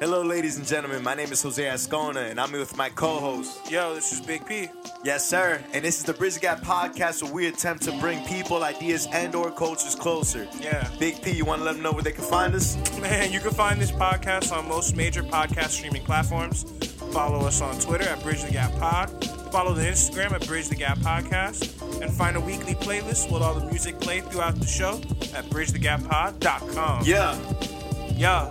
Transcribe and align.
Hello, 0.00 0.22
ladies 0.22 0.56
and 0.56 0.66
gentlemen. 0.66 1.02
My 1.02 1.14
name 1.14 1.30
is 1.30 1.42
Jose 1.42 1.62
Ascona, 1.62 2.30
and 2.30 2.40
I'm 2.40 2.48
here 2.48 2.60
with 2.60 2.74
my 2.74 2.88
co-host. 2.88 3.70
Yo, 3.70 3.94
this 3.94 4.14
is 4.14 4.22
Big 4.22 4.46
P. 4.46 4.70
Yes, 5.04 5.28
sir. 5.28 5.62
And 5.74 5.84
this 5.84 5.98
is 5.98 6.04
the 6.04 6.14
Bridge 6.14 6.32
the 6.32 6.40
Gap 6.40 6.62
podcast, 6.62 7.22
where 7.22 7.30
we 7.30 7.48
attempt 7.48 7.82
to 7.82 7.92
bring 8.00 8.24
people, 8.24 8.64
ideas, 8.64 9.06
and/or 9.12 9.50
cultures 9.50 9.94
closer. 9.94 10.48
Yeah. 10.58 10.88
Big 10.98 11.20
P, 11.20 11.32
you 11.32 11.44
want 11.44 11.60
to 11.60 11.66
let 11.66 11.74
them 11.74 11.82
know 11.82 11.92
where 11.92 12.02
they 12.02 12.12
can 12.12 12.24
find 12.24 12.54
us? 12.54 12.78
Man, 12.98 13.30
you 13.30 13.40
can 13.40 13.50
find 13.50 13.78
this 13.78 13.92
podcast 13.92 14.56
on 14.56 14.66
most 14.66 14.96
major 14.96 15.22
podcast 15.22 15.68
streaming 15.68 16.04
platforms. 16.04 16.64
Follow 17.12 17.46
us 17.46 17.60
on 17.60 17.78
Twitter 17.78 18.08
at 18.08 18.22
Bridge 18.22 18.42
the 18.42 18.52
Gap 18.52 18.72
Pod. 18.78 19.10
Follow 19.52 19.74
the 19.74 19.82
Instagram 19.82 20.32
at 20.32 20.46
Bridge 20.46 20.70
the 20.70 20.76
Gap 20.76 20.96
Podcast. 21.00 21.76
And 22.00 22.10
find 22.10 22.38
a 22.38 22.40
weekly 22.40 22.74
playlist 22.74 23.30
with 23.30 23.42
all 23.42 23.52
the 23.52 23.66
music 23.66 24.00
played 24.00 24.24
throughout 24.30 24.58
the 24.58 24.66
show 24.66 24.94
at 25.34 25.44
bridgethegappod.com. 25.50 27.04
Yeah. 27.04 27.36
Yeah. 28.16 28.50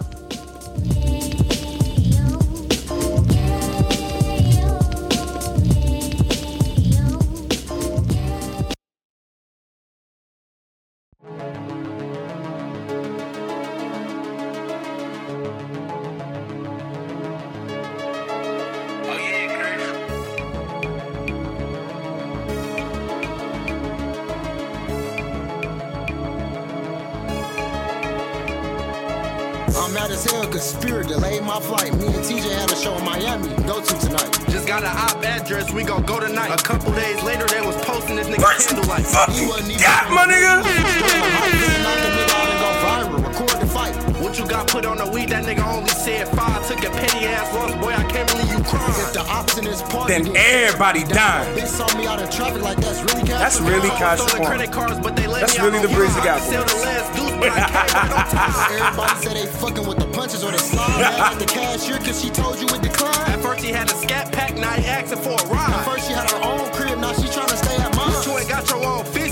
Candlelight. 39.25 39.67
You 39.71 39.79
Got 39.79 40.11
my 40.11 40.25
nigga. 40.25 40.63
Knock 41.83 41.99
the 41.99 42.09
nigga 42.15 42.35
out 42.35 42.49
and 42.49 42.59
go 42.59 42.69
viral. 42.83 43.27
Record 43.27 43.61
the 43.61 43.67
fight. 43.67 43.93
What 44.21 44.37
you 44.37 44.45
got 44.47 44.67
put 44.67 44.85
on 44.85 44.97
the 44.97 45.07
weed? 45.09 45.29
That 45.29 45.43
nigga 45.45 45.65
only 45.65 45.89
said 45.89 46.27
five. 46.29 46.67
Took 46.67 46.79
a 46.83 46.89
petty 46.91 47.25
ass 47.25 47.53
loss, 47.53 47.73
boy. 47.75 47.93
I 47.93 48.03
can't 48.11 48.29
believe 48.29 48.49
you 48.51 48.59
If 48.59 49.13
the 49.13 49.21
ops 49.27 49.57
in 49.57 49.65
this 49.65 49.81
party. 49.83 50.13
Then 50.13 50.35
everybody 50.35 51.03
dying. 51.03 51.55
Bitch 51.57 51.67
saw 51.67 51.87
me 51.97 52.05
out 52.07 52.21
in 52.21 52.29
traffic 52.29 52.61
like 52.61 52.77
that's 52.77 53.01
really 53.01 53.25
cash. 53.27 53.39
That's 53.39 53.59
really 53.61 53.89
cash 53.89 54.19
Stolen 54.19 54.45
credit 54.45 54.71
cards, 54.71 54.99
but 54.99 55.15
they 55.15 55.27
let 55.27 55.41
That's 55.41 55.57
me 55.57 55.65
really 55.65 55.79
the 55.79 55.87
on 55.89 55.95
Bridge 55.95 56.11
hard. 56.11 56.23
the 56.23 56.27
Gap 56.27 56.37
I 56.37 56.39
could 56.39 56.49
Sell 56.49 56.65
the 56.65 56.85
last 56.85 57.15
deuce, 57.15 57.31
but 57.39 57.49
I 57.49 57.59
can't 57.65 57.93
buy 57.93 58.07
no 58.09 58.19
time. 58.29 58.53
Everybody 58.79 59.15
say 59.25 59.33
they 59.33 59.47
fucking 59.47 59.87
with 59.87 59.97
the 59.99 60.07
punches 60.13 60.43
or 60.43 60.51
they 60.51 60.57
slide. 60.57 60.99
Mad 61.01 61.33
at 61.33 61.39
the 61.39 61.45
cashier 61.45 61.97
cause 61.99 62.21
she 62.21 62.29
told 62.29 62.59
you 62.59 62.67
it 62.67 62.81
declined. 62.81 63.29
At 63.33 63.39
first 63.41 63.63
he 63.63 63.71
had 63.71 63.87
a 63.89 63.95
scat 63.95 64.31
pack, 64.31 64.55
now 64.55 64.71
he 64.73 64.85
asking 64.85 65.19
for 65.19 65.33
a 65.33 65.45
ride. 65.47 65.73
At 65.73 65.85
first 65.85 66.07
she 66.07 66.13
had 66.13 66.29
her 66.31 66.41
own 66.43 66.68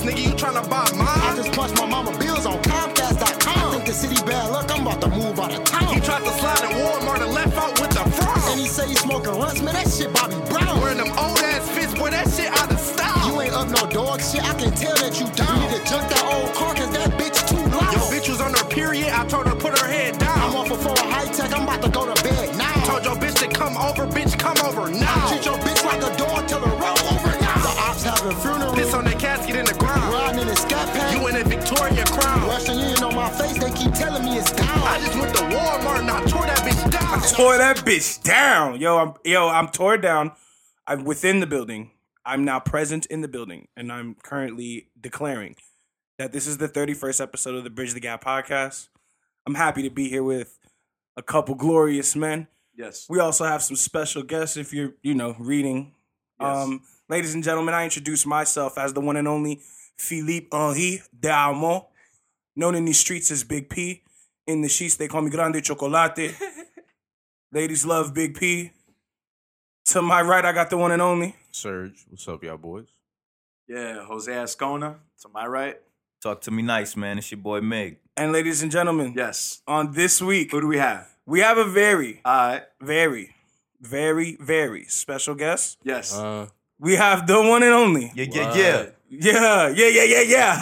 nigga. 0.08 0.24
You 0.24 0.34
tryna 0.36 0.64
buy 0.70 0.88
mine? 0.96 1.08
I 1.08 1.36
just 1.36 1.52
punched 1.52 1.76
my 1.76 1.86
mama 1.86 2.18
bills 2.18 2.46
on 2.46 2.58
Comcast.com. 2.64 3.72
Think 3.74 3.86
the 3.86 3.94
city 3.94 4.16
bad 4.26 4.52
luck, 4.52 4.72
I'm 4.72 4.88
about 4.88 5.02
to 5.02 5.10
move 5.10 5.40
out 5.40 5.54
of 5.54 5.64
town. 5.66 5.94
He 5.94 6.00
tried 6.00 6.24
to 6.24 6.32
slide 6.40 6.64
in 6.64 6.78
Walmart 6.80 7.22
and 7.22 7.34
left 7.34 7.58
out 7.58 7.80
with 7.80 7.92
the 7.92 8.04
fraud. 8.16 8.52
And 8.52 8.60
he 8.60 8.68
say 8.68 8.88
he 8.88 8.96
smoking 8.96 9.36
runs, 9.36 9.62
man, 9.62 9.74
that 9.74 9.90
shit 9.90 10.14
Bobby 10.14 10.40
Brown. 10.50 10.80
Wearing 10.80 10.98
them 10.98 11.12
old 11.18 11.40
ass 11.40 11.68
fits, 11.70 11.94
boy. 11.94 12.10
That 12.12 12.30
shit 12.30 12.48
out 12.48 12.72
of 12.72 12.80
style. 12.80 13.34
You 13.34 13.42
ain't 13.42 13.54
up 13.54 13.68
no 13.68 13.84
dog 13.90 14.22
shit, 14.22 14.44
I 14.44 14.54
can 14.56 14.72
tell 14.72 14.96
that 14.96 15.20
you 15.20 15.28
down. 15.36 15.62
You 15.62 15.68
need 15.68 15.84
to 15.84 15.90
junk 15.92 16.10
that 16.10 16.24
old 16.24 16.54
car, 16.56 16.74
cause 16.74 16.92
that 16.92 17.12
bitch 17.20 17.38
too 17.50 17.64
loud. 17.76 17.92
Yo, 17.94 18.00
bitch 18.08 18.30
was 18.30 18.40
on 18.42 18.54
her 18.54 18.68
period. 18.70 19.10
I 19.10 19.26
told 19.28 19.48
her 19.48 19.54
to 19.54 19.60
put 19.60 19.78
her 19.78 19.88
head 19.88 20.18
down. 20.18 20.38
I'm 20.40 20.56
off 20.56 20.72
of 20.72 20.82
for 20.82 20.94
a 20.94 21.08
high 21.12 21.28
tech, 21.34 21.52
I'm 21.54 21.64
about 21.64 21.82
to 21.84 21.90
go 21.90 22.08
to 22.08 22.24
bed 22.24 22.56
now. 22.58 22.74
Told 22.86 23.04
your 23.04 23.16
bitch 23.16 23.36
to 23.44 23.48
come 23.48 23.76
over, 23.78 24.08
bitch, 24.08 24.38
come 24.40 24.58
over 24.64 24.90
now. 24.90 25.27
Tore 37.36 37.58
that 37.58 37.78
bitch 37.78 38.24
down. 38.24 38.80
Yo, 38.80 38.98
I'm 38.98 39.14
yo, 39.24 39.48
I'm 39.50 39.68
tore 39.68 39.98
down. 39.98 40.32
I'm 40.88 41.04
within 41.04 41.40
the 41.40 41.46
building. 41.46 41.92
I'm 42.26 42.46
now 42.46 42.60
present 42.60 43.06
in 43.08 43.22
the 43.22 43.28
building, 43.28 43.68
and 43.76 43.92
I'm 43.92 44.16
currently 44.24 44.88
declaring 45.00 45.56
that 46.18 46.32
this 46.32 46.48
is 46.48 46.58
the 46.58 46.68
31st 46.68 47.22
episode 47.22 47.56
of 47.56 47.64
the 47.64 47.70
Bridge 47.70 47.94
the 47.94 48.00
Gap 48.00 48.24
podcast. 48.24 48.90
I'm 49.46 49.56
happy 49.56 49.84
to 49.84 49.90
be 49.90 50.10
here 50.10 50.24
with 50.24 50.58
a 51.16 51.22
couple 51.22 51.56
glorious 51.56 52.16
men. 52.16 52.48
Yes. 52.76 53.06
We 53.10 53.20
also 53.20 53.46
have 53.46 53.62
some 53.62 53.76
special 53.76 54.24
guests 54.24 54.58
if 54.58 54.74
you're, 54.74 54.94
you 55.04 55.14
know, 55.14 55.36
reading. 55.40 55.94
Yes. 56.40 56.58
Um, 56.58 56.82
ladies 57.10 57.34
and 57.34 57.44
gentlemen, 57.44 57.74
I 57.74 57.84
introduce 57.84 58.26
myself 58.26 58.78
as 58.78 58.94
the 58.94 59.02
one 59.02 59.16
and 59.16 59.28
only 59.28 59.62
Philippe 59.98 60.48
Henri 60.52 61.02
Dalmo, 61.20 61.88
known 62.56 62.76
in 62.76 62.86
these 62.86 63.00
streets 63.00 63.32
as 63.32 63.44
Big 63.44 63.70
P. 63.70 64.04
In 64.48 64.62
the 64.62 64.70
sheets, 64.70 64.96
they 64.96 65.08
call 65.08 65.22
me 65.22 65.30
Grande 65.30 65.64
Chocolate. 65.64 66.36
Ladies 67.52 67.86
love 67.86 68.14
Big 68.14 68.38
P. 68.38 68.72
To 69.86 70.02
my 70.02 70.22
right, 70.22 70.44
I 70.44 70.52
got 70.52 70.70
the 70.70 70.78
one 70.78 70.92
and 70.92 71.02
only. 71.02 71.36
Serge. 71.52 72.06
what's 72.10 72.28
up, 72.28 72.44
y'all 72.44 72.58
boys? 72.58 72.88
Yeah, 73.68 74.04
Jose 74.06 74.32
Ascona, 74.32 74.96
to 75.22 75.30
my 75.34 75.46
right. 75.48 75.78
Talk 76.22 76.42
to 76.42 76.52
me 76.52 76.62
nice, 76.62 76.96
man. 76.98 77.18
It's 77.18 77.32
your 77.32 77.40
boy 77.40 77.62
Meg. 77.62 77.98
And 78.18 78.32
ladies 78.34 78.62
and 78.64 78.72
gentlemen, 78.72 79.14
Yes. 79.16 79.62
on 79.68 79.92
this 79.94 80.22
week, 80.22 80.52
Who 80.52 80.62
do 80.62 80.68
we 80.68 80.78
have? 80.78 81.08
we 81.26 81.40
have 81.42 81.58
a 81.58 81.64
very, 81.66 82.22
All 82.26 82.34
right. 82.50 82.64
very, 82.82 83.36
very, 83.80 84.36
very 84.40 84.86
special 84.86 85.36
guest. 85.36 85.78
Yes. 85.84 86.14
Uh, 86.14 86.48
We 86.80 86.96
have 86.96 87.26
the 87.28 87.42
one 87.42 87.64
and 87.64 87.74
only. 87.74 88.12
Yeah, 88.14 88.26
yeah, 88.30 88.56
yeah. 88.56 88.86
Yeah, 89.10 89.70
yeah, 89.70 89.88
yeah, 89.88 90.04
yeah, 90.04 90.62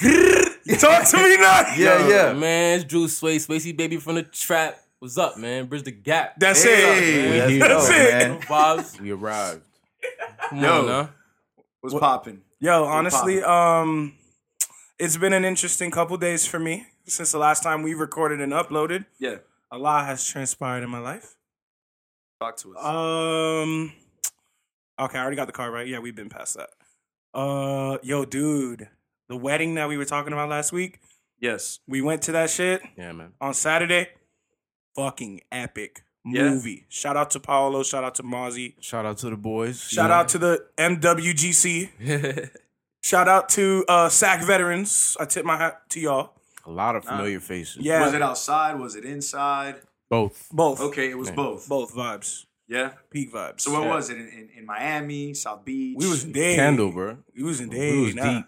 yeah. 0.00 0.52
Talk 0.80 1.08
to 1.08 1.16
me 1.18 1.36
now. 1.36 1.62
Yeah, 1.76 2.08
yeah. 2.08 2.32
Man, 2.32 2.76
it's 2.76 2.84
Drew 2.84 3.08
Sway, 3.08 3.36
Spacey 3.36 3.76
Baby 3.76 3.98
from 3.98 4.16
the 4.16 4.22
trap. 4.22 4.78
What's 4.98 5.18
up, 5.18 5.36
man? 5.36 5.66
Bridge 5.66 5.82
the 5.84 5.90
gap. 5.92 6.34
That's 6.38 6.62
Hey. 6.62 7.38
it. 7.38 7.46
we 7.48 7.60
Let's 7.60 7.88
That's 7.88 7.90
it. 8.24 8.28
man. 8.30 8.40
Vibes. 8.42 9.00
we 9.00 9.10
arrived. 9.12 9.62
Come 10.50 10.58
Yo. 10.62 10.78
on, 10.80 10.86
now. 10.86 11.10
What's 11.80 11.94
popping? 11.98 12.40
Yo, 12.58 12.84
honestly, 12.84 13.42
um, 13.42 14.14
it's 14.98 15.16
been 15.16 15.32
an 15.34 15.44
interesting 15.44 15.90
couple 15.90 16.16
days 16.16 16.46
for 16.46 16.58
me 16.58 16.86
since 17.06 17.30
the 17.32 17.38
last 17.38 17.62
time 17.62 17.82
we 17.82 17.94
recorded 17.94 18.40
and 18.40 18.52
uploaded. 18.52 19.04
Yeah. 19.18 19.36
A 19.70 19.78
lot 19.78 20.06
has 20.06 20.26
transpired 20.26 20.82
in 20.82 20.90
my 20.90 20.98
life. 20.98 21.34
Talk 22.40 22.56
to 22.58 22.76
us. 22.76 22.84
Um, 22.84 23.92
okay, 24.98 25.18
I 25.18 25.20
already 25.22 25.36
got 25.36 25.46
the 25.46 25.52
car 25.52 25.70
right. 25.70 25.86
Yeah, 25.86 25.98
we've 25.98 26.16
been 26.16 26.28
past 26.30 26.56
that. 26.56 26.70
Uh, 27.34 27.98
yo, 28.02 28.24
dude, 28.24 28.88
the 29.28 29.36
wedding 29.36 29.74
that 29.74 29.88
we 29.88 29.96
were 29.96 30.04
talking 30.04 30.32
about 30.32 30.48
last 30.48 30.72
week. 30.72 31.00
yes. 31.40 31.80
We 31.86 32.00
went 32.02 32.22
to 32.22 32.32
that 32.32 32.50
shit 32.50 32.82
Yeah, 32.96 33.12
man. 33.12 33.32
on 33.40 33.54
Saturday. 33.54 34.08
Fucking 34.94 35.42
epic 35.52 36.02
Yeah. 36.24 36.48
movie. 36.50 36.86
Shout 36.88 37.16
out 37.16 37.30
to 37.32 37.40
Paolo. 37.40 37.82
Shout 37.82 38.02
out 38.04 38.14
to 38.16 38.22
Mozzie. 38.22 38.74
Shout 38.80 39.04
out 39.04 39.18
to 39.18 39.30
the 39.30 39.36
boys. 39.36 39.82
Shout 39.82 40.10
out 40.10 40.28
to 40.30 40.38
the 40.38 40.66
MWGC. 40.78 42.50
Shout 43.02 43.28
out 43.28 43.48
to 43.50 43.84
uh, 43.88 44.08
SAC 44.08 44.42
veterans. 44.44 45.16
I 45.20 45.26
tip 45.26 45.44
my 45.44 45.56
hat 45.56 45.88
to 45.90 46.00
y'all. 46.00 46.32
a 46.64 46.70
lot 46.70 46.96
of 46.96 47.04
familiar 47.04 47.38
faces. 47.40 47.76
Yeah, 47.78 48.00
Was 48.04 48.14
it 48.14 48.22
outside? 48.22 48.80
Was 48.80 48.96
it 48.96 49.04
inside? 49.04 49.76
both. 50.08 50.48
both. 50.52 50.80
Okay, 50.80 51.10
it 51.10 51.18
was 51.18 51.30
both. 51.30 51.68
both 51.68 51.94
vibes. 51.94 52.46
Yeah. 52.68 52.92
Peak 53.10 53.32
vibes. 53.32 53.60
So 53.60 53.72
where 53.72 53.82
Yeah. 53.82 53.94
was 53.94 54.10
it? 54.10 54.16
In, 54.16 54.28
in, 54.28 54.48
in 54.58 54.66
Miami, 54.66 55.34
South 55.34 55.64
Beach? 55.64 55.96
We 55.98 56.08
was 56.08 56.24
in 56.24 56.32
Dade. 56.32 56.56
Candle, 56.56 56.90
bro. 56.90 57.18
We 57.36 57.42
was 57.44 57.60
in 57.60 57.68
We 57.68 57.76
Dade. 57.76 58.04
was 58.06 58.14
nah. 58.16 58.24
deep. 58.38 58.44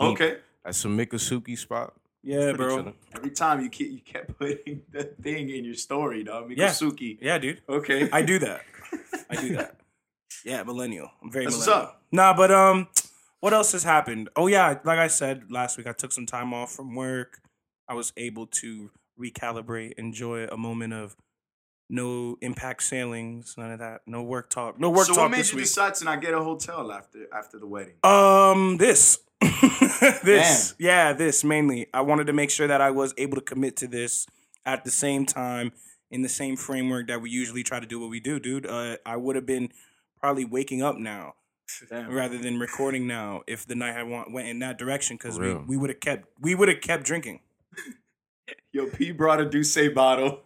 Okay. 0.00 0.38
That's 0.64 0.78
some 0.78 0.96
Miccosukee 0.96 1.58
spot. 1.58 1.94
Yeah, 2.22 2.38
Pretty 2.52 2.56
bro. 2.56 2.76
chillin'. 2.78 2.94
Every 3.16 3.30
time 3.30 3.60
you 3.62 3.68
keep, 3.68 3.90
you 3.90 4.00
kept 4.00 4.38
putting 4.38 4.82
the 4.92 5.04
thing 5.04 5.50
in 5.50 5.64
your 5.64 5.74
story, 5.74 6.22
dog. 6.24 6.52
Yeah. 6.56 6.68
Miccosukee. 6.68 7.18
Yeah, 7.20 7.38
dude. 7.38 7.60
Okay. 7.68 8.08
I 8.12 8.22
do 8.22 8.38
that. 8.40 8.62
I 9.30 9.36
do 9.36 9.56
that. 9.56 9.76
Yeah, 10.44 10.64
millennial. 10.64 11.08
I'm 11.22 11.30
very 11.30 11.44
That's 11.44 11.56
what's 11.58 11.66
millennial. 11.68 11.88
up. 11.90 12.02
Nah, 12.10 12.34
but 12.34 12.50
um, 12.50 12.88
what 13.38 13.52
else 13.52 13.72
has 13.72 13.84
happened? 13.84 14.28
Oh 14.34 14.48
yeah, 14.48 14.76
like 14.82 14.98
I 14.98 15.06
said 15.06 15.52
last 15.52 15.78
week, 15.78 15.86
I 15.86 15.92
took 15.92 16.10
some 16.10 16.26
time 16.26 16.52
off 16.52 16.72
from 16.72 16.96
work. 16.96 17.38
I 17.86 17.94
was 17.94 18.12
able 18.16 18.46
to 18.46 18.90
recalibrate, 19.20 19.92
enjoy 19.98 20.46
a 20.46 20.56
moment 20.56 20.94
of 20.94 21.14
no 21.88 22.38
impact 22.40 22.82
sailings, 22.82 23.54
none 23.56 23.70
of 23.70 23.78
that, 23.78 24.00
no 24.06 24.22
work 24.22 24.50
talk, 24.50 24.80
no 24.80 24.90
work 24.90 25.06
so 25.06 25.08
talk 25.12 25.14
So 25.16 25.22
what 25.22 25.30
made 25.30 25.40
this 25.40 25.52
you 25.52 25.56
week. 25.58 25.66
decide 25.66 25.94
to 25.96 26.04
not 26.06 26.20
get 26.20 26.34
a 26.34 26.42
hotel 26.42 26.90
after 26.90 27.26
after 27.32 27.58
the 27.60 27.66
wedding? 27.66 27.94
Um, 28.02 28.78
this, 28.78 29.20
this, 30.24 30.74
yeah, 30.78 31.12
this 31.12 31.44
mainly. 31.44 31.88
I 31.92 32.02
wanted 32.02 32.26
to 32.28 32.32
make 32.32 32.50
sure 32.50 32.66
that 32.66 32.80
I 32.80 32.90
was 32.90 33.14
able 33.16 33.36
to 33.36 33.42
commit 33.42 33.76
to 33.78 33.86
this 33.86 34.26
at 34.64 34.84
the 34.84 34.90
same 34.90 35.26
time 35.26 35.72
in 36.10 36.22
the 36.22 36.28
same 36.28 36.56
framework 36.56 37.08
that 37.08 37.20
we 37.20 37.30
usually 37.30 37.62
try 37.62 37.80
to 37.80 37.86
do 37.86 37.98
what 37.98 38.10
we 38.10 38.20
do, 38.20 38.38
dude. 38.38 38.66
Uh, 38.66 38.98
I 39.04 39.16
would 39.16 39.34
have 39.34 39.46
been 39.46 39.70
probably 40.20 40.44
waking 40.44 40.82
up 40.82 40.96
now 40.96 41.34
Damn. 41.88 42.12
rather 42.12 42.38
than 42.38 42.58
recording 42.58 43.06
now 43.06 43.42
if 43.46 43.66
the 43.66 43.74
night 43.74 43.94
had 43.94 44.08
went 44.08 44.48
in 44.48 44.58
that 44.60 44.78
direction 44.78 45.16
because 45.16 45.38
we, 45.38 45.54
we 45.54 45.76
would 45.76 45.90
have 45.90 46.00
kept 46.00 46.28
we 46.40 46.54
would 46.54 46.68
have 46.68 46.80
kept 46.80 47.04
drinking. 47.04 47.40
Yo, 48.72 48.86
P 48.86 49.12
brought 49.12 49.40
a 49.40 49.46
D'ussé 49.46 49.92
bottle 49.92 50.40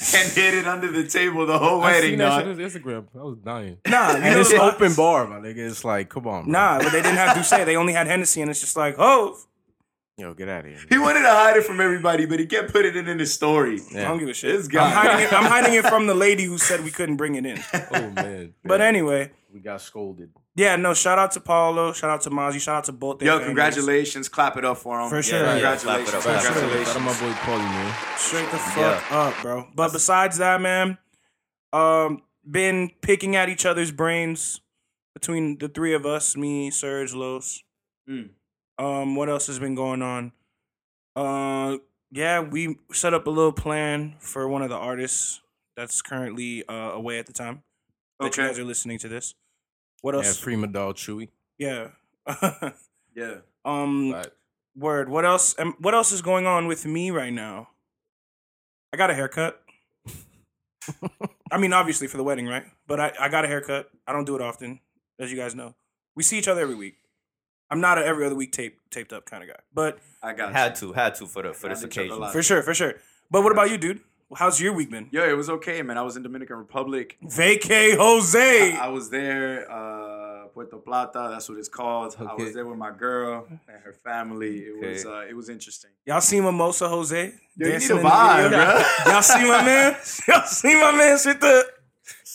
and 0.14 0.32
hid 0.32 0.54
it 0.54 0.66
under 0.66 0.90
the 0.90 1.06
table 1.06 1.46
the 1.46 1.58
whole 1.58 1.80
I 1.82 1.92
wedding, 1.92 2.10
seen 2.10 2.18
that 2.20 2.28
dog. 2.28 2.40
shit 2.40 2.48
on 2.48 2.56
Instagram. 2.82 3.06
I 3.14 3.22
was 3.22 3.38
dying. 3.38 3.78
Nah, 3.88 4.10
you 4.12 4.16
And 4.22 4.40
it's 4.40 4.50
so- 4.50 4.60
open 4.70 4.94
bar, 4.94 5.26
my 5.26 5.36
nigga. 5.36 5.58
It's 5.68 5.84
like, 5.84 6.08
come 6.08 6.26
on, 6.26 6.44
bro. 6.44 6.52
Nah, 6.52 6.78
but 6.78 6.92
they 6.92 7.02
didn't 7.02 7.16
have 7.16 7.36
D'ussé. 7.36 7.64
They 7.64 7.76
only 7.76 7.92
had 7.92 8.06
Hennessy, 8.06 8.40
and 8.42 8.50
it's 8.50 8.60
just 8.60 8.76
like, 8.76 8.94
oh, 8.98 9.36
Yo, 10.16 10.34
get 10.34 10.48
out 10.48 10.64
of 10.64 10.66
here. 10.72 10.80
He 10.88 10.98
wanted 10.98 11.22
to 11.22 11.28
hide 11.30 11.56
it 11.56 11.62
from 11.62 11.80
everybody, 11.80 12.26
but 12.26 12.40
he 12.40 12.46
kept 12.46 12.72
putting 12.72 12.96
it 12.96 13.06
in 13.08 13.20
his 13.20 13.32
story. 13.32 13.80
I 13.94 14.00
don't 14.02 14.18
give 14.18 14.28
a 14.28 14.34
shit. 14.34 14.56
This 14.56 14.66
guy. 14.66 14.84
I'm 14.84 14.92
hiding 14.92 15.26
it. 15.26 15.32
I'm 15.32 15.44
hiding 15.44 15.74
it 15.74 15.86
from 15.86 16.08
the 16.08 16.14
lady 16.26 16.42
who 16.42 16.58
said 16.58 16.82
we 16.82 16.90
couldn't 16.90 17.14
bring 17.18 17.36
it 17.36 17.46
in. 17.46 17.60
Oh 17.92 18.10
man. 18.10 18.52
But 18.64 18.80
anyway, 18.80 19.30
We 19.54 19.60
got 19.60 19.80
scolded. 19.80 20.30
Yeah, 20.58 20.76
no. 20.76 20.92
Shout 20.94 21.18
out 21.18 21.30
to 21.32 21.40
Paulo. 21.40 21.92
Shout 21.92 22.10
out 22.10 22.20
to 22.22 22.30
Mozzie. 22.30 22.60
Shout 22.60 22.76
out 22.78 22.84
to 22.84 22.92
both. 22.92 23.18
their 23.20 23.26
Yo, 23.28 23.32
families. 23.34 23.46
congratulations. 23.46 24.28
Clap 24.28 24.56
it 24.56 24.64
up 24.64 24.78
for 24.78 25.00
him. 25.00 25.08
For 25.08 25.22
sure. 25.22 25.38
Yeah, 25.38 25.44
Yeah, 25.56 25.76
congratulations. 25.76 26.10
clap 26.10 26.24
it 26.24 26.28
up. 26.28 26.42
Shout 26.42 26.52
Congratulations. 26.52 26.96
out 26.96 27.02
my 27.02 27.20
boy 27.20 27.32
Paulie, 27.46 27.58
man. 27.58 27.94
Straight 28.18 28.50
the 28.50 28.58
fuck 28.58 28.76
Yeah. 29.10 29.18
up, 29.18 29.42
bro. 29.42 29.68
But 29.74 29.92
besides 29.92 30.38
that, 30.38 30.60
man, 30.60 30.98
um, 31.72 32.22
been 32.48 32.90
picking 33.02 33.36
at 33.36 33.48
each 33.48 33.64
other's 33.64 33.92
brains 33.92 34.60
between 35.14 35.58
the 35.58 35.68
three 35.68 35.94
of 35.94 36.04
us, 36.06 36.36
me, 36.36 36.70
Serge, 36.70 37.14
Los. 37.14 37.62
Mm. 38.08 38.30
Um, 38.78 39.16
what 39.16 39.28
else 39.28 39.46
has 39.48 39.58
been 39.58 39.74
going 39.74 40.02
on? 40.02 40.32
Uh, 41.16 41.78
yeah, 42.10 42.40
we 42.40 42.78
set 42.92 43.12
up 43.14 43.26
a 43.26 43.30
little 43.30 43.52
plan 43.52 44.14
for 44.20 44.48
one 44.48 44.62
of 44.62 44.70
the 44.70 44.76
artists 44.76 45.40
that's 45.76 46.00
currently 46.00 46.66
uh, 46.68 46.72
away 46.92 47.18
at 47.18 47.26
the 47.26 47.32
time. 47.32 47.62
That 48.20 48.26
Okay. 48.28 48.42
you 48.42 48.48
guys 48.48 48.58
are 48.58 48.64
listening 48.64 48.98
to 49.00 49.08
this. 49.08 49.34
What 50.02 50.14
else? 50.14 50.24
Yeah, 50.24 50.28
else? 50.30 50.40
Prima 50.40 50.66
Doll 50.66 50.94
Chewy. 50.94 51.28
Yeah. 51.58 51.88
Yeah. 53.14 53.38
um, 53.64 54.10
Like, 54.12 54.30
word. 54.76 55.08
What 55.08 55.24
else? 55.24 55.56
Um, 55.58 55.74
what 55.80 55.92
else 55.92 56.12
is 56.12 56.22
going 56.22 56.46
on 56.46 56.68
with 56.68 56.86
me 56.86 57.10
right 57.10 57.32
now? 57.32 57.70
I 58.92 58.96
got 58.96 59.10
a 59.10 59.14
haircut. 59.14 59.60
I 61.50 61.58
mean, 61.58 61.72
obviously 61.72 62.06
for 62.06 62.16
the 62.16 62.22
wedding, 62.22 62.46
right? 62.46 62.64
But 62.86 63.00
I, 63.00 63.12
I 63.18 63.28
got 63.28 63.44
a 63.44 63.48
haircut. 63.48 63.90
I 64.06 64.12
don't 64.12 64.24
do 64.24 64.36
it 64.36 64.42
often, 64.42 64.78
as 65.18 65.32
you 65.32 65.36
guys 65.36 65.54
know. 65.56 65.74
We 66.14 66.22
see 66.22 66.38
each 66.38 66.46
other 66.46 66.60
every 66.60 66.76
week. 66.76 66.94
I'm 67.70 67.80
not 67.80 67.98
a 67.98 68.06
every 68.06 68.24
other 68.24 68.36
week 68.36 68.52
tape 68.52 68.78
taped 68.90 69.12
up 69.12 69.26
kind 69.26 69.42
of 69.42 69.48
guy, 69.48 69.58
but 69.74 69.98
I 70.22 70.32
got 70.32 70.52
Had 70.52 70.76
to, 70.76 70.92
had 70.92 71.16
to 71.16 71.26
for 71.26 71.42
the 71.42 71.52
for 71.52 71.68
this 71.68 71.80
Had 71.82 71.90
to 71.90 71.94
check 71.94 72.10
a 72.10 72.14
occasion. 72.14 72.32
for 72.32 72.42
sure, 72.42 72.62
for 72.62 72.72
sure. 72.74 72.94
But 73.30 73.42
what 73.42 73.52
about 73.52 73.70
you, 73.70 73.78
dude? 73.78 74.00
How's 74.34 74.60
your 74.60 74.74
week 74.74 74.90
been? 74.90 75.08
Yo, 75.10 75.26
it 75.26 75.32
was 75.36 75.48
okay, 75.48 75.80
man. 75.82 75.96
I 75.96 76.02
was 76.02 76.16
in 76.16 76.22
Dominican 76.22 76.56
Republic. 76.56 77.16
Vacay 77.24 77.96
Jose. 77.96 78.74
I 78.74 78.88
was 78.88 79.08
there, 79.08 79.70
uh, 79.72 80.48
Puerto 80.48 80.76
Plata. 80.76 81.28
That's 81.30 81.48
what 81.48 81.56
it's 81.58 81.68
called. 81.68 82.14
I 82.20 82.34
was 82.34 82.52
there 82.52 82.66
with 82.66 82.76
my 82.76 82.90
girl 82.90 83.46
and 83.48 83.60
her 83.82 83.94
family. 83.94 84.58
It 84.58 84.86
was 84.86 85.06
uh, 85.06 85.24
it 85.28 85.34
was 85.34 85.48
interesting. 85.48 85.90
Y'all 86.04 86.20
see 86.20 86.40
Mimosa 86.42 86.88
Jose? 86.90 87.16
Yo, 87.56 87.66
you 87.66 87.72
dancing 87.72 87.96
need 87.96 88.00
in 88.02 88.06
a 88.06 88.08
the 88.10 88.14
vibe, 88.14 88.42
video? 88.50 88.58
bro. 89.04 89.12
Y'all 89.12 89.22
see 89.22 89.48
my 89.48 89.64
man? 89.64 89.96
Y'all 90.28 90.46
see 90.46 90.74
my 90.74 90.92
man 90.92 91.12
with 91.24 91.40
the 91.40 91.64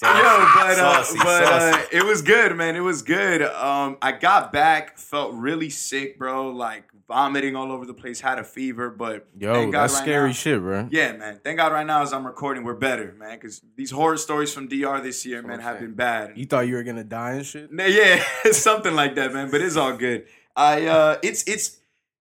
Yo, 0.01 0.09
but, 0.09 0.77
uh, 0.79 1.03
Saucy, 1.03 1.17
but 1.19 1.43
uh, 1.43 1.81
it 1.91 2.03
was 2.03 2.21
good, 2.21 2.55
man. 2.57 2.75
It 2.75 2.81
was 2.81 3.01
good. 3.01 3.41
Um, 3.41 3.97
I 4.01 4.11
got 4.11 4.51
back, 4.51 4.97
felt 4.97 5.33
really 5.33 5.69
sick, 5.69 6.17
bro. 6.19 6.49
Like 6.49 6.83
vomiting 7.07 7.55
all 7.55 7.71
over 7.71 7.85
the 7.85 7.93
place, 7.93 8.19
had 8.19 8.37
a 8.39 8.43
fever, 8.43 8.89
but 8.89 9.27
Yo, 9.39 9.53
thank 9.53 9.71
God 9.71 9.83
that's 9.83 9.93
right 9.93 10.01
scary 10.03 10.29
now- 10.29 10.33
shit, 10.33 10.59
bro. 10.61 10.87
Yeah, 10.91 11.13
man. 11.13 11.39
Thank 11.43 11.57
God 11.57 11.71
right 11.71 11.85
now 11.85 12.01
as 12.01 12.11
I'm 12.11 12.25
recording, 12.25 12.63
we're 12.63 12.73
better, 12.73 13.15
man. 13.17 13.37
Because 13.37 13.61
these 13.75 13.91
horror 13.91 14.17
stories 14.17 14.53
from 14.53 14.67
DR 14.67 15.01
this 15.01 15.25
year, 15.25 15.41
man, 15.41 15.59
have 15.59 15.79
been 15.79 15.93
bad. 15.93 16.33
You 16.37 16.45
thought 16.45 16.67
you 16.67 16.75
were 16.75 16.83
gonna 16.83 17.03
die 17.03 17.33
and 17.33 17.45
shit? 17.45 17.71
Nah, 17.71 17.85
Yeah, 17.85 18.23
something 18.51 18.93
like 18.95 19.15
that, 19.15 19.33
man. 19.33 19.49
But 19.51 19.61
it's 19.61 19.77
all 19.77 19.95
good. 19.95 20.25
I 20.55 20.85
uh, 20.87 21.17
it's 21.23 21.43
it's 21.47 21.77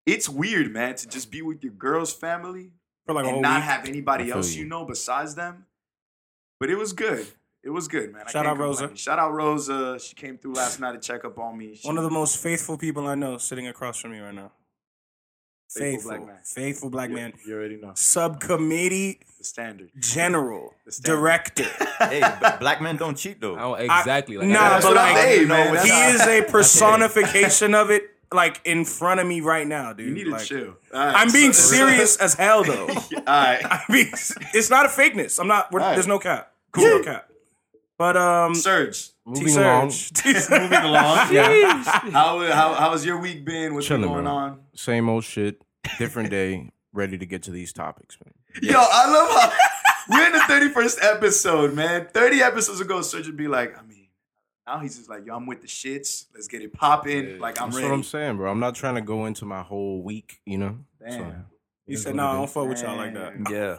it's 0.06 0.28
weird, 0.28 0.72
man, 0.72 0.94
to 0.96 1.08
just 1.08 1.30
be 1.30 1.42
with 1.42 1.62
your 1.64 1.72
girl's 1.72 2.12
family 2.12 2.70
for 3.06 3.14
like 3.14 3.26
and 3.26 3.42
not 3.42 3.56
week. 3.56 3.64
have 3.64 3.88
anybody 3.88 4.30
else 4.30 4.54
you. 4.54 4.62
you 4.62 4.68
know 4.68 4.84
besides 4.84 5.34
them. 5.34 5.66
But 6.60 6.70
it 6.70 6.76
was 6.76 6.92
good. 6.92 7.26
It 7.64 7.70
was 7.70 7.86
good, 7.88 8.12
man. 8.12 8.22
Shout 8.26 8.32
can't 8.44 8.46
out 8.48 8.58
Rosa. 8.58 8.96
Shout 8.96 9.18
out 9.20 9.32
Rosa. 9.32 9.98
She 10.00 10.14
came 10.14 10.36
through 10.36 10.54
last 10.54 10.80
night 10.80 10.92
to 10.92 10.98
check 10.98 11.24
up 11.24 11.38
on 11.38 11.56
me. 11.56 11.76
She, 11.76 11.86
One 11.86 11.96
of 11.96 12.02
the 12.04 12.10
most 12.10 12.38
faithful 12.38 12.76
people 12.76 13.06
I 13.06 13.14
know 13.14 13.38
sitting 13.38 13.68
across 13.68 13.98
from 14.00 14.10
me 14.12 14.18
right 14.18 14.34
now. 14.34 14.50
Faithful 15.70 16.10
Faithful, 16.10 16.10
black 16.10 16.26
man. 16.26 16.38
faithful 16.44 16.90
black 16.90 17.08
you, 17.10 17.14
man. 17.16 17.32
You 17.46 17.54
already 17.54 17.76
know 17.80 17.92
Subcommittee 17.94 19.20
the 19.38 19.44
standard. 19.44 19.90
general, 19.98 20.74
The 20.84 20.92
standard. 20.92 21.18
director. 21.20 21.62
hey, 22.00 22.20
black 22.60 22.82
men 22.82 22.96
don't 22.98 23.16
cheat 23.16 23.40
though. 23.40 23.54
I 23.56 23.60
don't 23.60 23.80
exactly 23.80 24.36
like 24.36 24.48
nah, 24.48 24.60
I- 24.60 24.80
but 24.82 24.94
like, 24.94 25.16
hey, 25.16 25.44
man, 25.46 25.68
he 25.82 25.88
that's- 25.88 26.14
is 26.20 26.26
a 26.26 26.42
personification 26.50 27.74
of 27.74 27.90
it, 27.90 28.02
like 28.30 28.60
in 28.66 28.84
front 28.84 29.20
of 29.20 29.26
me 29.26 29.40
right 29.40 29.66
now, 29.66 29.94
dude. 29.94 30.08
You 30.08 30.14
need 30.14 30.24
to 30.24 30.30
Like, 30.32 30.44
chill. 30.44 30.74
All 30.92 31.06
right, 31.06 31.14
I'm 31.16 31.32
being 31.32 31.54
so- 31.54 31.74
serious 31.74 32.18
as 32.18 32.34
hell, 32.34 32.64
though. 32.64 32.88
All 32.88 32.94
right, 33.26 33.64
I 33.64 33.80
mean, 33.88 34.08
it's 34.12 34.68
not 34.68 34.84
a 34.84 34.88
fakeness. 34.90 35.38
I'm 35.40 35.46
not. 35.48 35.72
We're, 35.72 35.80
All 35.80 35.86
right. 35.86 35.94
There's 35.94 36.06
no 36.06 36.18
cap. 36.18 36.52
Cool, 36.72 36.84
no 36.84 37.02
cap. 37.02 37.28
But 38.02 38.16
um, 38.16 38.56
Serge. 38.56 39.10
Moving 39.24 39.56
along, 39.56 39.90
T-Serge. 39.90 40.50
Moving 40.62 40.82
along. 40.82 41.18
How, 41.28 42.40
how 42.50 42.74
how's 42.74 43.06
your 43.06 43.20
week 43.20 43.44
been? 43.44 43.74
What's 43.74 43.88
been 43.88 44.02
going 44.02 44.24
bro. 44.24 44.32
on? 44.32 44.60
same 44.74 45.08
old 45.08 45.22
shit, 45.22 45.62
different 46.00 46.28
day. 46.28 46.68
Ready 46.92 47.16
to 47.16 47.26
get 47.26 47.44
to 47.44 47.52
these 47.52 47.72
topics, 47.72 48.18
man. 48.24 48.34
Yo, 48.60 48.76
I 48.76 49.08
love 49.08 49.30
how 49.30 50.18
we're 50.18 50.26
in 50.26 50.32
the 50.32 50.40
31st 50.40 50.98
episode, 51.00 51.74
man. 51.74 52.08
30 52.12 52.42
episodes 52.42 52.80
ago, 52.80 53.02
Serge 53.02 53.28
would 53.28 53.36
be 53.36 53.46
like, 53.46 53.78
I 53.78 53.82
mean, 53.82 54.08
now 54.66 54.80
he's 54.80 54.96
just 54.96 55.08
like, 55.08 55.24
yo, 55.24 55.36
I'm 55.36 55.46
with 55.46 55.60
the 55.60 55.68
shits. 55.68 56.26
Let's 56.34 56.48
get 56.48 56.60
it 56.60 56.72
popping. 56.72 57.38
Like, 57.38 57.60
I'm 57.60 57.68
That's 57.68 57.76
ready. 57.76 57.88
what 57.88 57.94
I'm 57.94 58.02
saying, 58.02 58.36
bro. 58.36 58.50
I'm 58.50 58.58
not 58.58 58.74
trying 58.74 58.96
to 58.96 59.00
go 59.00 59.26
into 59.26 59.44
my 59.44 59.62
whole 59.62 60.02
week, 60.02 60.40
you 60.44 60.58
know. 60.58 60.78
Damn. 61.00 61.46
He 61.86 61.94
said, 61.94 62.16
"No, 62.16 62.26
I 62.26 62.32
don't 62.32 62.50
fuck 62.50 62.68
with 62.68 62.82
y'all 62.82 62.96
like 62.96 63.14
that." 63.14 63.34
yeah. 63.48 63.76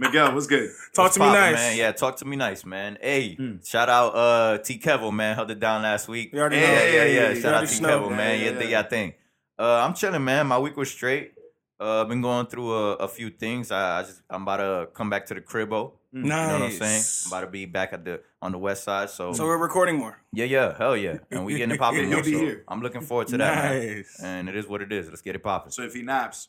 Miguel, 0.00 0.32
what's 0.34 0.46
good? 0.46 0.70
Talk 0.94 1.04
What's 1.04 1.14
to 1.16 1.20
me 1.20 1.26
poppin', 1.26 1.40
nice. 1.42 1.54
man. 1.56 1.76
Yeah, 1.76 1.92
talk 1.92 2.16
to 2.16 2.24
me 2.24 2.36
nice, 2.36 2.64
man. 2.64 2.96
Hey, 3.02 3.34
Hmm. 3.34 3.56
shout 3.62 3.88
out 3.90 4.14
uh 4.16 4.58
T 4.58 4.78
Kevo, 4.78 5.12
man. 5.12 5.34
Held 5.36 5.50
it 5.50 5.60
down 5.60 5.82
last 5.82 6.08
week. 6.08 6.32
You 6.32 6.40
already 6.40 6.56
yeah, 6.56 6.62
know. 6.66 6.72
yeah, 6.72 6.90
yeah, 6.92 7.04
Yeah, 7.04 7.28
yeah. 7.32 7.40
Shout 7.40 7.54
out 7.54 7.68
T 7.68 7.80
know. 7.80 7.88
Kevo, 7.88 8.10
man. 8.16 8.40
yeah, 8.40 8.50
Yeah, 8.52 8.62
yeah. 8.68 8.82
do 8.82 8.88
thing. 8.88 9.12
Uh, 9.58 9.84
I'm 9.84 9.92
chilling, 9.92 10.24
man. 10.24 10.46
My 10.46 10.58
week 10.58 10.76
was 10.78 10.90
straight. 10.90 11.34
Uh, 11.78 12.04
been 12.04 12.22
going 12.22 12.46
through 12.46 12.72
a, 12.72 12.92
a 12.94 13.08
few 13.08 13.28
things. 13.30 13.70
I, 13.70 14.00
I 14.00 14.02
just 14.04 14.22
I'm 14.30 14.42
about 14.42 14.56
to 14.58 14.88
come 14.94 15.10
back 15.10 15.26
to 15.26 15.34
the 15.34 15.40
cribbo. 15.42 15.92
Nice. 16.12 16.24
You 16.24 16.28
know 16.30 16.52
what 16.54 16.62
I'm 16.62 16.70
saying? 16.72 17.02
I'm 17.26 17.30
about 17.32 17.40
to 17.46 17.50
be 17.52 17.66
back 17.66 17.92
at 17.92 18.04
the 18.04 18.20
on 18.42 18.52
the 18.52 18.58
west 18.58 18.84
side. 18.84 19.10
So, 19.10 19.32
So 19.34 19.44
we're 19.44 19.58
recording 19.58 19.96
more. 19.98 20.16
yeah, 20.32 20.46
yeah, 20.46 20.76
hell 20.76 20.96
yeah, 20.96 21.18
and 21.30 21.44
we 21.44 21.56
getting 21.56 21.74
it 21.76 21.78
popping. 21.78 22.08
You'll 22.08 22.18
yo, 22.18 22.22
be 22.24 22.32
so 22.32 22.38
here. 22.40 22.64
I'm 22.68 22.80
looking 22.80 23.02
forward 23.02 23.28
to 23.28 23.36
that, 23.38 23.54
man. 23.54 23.96
Nice. 23.96 24.20
And 24.22 24.48
it 24.48 24.56
is 24.56 24.66
what 24.66 24.80
it 24.82 24.90
is. 24.92 25.08
Let's 25.08 25.20
get 25.22 25.36
it 25.36 25.42
popping. 25.42 25.70
So 25.72 25.82
if 25.82 25.92
he 25.94 26.02
naps, 26.02 26.48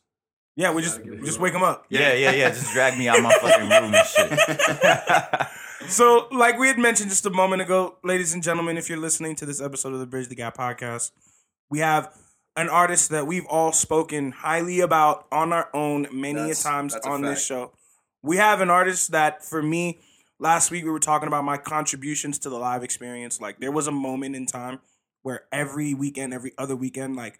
Yeah, 0.56 0.74
we 0.74 0.81
just 0.81 1.01
just 1.24 1.39
wake 1.39 1.53
him 1.53 1.63
up. 1.63 1.86
Yeah, 1.89 2.13
yeah, 2.13 2.31
yeah. 2.31 2.50
Just 2.50 2.74
drag 2.74 2.98
me 2.98 3.07
out 3.07 3.21
my 3.21 3.33
fucking 3.33 3.70
room 3.70 3.93
and 3.93 4.08
shit. 4.08 5.48
So, 5.88 6.27
like 6.31 6.60
we 6.60 6.67
had 6.67 6.77
mentioned 6.77 7.10
just 7.10 7.25
a 7.25 7.31
moment 7.31 7.62
ago, 7.62 7.98
ladies 8.03 8.34
and 8.36 8.43
gentlemen, 8.43 8.77
if 8.77 8.88
you're 8.88 9.00
listening 9.00 9.36
to 9.38 9.48
this 9.48 9.60
episode 9.60 9.93
of 9.93 10.00
the 10.00 10.05
Bridge 10.05 10.27
the 10.27 10.36
Gap 10.36 10.55
podcast, 10.55 11.12
we 11.72 11.79
have 11.79 12.15
an 12.55 12.70
artist 12.70 13.10
that 13.10 13.25
we've 13.25 13.48
all 13.48 13.72
spoken 13.72 14.31
highly 14.31 14.79
about 14.79 15.25
on 15.31 15.51
our 15.51 15.70
own 15.74 16.08
many 16.12 16.39
a 16.39 16.43
That's- 16.43 16.62
times 16.63 16.96
on 17.03 17.24
this 17.24 17.43
show. 17.43 17.72
We 18.22 18.38
have 18.38 18.62
an 18.62 18.70
artist 18.70 19.12
that, 19.12 19.43
for 19.43 19.63
me, 19.63 20.01
last 20.39 20.70
week 20.70 20.84
we 20.84 20.91
were 20.91 21.00
talking 21.00 21.27
about 21.27 21.43
my 21.43 21.58
contributions 21.58 22.38
to 22.39 22.50
the 22.50 22.58
live 22.60 22.84
experience. 22.84 23.41
Like, 23.41 23.60
there 23.60 23.72
was 23.72 23.88
a 23.88 23.91
moment 23.91 24.36
in 24.36 24.46
time 24.46 24.81
where 25.24 25.46
every 25.51 25.96
weekend, 25.96 26.31
every 26.31 26.51
other 26.60 26.75
weekend, 26.75 27.15
like 27.15 27.39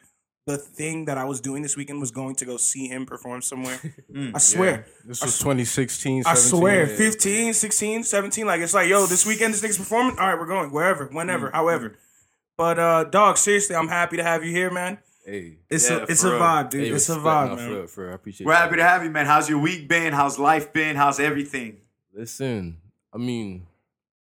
the 0.51 0.58
thing 0.58 1.05
that 1.05 1.17
I 1.17 1.24
was 1.25 1.39
doing 1.41 1.62
this 1.62 1.75
weekend 1.77 2.00
was 2.00 2.12
going 2.12 2.36
to 2.36 2.46
go 2.46 2.58
see 2.58 2.88
him 2.88 3.05
perform 3.05 3.41
somewhere. 3.41 3.79
I 4.34 4.38
swear. 4.39 4.86
This 5.05 5.22
was 5.24 5.38
2016, 5.39 6.24
I 6.25 6.34
17. 6.36 6.60
swear, 6.60 6.88
15, 6.88 7.53
16, 7.53 8.03
17. 8.03 8.46
Like, 8.46 8.62
it's 8.62 8.74
like, 8.74 8.88
yo, 8.89 9.05
this 9.05 9.25
weekend 9.25 9.53
this 9.53 9.62
nigga's 9.62 9.77
performing. 9.77 10.17
All 10.20 10.27
right, 10.27 10.38
we're 10.39 10.46
going 10.48 10.72
wherever, 10.72 11.05
whenever, 11.08 11.48
Mm-hmm. 11.48 11.55
however. 11.55 11.96
But, 12.58 12.79
uh, 12.79 13.03
dog, 13.05 13.38
seriously, 13.38 13.75
I'm 13.75 13.88
happy 13.88 14.17
to 14.17 14.24
have 14.24 14.43
you 14.43 14.51
here, 14.51 14.70
man. 14.72 15.00
Hey, 15.25 15.58
It's 15.70 15.89
Yeah, 15.89 15.98
a 15.98 16.03
it's 16.03 16.24
a 16.24 16.31
vibe, 16.31 16.70
dude. 16.72 16.84
hey, 16.84 16.89
it's 16.89 17.10
a 17.10 17.15
vibe, 17.15 17.55
man. 17.55 17.70
For, 17.84 17.88
for. 17.88 18.12
I 18.12 18.15
appreciate. 18.15 18.46
we're 18.48 18.53
you. 18.53 18.58
happy 18.60 18.75
to 18.77 18.84
have 18.84 19.03
you, 19.03 19.10
man. 19.12 19.25
How's 19.25 19.50
your 19.50 19.60
week 19.60 19.88
been? 19.88 20.13
How's 20.13 20.38
life 20.39 20.74
been? 20.74 20.96
How's 20.96 21.20
everything? 21.20 21.77
Listen, 22.13 22.77
I 23.13 23.17
mean, 23.17 23.67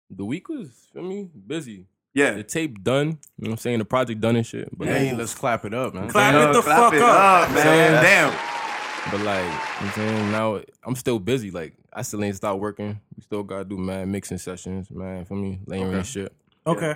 the 0.10 0.26
week 0.26 0.48
was, 0.50 0.70
I 0.98 1.02
mean, 1.02 1.30
busy. 1.46 1.86
Yeah. 2.18 2.32
The 2.32 2.44
tape 2.44 2.84
done. 2.84 3.08
You 3.08 3.14
know 3.14 3.20
what 3.38 3.52
I'm 3.52 3.58
saying? 3.58 3.80
The 3.80 3.86
project 3.86 4.20
done 4.22 4.36
and 4.38 4.46
shit. 4.46 4.76
But 4.76 4.88
Hey, 4.88 5.14
let's 5.14 5.36
clap 5.36 5.66
it 5.66 5.74
up, 5.74 5.94
man. 5.94 6.10
Clap 6.10 6.34
Yo, 6.34 6.50
it 6.50 6.54
the 6.54 6.62
clap 6.64 6.78
fuck 6.80 6.94
it 6.96 7.02
up. 7.02 7.52
man. 7.52 7.64
Saying- 7.64 8.02
Damn. 8.04 9.12
But 9.12 9.22
like, 9.22 9.44
you 9.44 9.50
know 9.50 9.56
what 9.56 9.82
I'm 9.84 9.92
saying 9.94 10.32
now 10.32 10.62
I'm 10.84 10.96
still 10.96 11.20
busy. 11.20 11.52
Like 11.52 11.74
I 11.94 12.02
still 12.02 12.24
ain't 12.24 12.36
stopped 12.36 12.60
working. 12.60 13.00
We 13.16 13.22
still 13.22 13.44
gotta 13.44 13.66
do 13.66 13.78
mad 13.78 14.08
mixing 14.08 14.38
sessions, 14.40 14.90
man. 14.92 15.26
For 15.26 15.36
me, 15.36 15.60
layering 15.68 15.94
and 15.94 16.06
shit. 16.06 16.34
Okay. 16.66 16.96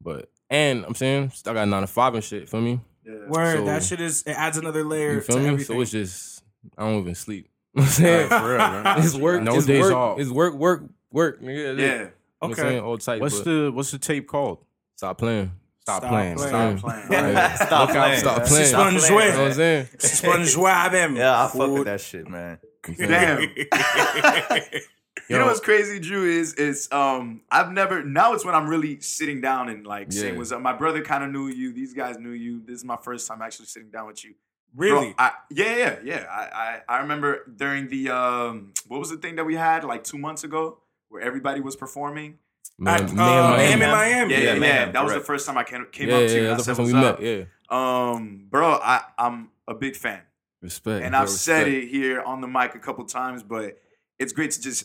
But 0.00 0.30
and 0.50 0.84
I'm 0.86 0.94
saying 0.94 1.30
still 1.30 1.52
got 1.54 1.68
nine 1.68 1.82
to 1.82 1.86
five 1.86 2.14
and 2.14 2.24
shit. 2.24 2.48
For 2.48 2.60
me, 2.60 2.80
Word, 3.28 3.58
So- 3.58 3.64
that 3.66 3.82
shit 3.84 4.00
is, 4.00 4.22
it 4.26 4.32
adds 4.32 4.56
another 4.56 4.82
layer 4.84 5.12
you 5.12 5.20
to 5.20 5.22
feel 5.22 5.38
me? 5.38 5.46
everything. 5.48 5.76
So 5.76 5.80
it's 5.82 5.90
just 5.92 6.42
I 6.78 6.82
don't 6.88 7.00
even 7.00 7.14
sleep. 7.14 7.48
You 7.74 7.82
know 7.82 7.84
what 7.84 7.88
I'm 7.88 7.92
saying 7.92 8.28
for 8.30 8.48
real, 8.48 8.58
man. 8.58 8.98
it's 9.04 9.14
work. 9.16 9.42
No 9.42 9.56
it's 9.56 9.66
days 9.66 9.82
work, 9.82 9.92
off. 9.94 10.18
It's 10.18 10.30
work, 10.30 10.54
work, 10.54 10.84
work. 11.12 11.42
Nigga. 11.42 11.78
Yeah. 11.78 12.08
You 12.42 12.48
know 12.48 12.50
what 12.50 12.58
I'm 12.58 12.64
Okay. 12.64 12.70
saying? 12.70 12.80
All 12.84 12.98
tight. 12.98 13.20
What's 13.20 13.40
the 13.40 13.70
what's 13.74 13.90
the 13.90 13.98
tape 13.98 14.26
called? 14.28 14.58
stop 14.96 15.18
playing? 15.18 15.52
Stop, 15.80 15.98
Stop 16.02 16.10
playing. 16.10 16.36
playing. 16.36 16.78
Stop 16.78 16.90
playing. 16.90 17.12
Yeah. 17.12 17.54
Stop 17.54 17.90
playing. 17.90 18.18
Stop 18.18 18.38
man. 18.38 18.46
playing. 18.48 18.66
Stop 18.66 18.88
playing, 18.88 18.98
jouer. 18.98 19.08
You 19.08 19.18
know 19.18 19.24
what 19.24 19.30
I'm 19.30 19.44
man. 19.44 19.52
saying? 19.54 19.86
Sponge 19.98 20.92
them. 20.92 21.16
Yeah, 21.22 21.42
I 21.44 21.46
fuck 21.46 21.52
Fool. 21.52 21.74
with 21.74 21.84
that 21.84 22.00
shit, 22.00 22.28
man. 22.28 22.58
Damn. 22.98 23.40
You 25.28 25.38
know 25.38 25.46
what's 25.46 25.58
crazy, 25.60 25.98
Drew? 25.98 26.24
Is 26.24 26.54
is 26.54 26.88
um 26.92 27.40
I've 27.50 27.72
never 27.72 28.04
now 28.04 28.34
it's 28.34 28.44
when 28.44 28.54
I'm 28.54 28.68
really 28.68 29.00
sitting 29.00 29.40
down 29.40 29.68
and 29.68 29.84
like 29.84 30.12
saying 30.12 30.34
Yeah. 30.34 30.38
what's 30.38 30.52
up. 30.52 30.60
My 30.60 30.72
brother 30.72 31.02
kind 31.02 31.24
of 31.24 31.30
knew 31.32 31.48
you. 31.48 31.72
These 31.72 31.94
guys 31.94 32.16
knew 32.18 32.30
you. 32.30 32.62
This 32.64 32.76
is 32.76 32.84
my 32.84 32.96
first 32.96 33.26
time 33.26 33.42
actually 33.42 33.66
sitting 33.66 33.90
down 33.90 34.06
with 34.06 34.24
you. 34.24 34.34
Really? 34.76 35.06
Bro, 35.06 35.14
I, 35.18 35.32
yeah, 35.50 35.76
yeah, 35.76 35.96
yeah. 36.04 36.26
I, 36.30 36.80
I 36.88 36.96
I 36.96 36.98
remember 37.00 37.40
during 37.56 37.88
the 37.88 38.10
um 38.10 38.72
what 38.86 39.00
was 39.00 39.10
the 39.10 39.16
thing 39.16 39.34
that 39.36 39.44
we 39.46 39.56
had 39.56 39.82
like 39.82 40.04
two 40.04 40.18
months 40.18 40.44
ago 40.44 40.78
where 41.08 41.22
everybody 41.22 41.60
was 41.60 41.76
performing. 41.76 42.38
Man, 42.78 43.04
At, 43.04 43.12
man, 43.14 43.18
uh, 43.18 43.56
man, 43.56 43.60
AM 43.60 43.72
in 43.74 43.78
man. 43.78 43.90
Miami. 43.90 44.32
Yeah, 44.32 44.38
yeah, 44.38 44.44
Yeah, 44.44 44.52
yeah. 44.54 44.58
man, 44.60 44.92
That 44.92 45.04
was 45.04 45.14
the 45.14 45.20
first 45.20 45.46
time 45.46 45.56
I 45.56 45.64
came, 45.64 45.86
came 45.90 46.08
Yeah, 46.08 46.16
up 46.16 46.26
to 46.28 46.34
you. 46.36 46.42
yeah, 46.42 46.46
I 46.52 46.54
that's 46.54 46.66
the 46.66 46.74
said, 46.74 46.76
first 46.76 46.92
time 46.92 47.02
"What's 47.02 47.20
we 47.20 47.28
up?" 47.34 47.38
met. 47.38 47.48
Yeah, 47.70 48.10
Um, 48.12 48.46
bro, 48.50 48.72
I 48.82 49.02
I'm 49.18 49.50
a 49.66 49.74
big 49.74 49.96
fan. 49.96 50.20
respect. 50.60 51.04
and 51.04 51.12
bro, 51.12 51.20
I've 51.22 51.30
said 51.30 51.68
it 51.68 51.88
here 51.88 52.20
on 52.22 52.40
the 52.40 52.48
mic 52.48 52.74
a 52.74 52.78
couple 52.78 53.04
times, 53.04 53.42
but 53.42 53.78
it's 54.18 54.32
great 54.32 54.50
to 54.52 54.60
just 54.60 54.84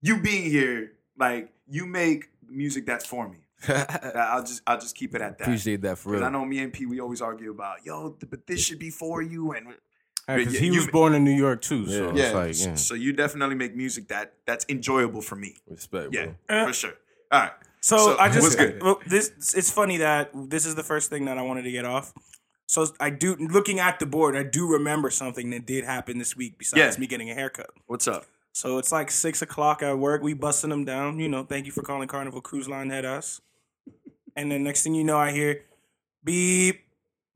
you 0.00 0.20
being 0.20 0.50
here. 0.50 0.92
Like 1.18 1.52
you 1.68 1.84
make 1.86 2.30
music 2.48 2.86
that's 2.86 3.04
for 3.04 3.28
me. 3.28 3.38
I'll 3.68 4.42
just 4.44 4.62
I'll 4.66 4.78
just 4.80 4.94
keep 4.96 5.14
it 5.14 5.20
at 5.20 5.36
that. 5.38 5.44
Appreciate 5.44 5.82
that 5.82 5.98
for 5.98 6.12
real. 6.12 6.24
I 6.24 6.30
know 6.30 6.44
me 6.44 6.60
and 6.60 6.72
P, 6.72 6.86
we 6.86 7.00
always 7.00 7.20
argue 7.20 7.50
about 7.50 7.84
yo, 7.84 8.10
th- 8.10 8.30
but 8.30 8.46
this 8.46 8.60
should 8.64 8.78
be 8.78 8.90
for 8.90 9.20
you, 9.20 9.52
and 9.52 9.66
Because 10.36 10.54
Yeah, 10.54 10.60
he 10.60 10.66
you- 10.66 10.76
was 10.76 10.86
born 10.88 11.14
in 11.14 11.24
New 11.24 11.34
York 11.34 11.62
too. 11.62 11.86
So 11.86 12.12
Yeah. 12.14 12.24
It's 12.24 12.34
like, 12.34 12.66
yeah. 12.68 12.74
So 12.76 12.94
you 12.94 13.12
definitely 13.12 13.54
make 13.56 13.74
music 13.74 14.08
that 14.08 14.34
that's 14.46 14.64
enjoyable 14.68 15.22
for 15.22 15.36
me. 15.36 15.56
Respect, 15.68 16.12
Yeah, 16.14 16.32
bro. 16.46 16.56
Uh, 16.62 16.66
for 16.66 16.72
sure. 16.74 16.94
All 17.32 17.40
right. 17.40 17.52
So, 17.80 17.96
So, 17.96 18.18
I 18.18 18.28
just 18.28 18.42
what's 18.42 18.56
good? 18.56 18.82
well, 18.82 19.00
this 19.06 19.30
it's 19.56 19.70
funny 19.70 19.96
that 19.98 20.30
this 20.34 20.66
is 20.66 20.74
the 20.74 20.82
first 20.82 21.08
thing 21.10 21.24
that 21.26 21.38
I 21.38 21.42
wanted 21.42 21.62
to 21.62 21.70
get 21.72 21.84
off. 21.84 22.12
So 22.66 22.86
I 23.00 23.08
do 23.10 23.36
looking 23.36 23.78
at 23.80 23.98
the 24.00 24.04
board, 24.06 24.36
I 24.36 24.42
do 24.42 24.70
remember 24.70 25.08
something 25.10 25.48
that 25.50 25.64
did 25.64 25.84
happen 25.84 26.18
this 26.18 26.36
week 26.36 26.58
besides 26.58 26.96
Yeah. 26.96 27.00
me 27.00 27.06
getting 27.06 27.30
a 27.30 27.34
haircut. 27.34 27.70
What's 27.86 28.06
up? 28.06 28.26
So 28.52 28.76
it's 28.78 28.90
like 28.92 29.10
six 29.10 29.40
o'clock 29.40 29.82
at 29.82 29.96
work. 29.98 30.20
We 30.22 30.34
busting 30.34 30.68
them 30.70 30.84
down. 30.84 31.20
You 31.20 31.28
know, 31.28 31.44
thank 31.44 31.64
you 31.66 31.72
for 31.72 31.82
calling 31.82 32.08
Carnival 32.08 32.40
Cruise 32.42 32.68
Line 32.68 32.90
head 32.90 33.04
us. 33.06 33.40
And 34.36 34.50
then 34.52 34.64
next 34.64 34.82
thing 34.82 34.94
you 34.94 35.04
know, 35.04 35.16
I 35.16 35.30
hear 35.30 35.62
beep, 36.24 36.80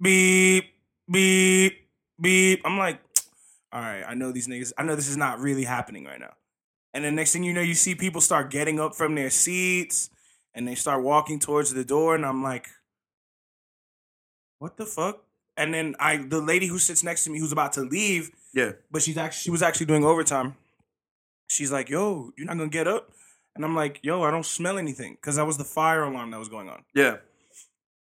beep, 0.00 0.64
beep, 1.10 1.81
beep. 2.22 2.62
I'm 2.64 2.78
like, 2.78 3.00
all 3.72 3.80
right, 3.80 4.04
I 4.06 4.14
know 4.14 4.32
these 4.32 4.48
niggas. 4.48 4.72
I 4.78 4.84
know 4.84 4.94
this 4.96 5.08
is 5.08 5.16
not 5.16 5.40
really 5.40 5.64
happening 5.64 6.04
right 6.04 6.20
now. 6.20 6.34
And 6.94 7.04
then 7.04 7.14
next 7.14 7.32
thing 7.32 7.42
you 7.42 7.52
know, 7.52 7.60
you 7.62 7.74
see 7.74 7.94
people 7.94 8.20
start 8.20 8.50
getting 8.50 8.78
up 8.80 8.94
from 8.94 9.14
their 9.14 9.30
seats 9.30 10.10
and 10.54 10.68
they 10.68 10.74
start 10.74 11.02
walking 11.02 11.38
towards 11.38 11.72
the 11.72 11.84
door, 11.84 12.14
and 12.14 12.24
I'm 12.26 12.42
like, 12.42 12.68
what 14.58 14.76
the 14.76 14.86
fuck? 14.86 15.24
And 15.56 15.72
then 15.74 15.94
I, 15.98 16.16
the 16.18 16.40
lady 16.40 16.66
who 16.66 16.78
sits 16.78 17.02
next 17.02 17.24
to 17.24 17.30
me, 17.30 17.38
who's 17.38 17.52
about 17.52 17.72
to 17.74 17.82
leave, 17.82 18.30
Yeah. 18.54 18.72
but 18.90 19.02
she's 19.02 19.16
actually 19.18 19.42
she 19.42 19.50
was 19.50 19.62
actually 19.62 19.86
doing 19.86 20.04
overtime. 20.04 20.56
She's 21.48 21.70
like, 21.70 21.90
"Yo, 21.90 22.32
you're 22.36 22.46
not 22.46 22.56
gonna 22.56 22.70
get 22.70 22.88
up," 22.88 23.12
and 23.54 23.64
I'm 23.64 23.74
like, 23.74 24.00
"Yo, 24.02 24.22
I 24.22 24.30
don't 24.30 24.46
smell 24.46 24.78
anything," 24.78 25.14
because 25.14 25.36
that 25.36 25.46
was 25.46 25.58
the 25.58 25.64
fire 25.64 26.02
alarm 26.04 26.30
that 26.30 26.38
was 26.38 26.48
going 26.48 26.68
on. 26.70 26.84
Yeah. 26.94 27.16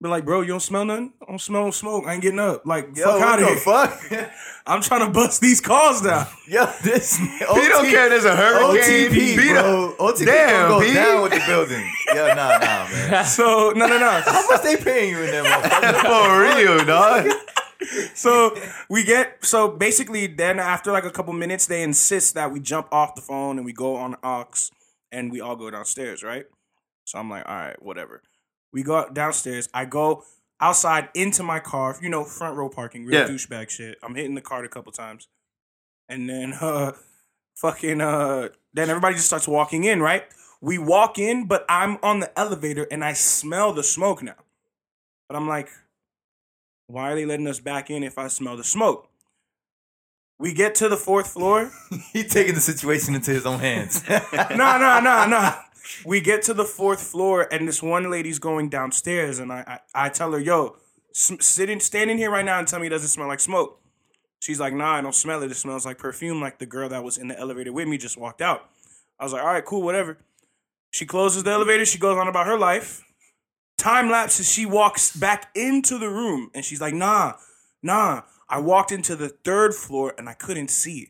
But 0.04 0.10
like, 0.10 0.26
bro, 0.26 0.42
you 0.42 0.48
don't 0.48 0.60
smell 0.60 0.84
nothing. 0.84 1.14
I 1.22 1.24
don't 1.30 1.40
smell 1.40 1.72
smoke. 1.72 2.04
I 2.06 2.12
ain't 2.12 2.20
getting 2.20 2.38
up. 2.38 2.66
Like, 2.66 2.94
Yo, 2.94 3.04
fuck 3.06 3.22
out 3.22 3.42
of 3.42 3.48
here. 3.48 3.56
fuck? 3.56 4.30
I'm 4.66 4.82
trying 4.82 5.06
to 5.06 5.10
bust 5.10 5.40
these 5.40 5.62
calls 5.62 6.02
down. 6.02 6.26
Yo, 6.46 6.66
this 6.82 7.16
He 7.38 7.38
don't 7.38 7.86
care. 7.88 8.10
There's 8.10 8.26
a 8.26 8.36
hurricane. 8.36 9.10
OTP, 9.10 9.36
bro. 9.54 9.94
OTP 9.98 10.26
Damn, 10.26 10.68
gonna 10.68 10.74
go 10.74 10.80
B. 10.86 10.92
down 10.92 11.22
with 11.22 11.32
the 11.32 11.42
building. 11.46 11.90
Yo, 12.14 12.28
nah, 12.34 12.34
nah, 12.34 12.86
man. 12.90 13.24
So 13.24 13.72
no, 13.74 13.86
no, 13.86 13.98
no. 13.98 14.20
How 14.26 14.46
much 14.46 14.62
they 14.62 14.76
paying 14.76 15.08
you 15.08 15.22
in 15.22 15.30
there, 15.30 15.42
motherfucker? 15.42 16.02
For 16.02 16.60
real, 16.60 16.84
dog. 16.84 17.30
so 18.14 18.54
we 18.90 19.04
get 19.04 19.42
so 19.42 19.70
basically 19.70 20.26
then 20.26 20.58
after 20.58 20.92
like 20.92 21.06
a 21.06 21.10
couple 21.10 21.32
minutes 21.32 21.66
they 21.66 21.82
insist 21.82 22.34
that 22.34 22.52
we 22.52 22.60
jump 22.60 22.88
off 22.92 23.14
the 23.14 23.22
phone 23.22 23.56
and 23.56 23.64
we 23.64 23.72
go 23.72 23.96
on 23.96 24.16
aux 24.22 24.68
and 25.10 25.32
we 25.32 25.40
all 25.40 25.56
go 25.56 25.70
downstairs 25.70 26.22
right 26.22 26.46
so 27.04 27.18
i'm 27.18 27.28
like 27.28 27.46
all 27.46 27.54
right 27.54 27.82
whatever 27.82 28.22
we 28.74 28.82
go 28.82 29.08
downstairs 29.10 29.68
i 29.72 29.86
go 29.86 30.22
outside 30.60 31.08
into 31.14 31.42
my 31.42 31.58
car 31.60 31.96
you 32.02 32.10
know 32.10 32.24
front 32.24 32.56
row 32.56 32.68
parking 32.68 33.06
real 33.06 33.20
Yeah. 33.20 33.28
douchebag 33.28 33.70
shit 33.70 33.96
i'm 34.02 34.14
hitting 34.14 34.34
the 34.34 34.42
cart 34.42 34.66
a 34.66 34.68
couple 34.68 34.92
times 34.92 35.28
and 36.10 36.28
then 36.28 36.52
uh 36.60 36.92
fucking 37.56 38.00
uh 38.02 38.48
then 38.74 38.90
everybody 38.90 39.14
just 39.14 39.28
starts 39.28 39.48
walking 39.48 39.84
in 39.84 40.02
right 40.02 40.24
we 40.60 40.76
walk 40.76 41.18
in 41.18 41.46
but 41.46 41.64
i'm 41.68 41.96
on 42.02 42.20
the 42.20 42.38
elevator 42.38 42.86
and 42.90 43.02
i 43.02 43.12
smell 43.14 43.72
the 43.72 43.82
smoke 43.82 44.22
now 44.22 44.36
but 45.28 45.36
i'm 45.36 45.48
like 45.48 45.70
why 46.86 47.10
are 47.12 47.14
they 47.14 47.24
letting 47.24 47.46
us 47.46 47.60
back 47.60 47.88
in 47.90 48.02
if 48.02 48.18
I 48.18 48.28
smell 48.28 48.58
the 48.58 48.62
smoke? 48.62 49.08
We 50.38 50.52
get 50.52 50.74
to 50.76 50.88
the 50.90 50.98
fourth 50.98 51.28
floor. 51.28 51.70
He 52.12 52.24
taking 52.24 52.54
the 52.54 52.60
situation 52.60 53.14
into 53.14 53.30
his 53.30 53.46
own 53.46 53.58
hands. 53.58 54.06
no, 54.06 54.18
no, 54.78 55.00
no, 55.00 55.26
no. 55.26 55.54
We 56.04 56.20
get 56.20 56.42
to 56.42 56.54
the 56.54 56.64
fourth 56.64 57.02
floor, 57.02 57.46
and 57.52 57.68
this 57.68 57.82
one 57.82 58.10
lady's 58.10 58.38
going 58.38 58.68
downstairs, 58.68 59.38
and 59.38 59.52
I, 59.52 59.80
I, 59.94 60.06
I 60.06 60.08
tell 60.08 60.32
her, 60.32 60.38
"Yo, 60.38 60.76
sitting, 61.12 61.80
standing 61.80 62.18
here 62.18 62.30
right 62.30 62.44
now, 62.44 62.58
and 62.58 62.68
tell 62.68 62.80
me 62.80 62.86
it 62.86 62.90
doesn't 62.90 63.08
smell 63.08 63.28
like 63.28 63.40
smoke." 63.40 63.80
She's 64.40 64.60
like, 64.60 64.74
"Nah, 64.74 64.96
I 64.96 65.00
don't 65.00 65.14
smell 65.14 65.42
it. 65.42 65.50
It 65.50 65.56
smells 65.56 65.86
like 65.86 65.98
perfume, 65.98 66.40
like 66.40 66.58
the 66.58 66.66
girl 66.66 66.88
that 66.88 67.04
was 67.04 67.18
in 67.18 67.28
the 67.28 67.38
elevator 67.38 67.72
with 67.72 67.88
me 67.88 67.98
just 67.98 68.16
walked 68.16 68.42
out." 68.42 68.68
I 69.18 69.24
was 69.24 69.32
like, 69.32 69.42
"All 69.42 69.48
right, 69.52 69.64
cool, 69.64 69.82
whatever." 69.82 70.18
She 70.90 71.06
closes 71.06 71.42
the 71.42 71.50
elevator. 71.50 71.84
She 71.84 71.98
goes 71.98 72.16
on 72.16 72.28
about 72.28 72.46
her 72.46 72.58
life. 72.58 73.02
Time 73.76 74.10
lapses. 74.10 74.50
She 74.50 74.64
walks 74.64 75.14
back 75.14 75.50
into 75.54 75.98
the 75.98 76.08
room, 76.08 76.50
and 76.54 76.64
she's 76.64 76.80
like, 76.80 76.94
"Nah, 76.94 77.34
nah." 77.82 78.22
I 78.46 78.58
walked 78.58 78.92
into 78.92 79.16
the 79.16 79.30
third 79.30 79.74
floor, 79.74 80.14
and 80.18 80.28
I 80.28 80.34
couldn't 80.34 80.68
see 80.68 80.98
it. 80.98 81.08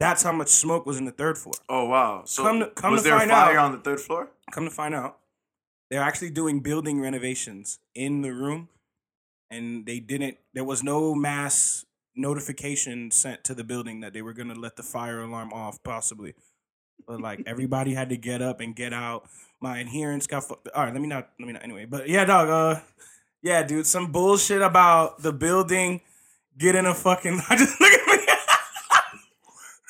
That's 0.00 0.22
how 0.22 0.32
much 0.32 0.48
smoke 0.48 0.86
was 0.86 0.96
in 0.96 1.04
the 1.04 1.12
third 1.12 1.36
floor. 1.38 1.54
Oh 1.68 1.84
wow. 1.84 2.22
So 2.24 2.42
Come 2.42 2.60
to- 2.60 2.70
come 2.70 2.92
was 2.92 3.02
to 3.02 3.10
there 3.10 3.18
find 3.18 3.30
a 3.30 3.34
fire 3.34 3.58
out- 3.58 3.66
on 3.66 3.72
the 3.72 3.78
third 3.78 4.00
floor? 4.00 4.30
Come 4.50 4.64
to 4.64 4.70
find 4.70 4.94
out, 4.94 5.18
they're 5.90 6.02
actually 6.02 6.30
doing 6.30 6.60
building 6.60 7.00
renovations 7.00 7.78
in 7.94 8.22
the 8.22 8.32
room, 8.32 8.68
and 9.50 9.84
they 9.86 10.00
didn't. 10.00 10.38
There 10.54 10.64
was 10.64 10.82
no 10.82 11.14
mass 11.14 11.84
notification 12.16 13.10
sent 13.10 13.44
to 13.44 13.54
the 13.54 13.62
building 13.64 14.00
that 14.00 14.12
they 14.12 14.22
were 14.22 14.32
gonna 14.32 14.54
let 14.54 14.76
the 14.76 14.82
fire 14.82 15.20
alarm 15.20 15.52
off, 15.52 15.82
possibly. 15.82 16.34
But 17.06 17.20
like 17.20 17.42
everybody 17.46 17.92
had 17.94 18.08
to 18.08 18.16
get 18.16 18.40
up 18.42 18.60
and 18.60 18.74
get 18.74 18.92
out. 18.94 19.28
My 19.60 19.80
adherence 19.80 20.26
got 20.26 20.44
fucked. 20.44 20.68
All 20.74 20.84
right, 20.84 20.92
let 20.92 21.02
me 21.02 21.08
not. 21.08 21.28
Let 21.38 21.46
me 21.46 21.52
not. 21.52 21.62
Anyway, 21.62 21.84
but 21.84 22.08
yeah, 22.08 22.24
dog. 22.24 22.48
Uh, 22.48 22.80
yeah, 23.42 23.62
dude. 23.62 23.86
Some 23.86 24.10
bullshit 24.12 24.62
about 24.62 25.20
the 25.22 25.32
building 25.32 26.00
getting 26.56 26.86
a 26.86 26.94
fucking. 26.94 27.40
I 27.50 27.56
just 27.56 27.78
look 27.80 27.92
at. 27.92 27.99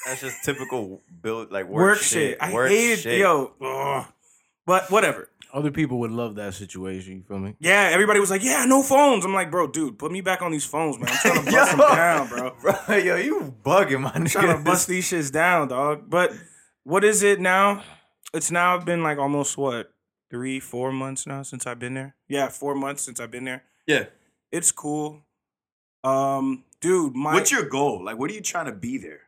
That's 0.07 0.21
just 0.21 0.43
typical 0.45 1.03
build 1.23 1.51
like 1.53 1.67
work, 1.67 1.83
Work, 1.83 1.99
shit. 1.99 2.09
shit. 2.33 2.39
I 2.41 2.53
Work 2.53 2.71
hated 2.71 2.99
shit. 3.01 3.19
yo. 3.19 3.53
ugh. 3.61 4.07
But 4.67 4.91
whatever. 4.91 5.29
Other 5.53 5.71
people 5.73 5.99
would 6.01 6.13
love 6.13 6.37
that 6.37 6.55
situation. 6.55 7.17
You 7.17 7.23
feel 7.27 7.39
me? 7.41 7.57
Yeah, 7.59 7.91
everybody 7.93 8.21
was 8.21 8.31
like, 8.31 8.45
"Yeah, 8.45 8.65
no 8.67 8.83
phones." 8.85 9.25
I'm 9.25 9.35
like, 9.35 9.51
"Bro, 9.51 9.69
dude, 9.73 9.99
put 9.99 10.13
me 10.13 10.21
back 10.21 10.43
on 10.43 10.53
these 10.53 10.65
phones, 10.65 10.97
man. 10.99 11.09
I'm 11.11 11.17
trying 11.17 11.45
to 11.45 11.51
bust 11.51 11.71
them 11.73 11.79
down, 11.81 12.29
bro. 12.29 12.57
Bro, 12.87 12.97
yo, 12.99 13.17
you 13.17 13.55
bugging, 13.65 14.01
my 14.03 14.13
I'm 14.15 14.27
Trying 14.27 14.57
to 14.59 14.63
bust 14.63 14.87
these 14.87 15.11
shits 15.11 15.33
down, 15.33 15.67
dog." 15.69 16.09
But 16.09 16.33
what 16.85 17.03
is 17.03 17.25
it 17.25 17.41
now? 17.41 17.83
It's 18.33 18.53
now 18.53 18.79
been 18.79 19.03
like 19.03 19.19
almost 19.19 19.59
what 19.59 19.93
three, 20.31 20.61
four 20.61 20.93
months 20.93 21.27
now 21.27 21.43
since 21.43 21.67
I've 21.67 21.81
been 21.81 21.95
there. 21.95 22.15
Yeah, 22.29 22.49
four 22.49 22.77
months 22.77 23.03
since 23.03 23.19
I've 23.19 23.33
been 23.33 23.45
there. 23.45 23.65
Yeah. 23.89 24.05
It's 24.53 24.71
cool. 24.71 25.25
Um, 26.05 26.63
dude, 26.81 27.17
my 27.17 27.35
What's 27.35 27.51
your 27.51 27.65
goal? 27.69 28.05
Like, 28.05 28.19
what 28.19 28.31
are 28.31 28.35
you 28.35 28.41
trying 28.41 28.67
to 28.67 28.73
be 28.73 28.99
there? 28.99 29.23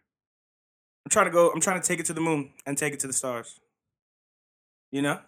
I'm 1.04 1.11
trying 1.11 1.26
to 1.26 1.32
go. 1.32 1.50
I'm 1.50 1.61
trying 1.61 1.80
to 1.80 1.87
take 1.87 2.00
it 2.00 2.06
to 2.06 2.12
the 2.12 2.21
moon 2.21 2.50
and 2.66 2.76
take 2.78 2.92
it 2.94 3.00
to 3.00 3.06
the 3.06 3.12
stars. 3.12 3.59
You 4.90 5.02
know. 5.02 5.18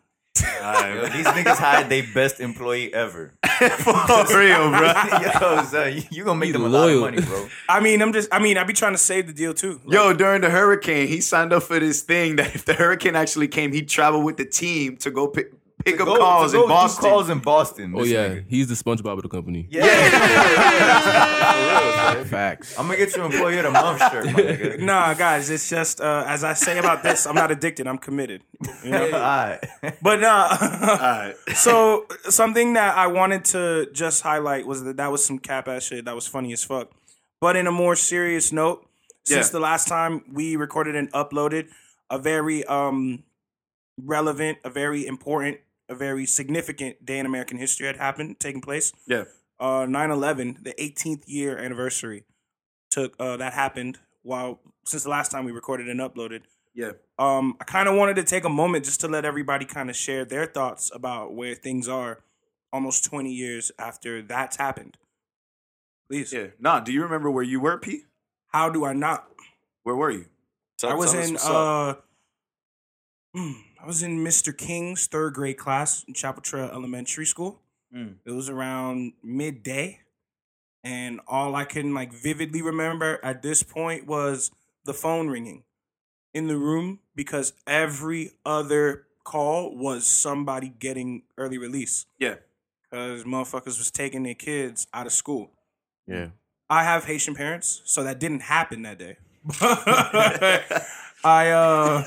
Yo, 0.40 1.08
these 1.12 1.26
niggas 1.26 1.56
hired 1.58 1.88
their 1.88 2.02
best 2.12 2.40
employee 2.40 2.92
ever. 2.92 3.32
For 3.78 3.92
real, 4.38 4.68
bro. 4.70 4.92
Yo, 5.40 5.62
son, 5.64 5.94
you, 5.96 6.02
you 6.10 6.24
gonna 6.24 6.38
make 6.38 6.48
He 6.48 6.52
them 6.52 6.64
a 6.64 6.68
lot 6.68 6.88
of 6.88 6.96
loyal. 6.96 7.00
money, 7.02 7.20
bro. 7.22 7.48
I 7.68 7.80
mean, 7.80 8.02
I'm 8.02 8.12
just. 8.12 8.28
I 8.32 8.40
mean, 8.40 8.58
I 8.58 8.64
be 8.64 8.72
trying 8.72 8.92
to 8.92 8.98
save 8.98 9.26
the 9.28 9.32
deal 9.32 9.54
too. 9.54 9.80
Like, 9.84 9.94
Yo, 9.94 10.12
during 10.12 10.40
the 10.40 10.50
hurricane, 10.50 11.06
he 11.06 11.20
signed 11.20 11.52
up 11.52 11.62
for 11.62 11.78
this 11.78 12.02
thing 12.02 12.36
that 12.36 12.54
if 12.54 12.64
the 12.64 12.74
hurricane 12.74 13.14
actually 13.14 13.46
came, 13.48 13.72
he'd 13.72 13.88
travel 13.88 14.22
with 14.22 14.36
the 14.36 14.44
team 14.44 14.96
to 14.98 15.10
go 15.12 15.28
pick, 15.28 15.52
pick 15.84 16.00
up 16.00 16.06
Go- 16.06 16.18
calls 16.18 16.54
in 16.54 16.68
Boston. 16.68 17.10
calls 17.10 17.28
in 17.30 17.38
Boston. 17.40 17.94
Oh 17.96 18.04
yeah, 18.04 18.28
nigga. 18.28 18.44
he's 18.48 18.68
the 18.68 18.74
SpongeBob 18.74 19.16
of 19.16 19.22
the 19.22 19.28
company. 19.28 19.66
Yeah. 19.70 19.84
Facts. 22.24 22.78
I'm 22.78 22.86
gonna 22.86 22.98
get 22.98 23.16
you 23.16 23.24
employee 23.24 23.56
of 23.58 23.64
the 23.64 23.70
month 23.70 24.00
shirt, 24.10 24.26
my 24.26 24.32
nigga. 24.32 24.80
Nah, 24.80 25.14
guys, 25.14 25.50
it's 25.50 25.68
just 25.68 26.00
uh, 26.00 26.24
as 26.26 26.44
I 26.44 26.54
say 26.54 26.78
about 26.78 27.02
this, 27.02 27.26
I'm 27.26 27.34
not 27.34 27.50
addicted. 27.50 27.86
I'm 27.86 27.98
committed. 27.98 28.42
You 28.84 28.90
know? 28.90 29.04
Alright. 29.12 29.64
But 30.02 30.20
nah. 30.20 30.48
All 30.50 30.98
right. 30.98 31.34
so 31.54 32.06
something 32.28 32.74
that 32.74 32.96
I 32.96 33.06
wanted 33.08 33.44
to 33.46 33.88
just 33.92 34.22
highlight 34.22 34.66
was 34.66 34.84
that 34.84 34.96
that 34.96 35.10
was 35.10 35.24
some 35.24 35.38
cap 35.38 35.68
ass 35.68 35.84
shit. 35.84 36.04
That 36.04 36.14
was 36.14 36.26
funny 36.26 36.52
as 36.52 36.64
fuck. 36.64 36.90
But 37.40 37.56
in 37.56 37.66
a 37.66 37.72
more 37.72 37.96
serious 37.96 38.52
note, 38.52 38.86
since 39.24 39.48
Yeah. 39.48 39.52
the 39.52 39.60
last 39.60 39.88
time 39.88 40.22
we 40.32 40.56
recorded 40.56 40.96
and 40.96 41.10
uploaded, 41.12 41.68
a 42.10 42.18
very 42.18 42.64
um 42.64 43.24
relevant, 43.96 44.58
a 44.64 44.70
very 44.70 45.06
important 45.06 45.58
a 45.88 45.94
very 45.94 46.24
significant 46.24 47.04
day 47.04 47.18
in 47.18 47.26
American 47.26 47.58
history 47.58 47.86
had 47.86 47.96
happened, 47.96 48.40
taking 48.40 48.62
place. 48.62 48.92
Yeah. 49.06 49.24
Uh, 49.60 49.84
9/11, 49.86 50.64
the 50.64 50.74
18th 50.78 51.24
year 51.26 51.58
anniversary, 51.58 52.24
took 52.90 53.14
uh, 53.18 53.36
that 53.36 53.52
happened 53.52 53.98
while 54.22 54.60
since 54.84 55.02
the 55.02 55.10
last 55.10 55.30
time 55.30 55.44
we 55.44 55.52
recorded 55.52 55.88
and 55.88 56.00
uploaded. 56.00 56.42
Yeah. 56.74 56.92
Um, 57.18 57.56
I 57.60 57.64
kind 57.64 57.88
of 57.88 57.94
wanted 57.94 58.16
to 58.16 58.24
take 58.24 58.44
a 58.44 58.48
moment 58.48 58.84
just 58.84 59.00
to 59.00 59.08
let 59.08 59.24
everybody 59.24 59.64
kind 59.64 59.88
of 59.88 59.96
share 59.96 60.24
their 60.24 60.46
thoughts 60.46 60.90
about 60.92 61.34
where 61.34 61.54
things 61.54 61.88
are 61.88 62.24
almost 62.72 63.04
20 63.04 63.32
years 63.32 63.70
after 63.78 64.20
that's 64.20 64.56
happened. 64.56 64.96
Please. 66.08 66.32
Yeah. 66.32 66.48
Nah, 66.58 66.80
do 66.80 66.92
you 66.92 67.02
remember 67.02 67.30
where 67.30 67.44
you 67.44 67.60
were, 67.60 67.78
P? 67.78 68.02
How 68.48 68.68
do 68.68 68.84
I 68.84 68.92
not? 68.92 69.28
Where 69.84 69.94
were 69.94 70.10
you? 70.10 70.26
Tell- 70.78 70.90
I 70.90 70.94
was 70.94 71.14
in 71.14 71.36
uh 71.36 71.94
hmm, 73.34 73.52
I 73.84 73.86
was 73.86 74.02
in 74.02 74.24
Mr. 74.24 74.56
King's 74.56 75.06
third 75.06 75.34
grade 75.34 75.58
class 75.58 76.04
in 76.08 76.14
Chapel 76.14 76.40
Trail 76.40 76.70
Elementary 76.72 77.26
School. 77.26 77.60
Mm. 77.94 78.14
It 78.24 78.30
was 78.30 78.48
around 78.48 79.12
midday. 79.22 80.00
And 80.82 81.20
all 81.28 81.54
I 81.54 81.66
can 81.66 81.92
like 81.92 82.10
vividly 82.10 82.62
remember 82.62 83.20
at 83.22 83.42
this 83.42 83.62
point 83.62 84.06
was 84.06 84.50
the 84.86 84.94
phone 84.94 85.28
ringing 85.28 85.64
in 86.32 86.46
the 86.46 86.56
room 86.56 87.00
because 87.14 87.52
every 87.66 88.30
other 88.46 89.04
call 89.22 89.76
was 89.76 90.06
somebody 90.06 90.70
getting 90.70 91.24
early 91.36 91.58
release. 91.58 92.06
Yeah. 92.18 92.36
Because 92.90 93.24
motherfuckers 93.24 93.76
was 93.76 93.90
taking 93.90 94.22
their 94.22 94.32
kids 94.32 94.86
out 94.94 95.04
of 95.04 95.12
school. 95.12 95.50
Yeah. 96.06 96.28
I 96.70 96.84
have 96.84 97.04
Haitian 97.04 97.34
parents, 97.34 97.82
so 97.84 98.02
that 98.02 98.18
didn't 98.18 98.40
happen 98.40 98.80
that 98.80 98.98
day. 98.98 99.18
I 101.24 101.50
uh 101.50 102.04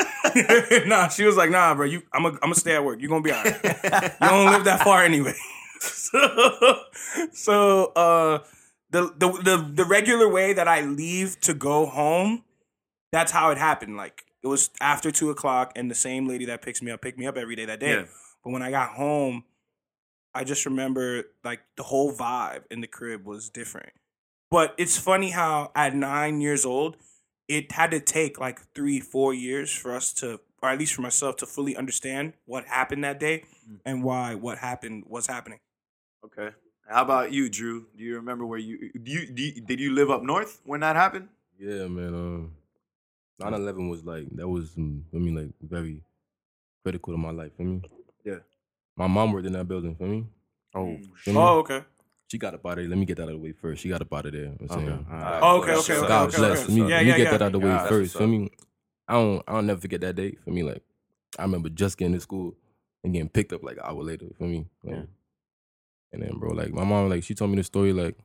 nah, 0.86 1.08
she 1.08 1.24
was 1.24 1.36
like, 1.36 1.50
nah, 1.50 1.74
bro, 1.74 1.86
you 1.86 2.04
I'm 2.14 2.24
gonna 2.24 2.36
I'm 2.36 2.50
gonna 2.50 2.56
stay 2.56 2.76
at 2.76 2.84
work. 2.84 3.00
You're 3.02 3.10
gonna 3.10 3.22
be 3.22 3.32
all 3.32 3.44
right. 3.44 3.64
you 3.64 4.28
don't 4.28 4.52
live 4.52 4.64
that 4.66 4.82
far 4.84 5.04
anyway. 5.04 5.34
so 5.80 6.80
so 7.32 7.86
uh 7.96 8.40
the, 8.92 9.14
the 9.18 9.32
the 9.44 9.72
the 9.76 9.86
regular 9.86 10.30
way 10.30 10.54
that 10.54 10.68
I 10.68 10.82
leave 10.82 11.40
to 11.42 11.54
go 11.54 11.86
home, 11.88 12.44
that's 13.12 13.32
how 13.32 13.50
it 13.52 13.58
happened. 13.58 13.98
Like 13.98 14.24
it 14.44 14.48
was 14.48 14.70
after 14.80 15.12
two 15.12 15.30
o'clock, 15.30 15.74
and 15.76 15.90
the 15.90 15.96
same 15.96 16.28
lady 16.28 16.46
that 16.46 16.62
picks 16.62 16.82
me 16.82 16.92
up 16.92 17.02
picked 17.02 17.20
me 17.20 17.26
up 17.26 17.38
every 17.38 17.56
day 17.56 17.66
that 17.66 17.80
day. 17.80 17.92
Yeah. 17.92 18.06
But 18.44 18.52
when 18.52 18.62
I 18.62 18.72
got 18.72 18.92
home, 18.92 19.44
I 20.34 20.44
just 20.44 20.66
remember 20.66 21.24
like 21.44 21.62
the 21.76 21.84
whole 21.84 22.14
vibe 22.14 22.64
in 22.70 22.82
the 22.82 22.88
crib 22.88 23.26
was 23.26 23.50
different. 23.50 23.90
But 24.50 24.74
it's 24.78 24.98
funny 24.98 25.32
how 25.32 25.72
at 25.76 25.94
nine 25.94 26.40
years 26.40 26.64
old, 26.66 26.96
it 27.48 27.72
had 27.72 27.92
to 27.92 28.00
take 28.00 28.40
like 28.40 28.60
three, 28.74 29.00
four 29.00 29.34
years 29.34 29.72
for 29.72 29.96
us 29.96 30.14
to, 30.14 30.40
or 30.62 30.70
at 30.70 30.80
least 30.80 30.94
for 30.94 31.02
myself, 31.02 31.38
to 31.38 31.46
fully 31.46 31.76
understand 31.76 32.34
what 32.46 32.66
happened 32.66 33.04
that 33.04 33.20
day 33.20 33.44
mm. 33.70 33.80
and 33.86 34.04
why 34.04 34.36
what 34.36 34.58
happened 34.58 35.06
was 35.08 35.28
happening. 35.28 35.60
Okay. 36.26 36.50
How 36.90 37.02
about 37.02 37.32
you, 37.32 37.50
Drew? 37.50 37.88
Do 37.98 38.04
you 38.04 38.16
remember 38.16 38.46
where 38.46 38.60
you 38.60 38.92
do 38.92 39.12
you, 39.12 39.28
do 39.28 39.44
you 39.44 39.62
did 39.62 39.80
you 39.80 39.94
live 39.94 40.10
up 40.10 40.24
north 40.24 40.62
when 40.66 40.80
that 40.82 40.96
happened? 40.96 41.28
Yeah, 41.60 41.88
man. 41.88 42.14
Um, 42.14 42.52
9/11 43.42 43.76
mm. 43.76 43.90
was 43.90 44.04
like 44.04 44.28
that 44.36 44.48
was 44.48 44.72
mm, 44.72 45.02
I 45.14 45.18
mean 45.18 45.36
like 45.36 45.54
very 45.62 46.02
critical 46.84 47.14
to 47.14 47.18
my 47.18 47.32
life. 47.32 47.52
For 47.58 47.64
me, 47.64 47.82
Yeah. 48.24 48.40
my 48.96 49.08
mom 49.08 49.34
worked 49.34 49.48
in 49.48 49.54
that 49.54 49.68
building. 49.68 49.96
For 49.96 50.08
me, 50.08 50.26
Oh, 50.74 50.98
feel 51.18 51.34
me? 51.34 51.40
Oh, 51.40 51.60
okay. 51.60 51.84
She 52.28 52.38
got 52.38 52.54
up 52.54 52.66
out 52.66 52.74
of 52.74 52.78
there. 52.78 52.88
Let 52.90 52.98
me 52.98 53.06
get 53.06 53.18
that 53.18 53.24
out 53.24 53.30
of 53.30 53.36
the 53.36 53.44
way 53.44 53.52
first. 53.54 53.82
She 53.82 53.90
got 53.90 54.02
up 54.02 54.14
out 54.14 54.26
of 54.26 54.34
there. 54.34 54.46
I'm 54.48 54.58
okay. 54.70 54.74
saying. 54.86 55.06
Oh, 55.10 55.58
okay, 55.62 55.72
okay, 55.72 55.94
okay, 55.98 56.08
God 56.08 56.28
okay, 56.30 56.38
bless. 56.38 56.52
okay. 56.52 56.60
Let 56.62 56.70
me, 56.70 56.76
Yeah, 56.78 56.84
let 56.98 57.04
me 57.04 57.10
yeah, 57.10 57.18
get 57.18 57.24
yeah. 57.24 57.32
that 57.32 57.42
out 57.42 57.46
of 57.48 57.52
the 57.54 57.60
way 57.60 57.66
Yeah, 57.70 57.88
first. 57.88 58.16
what's 58.16 58.24
For 58.24 58.28
me, 58.28 58.50
I 59.08 59.14
don't 59.14 59.44
I 59.48 59.52
don't 59.54 59.66
never 59.68 59.80
forget 59.82 60.02
that 60.02 60.16
day. 60.16 60.32
For 60.44 60.52
me, 60.52 60.64
like 60.64 60.84
I 61.40 61.44
remember 61.44 61.70
just 61.70 61.98
getting 61.98 62.14
to 62.14 62.20
school 62.20 62.56
and 63.04 63.14
getting 63.14 63.30
picked 63.30 63.54
up 63.54 63.64
like 63.64 63.78
an 63.78 63.84
hour 63.86 64.04
later. 64.04 64.28
For 64.38 64.44
me, 64.44 64.68
like, 64.84 64.96
Yeah. 64.96 65.02
and 66.12 66.22
then 66.24 66.38
bro, 66.38 66.52
like 66.52 66.74
my 66.74 66.84
mom, 66.84 67.10
like 67.10 67.24
she 67.24 67.34
told 67.34 67.52
me 67.52 67.58
the 67.58 67.64
story, 67.64 67.94
like 67.94 68.16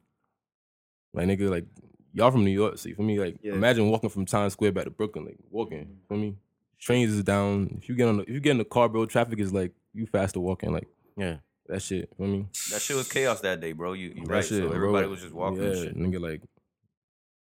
like 1.14 1.28
nigga, 1.28 1.49
like 1.50 1.66
y'all 2.12 2.30
from 2.30 2.44
New 2.44 2.50
York. 2.50 2.78
See, 2.78 2.94
for 2.94 3.02
me, 3.02 3.21
like 3.21 3.37
Yeah. 3.42 3.52
imagine 3.52 3.88
walking 3.88 4.11
from 4.11 4.26
Times 4.26 4.54
Square 4.54 4.73
back 4.73 4.85
to 4.85 4.90
Brooklyn, 4.90 5.26
like 5.26 5.38
walking. 5.50 5.99
For 6.09 6.16
me, 6.16 6.37
trains 6.78 7.12
is 7.12 7.23
down. 7.23 7.78
If 7.80 7.88
you 7.88 7.94
get 7.94 8.09
on, 8.09 8.16
the, 8.16 8.22
if 8.24 8.31
you 8.31 8.40
get 8.40 8.53
in 8.53 8.59
the 8.59 8.64
car, 8.64 8.88
bro, 8.88 9.07
traffic 9.07 9.38
is 9.38 9.53
like 9.53 9.72
you 9.94 10.07
faster 10.07 10.40
walking. 10.40 10.72
Like 10.72 10.88
Yeah. 11.16 11.37
That 11.72 11.80
shit. 11.80 12.11
For 12.18 12.26
me, 12.26 12.46
That 12.70 12.82
shit 12.82 12.96
was 12.96 13.11
chaos 13.11 13.40
that 13.40 13.61
day, 13.61 13.72
bro. 13.72 13.94
You 13.94 14.08
you 14.14 14.26
that 14.26 14.28
right. 14.28 14.44
shit, 14.44 14.58
so 14.62 14.66
bro, 14.68 14.76
everybody 14.76 15.06
was 15.06 15.22
just 15.22 15.32
walking. 15.32 15.62
Yeah, 15.62 15.68
and 15.70 15.78
shit. 15.78 15.96
nigga, 15.96 16.20
like 16.20 16.42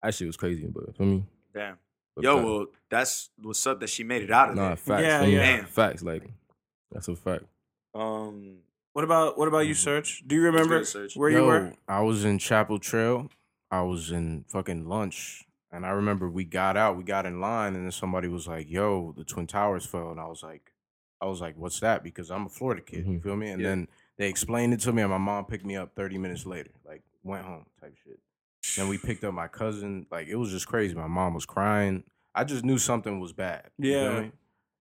that 0.02 0.14
shit 0.14 0.26
was 0.26 0.36
crazy. 0.36 0.66
But 0.66 0.96
for 0.96 1.04
me, 1.04 1.24
Damn. 1.54 1.78
but 2.16 2.24
Yo, 2.24 2.34
fact- 2.36 2.46
well, 2.46 2.66
that's 2.90 3.30
what's 3.40 3.64
up 3.66 3.78
that 3.80 3.88
she 3.90 4.02
made 4.04 4.22
it 4.22 4.30
out 4.32 4.50
of 4.50 4.56
Nah, 4.56 4.68
there. 4.68 4.76
facts. 4.76 5.02
Yeah, 5.02 5.20
for 5.20 5.26
me, 5.26 5.34
yeah. 5.36 5.64
Facts. 5.66 6.02
Like 6.02 6.28
that's 6.90 7.06
a 7.08 7.14
fact. 7.16 7.44
Um, 7.94 8.58
What 8.92 9.04
about 9.04 9.38
what 9.38 9.46
about 9.48 9.66
you, 9.68 9.74
Serge? 9.74 10.24
Do 10.26 10.34
you 10.34 10.42
remember 10.42 10.82
where 11.14 11.30
Yo, 11.30 11.38
you 11.38 11.44
were? 11.46 11.72
I 11.86 12.00
was 12.00 12.24
in 12.24 12.38
Chapel 12.38 12.78
Trail. 12.80 13.30
I 13.70 13.82
was 13.82 14.10
in 14.10 14.44
fucking 14.48 14.88
lunch. 14.88 15.44
And 15.70 15.84
I 15.86 15.90
remember 15.90 16.30
we 16.30 16.44
got 16.44 16.76
out, 16.78 16.96
we 16.96 17.04
got 17.04 17.26
in 17.26 17.40
line, 17.40 17.76
and 17.76 17.84
then 17.84 17.92
somebody 17.92 18.26
was 18.26 18.48
like, 18.48 18.70
yo, 18.70 19.12
the 19.16 19.22
Twin 19.22 19.46
Towers 19.46 19.84
fell. 19.84 20.10
And 20.10 20.18
I 20.18 20.24
was 20.26 20.42
like, 20.42 20.72
I 21.20 21.26
was 21.26 21.40
like, 21.42 21.56
what's 21.58 21.78
that? 21.80 22.02
Because 22.02 22.30
I'm 22.30 22.46
a 22.46 22.48
Florida 22.48 22.80
kid, 22.80 23.06
you 23.06 23.18
Mhm. 23.18 23.22
feel 23.22 23.36
me? 23.36 23.50
And 23.50 23.60
Yeah. 23.60 23.68
then 23.68 23.88
they 24.18 24.28
explained 24.28 24.74
it 24.74 24.80
to 24.80 24.92
me, 24.92 25.02
and 25.02 25.10
my 25.10 25.18
mom 25.18 25.44
picked 25.46 25.64
me 25.64 25.76
up 25.76 25.94
30 25.94 26.18
minutes 26.18 26.44
later, 26.46 26.70
like, 26.86 27.02
went 27.22 27.44
home 27.44 27.66
type 27.80 27.94
shit. 28.04 28.18
Then 28.76 28.88
we 28.88 28.98
picked 28.98 29.24
up 29.24 29.32
my 29.34 29.48
cousin. 29.48 30.06
Like, 30.10 30.26
it 30.28 30.34
was 30.36 30.50
just 30.50 30.66
crazy. 30.68 30.94
My 30.94 31.06
mom 31.06 31.34
was 31.34 31.46
crying. 31.46 32.04
I 32.34 32.44
just 32.44 32.64
knew 32.64 32.78
something 32.78 33.20
was 33.20 33.32
bad. 33.32 33.70
you 33.78 33.92
feel 33.92 34.02
Yeah. 34.14 34.20
me? 34.20 34.32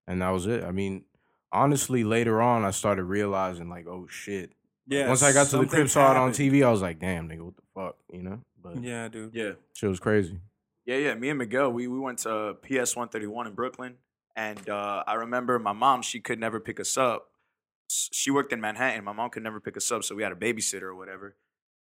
And 0.07 0.21
that 0.21 0.29
was 0.29 0.45
it. 0.47 0.63
I 0.63 0.71
mean, 0.71 1.05
honestly, 1.51 2.03
later 2.03 2.41
on, 2.41 2.65
I 2.65 2.71
started 2.71 3.03
realizing, 3.03 3.69
like, 3.69 3.87
oh 3.87 4.07
shit. 4.07 4.51
Yeah. 4.87 5.07
Once 5.07 5.21
I 5.23 5.33
got 5.33 5.47
to 5.47 5.57
the 5.57 5.65
crib, 5.65 5.87
something 5.87 5.87
saw 5.89 6.11
it 6.11 6.17
on. 6.17 6.31
TV, 6.31 6.65
I 6.65 6.71
was 6.71 6.81
like, 6.81 6.99
damn, 6.99 7.27
nigga, 7.29 7.41
what 7.41 7.55
the 7.55 7.61
fuck, 7.75 7.95
you 8.11 8.23
know? 8.23 8.41
But 8.61 8.81
Yeah, 8.83 9.07
dude. 9.07 9.33
yeah. 9.33 9.51
shit 9.73 9.89
was 9.89 9.99
crazy. 9.99 10.39
Yeah, 10.85 10.97
yeah. 10.97 11.13
Me 11.15 11.29
and 11.29 11.37
Miguel, 11.39 11.71
we, 11.71 11.87
we 11.87 11.99
went 11.99 12.19
to 12.19 12.55
PS 12.63 12.95
131 12.95 13.47
in 13.47 13.53
Brooklyn. 13.53 13.95
And 14.35 14.69
uh, 14.69 15.03
I 15.05 15.15
remember 15.15 15.57
my 15.59 15.73
mom, 15.73 16.01
she 16.03 16.19
could 16.21 16.39
never 16.39 16.59
pick 16.59 16.79
us 16.79 16.95
up. 16.97 17.31
She 17.89 18.31
worked 18.31 18.51
in 18.53 18.59
Manhattan. 18.61 19.03
My 19.03 19.13
mom 19.13 19.29
could 19.29 19.43
never 19.43 19.59
pick 19.59 19.77
us 19.77 19.91
up, 19.91 20.03
so 20.03 20.15
we 20.15 20.23
had 20.23 20.31
a 20.31 20.35
babysitter 20.35 20.83
or 20.83 20.95
whatever. 20.95 21.35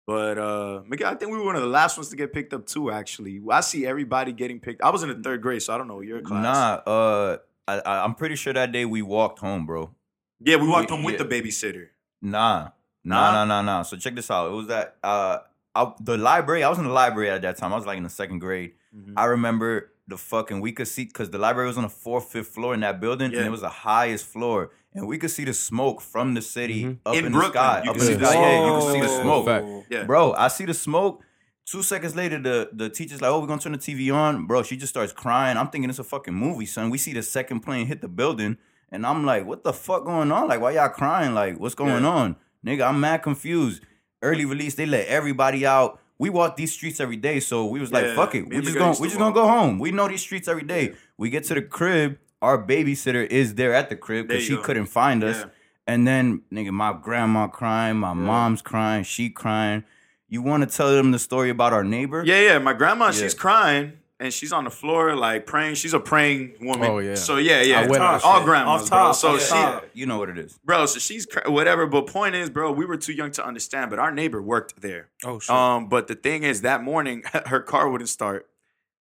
But 0.06 0.38
uh, 0.38 0.82
Miguel, 0.86 1.12
I 1.12 1.14
think 1.14 1.30
we 1.30 1.38
were 1.38 1.44
one 1.44 1.56
of 1.56 1.62
the 1.62 1.68
last 1.68 1.96
ones 1.96 2.08
to 2.08 2.16
get 2.16 2.32
picked 2.32 2.52
up 2.54 2.66
too, 2.66 2.90
actually. 2.90 3.40
I 3.50 3.60
see 3.60 3.86
everybody 3.86 4.32
getting 4.32 4.58
picked. 4.58 4.82
I 4.82 4.90
was 4.90 5.02
in 5.02 5.08
the 5.10 5.14
third 5.22 5.40
grade, 5.42 5.62
so 5.62 5.74
I 5.74 5.78
don't 5.78 5.88
know 5.88 6.00
your 6.00 6.20
class. 6.20 6.42
Nah, 6.42 6.92
uh, 6.92 7.36
I, 7.68 7.80
I'm 8.04 8.14
pretty 8.14 8.34
sure 8.34 8.52
that 8.52 8.72
day 8.72 8.84
we 8.84 9.02
walked 9.02 9.38
home, 9.38 9.66
bro. 9.66 9.94
Yeah, 10.40 10.56
we 10.56 10.66
walked 10.66 10.90
Yeah, 10.90 10.96
home 10.96 11.04
with 11.04 11.16
yeah. 11.20 11.24
the 11.24 11.42
babysitter. 11.42 11.88
Nah, 12.22 12.70
Nah? 13.04 13.32
nah, 13.32 13.32
nah, 13.32 13.44
nah, 13.44 13.62
nah. 13.62 13.82
So 13.82 13.96
check 13.96 14.14
this 14.16 14.30
out. 14.30 14.50
It 14.50 14.54
was 14.54 14.66
that 14.68 14.96
uh, 15.04 15.38
I, 15.74 15.92
the 16.00 16.16
library. 16.16 16.64
I 16.64 16.68
was 16.70 16.78
in 16.78 16.84
the 16.84 16.90
library 16.90 17.30
at 17.30 17.42
that 17.42 17.58
time. 17.58 17.72
I 17.72 17.76
was 17.76 17.86
like 17.86 17.98
in 17.98 18.02
the 18.04 18.10
second 18.10 18.40
grade. 18.40 18.72
Mm-hmm. 18.96 19.14
I 19.16 19.26
remember 19.26 19.92
the 20.10 20.18
fucking 20.18 20.60
we 20.60 20.72
could 20.72 20.88
see 20.88 21.04
because 21.04 21.30
the 21.30 21.38
library 21.38 21.68
was 21.68 21.76
on 21.78 21.84
the 21.84 21.88
fourth, 21.88 22.30
fifth 22.32 22.48
floor 22.48 22.74
in 22.74 22.80
that 22.80 23.00
building, 23.00 23.30
Yeah. 23.32 23.38
and 23.38 23.46
it 23.46 23.50
was 23.50 23.62
the 23.62 23.68
highest 23.70 24.26
floor, 24.26 24.70
and 24.94 25.06
we 25.06 25.16
could 25.18 25.30
see 25.30 25.44
the 25.44 25.54
smoke 25.54 26.00
from 26.00 26.34
the 26.34 26.42
city 26.42 26.84
Mhm. 26.84 26.98
up 27.06 27.14
In 27.14 27.26
in, 27.26 27.32
Brooklyn, 27.32 27.52
the 27.52 27.58
sky. 27.58 27.82
you 27.84 27.90
up 27.90 27.96
could 27.96 28.02
in 28.02 28.08
see 28.08 28.12
the 28.14 28.18
the 28.20 28.26
sky. 28.26 28.40
Yeah, 28.40 28.58
you 28.60 28.66
smoke. 28.66 28.82
could 28.82 28.92
see 28.92 29.00
the 29.00 29.22
smoke. 29.22 29.84
Yeah. 29.90 30.04
Bro, 30.04 30.32
I 30.34 30.48
see 30.48 30.64
the 30.66 30.74
smoke. 30.74 31.22
Two 31.66 31.82
seconds 31.82 32.16
later, 32.16 32.38
the 32.38 32.68
the 32.72 32.88
teacher's 32.88 33.20
like, 33.22 33.30
"Oh, 33.30 33.38
we're 33.40 33.46
gonna 33.46 33.60
turn 33.60 33.72
the 33.72 33.78
TV 33.78 34.10
on." 34.10 34.46
Bro, 34.46 34.64
she 34.64 34.76
just 34.76 34.90
starts 34.92 35.12
crying. 35.12 35.56
I'm 35.56 35.68
thinking 35.68 35.88
it's 35.88 35.98
a 36.00 36.04
fucking 36.04 36.34
movie, 36.34 36.66
son. 36.66 36.90
We 36.90 36.98
see 36.98 37.12
the 37.12 37.22
second 37.22 37.60
plane 37.60 37.86
hit 37.86 38.00
the 38.00 38.08
building, 38.08 38.56
and 38.90 39.06
I'm 39.06 39.24
like, 39.24 39.46
"What 39.46 39.62
the 39.62 39.72
fuck 39.72 40.04
going 40.04 40.32
on? 40.32 40.48
Like, 40.48 40.60
why 40.60 40.72
y'all 40.72 40.88
crying? 40.88 41.32
Like, 41.34 41.58
what's 41.60 41.76
going 41.76 42.02
Yeah. 42.02 42.10
on, 42.10 42.36
nigga?" 42.66 42.88
I'm 42.88 42.98
mad 43.00 43.22
confused. 43.22 43.82
Early 44.22 44.44
release, 44.44 44.74
they 44.74 44.84
let 44.86 45.06
everybody 45.06 45.64
out. 45.64 46.00
We 46.20 46.28
walk 46.28 46.56
these 46.56 46.70
streets 46.70 47.00
every 47.00 47.16
day, 47.16 47.40
so 47.40 47.64
we 47.64 47.80
was 47.80 47.90
like, 47.92 48.04
Yeah, 48.04 48.14
"Fuck 48.14 48.34
it, 48.34 48.46
we 48.46 48.60
just 48.60 48.76
gonna 48.76 48.94
we 49.00 49.08
just 49.08 49.18
gonna 49.18 49.34
go 49.34 49.48
home. 49.48 49.78
We 49.78 49.90
know 49.90 50.06
these 50.06 50.20
streets 50.20 50.48
every 50.48 50.64
day." 50.64 50.92
We 51.16 51.30
get 51.30 51.44
to 51.44 51.54
the 51.54 51.62
crib. 51.62 52.18
Our 52.42 52.62
babysitter 52.62 53.26
is 53.26 53.54
there 53.54 53.72
at 53.72 53.88
the 53.88 53.96
crib 53.96 54.28
because 54.28 54.44
she 54.44 54.56
go. 54.56 54.62
couldn't 54.62 54.86
find 54.86 55.24
us. 55.24 55.38
Yeah. 55.38 55.44
And 55.86 56.06
then, 56.06 56.42
nigga, 56.52 56.72
my 56.72 56.92
grandma 56.92 57.46
crying, 57.48 57.96
my 57.96 58.12
mom's 58.12 58.60
crying, 58.60 59.02
she 59.04 59.30
crying. 59.30 59.84
You 60.28 60.42
want 60.42 60.62
to 60.68 60.76
tell 60.76 60.90
them 60.94 61.10
the 61.10 61.18
story 61.18 61.48
about 61.48 61.72
our 61.72 61.84
neighbor? 61.84 62.22
Yeah, 62.24 62.40
yeah. 62.40 62.58
My 62.58 62.74
grandma, 62.74 63.06
Yeah. 63.06 63.12
she's 63.12 63.34
crying 63.34 63.94
and 64.20 64.32
she's 64.32 64.52
on 64.52 64.64
the 64.64 64.70
floor 64.70 65.16
like 65.16 65.46
praying. 65.46 65.74
She's 65.74 65.94
a 65.94 65.98
praying 65.98 66.54
woman. 66.60 66.88
Oh, 66.90 66.98
yeah. 66.98 67.14
So 67.16 67.38
yeah, 67.38 67.62
yeah. 67.62 67.80
I 67.80 67.86
went 67.86 68.02
all 68.02 68.14
off 68.14 68.24
all 68.24 68.36
shit. 68.38 68.44
grandmas, 68.44 68.82
Off 68.82 68.90
bro. 68.90 69.12
So 69.12 69.28
off 69.56 69.82
she. 69.92 70.00
You 70.00 70.06
know 70.06 70.18
what 70.18 70.28
it 70.28 70.38
is. 70.38 70.58
bro. 70.64 70.86
So 70.86 70.98
she's 71.00 71.26
cr- 71.26 71.50
whatever. 71.50 71.86
But 71.86 72.06
point 72.06 72.34
is, 72.36 72.50
bro, 72.50 72.70
we 72.70 72.84
were 72.84 72.96
too 72.98 73.12
young 73.14 73.32
to 73.32 73.44
understand. 73.44 73.90
But 73.90 73.98
our 73.98 74.12
neighbor 74.12 74.40
worked 74.40 74.80
there. 74.80 75.08
Oh 75.24 75.38
shit. 75.40 75.50
Um, 75.50 75.88
but 75.88 76.06
the 76.06 76.14
thing 76.14 76.42
is, 76.44 76.60
that 76.62 76.82
morning 76.84 77.24
her 77.46 77.60
car 77.60 77.88
wouldn't 77.90 78.10
start, 78.10 78.48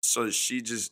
so 0.01 0.29
she 0.31 0.61
just 0.61 0.91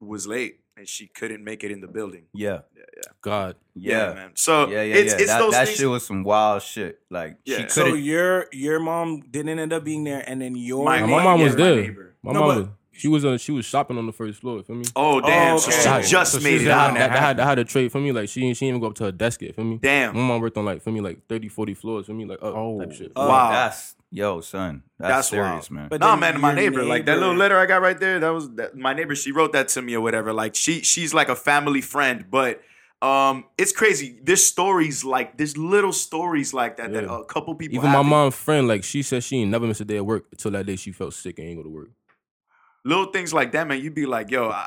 was 0.00 0.26
late 0.26 0.60
and 0.76 0.86
she 0.86 1.06
couldn't 1.08 1.42
make 1.42 1.64
it 1.64 1.70
in 1.70 1.80
the 1.80 1.88
building. 1.88 2.24
Yeah. 2.34 2.60
Yeah. 2.76 2.82
God. 3.22 3.56
Yeah. 3.74 4.12
man. 4.14 4.30
So 4.34 4.68
Yeah, 4.68 4.82
yeah, 4.82 4.94
it's 4.96 5.12
yeah. 5.14 5.18
it's 5.20 5.26
that 5.32 5.38
those 5.38 5.52
that 5.52 5.68
shit 5.68 5.88
was 5.88 6.06
some 6.06 6.22
wild 6.22 6.62
shit. 6.62 7.00
Like 7.10 7.38
Yeah. 7.44 7.62
she 7.62 7.68
so 7.68 7.84
couldn't. 7.84 8.02
your 8.04 8.46
your 8.52 8.78
mom 8.78 9.22
didn't 9.30 9.58
end 9.58 9.72
up 9.72 9.84
being 9.84 10.04
there, 10.04 10.22
and 10.26 10.40
then 10.40 10.54
your 10.54 10.84
My 10.84 11.00
My 11.00 11.06
neighbor- 11.06 11.22
mom 11.24 11.40
was 11.40 11.52
yeah, 11.54 11.58
my 11.58 11.64
there. 11.74 12.14
My 12.22 12.32
no, 12.32 12.40
mom 12.40 12.48
but 12.48 12.56
was. 12.58 12.68
She 12.98 13.08
was 13.08 13.24
on. 13.24 13.38
She 13.38 13.52
was 13.52 13.64
shopping 13.64 13.98
on 13.98 14.06
the 14.06 14.12
first 14.12 14.40
floor. 14.40 14.62
For 14.62 14.72
me. 14.72 14.84
Oh 14.94 15.20
damn! 15.20 15.58
So 15.58 15.68
okay. 15.70 16.02
she 16.02 16.10
just 16.10 16.32
so 16.32 16.40
made 16.40 16.52
she's 16.58 16.62
it 16.62 16.66
down 16.66 16.90
out. 16.90 16.94
there. 16.94 17.08
That, 17.08 17.12
that, 17.14 17.20
had, 17.22 17.36
that 17.38 17.44
had 17.44 17.58
a 17.58 17.64
trade 17.64 17.92
for 17.92 18.00
me. 18.00 18.12
Like 18.12 18.28
she 18.28 18.40
she 18.40 18.46
didn't 18.46 18.62
even 18.62 18.80
go 18.80 18.86
up 18.88 18.94
to 18.96 19.04
her 19.04 19.12
desk 19.12 19.42
yet. 19.42 19.54
For 19.54 19.64
me. 19.64 19.78
Damn. 19.82 20.14
My 20.14 20.20
mom 20.22 20.40
worked 20.40 20.56
on 20.56 20.64
like 20.64 20.82
for 20.82 20.90
me 20.90 21.00
like 21.00 21.26
30, 21.28 21.48
40 21.48 21.74
floors. 21.74 22.06
For 22.06 22.12
me 22.12 22.24
like 22.24 22.38
up 22.42 22.54
Oh. 22.56 22.80
type 22.80 22.92
shit. 22.92 23.12
Wow. 23.14 23.50
That's 23.50 23.94
yo, 24.10 24.40
son. 24.40 24.82
That's, 24.98 25.10
That's 25.14 25.28
serious, 25.28 25.48
wild. 25.50 25.70
man. 25.70 25.88
But 25.88 26.00
Nah, 26.00 26.10
then 26.16 26.20
man, 26.20 26.40
my 26.40 26.48
your 26.52 26.56
neighbor, 26.56 26.82
like 26.84 27.06
that 27.06 27.18
little 27.18 27.34
letter 27.34 27.58
I 27.58 27.66
got 27.66 27.82
right 27.82 27.98
there. 27.98 28.18
That 28.20 28.30
was 28.30 28.50
that, 28.54 28.76
my 28.76 28.92
neighbor. 28.94 29.14
She 29.14 29.32
wrote 29.32 29.52
that 29.52 29.68
to 29.68 29.82
me 29.82 29.94
or 29.94 30.00
whatever. 30.00 30.32
Like 30.32 30.54
she, 30.54 30.80
she's 30.80 31.12
like 31.12 31.28
a 31.28 31.36
family 31.36 31.80
friend. 31.80 32.24
But 32.30 32.62
um, 33.02 33.44
it's 33.58 33.72
crazy. 33.72 34.18
There's 34.22 34.42
stories 34.42 35.04
like 35.04 35.36
there's 35.36 35.56
little 35.58 35.92
stories 35.92 36.54
like 36.54 36.78
that 36.78 36.92
that 36.94 37.04
a 37.04 37.24
couple 37.24 37.54
people. 37.54 37.76
Even 37.76 37.90
my 37.90 37.96
have. 37.98 38.06
mom's 38.06 38.34
friend, 38.36 38.66
like 38.66 38.84
she 38.84 39.02
said, 39.02 39.22
she 39.22 39.42
ain't 39.42 39.50
never 39.50 39.66
missed 39.66 39.82
a 39.82 39.84
day 39.84 39.96
at 39.98 40.06
work 40.06 40.24
until 40.32 40.52
that 40.52 40.64
day 40.64 40.76
she 40.76 40.92
felt 40.92 41.12
sick 41.12 41.38
and 41.38 41.46
ain't 41.48 41.58
go 41.58 41.62
to 41.64 41.68
work. 41.68 41.90
Little 42.86 43.06
things 43.06 43.34
like 43.34 43.52
that, 43.52 43.66
man. 43.66 43.80
You'd 43.82 43.94
be 43.94 44.06
like, 44.06 44.30
yo, 44.30 44.48
I, 44.50 44.66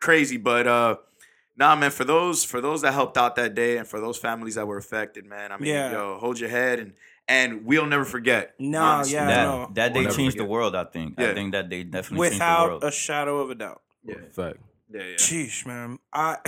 crazy. 0.00 0.36
But 0.36 0.66
uh, 0.66 0.96
nah, 1.56 1.76
man. 1.76 1.90
For 1.90 2.04
those 2.04 2.44
for 2.44 2.60
those 2.60 2.82
that 2.82 2.92
helped 2.92 3.16
out 3.16 3.36
that 3.36 3.54
day 3.54 3.78
and 3.78 3.86
for 3.86 4.00
those 4.00 4.18
families 4.18 4.56
that 4.56 4.66
were 4.66 4.76
affected, 4.76 5.24
man. 5.24 5.52
I 5.52 5.56
mean, 5.58 5.68
Yeah. 5.72 5.92
yo, 5.92 6.18
hold 6.18 6.38
your 6.40 6.50
head 6.50 6.78
and 6.80 6.92
and 7.26 7.64
we'll 7.64 7.86
never 7.86 8.04
forget. 8.04 8.54
Nah, 8.58 8.96
honestly. 8.96 9.14
yeah, 9.14 9.26
that 9.26 9.44
no. 9.44 9.70
that 9.74 9.88
day 9.94 10.00
We'll 10.00 10.04
never 10.04 10.16
changed 10.16 10.38
the 10.38 10.44
world. 10.44 10.74
I 10.74 10.84
think. 10.84 11.14
Yeah. 11.18 11.30
I 11.30 11.34
think 11.34 11.52
that 11.52 11.68
day 11.68 11.84
definitely 11.84 12.28
changed 12.28 12.40
the 12.40 12.44
world. 12.44 12.60
without 12.60 12.68
world. 12.70 12.84
a 12.84 12.90
shadow 12.90 13.38
of 13.38 13.50
a 13.50 13.54
doubt. 13.54 13.82
Yeah, 14.04 14.14
Fact. 14.32 14.58
yeah, 14.90 15.02
yeah. 15.02 15.16
Sheesh, 15.16 15.64
man. 15.66 15.98
I 16.12 16.38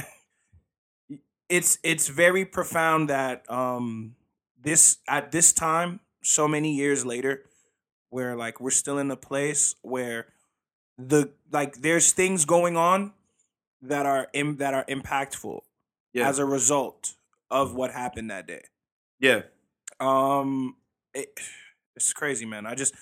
it's 1.48 1.78
it's 1.82 2.08
very 2.08 2.44
profound 2.44 3.08
that 3.08 3.48
um 3.50 4.16
this 4.60 4.98
at 5.08 5.30
this 5.32 5.52
time, 5.52 6.00
so 6.22 6.48
many 6.48 6.74
years 6.74 7.06
later, 7.06 7.44
where 8.10 8.36
like 8.36 8.60
we're 8.60 8.70
still 8.70 8.98
in 8.98 9.10
a 9.10 9.16
place 9.16 9.76
where 9.82 10.26
the 10.98 11.30
like 11.50 11.76
there's 11.82 12.12
things 12.12 12.44
going 12.44 12.76
on 12.76 13.12
that 13.82 14.06
are 14.06 14.28
Im- 14.32 14.56
that 14.56 14.74
are 14.74 14.84
impactful 14.86 15.60
Yeah. 16.12 16.28
as 16.28 16.38
a 16.38 16.44
result 16.44 17.14
of 17.50 17.74
what 17.74 17.90
happened 17.92 18.30
that 18.30 18.46
day. 18.46 18.62
Yeah. 19.20 19.42
Um, 20.00 20.76
it, 21.14 21.38
it's 21.94 22.12
crazy, 22.12 22.44
man. 22.44 22.66
I 22.66 22.74
just, 22.74 22.94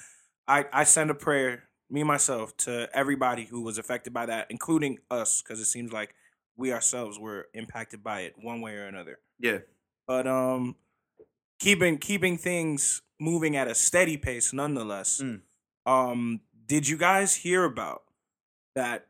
I, 0.47 0.67
I 0.73 0.85
send 0.85 1.11
a 1.11 1.15
prayer, 1.15 1.65
me 1.91 2.03
myself, 2.05 2.57
to 2.59 2.89
everybody 2.93 3.47
who 3.47 3.63
was 3.63 3.79
affected 3.79 4.13
by 4.13 4.27
that, 4.27 4.47
including 4.51 4.99
us, 5.11 5.43
because 5.43 5.61
it 5.61 5.65
seems 5.65 5.93
like 5.93 6.15
we 6.57 6.73
ourselves 6.73 7.19
were 7.19 7.49
impacted 7.55 8.05
by 8.05 8.21
it 8.23 8.35
one 8.41 8.61
way 8.61 8.75
or 8.77 8.87
another. 8.87 9.19
Yeah. 9.41 9.59
But 10.07 10.27
um, 10.27 10.77
keeping 11.59 11.99
keeping 11.99 12.37
things 12.37 13.03
moving 13.19 13.57
at 13.57 13.67
a 13.67 13.75
steady 13.75 14.17
pace, 14.17 14.53
nonetheless. 14.53 15.23
Mm. 15.23 15.41
Um, 15.87 16.41
did 16.67 16.89
you 16.89 16.97
guys 16.97 17.35
hear 17.37 17.65
about 17.65 18.03
that? 18.75 19.07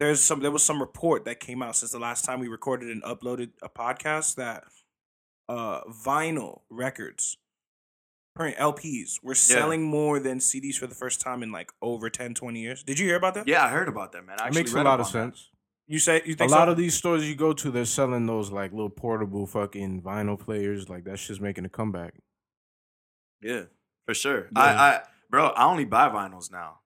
There's 0.00 0.20
some. 0.20 0.40
There 0.40 0.50
was 0.50 0.64
some 0.64 0.80
report 0.80 1.24
that 1.26 1.38
came 1.40 1.62
out 1.62 1.76
since 1.76 1.92
the 1.92 1.98
last 1.98 2.24
time 2.24 2.40
we 2.40 2.48
recorded 2.48 2.88
and 2.90 3.02
uploaded 3.04 3.50
a 3.62 3.68
podcast 3.68 4.34
that 4.36 4.64
uh 5.48 5.80
vinyl 5.84 6.60
records 6.70 7.36
print 8.36 8.56
lps 8.58 9.18
were 9.22 9.34
selling 9.34 9.82
more 9.82 10.20
than 10.20 10.38
cds 10.38 10.76
for 10.76 10.86
the 10.86 10.94
first 10.94 11.20
time 11.20 11.42
in 11.42 11.50
like 11.50 11.72
over 11.82 12.08
10 12.08 12.32
20 12.34 12.60
years 12.60 12.84
did 12.84 12.96
you 12.96 13.06
hear 13.06 13.16
about 13.16 13.34
that 13.34 13.48
Yeah, 13.48 13.64
I 13.64 13.68
heard 13.68 13.88
about 13.88 14.12
that, 14.12 14.24
man. 14.24 14.36
I 14.40 14.48
It 14.48 14.54
makes 14.54 14.72
a 14.72 14.76
lot 14.76 15.00
of 15.00 15.06
on 15.06 15.12
that. 15.12 15.34
sense. 15.36 15.50
you 15.88 15.98
say 15.98 16.22
you 16.24 16.34
think 16.34 16.34
A 16.34 16.38
think 16.38 16.50
lot 16.52 16.66
so? 16.66 16.70
of 16.70 16.76
these 16.76 16.94
stores 16.94 17.28
you 17.28 17.34
go 17.34 17.52
to, 17.52 17.70
they're 17.72 17.84
selling 17.84 18.26
those 18.26 18.52
like 18.52 18.70
little 18.70 18.88
portable 18.88 19.46
fucking 19.46 20.00
vinyl 20.00 20.38
players. 20.38 20.88
Like 20.88 21.02
that's 21.04 21.26
just 21.26 21.40
making 21.40 21.64
a 21.64 21.68
comeback. 21.68 22.14
Yeah, 23.42 23.64
for 24.06 24.14
sure. 24.14 24.48
I, 24.54 24.70
I, 24.70 25.00
bro, 25.28 25.48
I 25.48 25.64
only 25.64 25.84
buy 25.84 26.08
vinyls 26.08 26.50
now. 26.52 26.78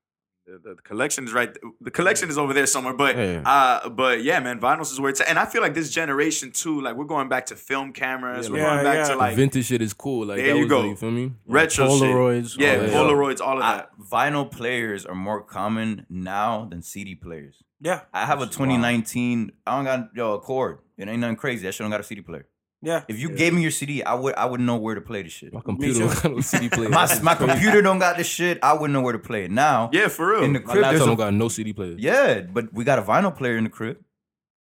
The, 0.47 0.59
the, 0.63 0.75
the 0.77 0.83
collection 0.83 1.25
is 1.25 1.33
right. 1.33 1.57
The 1.81 1.91
collection 1.91 2.29
is 2.29 2.39
over 2.39 2.53
there 2.53 2.67
somewhere, 2.67 2.95
but 2.95 3.17
Yeah. 3.17 3.43
uh, 3.45 3.89
but 3.89 4.23
yeah, 4.23 4.39
man, 4.39 4.61
vinyls 4.61 4.93
is 4.93 5.01
where 5.01 5.11
it's. 5.11 5.21
At. 5.21 5.29
And 5.29 5.39
I 5.41 5.45
feel 5.45 5.61
like 5.61 5.75
this 5.75 5.91
generation 5.93 6.53
too. 6.53 6.81
Like 6.81 6.95
we're 6.95 7.05
going 7.05 7.29
back 7.29 7.47
to 7.47 7.57
film 7.57 7.93
cameras. 7.93 8.47
Yeah, 8.47 8.53
we're 8.53 8.59
like- 8.63 8.69
going 8.73 8.85
back 8.85 8.95
Yeah, 8.99 9.05
to 9.07 9.11
yeah. 9.15 9.17
like 9.17 9.35
Vintage 9.37 9.67
shit 9.67 9.83
is 9.83 9.93
cool. 9.93 10.27
Like 10.27 10.37
There 10.37 10.47
that 10.47 10.55
you 10.55 10.61
was 10.63 10.69
go. 10.71 10.81
like, 10.83 10.91
you 10.91 10.97
feel 10.97 11.11
me? 11.11 11.33
retro 11.47 11.87
Polaroids, 11.89 12.51
shit. 12.53 12.61
Yeah. 12.61 12.77
Polaroids, 12.95 13.41
all 13.41 13.59
of 13.59 13.65
I- 13.65 13.77
that. 13.79 13.91
vinyl 13.99 14.49
players 14.49 15.05
are 15.05 15.17
more 15.17 15.43
common 15.43 16.07
now 16.09 16.67
than 16.71 16.81
CD 16.81 17.17
players. 17.17 17.65
yeah 17.81 18.03
I 18.15 18.25
have 18.27 18.41
a 18.41 18.47
2019. 18.47 19.51
I 19.67 19.77
don't 19.77 19.85
got 19.85 20.11
yo 20.15 20.35
a 20.35 20.39
cord. 20.41 20.79
It 20.97 21.09
ain't 21.09 21.19
nothing 21.21 21.37
crazy. 21.37 21.67
That 21.67 21.73
shit 21.75 21.85
don't 21.85 21.91
got 21.91 22.01
a 22.01 22.05
CD 22.05 22.21
player. 22.23 22.47
Yeah 22.83 23.05
If 23.09 23.19
you 23.19 23.31
gave 23.31 23.53
me 23.55 23.63
your 23.63 23.71
CD, 23.71 24.03
I 24.03 24.15
would 24.15 24.35
I 24.35 24.45
would 24.45 24.61
know 24.61 24.77
where 24.77 24.95
to 24.95 25.01
play 25.01 25.23
the 25.23 25.29
shit. 25.29 25.53
My 25.53 25.61
computer 25.61 25.95
too. 25.95 26.07
don't 26.09 26.23
got 26.23 26.33
no 26.33 26.41
CD 26.41 26.69
player. 26.77 26.89
My 26.89 27.21
my 27.23 27.35
computer 27.35 27.83
don't 27.83 27.99
got 27.99 28.17
the 28.17 28.25
shit. 28.25 28.59
I 28.63 28.73
wouldn't 28.75 28.93
know 28.93 29.01
where 29.01 29.13
to 29.13 29.19
play 29.19 29.45
it 29.45 29.51
now. 29.51 29.91
Yeah, 29.93 30.09
for 30.09 30.33
real. 30.33 30.43
in 30.45 30.53
the 30.53 30.61
crib, 30.61 30.75
there's 30.85 31.01
laptop 31.01 31.03
a, 31.03 31.07
don't 31.07 31.17
got 31.17 31.35
no 31.35 31.49
CD 31.49 31.73
player. 31.73 31.95
yeah, 31.99 32.41
but 32.43 32.73
we 32.73 32.85
got 32.85 32.99
a 32.99 33.03
vinyl 33.03 33.35
player 33.37 33.57
in 33.57 33.65
the 33.65 33.71
crib. 33.71 33.99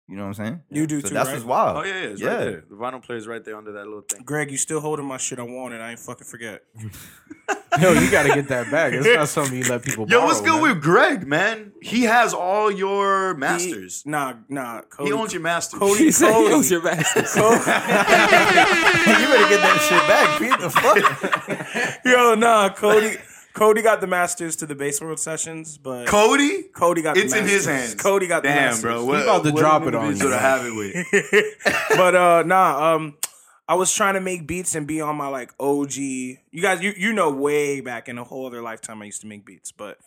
You 0.09 0.15
know 0.15 0.21
what 0.23 0.39
I'm 0.39 0.45
saying? 0.45 0.61
You 0.71 0.87
do 0.87 1.01
so 1.01 1.09
too, 1.09 1.13
That's 1.15 1.27
right? 1.27 1.33
what's 1.35 1.45
wild. 1.45 1.77
oh 1.77 1.83
yeah, 1.83 1.93
yeah, 1.95 2.01
it's 2.07 2.21
yeah. 2.21 2.27
right 2.29 2.39
there. 2.45 2.63
The 2.69 2.75
vinyl 2.75 3.03
player 3.03 3.17
is 3.17 3.27
right 3.27 3.43
there 3.43 3.57
under 3.57 3.73
that 3.73 3.83
little 3.85 4.01
thing. 4.09 4.21
greg 4.23 4.49
you 4.51 4.55
still 4.57 4.79
holding 4.79 5.05
my 5.05 5.17
shit 5.17 5.37
i 5.37 5.41
want 5.43 5.73
it 5.73 5.81
i 5.81 5.89
ain't 5.91 5.99
fucking 5.99 6.25
forget 6.25 6.63
Yo, 7.81 7.91
you 7.91 8.09
gotta 8.09 8.29
get 8.29 8.47
that 8.47 8.71
back. 8.71 8.93
It's 8.93 9.05
not 9.05 9.27
something 9.29 9.55
you 9.57 9.63
let 9.65 9.83
people. 9.83 10.05
Yo, 10.09 10.23
what's 10.25 10.39
good 10.41 10.53
man. 10.53 10.61
with 10.75 10.81
Greg, 10.81 11.27
man? 11.27 11.71
He 11.81 12.03
has 12.03 12.33
all 12.33 12.71
your 12.71 13.33
He- 13.35 13.39
masters. 13.39 14.03
nah 14.05 14.33
nah 14.49 14.81
Cody, 14.81 15.09
He, 15.09 15.13
owns 15.13 15.31
your 15.33 15.41
masters. 15.43 15.77
Cody 15.79 16.03
He 16.05 16.11
said 16.11 16.27
he 16.29 16.33
Cody. 16.33 16.53
owns 16.55 16.71
your 16.71 16.81
masters. 16.81 17.35
you 17.35 17.41
better 17.43 17.65
get 19.49 19.61
that 19.61 19.79
shit 19.87 20.07
back, 20.07 20.39
Pete. 20.39 20.57
The 20.59 20.69
fuck? 20.71 20.97
yo 22.05 22.33
nah 22.35 22.69
cody 22.69 23.17
cody 23.57 23.81
got 23.81 24.01
the 24.01 24.07
masters 24.07 24.55
to 24.57 24.65
the 24.65 24.75
base 24.75 25.01
world 25.01 25.19
sessions 25.19 25.77
but 25.77 26.05
Cody. 26.07 26.63
cody 26.73 27.01
got 27.01 27.17
It's 27.17 27.33
the 27.33 27.39
in 27.39 27.47
his 27.47 27.65
hands. 27.65 27.95
cody 27.95 28.27
got 28.27 28.43
the 28.43 28.49
Damn, 28.49 28.57
masters. 28.67 28.81
bro. 28.83 29.13
He 29.15 29.23
about 29.23 29.43
to 29.43 29.51
drop 29.51 29.83
it 29.83 29.95
on 29.95 30.05
individual 30.11 30.31
you. 30.31 30.37
to 30.37 30.41
have 30.41 30.65
it 30.65 30.73
with. 30.75 31.55
but 31.97 32.15
uh 32.15 32.43
nah 32.43 32.93
um 32.95 33.17
I 33.69 33.75
was 33.75 33.93
trying 33.93 34.13
to 34.13 34.21
make 34.21 34.47
beats 34.47 34.75
and 34.75 34.87
be 34.87 35.01
on 35.01 35.17
my 35.17 35.27
like 35.27 35.51
OG. 35.59 35.95
You 35.97 36.37
guys, 36.61 36.81
you 36.81 36.93
you 36.95 37.11
know, 37.11 37.29
way 37.31 37.81
back 37.81 38.07
in 38.07 38.17
a 38.17 38.23
whole 38.23 38.45
other 38.45 38.61
lifetime, 38.61 39.01
I 39.01 39.05
used 39.05 39.19
to 39.21 39.27
make 39.27 39.45
beats. 39.45 39.73
But 39.73 39.97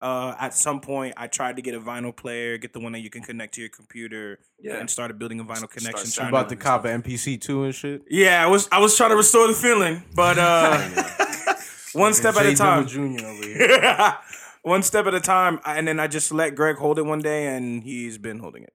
uh, 0.00 0.36
at 0.38 0.54
some 0.54 0.80
point, 0.80 1.14
I 1.16 1.26
tried 1.26 1.56
to 1.56 1.62
get 1.62 1.74
a 1.74 1.80
vinyl 1.80 2.14
player, 2.14 2.56
get 2.56 2.72
the 2.72 2.78
one 2.78 2.92
that 2.92 3.00
you 3.00 3.10
can 3.10 3.22
connect 3.22 3.54
to 3.54 3.60
your 3.62 3.68
computer, 3.70 4.38
Yeah. 4.60 4.76
and 4.76 4.88
started 4.88 5.18
building 5.18 5.40
a 5.40 5.44
vinyl 5.44 5.68
connection. 5.68 6.06
start 6.06 6.14
trying 6.14 6.28
about 6.28 6.48
to- 6.50 6.54
the 6.54 6.62
cop 6.62 6.84
of 6.84 6.90
MPC 7.02 7.36
two 7.40 7.64
and 7.64 7.74
shit. 7.74 8.02
yeah, 8.08 8.44
I 8.44 8.46
was 8.46 8.68
I 8.70 8.78
was 8.78 8.96
trying 8.96 9.10
to 9.10 9.16
restore 9.16 9.48
the 9.48 9.54
feeling, 9.54 10.04
but 10.14 10.38
uh, 10.38 10.78
one 11.98 12.12
step 12.14 12.36
at 12.36 12.46
a 12.46 12.54
time. 12.54 12.86
Dilla 12.86 13.18
Jr. 13.18 13.26
over 13.26 13.46
here. 13.46 14.16
one 14.62 14.82
step 14.82 15.06
at 15.06 15.14
a 15.14 15.20
time, 15.20 15.60
and 15.64 15.86
then 15.88 15.98
I 16.00 16.06
just 16.06 16.32
let 16.32 16.54
Greg 16.54 16.76
hold 16.76 16.98
it 16.98 17.02
one 17.02 17.20
day, 17.20 17.46
and 17.46 17.82
he's 17.82 18.18
been 18.18 18.38
holding 18.38 18.62
it. 18.64 18.72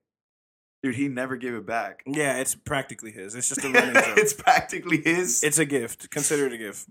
Dude, 0.84 0.96
he 0.96 1.08
never 1.08 1.36
gave 1.36 1.54
it 1.54 1.66
back. 1.66 2.04
Yeah, 2.06 2.38
it's 2.38 2.54
practically 2.54 3.12
his. 3.12 3.34
It's 3.36 3.50
just 3.50 3.64
a 3.64 3.70
running 3.70 3.94
joke. 3.96 4.18
it's 4.18 4.34
practically 4.34 5.02
his. 5.02 5.44
it's 5.44 5.58
a 5.58 5.66
gift. 5.66 6.10
Consider 6.12 6.46
it 6.48 6.54
a 6.54 6.58
gift. 6.58 6.88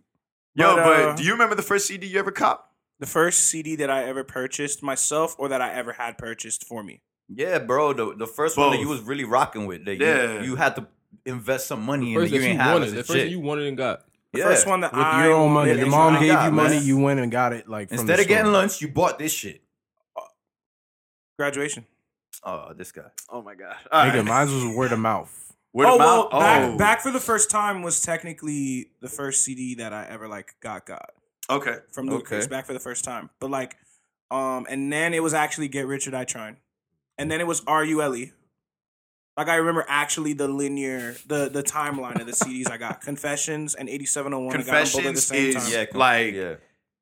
Yo, 0.56 0.74
but, 0.76 0.84
but 0.84 1.00
uh, 1.00 1.14
do 1.14 1.22
you 1.24 1.32
remember 1.32 1.54
the 1.54 1.62
first 1.62 1.87
CD 1.87 2.06
you 2.06 2.18
ever 2.18 2.30
cop? 2.30 2.72
The 3.00 3.06
first 3.06 3.40
CD 3.40 3.76
that 3.76 3.90
I 3.90 4.04
ever 4.04 4.24
purchased 4.24 4.82
myself, 4.82 5.34
or 5.38 5.48
that 5.48 5.60
I 5.60 5.72
ever 5.74 5.92
had 5.92 6.16
purchased 6.18 6.66
for 6.66 6.82
me. 6.82 7.02
Yeah, 7.28 7.58
bro. 7.58 7.92
The 7.92 8.14
the 8.16 8.26
first 8.26 8.56
one 8.56 8.70
that 8.72 8.80
you 8.80 8.88
was 8.88 9.00
really 9.00 9.24
rocking 9.24 9.66
with. 9.66 9.84
That 9.84 9.96
you- 9.96 10.06
Yeah. 10.06 10.42
you, 10.42 10.56
had 10.56 10.76
to 10.76 10.87
invest 11.24 11.66
some 11.66 11.82
money 11.82 12.14
in 12.14 12.20
First 12.20 12.30
that 12.30 12.37
you 12.37 12.40
that 12.40 12.46
you 12.46 12.52
ain't 12.52 12.60
have 12.60 12.72
wanted. 12.74 12.90
The 12.90 13.04
first 13.04 13.12
chick. 13.18 13.30
you 13.30 13.40
wanted 13.40 13.66
and 13.66 13.76
got. 13.76 14.04
The 14.35 14.40
Yeah. 14.40 14.44
first 14.47 14.66
one 14.66 14.81
that 14.81 14.92
With 14.92 15.01
I 15.01 15.25
your 15.27 15.35
own 15.35 15.53
money. 15.53 15.73
Your 15.75 15.87
mom 15.87 16.18
gave 16.20 16.33
got, 16.33 16.44
you 16.47 16.51
money. 16.53 16.75
man. 16.77 16.85
You 16.85 16.99
went 16.99 17.20
and 17.20 17.31
got 17.33 17.53
it. 17.53 17.68
Like 17.68 17.88
from 17.88 18.01
Instead 18.01 18.18
the 18.18 18.23
of 18.23 18.29
getting 18.29 18.53
lunch, 18.53 18.81
you 18.83 18.88
bought 18.88 19.18
this 19.18 19.33
shit. 19.33 19.62
graduation. 21.38 21.87
Oh, 22.42 22.73
this 22.75 22.92
guy. 22.92 23.03
Oh 23.31 23.42
my 23.42 23.55
god. 23.55 23.77
All 23.90 24.05
Nigga, 24.05 24.16
right. 24.16 24.25
mine 24.25 24.47
was 24.53 24.77
word 24.77 24.92
of 24.92 24.99
mouth. 24.99 25.40
Word 25.73 25.87
oh 25.87 25.94
of 25.94 25.99
well, 25.99 26.23
mouth? 26.25 26.31
back, 26.33 26.62
oh. 26.75 26.77
back 26.79 27.01
for 27.01 27.11
the 27.11 27.20
first 27.20 27.51
time 27.51 27.83
was 27.83 28.01
technically 28.01 28.90
the 29.01 29.09
first 29.09 29.42
CD 29.44 29.75
that 29.77 29.92
I 29.92 30.05
ever 30.07 30.29
like 30.29 30.55
got 30.61 30.87
got 30.87 31.11
Okay. 31.51 31.77
from 31.92 32.09
Ludacris. 32.09 32.33
Okay. 32.42 32.47
Back 32.47 32.66
for 32.66 32.73
the 32.73 32.81
first 32.81 33.05
time, 33.05 33.31
but 33.40 33.51
like, 33.51 33.77
um, 34.31 34.66
and 34.68 34.92
then 34.92 35.14
it 35.14 35.23
was 35.23 35.35
actually 35.35 35.68
Get 35.68 35.87
Rich 35.87 36.07
or 36.07 36.11
Die 36.12 36.25
Trying, 36.25 36.57
and 37.18 37.31
then 37.31 37.40
it 37.40 37.47
was 37.47 37.62
R 37.66 37.85
U 37.85 38.03
L 38.03 38.14
E. 38.14 38.33
Like 39.37 39.49
I 39.49 39.57
remember 39.57 39.85
actually 39.88 40.33
the 40.35 40.47
linear, 40.49 41.16
the 41.27 41.49
the 41.49 41.62
timeline 41.62 42.20
of 42.20 42.27
the 42.27 42.33
CDs 42.33 42.70
I 42.70 42.77
got. 42.77 43.01
Confessions 43.01 43.75
and 43.75 43.88
eighty 43.88 44.07
seven 44.07 44.33
oh 44.33 44.40
one. 44.40 44.55
I 44.55 44.59
got 44.59 44.66
them 44.66 44.75
both 44.75 44.79
at 44.79 44.92
the 44.94 45.03
Confessions 45.03 45.25
same 45.25 45.49
is- 45.49 45.55
time. 45.57 45.73
Yeah, 45.73 45.99
Like, 45.99 46.35
yeah. 46.35 46.55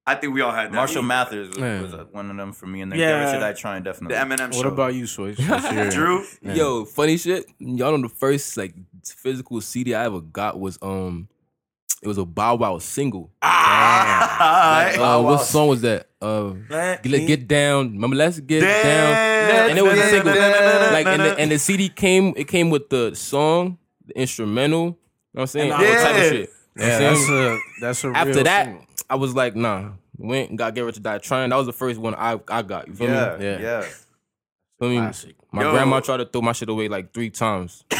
I 0.05 0.17
think 0.17 0.35
we 0.35 0.41
all 0.41 0.51
had 0.51 0.73
that. 0.73 0.75
Marshall 0.75 1.03
Mathers 1.03 1.51
was, 1.51 1.59
Yeah. 1.59 1.81
was 1.83 1.95
uh, 1.95 2.07
one 2.11 2.29
of 2.29 2.37
them 2.37 2.53
for 2.53 2.67
me, 2.67 2.81
and 2.81 2.91
then 2.91 2.99
Yeah. 2.99 3.25
yeah. 3.25 3.33
Should 3.35 3.43
I 3.43 3.53
try 3.53 3.77
and 3.77 3.85
definitely. 3.85 4.17
The 4.17 4.21
definitely. 4.25 4.47
Eminem 4.47 4.57
What 4.57 4.63
show. 4.63 4.69
about 4.73 4.95
you, 4.95 5.07
Switch? 5.07 5.39
What's 5.49 5.95
Drew? 5.95 6.25
Yeah. 6.43 6.55
Yo, 6.55 6.85
funny 6.87 7.17
shit. 7.19 7.45
Y'all 7.61 7.97
know 7.97 8.09
the 8.09 8.15
first 8.15 8.57
like 8.57 8.75
physical 9.05 9.61
CD 9.61 9.95
I 9.95 10.07
ever 10.07 10.21
got 10.21 10.59
was 10.59 10.77
um, 10.83 11.29
it 12.03 12.09
was 12.09 12.19
a 12.19 12.25
Bow 12.25 12.57
Wow 12.57 12.79
single. 12.79 13.31
Ah, 13.43 15.19
Uh, 15.19 15.23
what 15.23 15.39
song 15.43 15.69
was 15.69 15.81
that? 15.83 16.09
Uh, 16.21 16.55
Let 16.69 17.03
get, 17.03 17.13
me- 17.13 17.27
get 17.27 17.49
down. 17.49 17.93
Remember, 17.93 18.17
let's 18.17 18.39
get 18.41 18.61
Damn. 18.61 19.49
down. 19.49 19.71
And 19.71 19.79
it 19.79 19.83
was 19.83 19.99
a 19.99 20.09
single. 20.09 20.33
Damn. 20.35 20.93
Like, 20.93 21.07
and 21.07 21.23
the, 21.23 21.39
and 21.39 21.51
the 21.51 21.59
CD 21.59 21.89
came. 21.89 22.35
It 22.37 22.49
came 22.49 22.71
with 22.71 22.89
the 22.91 23.15
song, 23.15 23.79
the 24.07 24.19
instrumental. 24.19 24.81
You 24.85 24.87
know 24.89 24.97
what 25.33 25.43
I'm 25.43 25.47
saying? 25.49 25.73
All 25.73 25.79
type 25.79 25.89
of 25.89 25.95
Yeah. 26.17 26.29
shit. 26.31 26.51
You 26.75 26.83
know 26.83 26.89
Yeah, 26.89 26.95
I'm 26.97 27.03
that's 27.03 27.29
a 27.31 27.59
that's 27.81 28.05
a 28.05 28.09
After 28.09 28.33
real 28.35 28.45
that, 28.45 28.65
single. 28.67 28.87
I 29.11 29.15
was 29.17 29.35
like, 29.35 29.57
nah. 29.57 29.91
went 30.17 30.51
and 30.51 30.59
got 30.59 30.75
Get 30.75 30.83
Rich 30.85 30.99
or 30.99 31.01
Die 31.01 31.19
Trying. 31.19 31.51
That 31.51 31.57
was 31.57 31.67
the 31.67 31.73
first 31.73 31.99
one 32.01 32.15
I 32.15 32.41
I 32.49 32.63
got. 32.63 32.89
You 32.89 32.95
feel 32.95 33.09
Yeah, 33.11 33.37
me? 33.37 33.45
yeah. 33.45 33.85
Feel 34.83 34.91
me? 34.91 34.97
Classic. 34.97 35.37
My 35.53 35.63
Yo. 35.63 35.71
grandma 35.71 36.01
tried 36.01 36.17
to 36.17 36.25
throw 36.25 36.41
my 36.41 36.51
shit 36.51 36.69
away 36.69 36.89
like 36.89 37.13
three 37.13 37.31
times. 37.31 37.85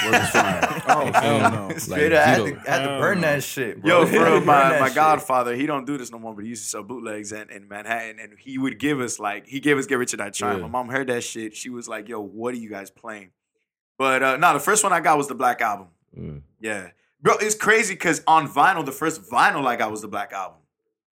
Oh 0.85 1.11
hell 1.15 1.69
no. 1.69 1.75
Straight 1.79 2.13
up, 2.13 2.27
I 2.27 2.31
had 2.31 2.37
to. 2.39 2.63
I 2.67 2.71
had 2.71 2.83
to 2.83 2.99
burn 2.99 3.21
that 3.21 3.45
shit, 3.45 3.81
bro. 3.81 4.01
Yo, 4.01 4.07
for 4.07 4.13
real, 4.13 4.25
Burn 4.25 4.47
my, 4.47 4.81
my 4.81 4.91
godfather, 4.91 5.55
he 5.55 5.65
don't 5.65 5.87
do 5.87 5.97
this 5.97 6.11
no 6.11 6.19
more, 6.19 6.35
but 6.35 6.43
he 6.43 6.51
used 6.51 6.65
to 6.65 6.69
sell 6.69 6.83
bootlegs 6.83 7.31
in, 7.31 7.49
in 7.51 7.69
Manhattan, 7.69 8.19
and 8.19 8.33
he 8.37 8.59
would 8.59 8.79
give 8.81 9.01
us 9.01 9.21
like 9.21 9.47
he 9.47 9.61
gave 9.61 9.79
us 9.79 9.87
Get 9.87 9.95
Rich 9.95 10.15
or 10.15 10.17
Die 10.17 10.31
Trying. 10.31 10.57
Yeah. 10.57 10.63
My 10.63 10.69
mom 10.69 10.89
heard 10.89 11.07
that 11.07 11.23
shit. 11.23 11.55
She 11.55 11.71
was 11.71 11.89
like, 11.89 12.09
"Yo, 12.09 12.21
what 12.21 12.53
are 12.53 12.59
you 12.59 12.69
guys 12.69 12.91
playing?" 12.91 13.31
But 13.97 14.23
uh 14.23 14.37
no, 14.39 14.53
the 14.53 14.61
first 14.61 14.83
one 14.83 14.93
I 14.93 15.01
got 15.01 15.17
was 15.17 15.29
the 15.29 15.37
Black 15.37 15.61
Album. 15.61 15.87
Mm. 16.19 16.43
Yeah, 16.61 16.89
bro, 17.21 17.37
it's 17.41 17.55
crazy 17.55 17.95
because 17.95 18.23
on 18.27 18.49
vinyl, 18.49 18.85
the 18.85 18.93
first 18.93 19.23
vinyl 19.23 19.67
I 19.67 19.77
got 19.77 19.93
was 19.93 20.03
the 20.03 20.09
Black 20.09 20.33
Album. 20.33 20.59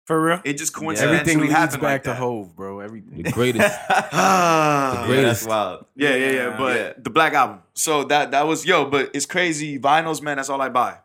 For 0.06 0.22
real? 0.22 0.42
It 0.44 0.58
just 0.58 0.74
coincidentally 0.74 1.20
Everything 1.20 1.40
leads 1.42 1.54
happened 1.54 1.82
back 1.82 1.92
like 1.92 2.04
to 2.04 2.10
that. 2.10 2.18
Hove, 2.18 2.56
bro. 2.56 2.80
Everything. 2.82 3.24
The 3.24 3.32
greatest. 3.32 3.80
Ah, 3.90 4.92
Yeah, 4.92 4.96
that's 4.98 5.08
greatest. 5.08 5.48
wild. 5.48 5.86
yeah, 5.96 6.16
yeah, 6.16 6.32
yeah. 6.32 6.58
But 6.58 6.76
Yeah. 6.78 6.94
the 6.98 7.10
Black 7.10 7.34
Album. 7.34 7.62
So 7.74 8.04
that 8.06 8.32
that 8.32 8.46
was 8.46 8.66
yo, 8.66 8.86
but 8.90 9.12
it's 9.14 9.26
crazy. 9.26 9.80
Vinyls, 9.80 10.22
man. 10.22 10.38
That's 10.38 10.50
all 10.50 10.62
I 10.62 10.70
buy. 10.70 10.98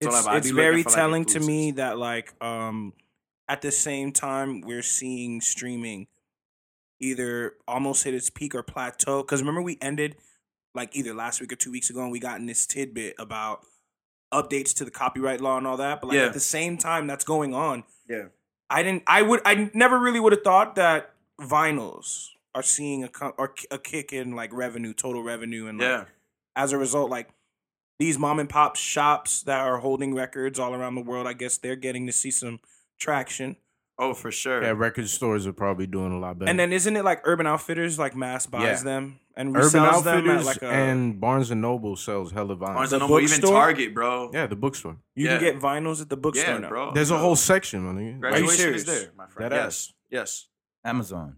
That's 0.00 0.14
all 0.14 0.18
it's, 0.18 0.26
I 0.26 0.30
buy. 0.30 0.34
I 0.34 0.36
it's 0.38 0.46
be 0.48 0.52
looking 0.52 0.62
very 0.64 0.82
for, 0.82 0.90
like, 0.90 0.96
telling 0.96 1.24
to 1.26 1.40
me 1.40 1.68
exclusives. 1.70 1.76
that 1.76 1.98
like 1.98 2.34
um 2.42 2.92
at 3.48 3.62
the 3.62 3.72
same 3.72 4.12
time 4.12 4.60
we're 4.60 4.82
seeing 4.82 5.40
streaming 5.40 6.06
either 7.00 7.54
almost 7.66 8.04
hit 8.04 8.14
its 8.14 8.30
peak 8.30 8.54
or 8.54 8.62
plateau 8.62 9.22
because 9.22 9.40
remember 9.40 9.62
we 9.62 9.78
ended 9.80 10.16
like 10.74 10.94
either 10.96 11.12
last 11.14 11.40
week 11.40 11.52
or 11.52 11.56
two 11.56 11.70
weeks 11.72 11.90
ago 11.90 12.02
and 12.02 12.12
we 12.12 12.20
got 12.20 12.38
in 12.38 12.46
this 12.46 12.66
tidbit 12.66 13.14
about 13.18 13.64
updates 14.32 14.74
to 14.74 14.84
the 14.84 14.90
copyright 14.90 15.40
law 15.40 15.58
and 15.58 15.66
all 15.66 15.76
that 15.76 16.00
but 16.00 16.08
like 16.08 16.16
Yeah. 16.16 16.26
at 16.26 16.32
the 16.32 16.40
same 16.40 16.76
time 16.78 17.06
that's 17.06 17.24
going 17.24 17.54
on 17.54 17.84
Yeah. 18.08 18.26
i 18.70 18.82
didn't 18.82 19.02
i 19.06 19.22
would 19.22 19.40
i 19.44 19.70
never 19.74 19.98
really 19.98 20.20
would 20.20 20.32
have 20.32 20.42
thought 20.42 20.74
that 20.76 21.14
vinyls 21.40 22.28
are 22.54 22.62
seeing 22.62 23.04
a 23.04 23.10
or 23.38 23.54
a 23.70 23.78
kick 23.78 24.12
in 24.12 24.32
like 24.36 24.52
revenue 24.52 24.92
total 24.92 25.22
revenue 25.22 25.66
and 25.66 25.78
like, 25.78 25.88
Yeah. 25.88 26.04
as 26.54 26.72
a 26.72 26.78
result, 26.78 27.10
like 27.10 27.30
these 27.98 28.18
mom 28.18 28.38
and 28.38 28.48
pop 28.48 28.76
shops 28.76 29.42
that 29.42 29.60
are 29.60 29.78
holding 29.78 30.14
records 30.14 30.58
all 30.58 30.74
around 30.74 30.94
the 30.96 31.00
world, 31.02 31.26
I 31.26 31.32
guess 31.34 31.56
they're 31.56 31.76
getting 31.76 32.06
to 32.06 32.12
see 32.12 32.30
some 32.30 32.60
traction. 32.98 33.56
Oh, 33.98 34.14
for 34.14 34.30
sure. 34.32 34.62
Yeah, 34.62 34.70
record 34.70 35.08
stores 35.08 35.46
are 35.46 35.52
probably 35.52 35.86
doing 35.86 36.12
a 36.12 36.18
lot 36.18 36.38
better. 36.38 36.50
And 36.50 36.58
then 36.58 36.72
isn't 36.72 36.96
it 36.96 37.04
like 37.04 37.20
Urban 37.24 37.46
Outfitters 37.46 37.98
like 37.98 38.16
mass 38.16 38.46
buys 38.46 38.62
Yeah. 38.62 38.82
them 38.82 39.20
and 39.36 39.56
Urban 39.56 39.62
resells 39.68 40.04
them 40.04 40.26
at 40.26 40.34
Outfitters 40.34 40.46
like 40.46 40.62
a 40.62 40.70
and 40.70 41.20
Barnes 41.20 41.50
and 41.50 41.60
Noble 41.60 41.94
sells 41.96 42.32
hella 42.32 42.56
vinyl. 42.56 42.74
Barnes 42.74 42.92
and 42.92 43.00
Noble, 43.00 43.20
even 43.20 43.28
bookstore? 43.40 43.52
Target, 43.60 43.94
bro. 43.94 44.30
yeah, 44.32 44.46
the 44.46 44.56
bookstore. 44.56 44.96
you 45.14 45.26
yeah. 45.26 45.38
can 45.38 45.40
get 45.40 45.60
vinyls 45.60 46.00
at 46.00 46.08
the 46.08 46.16
bookstore 46.16 46.54
Yeah, 46.54 46.58
now. 46.60 46.68
bro. 46.68 46.92
There's 46.92 47.10
a 47.10 47.18
whole 47.18 47.36
section, 47.36 47.82
my 47.82 47.92
nigga. 48.00 48.20
Graduation 48.20 48.56
serious? 48.56 48.80
is 48.82 48.86
there, 48.86 49.10
my 49.16 49.26
friend. 49.26 49.52
That 49.52 49.56
yes. 49.56 49.92
Yes. 50.10 50.46
Amazon. 50.84 51.36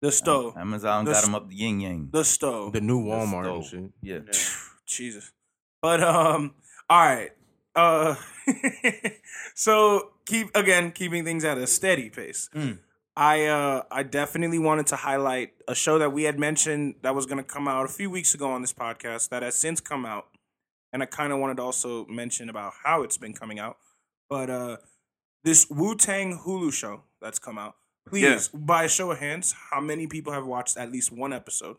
The 0.00 0.10
stove. 0.12 0.56
Amazon 0.56 1.04
The 1.04 1.10
got 1.10 1.18
s- 1.18 1.24
them 1.26 1.34
up 1.34 1.48
the 1.50 1.56
yin 1.56 1.80
yang. 1.80 2.08
The 2.10 2.24
stove. 2.24 2.72
The 2.72 2.80
new 2.80 3.02
Walmart 3.04 3.52
and 3.54 3.64
stove. 3.64 3.82
shit. 3.82 3.90
Yeah. 4.00 4.18
Jesus. 4.86 5.32
But 5.82 6.02
um 6.02 6.54
all 6.88 7.00
right. 7.04 7.30
Uh 7.76 8.14
so 9.54 10.10
keep 10.30 10.56
again 10.56 10.92
keeping 10.92 11.24
things 11.24 11.44
at 11.44 11.58
a 11.58 11.66
steady 11.66 12.08
pace. 12.08 12.48
Mm. 12.54 12.78
I 13.16 13.46
uh 13.46 13.82
I 13.90 14.02
definitely 14.04 14.58
wanted 14.58 14.86
to 14.88 14.96
highlight 14.96 15.52
a 15.66 15.74
show 15.74 15.98
that 15.98 16.12
we 16.12 16.22
had 16.22 16.38
mentioned 16.38 16.94
that 17.02 17.14
was 17.14 17.26
going 17.26 17.38
to 17.38 17.44
come 17.44 17.66
out 17.66 17.84
a 17.84 17.88
few 17.88 18.08
weeks 18.08 18.34
ago 18.34 18.50
on 18.50 18.60
this 18.62 18.72
podcast 18.72 19.28
that 19.30 19.42
has 19.42 19.56
since 19.56 19.80
come 19.80 20.06
out. 20.06 20.28
And 20.92 21.02
I 21.02 21.06
kind 21.06 21.32
of 21.32 21.38
wanted 21.38 21.56
to 21.58 21.62
also 21.62 22.06
mention 22.06 22.48
about 22.48 22.72
how 22.84 23.02
it's 23.02 23.18
been 23.18 23.34
coming 23.34 23.58
out. 23.58 23.76
But 24.28 24.48
uh 24.48 24.76
this 25.42 25.68
Wu-Tang 25.70 26.40
Hulu 26.44 26.72
show 26.72 27.02
that's 27.20 27.38
come 27.38 27.58
out. 27.58 27.74
Please, 28.06 28.48
by 28.48 28.84
a 28.84 28.88
show 28.88 29.10
of 29.10 29.18
hands, 29.18 29.54
how 29.70 29.80
many 29.80 30.06
people 30.06 30.32
have 30.32 30.46
watched 30.46 30.76
at 30.76 30.90
least 30.90 31.12
one 31.12 31.32
episode? 31.32 31.76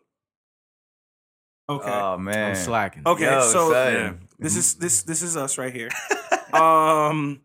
Okay. 1.68 1.90
Oh 1.90 2.18
man. 2.18 2.50
I'm 2.50 2.54
slacking. 2.54 3.02
Okay, 3.06 3.24
Yo, 3.24 3.40
so 3.42 3.70
yeah, 3.72 4.14
this 4.38 4.56
is 4.56 4.74
this 4.74 5.02
this 5.02 5.22
is 5.22 5.36
us 5.36 5.58
right 5.58 5.72
here. 5.72 5.90
um, 6.52 7.40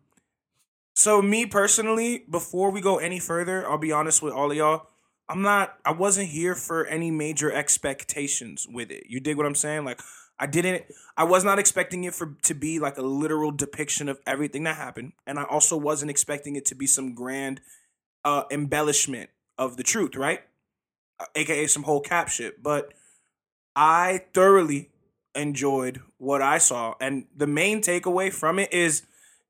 so 0.98 1.22
me 1.22 1.46
personally, 1.46 2.24
before 2.28 2.72
we 2.72 2.80
go 2.80 2.98
any 2.98 3.20
further, 3.20 3.64
I'll 3.70 3.78
be 3.78 3.92
honest 3.92 4.20
with 4.20 4.32
all 4.32 4.50
of 4.50 4.56
y'all. 4.56 4.88
I'm 5.28 5.42
not. 5.42 5.78
I 5.84 5.92
wasn't 5.92 6.30
here 6.30 6.56
for 6.56 6.86
any 6.86 7.12
major 7.12 7.52
expectations 7.52 8.66
with 8.68 8.90
it. 8.90 9.04
You 9.06 9.20
dig 9.20 9.36
what 9.36 9.46
I'm 9.46 9.54
saying? 9.54 9.84
Like, 9.84 10.00
I 10.40 10.46
didn't. 10.46 10.86
I 11.16 11.22
was 11.22 11.44
not 11.44 11.60
expecting 11.60 12.02
it 12.02 12.14
for 12.14 12.36
to 12.42 12.52
be 12.52 12.80
like 12.80 12.98
a 12.98 13.02
literal 13.02 13.52
depiction 13.52 14.08
of 14.08 14.18
everything 14.26 14.64
that 14.64 14.74
happened, 14.74 15.12
and 15.24 15.38
I 15.38 15.44
also 15.44 15.76
wasn't 15.76 16.10
expecting 16.10 16.56
it 16.56 16.64
to 16.64 16.74
be 16.74 16.88
some 16.88 17.14
grand 17.14 17.60
uh, 18.24 18.42
embellishment 18.50 19.30
of 19.56 19.76
the 19.76 19.84
truth, 19.84 20.16
right? 20.16 20.40
AKA 21.36 21.68
some 21.68 21.84
whole 21.84 22.00
cap 22.00 22.28
shit, 22.28 22.60
but. 22.60 22.92
I 23.80 24.22
thoroughly 24.34 24.90
enjoyed 25.36 26.00
what 26.16 26.42
I 26.42 26.58
saw. 26.58 26.94
And 27.00 27.26
the 27.36 27.46
main 27.46 27.80
takeaway 27.80 28.32
from 28.32 28.58
it 28.58 28.72
is 28.72 29.06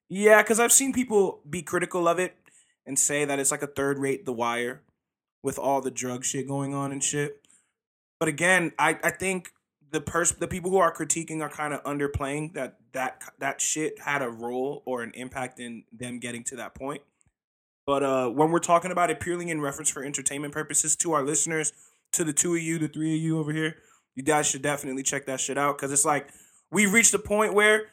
yeah, 0.09 0.43
because 0.43 0.61
I've 0.61 0.73
seen 0.73 0.93
people 0.93 1.41
be 1.49 1.63
critical 1.63 2.09
of 2.09 2.19
it 2.19 2.35
and 2.87 2.99
say 2.99 3.25
that 3.25 3.39
it's 3.39 3.51
like 3.51 3.63
a 3.63 3.67
third 3.67 3.99
rate 3.99 4.25
The 4.25 4.33
Wire 4.33 4.83
with 5.43 5.59
all 5.59 5.81
the 5.81 5.91
drug 5.91 6.25
shit 6.25 6.49
going 6.49 6.75
on 6.75 6.93
and 6.93 7.03
shit. 7.03 7.43
But 8.19 8.29
again, 8.29 8.73
I, 8.79 8.99
I 9.03 9.11
think 9.11 9.53
the 9.91 10.01
pers- 10.01 10.33
the 10.33 10.49
people 10.49 10.71
who 10.71 10.79
are 10.79 10.95
critiquing 10.95 11.41
are 11.41 11.49
kind 11.49 11.73
of 11.73 11.83
underplaying 11.85 12.55
that 12.55 12.77
that 12.93 13.23
that 13.39 13.61
shit 13.61 14.01
had 14.01 14.23
a 14.23 14.29
role 14.29 14.83
or 14.87 15.03
an 15.03 15.13
impact 15.15 15.61
in 15.61 15.85
them 15.93 16.19
getting 16.19 16.45
to 16.45 16.57
that 16.57 16.75
point. 16.75 17.03
But 17.87 18.03
uh, 18.03 18.29
when 18.29 18.51
we're 18.51 18.59
talking 18.59 18.91
about 18.91 19.11
it 19.11 19.21
purely 19.21 19.49
in 19.49 19.61
reference 19.61 19.89
for 19.89 20.05
entertainment 20.05 20.53
purposes 20.53 20.95
to 20.97 21.13
our 21.13 21.23
listeners, 21.23 21.73
to 22.13 22.25
the 22.25 22.33
two 22.33 22.55
of 22.55 22.61
you, 22.61 22.79
the 22.79 22.89
three 22.89 23.15
of 23.15 23.21
you 23.21 23.39
over 23.39 23.53
here, 23.53 23.77
you 24.15 24.23
guys 24.23 24.47
should 24.47 24.63
definitely 24.63 25.03
check 25.03 25.27
that 25.27 25.41
shit 25.41 25.57
out 25.57 25.79
because 25.79 25.93
it's 25.93 26.05
like 26.05 26.29
we've 26.71 26.93
reached 26.93 27.15
a 27.15 27.19
point 27.19 27.55
where 27.55 27.87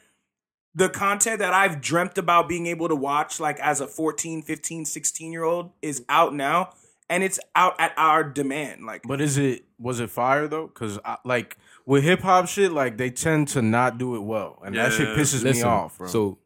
the 0.76 0.88
content 0.90 1.38
that 1.40 1.52
I've 1.54 1.80
dreamt 1.80 2.18
about 2.18 2.48
being 2.48 2.66
able 2.66 2.86
to 2.88 2.94
watch 2.94 3.40
like 3.40 3.58
as 3.60 3.80
a 3.80 3.86
14, 3.88 4.42
15, 4.42 4.84
16 4.84 5.32
year 5.32 5.42
old 5.42 5.70
is 5.82 6.04
out 6.08 6.34
now 6.34 6.74
and 7.08 7.22
it's 7.24 7.40
out 7.56 7.74
at 7.80 7.92
our 7.96 8.22
demand. 8.22 8.84
Like 8.84 9.02
But 9.02 9.20
is 9.22 9.38
it 9.38 9.64
was 9.78 10.00
it 10.00 10.10
fire 10.10 10.46
though? 10.46 10.66
Because 10.66 10.98
like 11.24 11.56
with 11.86 12.04
hip 12.04 12.20
hop 12.20 12.46
shit, 12.46 12.72
like 12.72 12.98
they 12.98 13.10
tend 13.10 13.48
to 13.48 13.62
not 13.62 13.96
do 13.96 14.16
it 14.16 14.20
well, 14.20 14.60
and 14.64 14.76
that 14.76 14.92
shit 14.92 15.08
Yeah. 15.08 15.14
pisses 15.14 15.42
me 15.44 15.50
Listen, 15.50 15.68
off, 15.68 15.96
bro. 15.98 16.08
So 16.08 16.38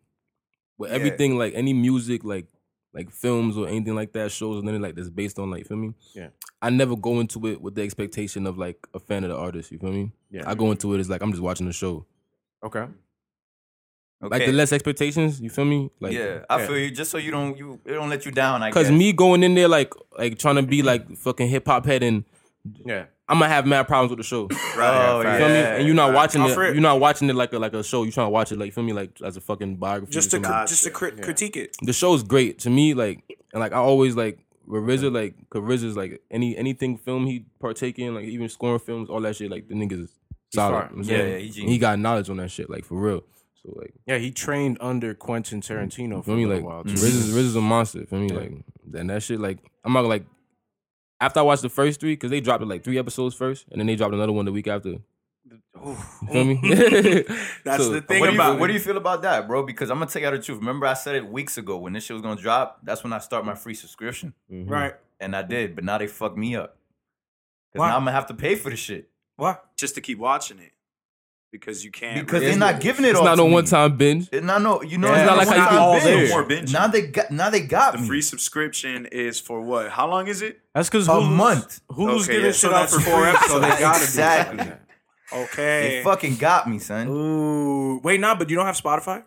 with 0.78 0.90
everything 0.92 1.36
like 1.36 1.52
any 1.56 1.72
music 1.72 2.24
like 2.24 2.46
like 2.94 3.10
films 3.10 3.56
or 3.56 3.68
anything 3.68 3.94
like 3.94 4.12
that 4.12 4.30
shows 4.32 4.58
and 4.58 4.66
then 4.68 4.80
like 4.80 4.94
that's 4.96 5.10
based 5.10 5.38
on 5.38 5.50
like 5.50 5.66
feel 5.66 5.76
me 5.76 5.92
Yeah. 6.14 6.28
I 6.62 6.70
never 6.70 6.96
go 6.96 7.20
into 7.20 7.46
it 7.46 7.60
with 7.60 7.74
the 7.74 7.82
expectation 7.82 8.46
of 8.46 8.58
like 8.58 8.86
a 8.94 8.98
fan 9.00 9.22
of 9.24 9.30
the 9.30 9.36
artist 9.36 9.70
you 9.72 9.78
feel 9.78 9.92
me 9.92 10.12
Yeah. 10.30 10.42
I 10.46 10.54
go 10.54 10.70
into 10.70 10.92
it 10.94 10.98
as 11.00 11.08
like 11.10 11.22
I'm 11.22 11.30
just 11.30 11.42
watching 11.42 11.66
the 11.66 11.72
show 11.72 12.06
okay, 12.64 12.86
Okay. 14.22 14.38
like 14.38 14.46
the 14.46 14.52
less 14.52 14.70
expectations 14.72 15.40
you 15.40 15.48
feel 15.48 15.64
me 15.64 15.90
like 15.98 16.12
yeah, 16.12 16.44
I 16.50 16.58
yeah. 16.60 16.66
feel 16.66 16.78
you. 16.78 16.90
Just 16.90 17.10
so 17.10 17.16
you 17.18 17.30
don't 17.30 17.56
you 17.56 17.80
it 17.86 17.92
don't 17.92 18.10
let 18.10 18.26
you 18.26 18.32
down. 18.32 18.62
I 18.62 18.70
Cause 18.70 18.88
guess. 18.88 18.98
me 18.98 19.12
going 19.14 19.42
in 19.42 19.54
there 19.54 19.68
like 19.68 19.94
like 20.18 20.38
trying 20.38 20.56
to 20.56 20.62
be 20.62 20.82
like 20.82 21.16
fucking 21.16 21.48
hip 21.48 21.66
hop 21.66 21.86
head 21.86 22.02
and 22.02 22.24
yeah, 22.84 23.06
I'm 23.28 23.38
gonna 23.38 23.48
have 23.48 23.66
mad 23.66 23.84
problems 23.88 24.10
with 24.10 24.18
the 24.18 24.22
show. 24.24 24.46
Oh, 24.52 25.20
You 25.22 25.26
yeah. 25.26 25.38
feel 25.38 25.48
me? 25.48 25.54
And 25.78 25.86
you're 25.86 25.94
not 25.96 26.12
watching 26.12 26.42
Off 26.42 26.50
it. 26.50 26.74
You're 26.74 26.82
not 26.82 27.00
watching 27.00 27.30
it 27.30 27.34
like 27.34 27.52
a 27.54 27.58
like 27.58 27.72
a 27.72 27.82
show. 27.82 28.02
You're 28.02 28.12
trying 28.12 28.26
to 28.26 28.30
watch 28.30 28.52
it 28.52 28.58
like 28.58 28.74
feel 28.74 28.84
me 28.84 28.92
like 28.92 29.18
as 29.24 29.38
a 29.38 29.40
fucking 29.40 29.76
biography. 29.76 30.12
just 30.12 30.30
to 30.32 30.36
something. 30.36 30.52
just 30.66 30.84
to 30.84 30.90
crit- 30.90 31.22
critique 31.22 31.56
it. 31.56 31.74
the 31.82 31.94
show's 31.94 32.22
great 32.22 32.58
to 32.60 32.68
me. 32.70 32.92
Like 32.92 33.22
and 33.54 33.60
like 33.60 33.72
I 33.72 33.76
always 33.76 34.16
like 34.16 34.38
with 34.66 34.82
RZA 34.82 35.12
like 35.12 35.34
cause 35.48 35.62
RZA's 35.62 35.96
like 35.96 36.20
any 36.30 36.56
anything 36.58 36.98
film 36.98 37.26
he 37.26 37.46
partake 37.58 37.98
in 37.98 38.14
like 38.14 38.26
even 38.26 38.50
scoring 38.50 38.78
films 38.80 39.08
all 39.08 39.20
that 39.22 39.34
shit 39.36 39.50
like 39.50 39.66
the 39.68 39.74
niggas 39.74 40.04
is 40.04 40.14
solid. 40.54 40.90
You 40.90 40.96
know 40.98 41.02
Yeah, 41.04 41.26
yeah, 41.26 41.38
he 41.38 41.48
he, 41.66 41.78
got 41.78 41.98
knowledge 41.98 42.28
on 42.28 42.36
that 42.36 42.50
shit 42.50 42.68
like 42.68 42.84
for 42.84 42.96
real. 42.96 43.24
So 43.62 43.72
like 43.76 43.94
yeah. 44.06 44.18
He 44.18 44.30
trained 44.30 44.78
under 44.80 45.14
Quentin 45.14 45.60
Tarantino 45.60 46.18
for 46.18 46.24
feel 46.24 46.34
a 46.34 46.36
me 46.36 46.46
little 46.46 46.62
like 46.62 46.68
while. 46.68 46.84
too. 46.84 46.92
RZA's, 46.92 47.32
RZA's 47.32 47.56
a 47.56 47.60
monster. 47.60 48.06
Feel 48.06 48.20
me 48.20 48.28
like 48.28 48.52
and 48.94 49.10
that 49.10 49.22
shit 49.22 49.40
like 49.40 49.58
I'm 49.84 49.92
not 49.92 50.04
like 50.04 50.24
after 51.20 51.40
I 51.40 51.42
watched 51.42 51.62
the 51.62 51.68
first 51.68 52.00
three 52.00 52.12
because 52.12 52.30
they 52.30 52.40
dropped 52.40 52.62
it 52.62 52.66
like 52.66 52.84
three 52.84 52.98
episodes 52.98 53.34
first 53.34 53.66
and 53.70 53.80
then 53.80 53.86
they 53.86 53.96
dropped 53.96 54.14
another 54.14 54.32
one 54.32 54.44
the 54.44 54.52
week 54.52 54.68
after. 54.68 54.96
You 55.82 55.96
feel 56.30 56.44
me? 56.44 56.60
That's 57.64 57.82
So, 57.84 57.90
the 57.90 57.98
uh, 57.98 58.00
thing 58.02 58.20
what 58.20 58.26
do, 58.26 58.32
you, 58.32 58.40
about 58.40 58.60
what 58.60 58.66
do 58.66 58.72
you 58.72 58.80
feel 58.80 58.96
about 58.96 59.22
that, 59.22 59.48
bro? 59.48 59.64
Because 59.64 59.90
I'm 59.90 59.98
gonna 59.98 60.10
tell 60.10 60.22
you 60.22 60.30
the 60.30 60.38
truth. 60.38 60.58
Remember, 60.58 60.86
I 60.86 60.94
said 60.94 61.14
it 61.14 61.26
weeks 61.26 61.58
ago 61.58 61.78
when 61.78 61.92
this 61.92 62.04
shit 62.04 62.14
was 62.14 62.22
gonna 62.22 62.40
drop. 62.40 62.80
That's 62.82 63.02
when 63.02 63.12
I 63.12 63.18
start 63.18 63.44
my 63.44 63.54
free 63.54 63.74
subscription, 63.74 64.34
mm-hmm. 64.50 64.70
right? 64.70 64.94
and 65.20 65.36
I 65.36 65.42
did. 65.42 65.74
But 65.74 65.84
now 65.84 65.98
they 65.98 66.06
fucked 66.06 66.36
me 66.36 66.56
up. 66.56 66.76
Because 67.72 67.86
now 67.86 67.96
I'm 67.96 68.02
gonna 68.02 68.12
have 68.12 68.26
to 68.26 68.34
pay 68.34 68.56
for 68.56 68.70
the 68.70 68.76
shit 68.76 69.10
What? 69.36 69.64
Just 69.76 69.94
to 69.94 70.00
keep 70.00 70.18
watching 70.18 70.58
it. 70.58 70.72
Because 71.52 71.84
you 71.84 71.90
can't. 71.90 72.20
because 72.20 72.40
really- 72.42 72.52
they're 72.52 72.58
not 72.60 72.80
giving 72.80 73.04
it 73.04 73.08
It's 73.08 73.18
all. 73.18 73.24
not 73.24 73.30
to 73.32 73.36
no 73.38 73.48
me. 73.48 73.54
one 73.54 73.64
time 73.64 73.96
binge. 73.96 74.28
It, 74.30 74.44
no, 74.44 74.58
no, 74.58 74.82
you 74.82 74.98
know, 74.98 75.08
Yeah, 75.08 75.18
it's 75.22 75.26
not 75.28 75.36
like 75.36 75.48
like 75.48 75.56
how 75.58 75.64
you 75.72 75.78
how 75.78 75.84
all 75.86 75.94
you 75.98 76.00
there. 76.04 76.28
more 76.28 76.44
binge. 76.44 76.72
Now 76.72 76.86
they 76.86 77.02
got, 77.08 77.30
now 77.32 77.50
they 77.50 77.60
got 77.62 77.94
me. 77.94 77.98
The 77.98 78.02
me. 78.02 78.08
free 78.08 78.22
subscription 78.22 79.06
is 79.06 79.40
for 79.40 79.60
what? 79.60 79.90
How 79.90 80.08
long 80.08 80.28
is 80.28 80.42
it? 80.42 80.60
That's 80.74 80.88
because 80.88 81.08
A 81.08 81.20
month. 81.20 81.80
Hulu's 81.90 82.22
Okay, 82.24 82.34
giving 82.34 82.46
yeah, 82.46 82.52
shit 82.52 82.60
so 82.60 82.72
out 82.74 82.88
for 82.88 83.00
four 83.00 83.26
free, 83.26 83.48
so 83.48 83.58
they 83.58 83.66
episodes. 83.66 83.80
gotta 83.80 84.04
Exactly. 84.04 84.64
do. 84.64 84.72
Okay. 85.32 85.88
They 85.98 86.02
fucking 86.04 86.36
got 86.36 86.68
me, 86.70 86.78
son. 86.78 87.08
Ooh, 87.08 87.98
wait, 88.02 88.20
nah, 88.20 88.34
but 88.36 88.48
you 88.48 88.54
don't 88.56 88.66
have 88.66 88.76
Spotify. 88.80 89.24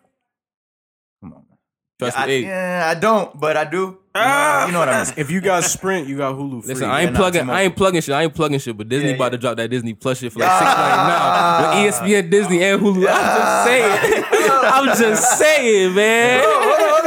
Come 1.21 1.33
on, 1.33 1.43
man. 1.49 1.57
Trust 1.99 2.17
I, 2.19 2.25
me, 2.27 2.31
hey, 2.33 2.41
yeah, 2.47 2.91
I 2.95 2.99
don't, 2.99 3.37
but 3.39 3.57
I 3.57 3.65
do. 3.65 3.97
Ah! 4.15 4.67
You 4.67 4.71
know 4.73 4.79
what 4.79 4.89
I 4.89 5.03
mean? 5.05 5.13
If 5.17 5.31
you 5.31 5.41
got 5.41 5.63
Sprint, 5.63 6.07
you 6.07 6.17
got 6.17 6.35
Hulu 6.35 6.63
free. 6.63 6.73
Listen, 6.73 6.89
I 6.89 7.01
ain't 7.01 7.15
plugging. 7.15 7.49
I 7.49 7.63
ain't 7.63 7.75
plugging 7.75 8.01
shit. 8.01 8.13
I 8.13 8.23
ain't 8.23 8.33
plugging 8.35 8.59
shit. 8.59 8.77
But 8.77 8.87
Disney 8.89 9.09
Yeah, 9.09 9.15
about 9.15 9.25
yeah. 9.25 9.29
to 9.31 9.37
drop 9.39 9.57
that 9.57 9.69
Disney 9.69 9.93
Plus 9.95 10.19
shit 10.19 10.31
for 10.31 10.39
like 10.39 10.51
six 10.51 10.63
nine. 10.77 11.85
With 11.85 12.09
E 12.09 12.13
ESPN, 12.13 12.29
Disney, 12.29 12.63
and 12.63 12.79
Hulu. 12.81 13.07
I'm 13.09 13.25
just 13.39 13.65
saying. 13.65 14.23
I'm 14.65 14.97
just 14.97 15.37
saying, 15.39 15.95
man. 15.95 16.43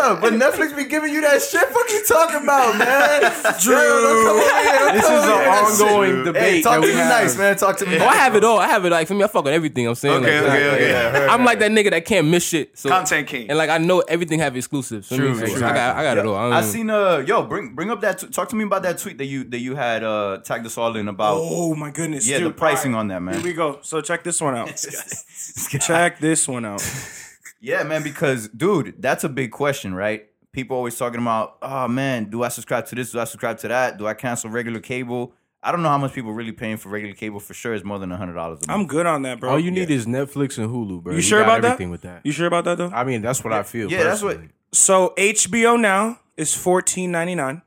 Bro, 0.07 0.17
hold 0.17 0.33
on, 0.33 0.33
hold 0.33 0.33
on. 0.33 0.39
But 0.39 0.55
Netflix 0.55 0.77
be 0.77 0.85
giving 0.85 1.13
you 1.13 1.21
that 1.23 1.43
shit. 1.43 1.63
Fuck 1.69 1.91
you 1.91 2.05
talking 2.07 2.43
about, 2.43 2.79
man? 2.79 3.21
Drew. 3.61 4.93
This 4.93 5.05
is 5.05 5.25
an 5.25 5.49
ongoing 5.49 6.25
debate. 6.25 6.43
Hey, 6.43 6.63
talk 6.63 6.75
that 6.77 6.81
to 6.83 6.87
we 6.87 6.93
me 6.95 6.99
have. 7.01 7.23
nice, 7.23 7.37
man. 7.39 7.57
Talk 7.57 7.77
to 7.79 7.87
me. 7.87 7.99
Oh, 7.99 8.07
I 8.07 8.17
have 8.17 8.35
it 8.37 8.45
all. 8.45 8.59
I 8.59 8.69
have 8.69 8.85
it 8.85 8.91
like 8.91 9.09
for 9.09 9.15
me. 9.15 9.25
I 9.25 9.27
fuck 9.27 9.45
with 9.45 9.53
everything. 9.55 9.87
I'm 9.87 9.95
saying. 9.95 10.23
Okay, 10.25 10.41
like, 10.41 10.51
okay, 10.51 11.03
like, 11.05 11.15
okay. 11.15 11.27
I'm 11.27 11.45
like 11.45 11.59
that 11.61 11.71
nigga 11.71 11.91
that 11.91 12.05
can't 12.05 12.29
miss 12.29 12.45
shit. 12.45 12.79
So, 12.79 12.89
Content 12.89 13.27
king. 13.29 13.49
And 13.49 13.59
like 13.59 13.71
I 13.71 13.79
know 13.79 14.01
everything 14.01 14.39
have 14.41 14.57
exclusives. 14.57 15.09
True, 15.09 15.35
so 15.39 15.47
true. 15.47 15.57
I 15.57 15.73
got, 15.73 15.97
I 15.97 16.03
got 16.03 16.19
it 16.19 16.27
all. 16.27 16.37
I, 16.37 16.59
I 16.59 16.63
seen 16.63 16.91
uh 16.91 17.19
yo 17.27 17.43
bring 17.43 17.75
bring 17.75 17.91
up 17.91 18.01
that 18.03 18.19
t- 18.19 18.29
talk 18.29 18.49
to 18.51 18.57
me 18.57 18.65
about 18.65 18.83
that 18.83 18.99
tweet 18.99 19.19
that 19.19 19.27
you 19.27 19.45
that 19.45 19.59
you 19.59 19.75
had 19.75 20.05
uh 20.05 20.39
tagged 20.45 20.67
us 20.67 20.79
all 20.79 20.95
in 20.97 21.09
about 21.09 21.39
Oh 21.41 21.75
my 21.75 21.91
goodness. 21.91 22.27
yeah 22.29 22.39
the 22.39 22.51
pricing 22.51 22.95
All 22.95 23.01
on 23.01 23.09
that 23.09 23.23
right, 23.23 23.35
Here 23.35 23.43
man 23.43 23.43
we 23.45 23.53
go. 23.53 23.79
So 23.83 24.01
check 24.01 24.23
this 24.25 24.41
one 24.41 24.55
out. 24.55 24.69
check 25.81 26.19
this 26.19 26.47
one 26.49 26.65
out. 26.65 26.83
yeah 27.67 27.83
man 27.83 28.03
because 28.03 28.49
dude 28.49 28.95
that's 28.99 29.25
a 29.25 29.29
big 29.29 29.51
question 29.51 29.95
right 29.95 30.27
people 30.53 30.77
always 30.77 30.97
talking 30.97 31.21
about 31.21 31.59
oh 31.63 31.89
man 31.89 32.31
do 32.31 32.43
I 32.43 32.49
subscribe 32.49 32.87
to 32.87 32.95
this 32.95 33.13
do 33.13 33.21
I 33.21 33.25
subscribe 33.25 33.59
to 33.59 33.69
that 33.69 33.99
do 33.99 34.07
I 34.07 34.15
cancel 34.15 34.51
regular 34.51 34.81
cable 34.81 35.35
I 35.63 35.73
don't 35.73 35.83
know 35.83 35.89
how 35.89 35.99
much 35.99 36.13
people 36.13 36.33
really 36.33 36.53
paying 36.53 36.77
for 36.77 36.91
regular 36.91 37.15
cable 37.15 37.41
for 37.41 37.53
sure 37.53 37.75
it's 37.75 37.85
more 37.85 37.99
than 37.99 38.13
a 38.13 38.17
hundred 38.17 38.35
dollars 38.35 38.61
a 38.63 38.71
month 38.71 38.81
I'm 38.81 38.87
good 38.87 39.07
on 39.07 39.23
that, 39.23 39.41
bro. 39.41 39.51
All 39.51 39.59
you 39.59 39.73
need 39.73 39.91
is 39.91 40.07
Netflix 40.07 40.59
and 40.59 40.71
Hulu, 40.71 41.03
bro. 41.03 41.15
You 41.15 41.21
sure 41.21 41.41
got 41.41 41.47
about 41.49 41.63
that? 41.63 41.73
everything 41.73 41.91
with 41.91 42.03
that? 42.03 42.21
You 42.25 42.31
sure 42.31 42.47
about 42.47 42.65
that 42.65 42.79
though? 42.79 42.91
I 42.91 43.03
mean, 43.03 43.21
that's 43.21 43.43
what 43.43 43.53
I 43.53 43.65
feel. 43.65 43.91
yeah 43.91 44.05
that's 44.05 44.23
what. 44.23 44.39
So 44.73 45.13
HBO 45.17 45.81
now 45.81 46.21
is 46.37 46.55
fourteen 46.55 47.11
ninety 47.11 47.35
nine. 47.35 47.63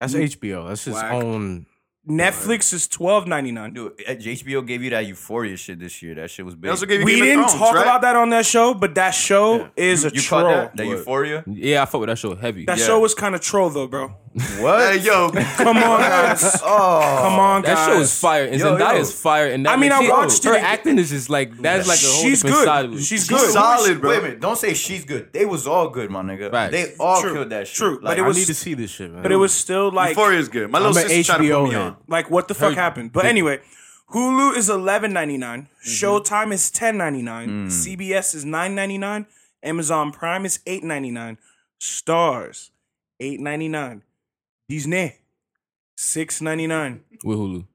That's 0.00 0.14
HBO. 0.14 0.68
That's 0.68 0.84
his 0.84 0.94
Whack. 0.94 1.12
own. 1.12 1.66
Netflix 2.08 2.72
is 2.74 2.86
twelve 2.86 3.26
ninety 3.26 3.50
nine. 3.50 3.72
dude 3.72 3.92
eh, 4.06 4.14
HBO 4.16 4.66
gave 4.66 4.82
you 4.82 4.90
that 4.90 5.06
Euphoria 5.06 5.56
shit 5.56 5.78
this 5.80 6.02
year 6.02 6.14
that 6.16 6.30
shit 6.30 6.44
was 6.44 6.54
They 6.54 6.60
big 6.62 6.70
also 6.70 6.84
gave 6.86 7.00
you 7.00 7.06
We 7.06 7.12
Game 7.14 7.22
of 7.22 7.26
didn't 7.26 7.44
Thrones, 7.48 7.54
talk 7.60 7.74
right? 7.74 7.82
about 7.82 8.02
that 8.02 8.14
on 8.16 8.28
that 8.30 8.44
show, 8.44 8.74
but 8.74 8.94
that 8.96 9.12
show 9.12 9.70
is 9.76 10.04
a 10.04 10.10
you 10.12 10.20
troll. 10.20 10.42
caught 10.42 10.50
that 10.74 10.76
that 10.76 10.86
Euphoria 10.86 11.44
yeah, 11.46 11.82
I 11.82 11.86
fuck 11.86 12.00
with 12.00 12.08
that 12.10 12.18
show 12.18 12.34
heavy. 12.34 12.66
That 12.66 12.78
Yeah. 12.78 12.86
show 12.86 13.00
was 13.00 13.14
kind 13.14 13.34
of 13.34 13.40
troll 13.40 13.70
though, 13.70 13.86
bro. 13.86 14.14
What 14.58 14.94
Hey, 14.94 14.98
yo, 14.98 15.30
Come 15.30 15.76
on, 15.76 16.00
guys. 16.00 16.60
oh 16.64 17.18
Come 17.22 17.38
on, 17.38 17.62
guys. 17.62 17.76
That 17.76 17.86
show 17.92 18.00
is 18.00 18.18
fire, 18.18 18.46
and 18.46 18.58
Yo, 18.58 18.76
Zendaya 18.76 18.94
yo. 18.94 19.00
is 19.00 19.12
fire. 19.12 19.46
And 19.46 19.64
that 19.64 19.74
I 19.74 19.76
mean, 19.76 19.92
I 19.92 20.02
she- 20.02 20.10
watched 20.10 20.42
her 20.42 20.56
acting 20.56 20.98
is 20.98 21.10
just 21.10 21.30
like 21.30 21.56
that's 21.62 21.86
like 21.86 22.00
a 22.02 22.06
whole 22.06 22.22
She's 22.24 22.42
good. 22.42 22.64
side. 22.64 22.84
of 22.86 22.92
it. 22.94 22.96
She's 22.96 23.06
She's 23.06 23.28
good. 23.28 23.50
solid, 23.52 24.00
bro. 24.00 24.10
Wait 24.10 24.18
a 24.18 24.22
minute, 24.22 24.40
don't 24.40 24.58
say 24.58 24.74
she's 24.74 25.04
good. 25.04 25.32
They 25.32 25.46
was 25.46 25.68
all 25.68 25.88
good, 25.88 26.10
my 26.10 26.22
nigga. 26.22 26.50
Facts. 26.50 26.72
They 26.72 26.94
all 26.98 27.20
True. 27.20 27.32
killed 27.34 27.50
that 27.50 27.68
shit. 27.68 27.76
True, 27.76 27.94
but 28.00 28.04
Like, 28.04 28.18
it 28.18 28.22
I 28.22 28.32
need 28.32 28.46
to 28.46 28.54
see 28.54 28.74
this 28.74 28.90
shit, 28.90 29.12
man. 29.12 29.22
But 29.22 29.30
it 29.30 29.36
was 29.36 29.52
still 29.54 29.92
like 29.92 30.10
Euphoria 30.10 30.40
is 30.40 30.48
good. 30.48 30.68
My 30.68 30.78
little 30.80 30.98
I'm 30.98 31.08
sister 31.08 31.32
tried 31.32 31.38
to 31.38 31.44
HBO 31.44 31.62
put 31.66 31.70
me 31.70 31.76
on. 31.76 31.96
like 32.08 32.28
what 32.30 32.48
the 32.48 32.54
fuck 32.54 32.74
happened. 32.74 33.12
But 33.12 33.26
anyway, 33.26 33.60
Hulu 34.12 34.56
is 34.56 34.68
eleven 34.68 35.12
ninety 35.12 35.36
nine. 35.36 35.68
Mm-hmm. 35.86 35.90
Showtime 35.90 36.52
is 36.52 36.72
ten 36.72 36.96
ninety 36.96 37.22
nine. 37.22 37.48
Mm. 37.48 37.66
CBS 37.68 38.34
is 38.34 38.44
nine 38.44 38.74
ninety 38.74 38.98
nine. 38.98 39.26
Amazon 39.62 40.10
Prime 40.10 40.44
is 40.44 40.58
eight 40.66 40.82
ninety 40.82 41.12
nine. 41.12 41.38
Starz 41.80 42.70
eight 43.20 43.38
ninety 43.38 43.68
nine. 43.68 44.02
Disney 44.68 45.16
six 45.96 46.40
ninety 46.40 46.66
nine. 46.66 47.02
with 47.22 47.38
Hulu 47.38 47.66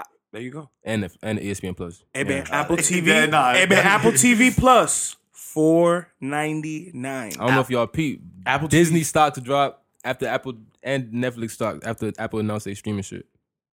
ah, 0.00 0.04
There 0.32 0.42
you 0.42 0.50
go. 0.50 0.70
and 0.84 1.04
the, 1.04 1.10
and 1.22 1.38
the 1.38 1.50
ESPN 1.50 1.76
Plus. 1.76 2.02
Eh, 2.14 2.18
hey 2.18 2.24
man, 2.28 2.46
Apple 2.50 2.76
TV. 2.88 3.06
Yeah, 3.06 3.26
nah. 3.26 3.50
Eh, 3.50 3.58
hey 3.60 3.66
man, 3.66 3.86
Apple 3.86 4.12
TV 4.12 4.56
Plus 4.58 5.16
four 5.30 6.08
ninety 6.20 6.90
nine. 6.94 7.32
I 7.38 7.46
don't 7.46 7.54
know 7.54 7.60
if 7.60 7.70
y'all 7.70 7.86
peep. 7.86 8.22
Apple 8.46 8.68
Disney 8.68 9.02
stock 9.02 9.34
to 9.34 9.40
drop 9.40 9.84
after 10.04 10.26
Apple 10.26 10.54
and 10.82 11.12
Netflix 11.12 11.52
stock 11.52 11.82
after 11.84 12.12
Apple 12.18 12.38
announced 12.38 12.64
they 12.64 12.74
streaming 12.74 13.02
shit. 13.02 13.26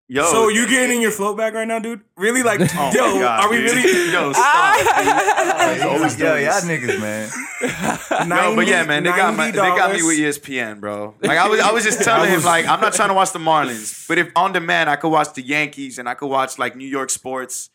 Yo, 0.07 0.23
So 0.25 0.49
you 0.49 0.67
getting 0.67 0.97
in 0.97 1.01
your 1.01 1.09
float 1.09 1.35
bag 1.35 1.55
right 1.55 1.67
now, 1.67 1.79
dude? 1.79 2.01
Really? 2.15 2.43
Like, 2.43 2.59
Oh 2.75 2.91
yo, 2.93 3.19
God, 3.19 3.43
are 3.45 3.49
we 3.49 3.57
dude. 3.57 3.71
really? 3.71 4.11
Yo, 4.13 4.33
stop. 4.33 4.77
dude. 4.77 5.81
always 5.87 6.19
yo, 6.19 6.35
y'all 6.35 6.61
niggas, 6.61 6.99
man. 7.01 8.27
No, 8.29 8.55
but 8.55 8.67
yeah, 8.67 8.83
man, 8.85 9.01
they 9.03 9.09
got 9.09 9.35
my, 9.35 9.49
they 9.49 9.57
got 9.57 9.91
me 9.91 10.03
with 10.03 10.19
ESPN, 10.19 10.79
bro. 10.79 11.15
Like 11.21 11.39
I 11.39 11.47
was, 11.47 11.59
I 11.59 11.71
was 11.71 11.83
just 11.83 12.03
telling 12.03 12.29
him, 12.29 12.43
like 12.43 12.67
I'm 12.67 12.79
not 12.81 12.93
trying 12.93 13.09
to 13.09 13.15
watch 13.15 13.31
the 13.31 13.39
Marlins, 13.39 14.07
but 14.07 14.19
if 14.19 14.31
on 14.35 14.53
demand 14.53 14.91
I 14.91 14.95
could 14.95 15.09
watch 15.09 15.33
the 15.33 15.41
Yankees 15.41 15.97
and 15.97 16.07
I 16.07 16.13
could 16.13 16.27
watch 16.29 16.59
like 16.59 16.75
New 16.75 16.87
York 16.87 17.09
sports, 17.09 17.71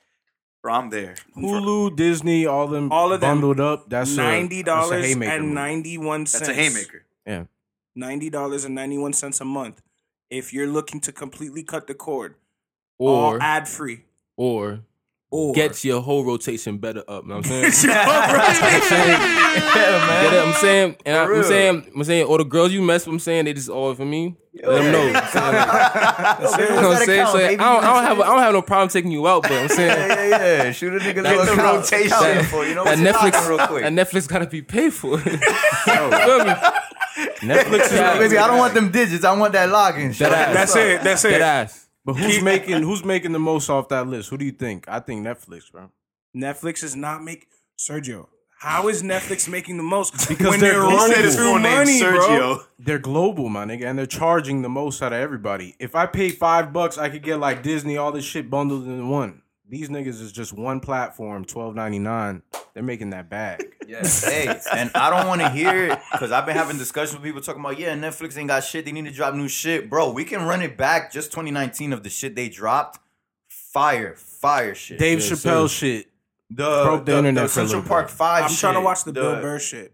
bro, 0.63 0.73
I'm 0.75 0.91
there. 0.91 1.17
Hulu, 1.37 1.97
Disney, 1.97 2.47
all 2.47 2.69
them, 2.69 2.93
All 2.93 3.13
of 3.13 3.21
them. 3.21 3.29
bundled 3.41 3.59
up. 3.59 3.91
That's 3.91 4.15
ninety 4.15 4.63
that's 4.63 4.87
a 4.87 4.91
dollars 4.91 5.13
and 5.17 5.55
ninety 5.55 5.99
one 5.99 6.27
cents. 6.27 6.47
That's 6.47 6.57
a 6.57 6.63
haymaker. 6.63 7.05
Yeah, 7.27 7.45
Ninety 7.97 8.31
dollars 8.31 8.65
and 8.65 8.77
ninety 8.77 8.99
one 8.99 9.15
cents 9.15 9.41
a 9.41 9.45
month. 9.45 9.83
If 10.31 10.53
you're 10.53 10.67
looking 10.69 11.01
to 11.01 11.13
completely 11.13 11.63
cut 11.65 11.87
the 11.87 11.95
cord, 11.95 12.35
Or 12.99 13.39
ad 13.43 13.67
free, 13.69 14.05
or 14.37 14.81
or 15.33 15.55
get 15.55 15.85
your 15.85 16.01
whole 16.03 16.25
rotation 16.25 16.79
better 16.79 17.03
up. 17.09 17.23
You 17.25 17.29
Know 17.31 17.37
what 17.37 17.47
I'm 17.51 17.71
saying? 17.71 17.73
yeah, 17.97 20.07
man. 20.07 20.25
Get 20.25 20.33
it? 20.35 20.45
I'm 20.47 20.53
saying, 20.55 20.97
and 21.07 21.17
I, 21.17 21.25
I'm 21.25 21.43
saying, 21.45 21.93
I'm 21.95 22.05
saying, 22.05 22.27
all 22.27 22.37
the 22.39 22.45
girls 22.45 22.73
you 22.73 22.83
mess 22.83 23.07
with, 23.07 23.15
I'm 23.15 23.19
saying 23.21 23.45
they 23.45 23.53
just 23.55 23.69
all 23.69 23.95
for 23.95 24.05
me. 24.05 24.35
Let 24.63 24.83
them 24.83 24.93
know. 24.93 25.07
You 25.07 25.13
know 25.13 25.21
what 26.89 27.01
I'm 27.01 27.07
saying? 27.07 27.27
So 27.27 27.39
I 27.39 27.55
don't, 27.55 27.61
I 27.61 27.95
don't 27.95 28.03
have, 28.03 28.21
I 28.21 28.27
don't 28.27 28.39
have 28.41 28.53
no 28.53 28.63
problem 28.63 28.89
taking 28.89 29.13
you 29.13 29.27
out, 29.29 29.43
but 29.43 29.53
I'm 29.53 29.69
saying 29.69 29.91
Yeah, 30.11 30.27
yeah, 30.29 30.63
yeah. 30.65 30.73
Shoot 30.73 30.95
a 30.95 30.99
nigga 30.99 31.23
That- 31.23 31.37
little 31.39 31.57
that- 31.57 31.75
rotation 31.77 32.11
that- 32.11 32.47
for 32.47 32.67
you 32.67 32.75
know 32.75 32.83
that 32.85 32.99
what's 32.99 33.01
knocking 33.01 33.31
Netflix, 33.41 33.49
real 33.49 33.67
quick. 33.69 33.83
that 33.85 33.93
Netflix 33.93 34.29
gotta 34.29 34.47
be 34.47 34.63
paid 34.63 34.93
for. 34.93 35.11
You 35.19 35.39
feel 35.39 36.45
me? 36.45 36.53
Netflix 37.41 37.87
is 37.87 37.93
Yeah, 37.93 38.19
Baby, 38.19 38.39
I 38.39 38.47
don't 38.47 38.59
want 38.59 38.75
them 38.75 38.91
digits. 38.91 39.25
I 39.25 39.37
want 39.37 39.53
that 39.55 39.69
login. 39.69 40.13
shit. 40.15 40.29
That 40.31 40.49
ass. 40.49 40.55
That's 40.55 40.77
it. 40.77 41.03
That's 41.03 41.23
Dead 41.23 41.33
it. 41.35 41.41
ass. 41.43 41.87
But 42.05 42.15
who's 42.15 42.43
making 42.43 42.83
who's 42.83 43.05
making 43.05 43.33
the 43.33 43.39
most 43.39 43.69
off 43.69 43.89
that 43.89 44.07
list? 44.07 44.31
Who 44.31 44.39
do 44.39 44.45
you 44.45 44.53
think? 44.53 44.87
I 44.89 45.01
think 45.01 45.27
Netflix, 45.27 45.71
bro. 45.71 45.91
Netflix 46.37 46.83
is 46.83 46.97
not 46.97 47.23
make 47.23 47.47
Sergio. 47.79 48.27
How 48.59 48.89
is 48.89 49.03
Netflix 49.03 49.49
making 49.49 49.77
the 49.79 49.83
most? 49.83 50.29
Because 50.29 50.49
when 50.51 50.61
they're 50.61 50.73
they're 50.73 50.81
global. 50.81 50.97
running 50.99 51.09
He 51.11 51.15
said 51.17 51.25
his 51.25 51.37
through 51.37 51.45
full 51.45 51.59
name, 51.61 51.77
money, 51.79 52.01
bro. 52.01 52.11
Sergio. 52.21 52.65
They're 52.79 52.99
global, 52.99 53.49
my 53.49 53.65
nigga, 53.65 53.85
and 53.87 53.99
they're 53.99 54.07
charging 54.07 54.63
the 54.63 54.69
most 54.69 55.03
out 55.03 55.13
of 55.15 55.19
everybody. 55.19 55.77
If 55.79 55.95
I 55.95 56.07
pay 56.07 56.29
five 56.31 56.73
bucks, 56.73 56.99
I 56.99 57.09
could 57.09 57.23
get 57.23 57.39
like 57.39 57.63
Disney, 57.63 57.97
all 57.97 58.13
this 58.13 58.25
shit 58.25 58.51
bundled 58.51 58.85
in 58.87 59.09
one. 59.09 59.43
These 59.71 59.89
niggas 59.89 60.21
is 60.21 60.33
just 60.33 60.53
one 60.53 60.81
platform, 60.81 61.45
twelve 61.45 61.75
ninety 61.77 62.01
nine. 62.01 62.43
They're 62.75 62.83
making 62.83 63.11
that 63.11 63.29
bag. 63.31 63.77
Yes. 63.87 64.25
Hey, 64.25 64.47
and 64.73 64.91
I 64.95 65.11
don't 65.11 65.27
want 65.27 65.41
to 65.41 65.51
hear 65.51 65.87
it 65.87 65.99
because 66.13 66.31
I've 66.33 66.45
been 66.47 66.57
having 66.57 66.77
discussions 66.79 67.15
with 67.15 67.25
people 67.25 67.41
talking 67.41 67.61
about, 67.61 67.79
yeah, 67.79 67.95
Netflix 67.95 68.37
ain't 68.37 68.49
got 68.49 68.63
shit. 68.65 68.85
They 68.85 68.93
need 68.93 69.07
to 69.07 69.11
drop 69.13 69.35
new 69.35 69.49
shit. 69.49 69.91
Bro, 69.91 70.13
we 70.13 70.25
can 70.25 70.43
run 70.45 70.63
it 70.63 70.77
back 70.77 71.11
just 71.13 71.31
2019 71.33 71.93
of 71.93 72.03
the 72.05 72.11
shit 72.11 72.37
they 72.37 72.49
dropped. 72.49 73.01
Fire, 73.49 74.15
fire 74.17 74.75
shit. 74.75 74.99
Dave 74.99 75.19
Yeah, 75.21 75.25
Chappelle 75.27 75.69
sir. 75.69 75.69
shit. 75.69 76.07
the, 76.51 76.83
broke 76.85 77.05
the 77.05 77.13
the, 77.13 77.19
internet 77.19 77.45
the 77.45 77.49
Central 77.49 77.83
Park 77.83 78.09
5 78.09 78.43
I'm 78.45 78.51
shit, 78.51 78.59
trying 78.59 78.75
to 78.75 78.81
watch 78.81 79.05
the, 79.05 79.13
Bill 79.13 79.41
Burr 79.41 79.59
shit. 79.59 79.93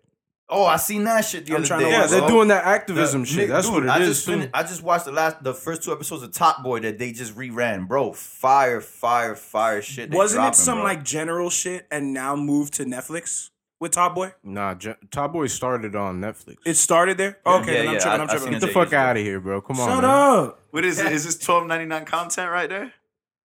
Oh, 0.49 0.65
I 0.65 0.77
seen 0.77 1.03
that 1.05 1.23
shit 1.25 1.45
the 1.47 1.53
I'm 1.55 1.59
other 1.59 1.67
trying 1.67 1.81
to 1.81 1.87
day. 1.87 1.93
watch 1.99 2.11
Yeah, 2.13 2.21
they're 2.21 2.29
doing 2.29 2.49
that 2.49 2.65
activism 2.65 3.23
The- 3.23 3.27
shit. 3.27 3.49
That's 3.49 3.67
dude, 3.67 3.75
what 3.75 3.83
it 3.85 3.89
I 3.89 3.99
is. 4.01 4.09
Just 4.09 4.27
finished, 4.27 4.51
I 4.55 4.63
just 4.63 4.83
watched 4.83 5.05
the 5.07 5.11
last, 5.13 5.43
the 5.43 5.53
first 5.53 5.83
two 5.83 5.91
episodes 5.93 6.23
of 6.23 6.33
Top 6.33 6.63
Boy 6.63 6.79
that 6.81 6.99
they 6.99 7.11
just 7.13 7.35
reran, 7.37 7.89
bro. 7.89 8.13
Fire, 8.13 8.81
fire, 8.81 9.35
fire 9.35 9.83
shit. 9.83 10.11
they 10.13 10.17
Wasn't 10.17 10.45
it 10.45 10.55
some 10.55 10.79
bro. 10.79 10.85
like 10.85 11.03
general 11.03 11.51
shit 11.51 11.87
and 11.91 12.15
now 12.15 12.37
moved 12.37 12.75
to 12.75 12.85
Netflix 12.85 13.51
with 13.81 13.91
Top 13.91 14.15
Boy? 14.15 14.35
Nah, 14.45 14.75
J- 14.75 14.95
Top 15.11 15.33
Boy 15.33 15.49
started 15.49 15.97
on 15.97 16.21
Netflix. 16.21 16.59
It 16.65 16.75
started 16.75 17.19
there. 17.19 17.39
Okay, 17.45 17.73
yeah, 17.73 17.79
then 17.79 17.89
I'm 17.89 17.95
yeah, 17.95 17.99
tripping. 17.99 18.09
I- 18.09 18.15
I'm 18.15 18.21
I 18.21 18.27
tripping. 18.27 18.39
seen 18.39 18.49
I'm 18.49 18.55
it 18.55 18.61
Get 18.61 18.67
the 18.69 18.73
fuck 18.73 18.93
out 18.93 19.17
of 19.17 19.23
here, 19.25 19.41
bro. 19.41 19.61
Come 19.61 19.81
on. 19.81 19.89
Shut 19.89 20.03
man. 20.03 20.11
up. 20.49 20.61
What 20.71 20.85
is 20.85 21.01
it? 21.01 21.11
Is 21.11 21.25
this 21.25 21.39
twelve 21.39 21.67
ninety 21.67 21.87
nine 21.87 22.05
content 22.05 22.53
right 22.53 22.69
there? 22.69 22.93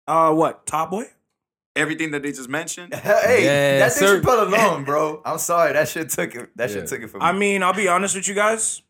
Uh, 0.08 0.34
what? 0.34 0.66
Top 0.66 0.90
Boy? 0.90 1.06
Everything 1.80 2.12
that 2.12 2.22
they 2.24 2.32
just 2.32 2.50
mentioned. 2.50 2.94
Hey, 2.96 3.46
Yeah, 3.46 3.80
that 3.80 3.94
sir. 3.94 4.16
Dave 4.16 4.24
Chappelle 4.24 4.48
alone, 4.48 4.84
bro. 4.84 5.22
I'm 5.26 5.38
sorry, 5.40 5.74
that 5.74 5.88
shit 5.88 6.10
took 6.10 6.36
it. 6.36 6.50
That 6.56 6.70
Yeah. 6.70 6.76
shit 6.78 6.88
took 6.88 7.02
it 7.02 7.08
from 7.10 7.22
me. 7.22 7.26
I 7.26 7.32
mean, 7.32 7.64
I'll 7.64 7.74
be 7.74 7.88
honest 7.88 8.16
with 8.16 8.28
you 8.28 8.36
guys. 8.36 8.82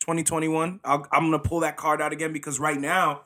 2021. 0.00 0.80
I'll, 0.84 1.06
I'm 1.12 1.24
gonna 1.26 1.38
pull 1.38 1.60
that 1.60 1.76
card 1.76 2.02
out 2.02 2.12
again 2.12 2.32
because 2.32 2.58
right 2.58 2.78
now, 2.80 3.22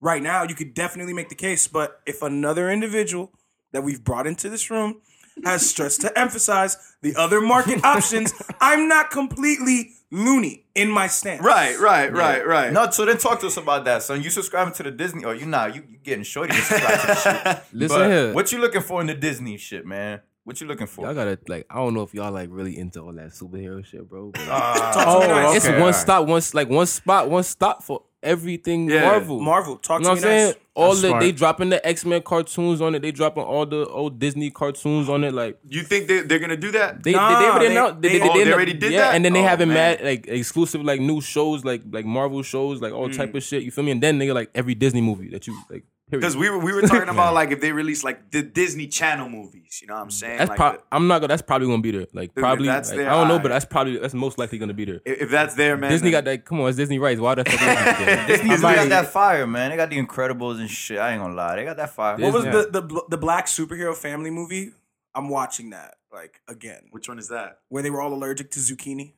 right 0.00 0.22
now, 0.22 0.44
you 0.44 0.54
could 0.54 0.72
definitely 0.74 1.12
make 1.12 1.28
the 1.28 1.34
case. 1.34 1.66
But 1.66 2.00
if 2.06 2.22
another 2.22 2.70
individual 2.70 3.32
that 3.72 3.82
we've 3.82 4.04
brought 4.04 4.26
into 4.26 4.48
this 4.48 4.70
room 4.70 5.00
has 5.44 5.68
stressed 5.68 6.00
to 6.02 6.18
emphasize 6.18 6.76
the 7.02 7.16
other 7.16 7.40
market 7.40 7.84
options, 7.84 8.32
I'm 8.60 8.88
not 8.88 9.10
completely 9.10 9.92
loony 10.10 10.64
in 10.74 10.90
my 10.90 11.06
stance. 11.06 11.42
Right, 11.42 11.78
right, 11.78 12.12
right, 12.12 12.46
right. 12.46 12.72
No, 12.72 12.90
so 12.90 13.04
then 13.04 13.18
talk 13.18 13.40
to 13.40 13.46
us 13.46 13.56
about 13.56 13.84
that, 13.86 14.02
son. 14.02 14.22
You 14.22 14.30
subscribing 14.30 14.74
to 14.74 14.82
the 14.82 14.90
Disney, 14.90 15.24
or 15.24 15.34
you 15.34 15.46
not? 15.46 15.74
You, 15.74 15.82
you 15.88 15.98
getting 15.98 16.24
shorty 16.24 16.54
to 16.54 16.60
subscribe 16.60 17.00
to 17.00 17.06
the 17.06 17.14
shit. 17.14 17.62
Listen 17.72 17.98
But 17.98 18.10
here. 18.10 18.34
What 18.34 18.52
you 18.52 18.58
looking 18.60 18.82
for 18.82 19.00
in 19.00 19.06
the 19.06 19.14
Disney 19.14 19.56
shit, 19.56 19.86
man? 19.86 20.20
What 20.44 20.60
you 20.60 20.66
looking 20.66 20.88
for? 20.88 21.04
Y'all 21.04 21.14
gotta 21.14 21.38
like. 21.46 21.66
I 21.70 21.76
don't 21.76 21.94
know 21.94 22.02
if 22.02 22.12
y'all 22.14 22.32
like 22.32 22.48
really 22.50 22.76
into 22.76 23.00
all 23.00 23.12
that 23.12 23.28
superhero 23.30 23.84
shit, 23.84 24.08
bro. 24.08 24.30
But, 24.32 24.40
like, 24.40 24.50
ah, 24.50 24.92
Talk 24.92 25.22
to 25.22 25.30
oh, 25.30 25.34
nice. 25.34 25.56
it's 25.56 25.66
okay, 25.66 25.74
one 25.74 25.82
alright. 25.82 25.94
stop, 25.94 26.26
one 26.26 26.42
like 26.54 26.68
one 26.68 26.86
spot, 26.86 27.30
one 27.30 27.44
stop 27.44 27.82
for 27.84 28.02
everything 28.24 28.88
Yeah, 28.88 29.02
Marvel. 29.02 29.40
Marvel, 29.40 29.76
talk 29.76 30.00
You 30.00 30.08
know 30.08 30.14
to 30.16 30.20
what 30.20 30.24
me 30.26 30.32
I'm 30.32 30.38
saying? 30.38 30.54
All 30.74 30.88
That's 30.90 31.02
the 31.02 31.08
smart. 31.08 31.20
they 31.22 31.32
dropping 31.32 31.68
the 31.68 31.86
X 31.86 32.04
Men 32.04 32.22
cartoons 32.22 32.80
on 32.80 32.94
it. 32.94 33.02
They 33.02 33.12
dropping 33.12 33.42
all 33.44 33.66
the 33.66 33.86
old 33.86 34.18
Disney 34.18 34.50
cartoons 34.50 35.08
on 35.08 35.22
it. 35.22 35.32
Like 35.32 35.58
You 35.68 35.82
think 35.82 36.08
they, 36.08 36.20
they're 36.22 36.38
gonna 36.40 36.56
do 36.56 36.72
that? 36.72 37.02
they, 37.04 37.12
Nah, 37.12 37.28
they, 37.38 37.44
they 37.44 37.50
already 37.50 37.66
they- 37.66 37.72
announced. 37.76 38.02
They, 38.02 38.08
they- 38.08 38.18
they, 38.18 38.28
Oh, 38.28 38.34
they 38.34 38.44
they- 38.44 38.52
already 38.52 38.72
did 38.74 38.92
yeah, 38.92 39.00
that? 39.00 39.14
and 39.14 39.24
then 39.24 39.32
they 39.32 39.40
Oh, 39.40 39.46
having 39.46 39.68
man. 39.68 39.98
mad 39.98 40.04
like 40.04 40.26
exclusive 40.28 40.82
like 40.82 41.00
new 41.00 41.20
shows 41.20 41.64
like 41.64 41.82
like 41.90 42.04
Marvel 42.04 42.42
shows 42.42 42.80
like 42.80 42.92
all 42.92 43.06
hmm. 43.08 43.12
type 43.12 43.34
of 43.34 43.42
shit. 43.42 43.62
You 43.62 43.70
feel 43.70 43.84
me? 43.84 43.90
And 43.92 44.02
then 44.02 44.18
they 44.18 44.32
like 44.32 44.50
every 44.54 44.74
Disney 44.74 45.02
movie 45.02 45.28
that 45.30 45.46
you 45.46 45.56
like. 45.70 45.84
Period. 46.12 46.20
Because 46.20 46.36
we 46.36 46.48
were 46.50 46.58
we 46.58 46.72
were 46.72 46.82
talking 46.82 47.08
about 47.16 47.34
like 47.34 47.50
if 47.50 47.60
they 47.60 47.72
release 47.72 48.04
like 48.04 48.30
the 48.30 48.42
Disney 48.42 48.86
Channel 48.86 49.28
movies. 49.28 49.80
You 49.82 49.88
know 49.88 49.94
what 49.94 50.02
I'm 50.02 50.10
saying? 50.10 50.38
That's 50.38 50.48
like 50.50 50.56
pro- 50.58 50.72
the- 50.72 50.82
I'm 50.92 51.08
not 51.08 51.18
gonna. 51.20 51.28
That's 51.28 51.42
probably 51.42 51.66
gonna 51.68 51.82
be 51.82 51.90
there. 51.90 52.06
Like 52.12 52.34
Dude, 52.34 52.42
probably. 52.42 52.66
that's 52.68 52.90
like, 52.90 52.98
there, 52.98 53.10
I 53.10 53.14
don't 53.14 53.28
know, 53.28 53.38
but 53.38 53.48
that's 53.48 53.64
probably 53.64 53.98
that's 53.98 54.14
most 54.14 54.38
likely 54.38 54.58
gonna 54.58 54.74
be 54.74 54.84
there. 54.84 55.00
if 55.04 55.22
if 55.22 55.30
that's 55.30 55.54
there, 55.54 55.76
man. 55.76 55.90
Disney 55.90 56.10
then- 56.10 56.18
got 56.18 56.30
that. 56.30 56.44
Come 56.44 56.60
on, 56.60 56.68
it's 56.68 56.76
Disney 56.76 56.98
rights. 56.98 57.20
Why 57.20 57.34
the 57.34 57.44
fuck? 57.44 57.52
would 57.60 57.60
they 57.68 57.98
do 57.98 58.04
that? 58.04 58.26
Disney 58.28 58.48
got 58.50 58.88
that 58.90 59.06
fire, 59.08 59.46
man. 59.46 59.70
They 59.70 59.76
got 59.76 59.90
the 59.90 59.98
Incredibles 60.04 60.60
and 60.60 60.70
shit. 60.70 60.98
I 60.98 61.12
ain't 61.12 61.22
gonna 61.22 61.34
lie, 61.34 61.56
they 61.56 61.64
got 61.64 61.76
that 61.78 61.90
fire. 61.90 62.16
What 62.18 62.32
was 62.32 62.44
Yeah. 62.44 62.50
the, 62.70 62.80
the 62.82 63.02
the 63.10 63.18
black 63.18 63.46
superhero 63.46 63.96
family 63.96 64.30
movie? 64.30 64.72
I'm 65.14 65.28
watching 65.28 65.70
that 65.70 65.96
like 66.12 66.40
again, 66.48 66.82
Which 66.90 67.08
one 67.08 67.18
is 67.18 67.28
that? 67.28 67.58
where 67.68 67.82
they 67.82 67.90
were 67.90 68.00
all 68.00 68.12
allergic 68.14 68.50
to 68.52 68.60
zucchini. 68.60 69.14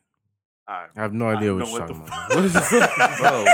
I 0.67 0.87
have 0.97 1.13
no 1.13 1.27
idea 1.29 1.49
don't 1.49 1.59
what 1.59 1.69
know 1.69 1.77
you're 1.77 1.87
talking 1.89 2.03
about. 2.07 2.35
What 2.35 2.45
is 2.45 2.53
this? 2.55 2.71
bro? 3.21 3.45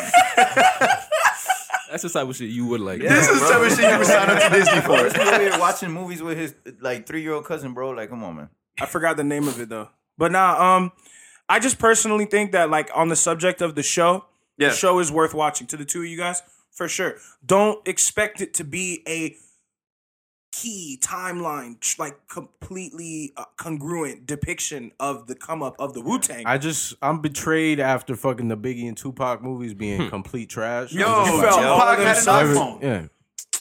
That's 1.90 2.02
the 2.04 2.08
type 2.08 2.28
of 2.28 2.36
shit 2.36 2.50
you 2.50 2.66
would 2.66 2.80
like. 2.80 3.00
This 3.00 3.28
is 3.28 3.40
the 3.40 3.48
type 3.48 3.62
of 3.62 3.70
shit 3.76 3.90
you 3.90 3.98
would 3.98 4.06
sign 4.06 4.30
up 4.30 4.42
to 4.42 4.48
Disney 4.58 4.80
for. 4.80 5.02
This 5.02 5.12
nigga 5.14 5.32
over 5.34 5.40
here 5.42 5.58
watching 5.58 5.90
movies 5.90 6.22
with 6.22 6.38
his 6.38 6.54
like 6.80 7.06
three 7.06 7.22
year 7.22 7.32
old 7.34 7.44
cousin, 7.44 7.74
bro. 7.74 7.90
Like, 7.90 8.10
come 8.10 8.22
on, 8.24 8.36
man. 8.36 8.48
I 8.80 8.86
forgot 8.86 9.16
the 9.16 9.24
name 9.24 9.48
of 9.48 9.60
it 9.60 9.68
though. 9.68 9.88
But 10.16 10.32
now, 10.32 10.60
um, 10.76 10.92
I 11.48 11.58
just 11.58 11.78
personally 11.78 12.26
think 12.26 12.52
that 12.52 12.70
like 12.70 12.90
on 12.94 13.08
the 13.08 13.16
subject 13.16 13.60
of 13.60 13.74
the 13.74 13.82
show, 13.82 14.26
Yeah. 14.56 14.68
the 14.68 14.74
show 14.74 14.98
is 15.00 15.10
worth 15.10 15.34
watching. 15.34 15.66
To 15.68 15.76
the 15.76 15.84
two 15.84 16.00
of 16.00 16.06
you 16.06 16.16
guys, 16.16 16.42
for 16.70 16.86
sure. 16.88 17.16
Don't 17.44 17.86
expect 17.88 18.40
it 18.40 18.54
to 18.54 18.64
be 18.64 19.02
a 19.08 19.36
key 20.52 20.98
timeline, 21.02 21.78
tr- 21.80 22.00
like 22.02 22.28
completely 22.28 23.32
uh, 23.36 23.44
congruent 23.56 24.26
depiction 24.26 24.92
of 25.00 25.26
the 25.26 25.34
come 25.34 25.62
up 25.62 25.76
of 25.78 25.94
the 25.94 26.00
Wu 26.00 26.18
Tang. 26.18 26.44
I 26.46 26.58
just 26.58 26.94
I'm 27.02 27.20
betrayed 27.20 27.80
after 27.80 28.16
fucking 28.16 28.48
the 28.48 28.56
Biggie 28.56 28.88
and 28.88 28.96
Tupac 28.96 29.42
movies 29.42 29.74
being 29.74 30.08
complete 30.10 30.48
trash. 30.50 30.92
Yo, 30.92 31.06
I'm 31.06 31.24
just 31.26 31.32
you 31.36 31.42
like, 31.42 31.50
felt 31.50 31.64
all 31.64 31.80
of 31.80 31.80
Tupac 31.80 31.96
them 31.98 32.06
had 32.06 32.16
an 32.16 32.22
sucked? 32.22 32.48
iPhone. 32.48 32.82
yeah, 32.82 33.06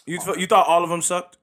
You, 0.06 0.20
th- 0.20 0.38
you 0.38 0.48
thought 0.48 0.68
all 0.68 0.84
of 0.84 0.90
them 0.90 1.02
sucked? 1.02 1.38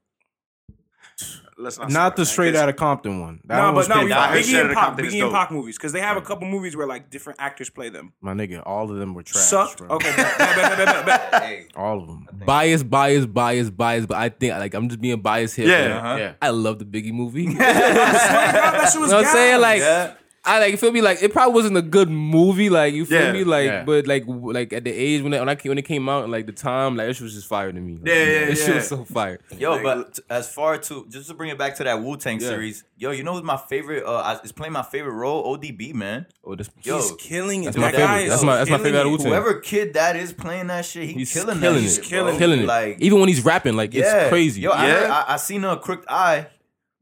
Let's 1.59 1.79
not. 1.79 1.91
not 1.91 2.17
the 2.17 2.25
start, 2.27 2.33
straight 2.35 2.57
out 2.57 2.69
of 2.69 2.77
Compton 2.77 3.21
one. 3.21 3.41
That 3.45 3.57
No, 3.57 3.73
one 3.73 3.75
but 3.75 3.89
no, 3.89 3.97
we 3.97 4.03
for. 4.03 4.09
Nah, 4.11 4.29
his 4.33 4.47
Biggie 4.49 4.61
and 4.61 4.75
Pac, 4.75 4.97
Biggie 4.97 5.23
and. 5.23 5.33
Pac 5.33 5.51
movies 5.51 5.77
because 5.79 5.93
they 5.93 6.01
have 6.01 6.17
a 6.19 6.21
couple 6.21 6.47
movies 6.47 6.77
where 6.77 6.87
like 6.87 7.09
different 7.09 7.41
actors 7.41 7.71
play 7.71 7.89
them. 7.89 8.13
My 8.21 8.35
nigga, 8.35 8.63
all 8.67 8.91
of 8.91 8.99
them 8.99 9.15
were 9.15 9.23
trash. 9.23 9.45
Sucked. 9.45 9.79
bro. 9.79 9.89
Okay, 9.89 10.15
bet, 10.17 10.39
bet, 10.39 11.07
bet. 11.07 11.35
Hey, 11.43 11.67
all 11.75 12.01
of 12.01 12.07
them. 12.09 12.29
bias, 12.45 12.83
bias, 12.83 13.25
bias, 13.27 13.71
bias. 13.71 14.05
But 14.07 14.19
I 14.19 14.29
think 14.29 14.53
like 14.55 14.75
I'm 14.75 14.89
just 14.89 15.01
being 15.01 15.21
biased 15.21 15.57
here. 15.57 15.69
Yeah. 15.69 15.97
uh-huh. 15.99 16.17
Yeah. 16.19 16.33
I 16.43 16.51
love 16.51 16.79
the 16.79 16.85
Biggie 16.85 17.13
movie. 17.13 17.45
you 17.45 17.55
know 17.55 17.65
I 17.65 17.73
swear 17.73 18.47
to 18.47 18.53
God, 18.53 18.73
that 18.75 18.91
shit 18.93 19.01
was 19.01 19.13
what 19.13 19.25
I'm 19.25 19.33
saying? 19.33 19.61
Like 19.61 19.81
yeah. 19.81 20.15
I 20.47 20.59
like 20.61 20.79
feel 20.79 20.93
me 20.93 21.01
like 21.01 21.23
it 21.23 21.33
probably 21.33 21.55
wasn't 21.55 21.77
a 21.77 21.83
good 21.83 22.09
movie. 22.09 22.71
Like 22.71 22.95
you 22.95 23.05
feel 23.05 23.21
Yeah. 23.21 23.33
me? 23.33 23.45
Like 23.45 23.67
Yeah. 23.67 23.85
but 23.85 24.07
like 24.07 24.25
like 24.29 24.73
at 24.73 24.85
the 24.85 24.93
age 24.93 25.23
when 25.23 25.33
it, 25.33 25.41
when 25.41 25.49
I 25.49 25.57
when 25.57 25.79
it 25.79 25.83
came 25.83 26.09
out 26.09 26.23
and 26.23 26.33
like 26.33 26.47
the 26.47 26.53
time 26.53 26.97
like 26.97 27.09
this 27.09 27.21
was 27.21 27.35
just 27.35 27.47
fire 27.49 27.73
to 27.73 27.81
me. 27.81 27.95
Like, 27.95 28.07
Yeah, 28.07 28.15
yeah, 28.15 28.45
This 28.47 28.61
shit 28.61 28.69
yeah. 28.69 28.75
was 28.77 28.89
so 28.89 29.05
fire. 29.05 29.39
Yo, 29.59 29.83
but 29.83 30.19
as 30.31 30.49
far 30.53 30.79
to 30.79 31.07
just 31.09 31.29
to 31.29 31.35
bring 31.35 31.51
it 31.51 31.59
back 31.59 31.75
to 31.77 31.85
that 31.85 32.03
Wu 32.03 32.17
Tang 32.17 32.41
Yeah. 32.41 32.49
series, 32.49 32.85
yo, 32.97 33.11
you 33.11 33.23
know 33.25 33.35
who's 33.35 33.43
my 33.43 33.57
favorite? 33.57 34.05
Uh, 34.05 34.15
I- 34.17 34.41
is 34.45 34.53
playing 34.53 34.73
my 34.73 34.83
favorite 34.83 35.15
role. 35.15 35.57
ODB, 35.57 35.93
man. 35.93 36.27
Oh, 36.45 36.55
this, 36.55 36.71
Yo, 36.83 36.97
He's 36.97 37.13
killing 37.19 37.63
it. 37.63 37.67
That's 37.67 37.77
That 37.77 37.81
my 37.83 37.91
guy 37.93 37.99
favorite. 37.99 38.23
is 38.25 38.31
That's 38.31 38.43
my- 38.45 38.57
that's 38.59 38.71
my 38.71 38.77
killing 38.77 38.93
favorite 38.93 39.09
it. 39.09 39.11
Wu-Tang. 39.11 39.27
whoever 39.27 39.55
kid 39.61 39.95
that 39.95 40.15
is 40.17 40.33
playing 40.33 40.69
that 40.69 40.85
shit, 40.85 41.05
he 41.09 41.13
He's 41.15 41.33
killing, 41.33 41.59
killing 41.59 41.83
that 41.83 41.91
it. 41.91 41.95
shit, 41.95 42.05
Killing 42.05 42.35
it. 42.37 42.39
killing 42.39 42.61
it. 42.61 42.67
Like, 42.67 42.97
Even 43.01 43.19
when 43.21 43.29
he's 43.29 43.45
rapping, 43.45 43.75
like 43.77 43.93
yeah, 43.93 44.21
it's 44.23 44.29
crazy. 44.29 44.61
Yo, 44.61 44.71
I, 44.71 44.87
Yeah. 44.87 44.95
heard, 44.95 45.11
I, 45.11 45.25
I 45.29 45.37
seen 45.39 45.65
a 45.65 45.77
Crooked 45.77 46.05
I. 46.09 46.47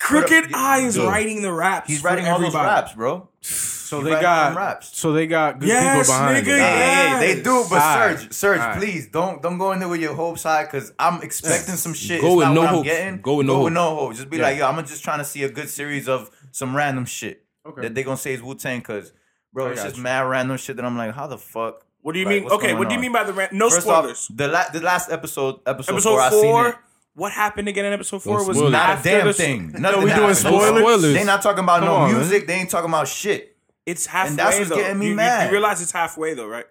Crooked 0.05 0.51
Yeah. 0.51 0.57
Eye 0.57 0.81
is 0.81 0.99
writing 0.99 1.43
the 1.43 1.53
raps. 1.53 1.89
He's 1.89 2.01
for 2.03 2.09
writing 2.09 2.27
all 2.27 2.39
those 2.39 2.49
everybody. 2.55 2.67
raps, 2.69 2.93
bro. 2.93 3.29
So 3.41 3.99
He 3.99 4.05
they 4.05 4.11
writing 4.13 4.23
got 4.23 4.49
them 4.51 4.57
raps. 4.59 4.91
so 4.99 5.13
they 5.13 5.27
got 5.27 5.59
good 5.59 5.69
Yes, 5.69 6.07
people 6.09 6.19
behind 6.19 6.47
nigga, 6.47 6.51
it. 6.55 6.59
yeah. 6.59 7.19
Hey, 7.21 7.35
they 7.35 7.43
do, 7.43 7.65
but 7.71 7.81
Alright. 7.83 8.19
Serge, 8.19 8.33
Serge, 8.33 8.61
Alright. 8.61 8.79
please 8.81 9.07
don't 9.09 9.43
don't 9.43 9.59
go 9.59 9.73
in 9.73 9.79
there 9.79 9.89
with 9.89 10.01
your 10.01 10.15
hopes 10.15 10.43
high 10.43 10.65
because 10.65 10.93
I'm 10.99 11.23
expecting 11.23 11.77
some 11.77 11.95
shit. 11.95 12.21
Go 12.21 12.29
It's 12.29 12.37
with 12.37 12.47
not 12.49 12.55
no 12.55 12.61
what 12.61 12.69
I'm 12.69 12.75
hopes. 12.77 12.89
getting. 12.89 13.21
Go 13.21 13.35
with 13.35 13.47
no 13.47 13.53
hope. 13.55 13.59
go 13.59 13.63
hopes. 13.63 13.65
with 13.65 13.73
no 13.75 13.95
hope. 13.97 14.15
Just 14.15 14.31
be 14.31 14.37
Yeah. 14.39 14.43
like, 14.43 14.59
yo, 14.59 14.67
I'm 14.69 14.85
just 14.87 15.05
trying 15.05 15.19
to 15.19 15.25
see 15.25 15.43
a 15.43 15.49
good 15.51 15.69
series 15.69 16.09
of 16.09 16.31
some 16.53 16.75
random 16.77 17.05
shit 17.07 17.45
Okay. 17.67 17.83
that 17.83 17.95
they're 17.95 18.05
gonna 18.05 18.17
say 18.17 18.35
is 18.35 18.43
Wu 18.43 18.55
Tang 18.55 18.79
because, 18.81 19.13
bro, 19.53 19.67
I 19.67 19.71
it's 19.71 19.81
got 19.81 19.85
just 19.89 19.97
you. 19.99 20.03
mad 20.03 20.21
random 20.23 20.57
shit 20.57 20.77
that 20.77 20.85
I'm 20.85 20.97
like, 20.99 21.15
how 21.15 21.27
the 21.27 21.39
fuck? 21.39 21.83
What 22.01 22.13
do 22.13 22.19
you 22.19 22.27
Like, 22.27 22.35
mean? 22.35 22.45
what's 22.45 22.55
Okay, 22.57 22.67
going 22.69 22.79
what 22.79 22.89
do 22.89 22.95
you 22.95 22.99
on? 22.99 23.03
mean 23.03 23.13
by 23.13 23.25
the 23.25 23.33
ran- 23.33 23.49
no 23.53 23.71
First 23.71 23.83
spoilers? 23.83 24.29
off, 24.31 24.37
the 24.37 24.49
la- 24.49 24.69
the 24.71 24.81
last 24.81 25.11
episode, 25.11 25.61
episode, 25.67 25.95
episode 25.95 26.11
four, 26.11 26.21
I 26.21 26.31
seen 26.31 26.43
four. 26.43 26.84
It. 27.17 27.21
What 27.21 27.33
happened 27.33 27.69
again 27.69 27.85
in 27.85 27.93
episode 27.93 28.23
four? 28.23 28.39
Don't 28.39 28.49
was 28.49 28.57
spoil 28.57 28.69
it. 28.69 28.73
Not 28.73 28.89
a 28.91 28.93
after 28.95 29.09
damn 29.11 29.27
the- 29.27 29.33
thing. 29.33 29.73
No, 29.73 29.79
Nothing 29.79 29.99
we 30.03 30.11
doing 30.11 30.21
happened. 30.21 30.37
spoilers? 30.37 30.81
spoilers. 30.81 31.15
They 31.15 31.25
not 31.25 31.43
talking 31.43 31.65
about 31.65 31.79
Come 31.81 31.89
no 31.89 31.95
on, 31.97 32.11
man. 32.13 32.21
music. 32.21 32.47
They 32.47 32.55
ain't 32.55 32.71
talking 32.71 32.91
about 32.91 33.09
shit. 33.09 33.57
It's 33.87 34.07
halfway 34.07 34.37
that's 34.37 34.59
what's 34.59 34.71
though. 34.71 34.77
getting 34.77 34.99
me 34.99 35.07
you, 35.07 35.11
you- 35.13 35.17
mad. 35.17 35.47
You, 35.47 35.53
realize 35.53 35.83
it's 35.83 35.93
halfway 35.93 36.35
though, 36.35 36.47
right? 36.49 36.65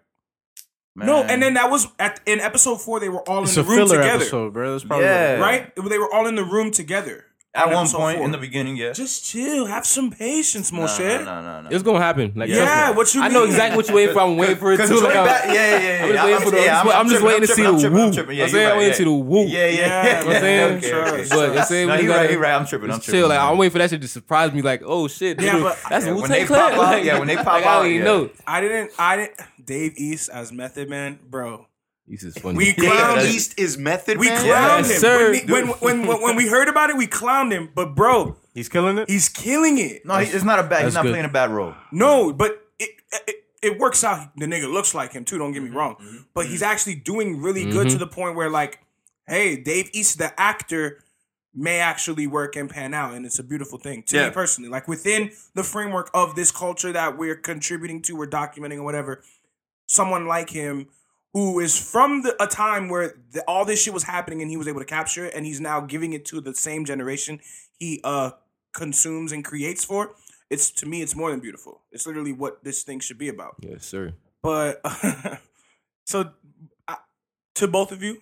Man. 0.95 1.07
No, 1.07 1.23
and 1.23 1.41
then 1.41 1.55
that 1.55 1.71
was 1.71 1.87
at 1.97 2.19
in 2.27 2.39
episode 2.39 2.79
four. 2.81 2.99
They 2.99 3.09
were 3.09 3.27
all 3.27 3.43
It's 3.43 3.55
in 3.57 3.61
a 3.61 3.63
the 3.63 3.69
room 3.69 3.77
filler 3.87 3.97
together, 3.97 4.15
episode, 4.21 4.53
bro. 4.53 4.71
That's 4.73 4.83
probably 4.83 5.05
Yeah. 5.05 5.39
right? 5.39 5.75
They 5.75 5.97
were 5.97 6.13
all 6.13 6.27
in 6.27 6.35
the 6.35 6.43
room 6.43 6.69
together 6.71 7.25
at 7.55 7.67
on 7.67 7.73
one 7.73 7.83
episode 7.83 7.97
point 7.97 8.17
four. 8.17 8.25
in 8.25 8.31
the 8.31 8.37
beginning, 8.39 8.75
yeah. 8.77 8.91
Just 8.93 9.25
chill, 9.25 9.65
have 9.67 9.85
some 9.85 10.09
patience, 10.09 10.71
no, 10.71 10.79
Moshe. 10.81 10.99
no, 10.99 11.23
no, 11.23 11.41
no, 11.41 11.61
no. 11.61 11.69
It's 11.69 11.83
gonna 11.83 11.99
happen. 11.99 12.33
Like 12.35 12.49
Yeah, 12.49 12.55
trust 12.91 12.95
what 12.97 13.13
you 13.13 13.21
I 13.21 13.27
know 13.27 13.43
exactly 13.43 13.77
what 13.77 13.87
you're 13.87 13.95
waiting 13.95 14.13
for. 14.15 14.21
I'm 14.21 14.37
waiting 14.37 14.55
for 14.57 14.73
it 14.73 14.77
Cause 14.77 14.89
too. 14.89 15.01
Like, 15.01 15.13
back, 15.13 15.45
yeah, 15.47 15.53
yeah, 15.53 15.79
yeah. 15.79 16.03
I'm 16.03 16.09
just 16.13 16.23
waiting 16.25 16.41
for 16.45 16.51
the. 16.51 16.61
yeah, 16.63 16.81
I'm, 16.81 16.89
I'm 16.89 17.09
just 17.09 17.23
waiting 17.23 17.41
to 17.41 17.47
see 17.47 17.61
the 17.63 17.69
tripping, 17.71 17.75
I'm 17.75 17.79
tripping, 17.81 17.93
woo. 17.93 18.03
I'm 18.07 18.13
tripping. 18.13 18.37
Yeah, 18.37 18.43
I'm 18.45 18.49
saying 18.49 18.71
I'm 18.71 18.77
waiting 18.77 18.91
to 18.91 18.97
see 18.97 19.03
the 19.03 19.11
woo. 19.11 19.43
Yeah, 19.45 19.47
yeah, 19.47 19.69
Yeah, 19.69 19.77
yeah. 19.77 20.19
you 20.19 20.25
know 20.29 20.33
I'm 20.35 20.41
saying? 20.41 20.77
Okay, 20.77 20.87
Sure, 20.89 21.43
okay. 21.45 21.57
you 21.59 21.63
saying 21.65 21.89
he 22.01 22.07
right, 22.07 22.29
he 22.29 22.35
right. 22.37 22.53
I'm 22.53 22.65
tripping. 22.65 22.89
I'm 22.91 22.99
tripping. 22.99 23.19
chill. 23.21 23.29
Like. 23.29 23.39
I'm 23.39 23.57
waiting 23.57 23.71
for 23.71 23.77
that 23.79 23.89
shit 23.91 24.01
to 24.01 24.07
surprise 24.07 24.51
me. 24.51 24.61
Like 24.63 24.81
oh 24.83 25.07
shit, 25.07 25.39
Yeah, 25.41 25.59
but- 25.61 25.77
that's 25.89 26.05
Wu 26.05 26.25
Tang 26.27 26.47
Clan. 26.47 26.71
pop 26.71 26.71
out, 26.73 26.77
Like, 26.79 27.03
yeah, 27.03 27.19
when 27.19 27.27
they 27.27 27.35
pop 27.35 27.47
out, 27.65 27.83
don't 27.83 27.85
even 27.91 27.97
yeah. 27.99 28.03
know. 28.03 28.29
I 28.47 28.61
didn't. 28.61 28.91
I 28.97 29.15
didn't. 29.17 29.39
Dave 29.63 29.93
East 29.97 30.29
as 30.29 30.51
Method 30.51 30.89
Man, 30.89 31.19
bro. 31.29 31.67
This 32.07 32.23
is 32.23 32.37
funny. 32.39 32.57
We 32.57 32.73
Dave 32.73 32.91
clowned 32.91 33.25
East 33.25 33.57
is 33.59 33.77
Method 33.77 34.17
We 34.17 34.27
Man. 34.29 34.37
clowned 34.43 34.79
Yes, 34.79 34.91
him. 34.91 34.97
sir. 34.99 35.31
When, 35.31 35.45
we, 35.47 35.51
when, 35.53 35.67
when, 35.79 36.07
when, 36.07 36.21
when 36.21 36.35
we 36.35 36.47
heard 36.47 36.67
about 36.67 36.89
it, 36.89 36.97
we 36.97 37.07
clowned 37.07 37.51
him. 37.51 37.69
But 37.73 37.95
bro, 37.95 38.35
He's 38.53 38.69
killing 38.69 38.97
it. 38.97 39.09
he's 39.09 39.29
killing 39.29 39.77
it. 39.79 40.05
No, 40.05 40.17
he, 40.17 40.29
it's 40.31 40.43
not 40.43 40.59
a 40.59 40.63
bad. 40.63 40.85
He's 40.85 40.93
not 40.93 41.03
good. 41.03 41.11
playing 41.11 41.25
a 41.25 41.29
bad 41.29 41.49
role. 41.49 41.73
No, 41.91 42.31
but 42.33 42.61
it, 42.79 42.89
it 43.27 43.35
it 43.63 43.79
works 43.79 44.03
out. 44.03 44.29
The 44.37 44.45
nigga 44.45 44.71
looks 44.71 44.93
like 44.93 45.13
him 45.13 45.23
too. 45.25 45.37
Don't 45.37 45.53
get 45.53 45.63
Mm-hmm, 45.63 45.71
me 45.71 45.77
wrong, 45.77 46.25
but 46.33 46.45
he's 46.47 46.61
actually 46.61 46.95
doing 46.95 47.41
really 47.41 47.65
good 47.65 47.89
to 47.89 47.97
the 47.97 48.07
point 48.07 48.35
where 48.35 48.49
like, 48.49 48.79
hey, 49.27 49.55
Dave 49.55 49.89
East, 49.93 50.17
the 50.17 50.37
actor, 50.39 50.99
may 51.55 51.79
actually 51.79 52.27
work 52.27 52.55
and 52.57 52.69
pan 52.69 52.93
out, 52.93 53.13
and 53.13 53.25
it's 53.25 53.39
a 53.39 53.43
beautiful 53.43 53.79
thing 53.79 54.03
to 54.07 54.17
Yeah. 54.17 54.27
me 54.27 54.33
personally. 54.33 54.69
Like 54.69 54.87
within 54.87 55.31
the 55.55 55.63
framework 55.63 56.09
of 56.13 56.35
this 56.35 56.51
culture 56.51 56.91
that 56.91 57.17
we're 57.17 57.35
contributing 57.37 58.01
to, 58.03 58.15
we're 58.17 58.27
documenting 58.27 58.77
or 58.79 58.83
whatever. 58.83 59.23
Someone 59.87 60.27
like 60.27 60.49
him. 60.49 60.87
Who 61.33 61.59
is 61.59 61.79
from 61.79 62.21
the, 62.21 62.41
a 62.41 62.47
time 62.47 62.89
where 62.89 63.15
the, 63.31 63.41
all 63.47 63.65
this 63.65 63.81
shit 63.81 63.93
was 63.93 64.03
happening 64.03 64.41
and 64.41 64.51
he 64.51 64.57
was 64.57 64.67
able 64.67 64.79
to 64.79 64.85
capture 64.85 65.25
it, 65.25 65.33
and 65.33 65.45
he's 65.45 65.59
now 65.59 65.81
giving 65.81 66.13
it 66.13 66.25
to 66.25 66.41
the 66.41 66.53
same 66.53 66.85
generation 66.85 67.39
he 67.79 68.01
uh 68.03 68.31
consumes 68.73 69.31
and 69.31 69.43
creates 69.43 69.83
for. 69.83 70.15
It's 70.49 70.69
to 70.71 70.85
me, 70.85 71.01
it's 71.01 71.15
more 71.15 71.31
than 71.31 71.39
beautiful. 71.39 71.81
It's 71.91 72.05
literally 72.05 72.33
what 72.33 72.63
this 72.63 72.83
thing 72.83 72.99
should 72.99 73.17
be 73.17 73.29
about. 73.29 73.55
Yes, 73.61 73.85
sir. 73.85 74.13
But 74.41 74.81
so, 76.05 76.31
uh, 76.87 76.95
to 77.55 77.67
both 77.67 77.91
of 77.91 78.03
you, 78.03 78.21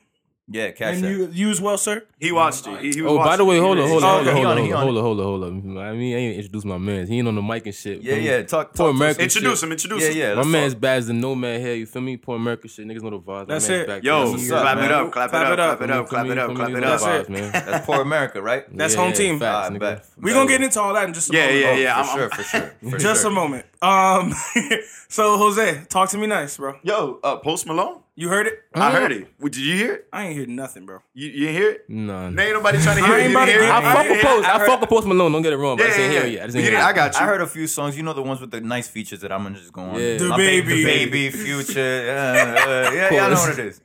Yeah, 0.51 0.71
catch 0.71 0.95
and 0.95 1.03
that. 1.03 1.09
you, 1.09 1.29
you 1.31 1.49
as 1.49 1.61
well, 1.61 1.77
sir. 1.77 2.03
He 2.19 2.31
watched 2.31 2.67
it. 2.67 2.79
He, 2.81 2.91
he 2.91 3.01
was 3.01 3.13
Oh, 3.13 3.17
by 3.17 3.37
the 3.37 3.45
way, 3.45 3.57
hold 3.59 3.79
on, 3.79 3.87
hold 3.87 4.03
Oh, 4.03 4.07
on, 4.07 4.25
hold 4.25 4.27
on, 4.27 4.57
on 4.57 4.57
hold 4.57 4.57
on, 4.57 4.97
on 4.97 5.03
hold 5.03 5.19
on, 5.19 5.23
hold 5.25 5.43
on. 5.77 5.77
I 5.77 5.93
mean, 5.93 6.15
I 6.15 6.19
ain't 6.19 6.35
introduced 6.37 6.65
my 6.65 6.77
man. 6.77 7.07
He 7.07 7.17
ain't 7.19 7.27
on 7.27 7.35
the 7.35 7.41
mic 7.41 7.65
and 7.65 7.73
shit. 7.75 8.01
yeah, 8.01 8.15
feel 8.15 8.23
yeah. 8.23 8.41
Talk, 8.43 8.73
Poor 8.73 8.73
talk 8.73 8.75
to 8.75 8.83
us. 8.89 8.95
America 8.95 9.23
Introduce 9.23 9.59
shit. 9.59 9.63
him. 9.67 9.71
Introduce 9.71 10.03
Yeah, 10.03 10.09
him. 10.09 10.17
yeah. 10.17 10.23
yeah. 10.23 10.29
My 10.33 10.35
let's 10.41 10.47
man's 10.49 10.75
bad 10.75 10.97
as 10.99 11.07
the 11.07 11.13
nomad 11.13 11.61
here. 11.61 11.75
You 11.75 11.85
feel 11.85 12.01
me? 12.01 12.17
Poor 12.17 12.35
America 12.35 12.67
shit. 12.67 12.85
Niggas 12.85 13.01
know 13.01 13.09
the 13.11 13.19
vibes. 13.19 13.47
That's 13.47 13.69
it. 13.69 13.87
Back 13.87 14.03
Yo, 14.03 14.23
there. 14.23 14.31
what's 14.31 14.51
up, 14.51 14.61
clap 14.61 14.77
it 14.77 14.91
up. 14.91 15.11
Clap 15.11 15.27
it 15.27 15.31
Clap 15.31 15.45
up. 15.45 15.51
it 15.53 15.59
up. 15.91 16.07
Clap 16.09 16.25
it 16.27 16.37
up. 16.37 16.55
Clap 16.55 16.69
it 16.69 16.83
up. 16.83 16.99
That's 17.01 17.03
it. 17.05 17.29
man. 17.29 17.51
That's 17.51 17.85
poor 17.85 18.01
America, 18.01 18.41
right? 18.41 18.65
That's 18.77 18.93
home 18.95 19.13
team. 19.13 19.39
Facts, 19.39 19.69
I 19.69 19.73
nigga. 19.73 19.79
bet. 19.79 20.05
We're 20.19 20.33
gonna 20.33 20.49
get 20.49 20.61
into 20.61 20.81
all 20.81 20.93
that 20.93 21.07
in 21.07 21.13
just 21.13 21.29
a 21.29 21.33
moment. 21.33 21.55
yeah, 21.59 21.75
yeah. 21.75 22.03
For 22.03 22.17
sure, 22.19 22.29
for 22.29 22.43
sure. 22.43 22.99
Just 22.99 23.25
a 23.25 23.29
moment. 23.29 23.65
Um, 23.81 24.33
so 25.07 25.37
Jose, 25.37 25.85
talk 25.89 26.09
to 26.09 26.17
me 26.17 26.27
nice, 26.27 26.57
bro. 26.57 26.75
Yo, 26.83 27.19
uh, 27.23 27.37
Post 27.37 27.65
Malone. 27.67 28.00
You 28.15 28.27
heard 28.27 28.45
it? 28.45 28.59
I 28.75 28.91
heard 28.91 29.11
it. 29.13 29.27
Well, 29.39 29.47
Did 29.49 29.57
you 29.65 29.75
hear 29.77 29.93
it? 29.93 30.07
I 30.11 30.25
ain't 30.25 30.35
hear 30.35 30.45
nothing, 30.45 30.85
bro. 30.85 30.99
You, 31.13 31.29
you 31.29 31.39
didn't 31.47 31.55
hear 31.55 31.71
it? 31.71 31.89
Nah. 31.89 32.29
There 32.29 32.45
ain't 32.47 32.55
nobody 32.55 32.77
trying 32.81 32.97
to 32.97 33.05
hear 33.05 33.13
I 33.15 33.19
it. 33.19 33.21
ain't 33.23 33.31
You 33.31 33.37
didn't 33.39 33.49
hear 33.49 33.63
it? 33.63 33.69
I 33.71 33.93
fuck 33.93 34.09
with 34.09 34.21
Post. 34.21 34.47
I 34.47 34.57
heard- 34.59 34.67
fuck 34.67 34.81
with 34.81 34.89
Post 34.89 35.07
Malone. 35.07 35.31
Don't 35.31 35.41
get 35.41 35.53
it 35.53 35.57
wrong, 35.57 35.77
but 35.77 35.85
I 35.85 35.89
Yeah, 35.89 35.97
didn't 35.97 36.11
yeah, 36.11 36.19
hear 36.19 36.27
it 36.27 36.33
yet. 36.33 36.43
I 36.43 36.45
just 36.47 36.55
yeah. 36.57 36.61
didn't 36.61 36.75
hear 36.77 36.85
I 36.85 36.89
it. 36.91 36.95
got 36.95 37.13
you. 37.15 37.19
I 37.21 37.23
heard 37.25 37.41
a 37.41 37.47
few 37.47 37.67
songs. 37.67 37.95
You 37.97 38.03
know 38.03 38.13
the 38.13 38.21
ones 38.21 38.41
with 38.41 38.51
the 38.51 38.59
nice 38.61 38.87
features 38.89 39.21
that 39.21 39.31
I'm 39.31 39.43
gonna 39.43 39.57
just 39.57 39.71
go 39.71 39.81
on. 39.81 39.95
Yeah. 39.99 40.17
The 40.17 40.25
My 40.25 40.35
ba- 40.35 40.41
Baby. 40.43 40.83
DaBaby, 40.83 41.31
future. 41.31 41.79
Uh, 41.79 42.11
uh, 42.13 42.91
yeah, 42.93 43.13
y'all 43.13 43.29
know 43.31 43.35
what 43.37 43.57
it 43.57 43.65
is. 43.65 43.81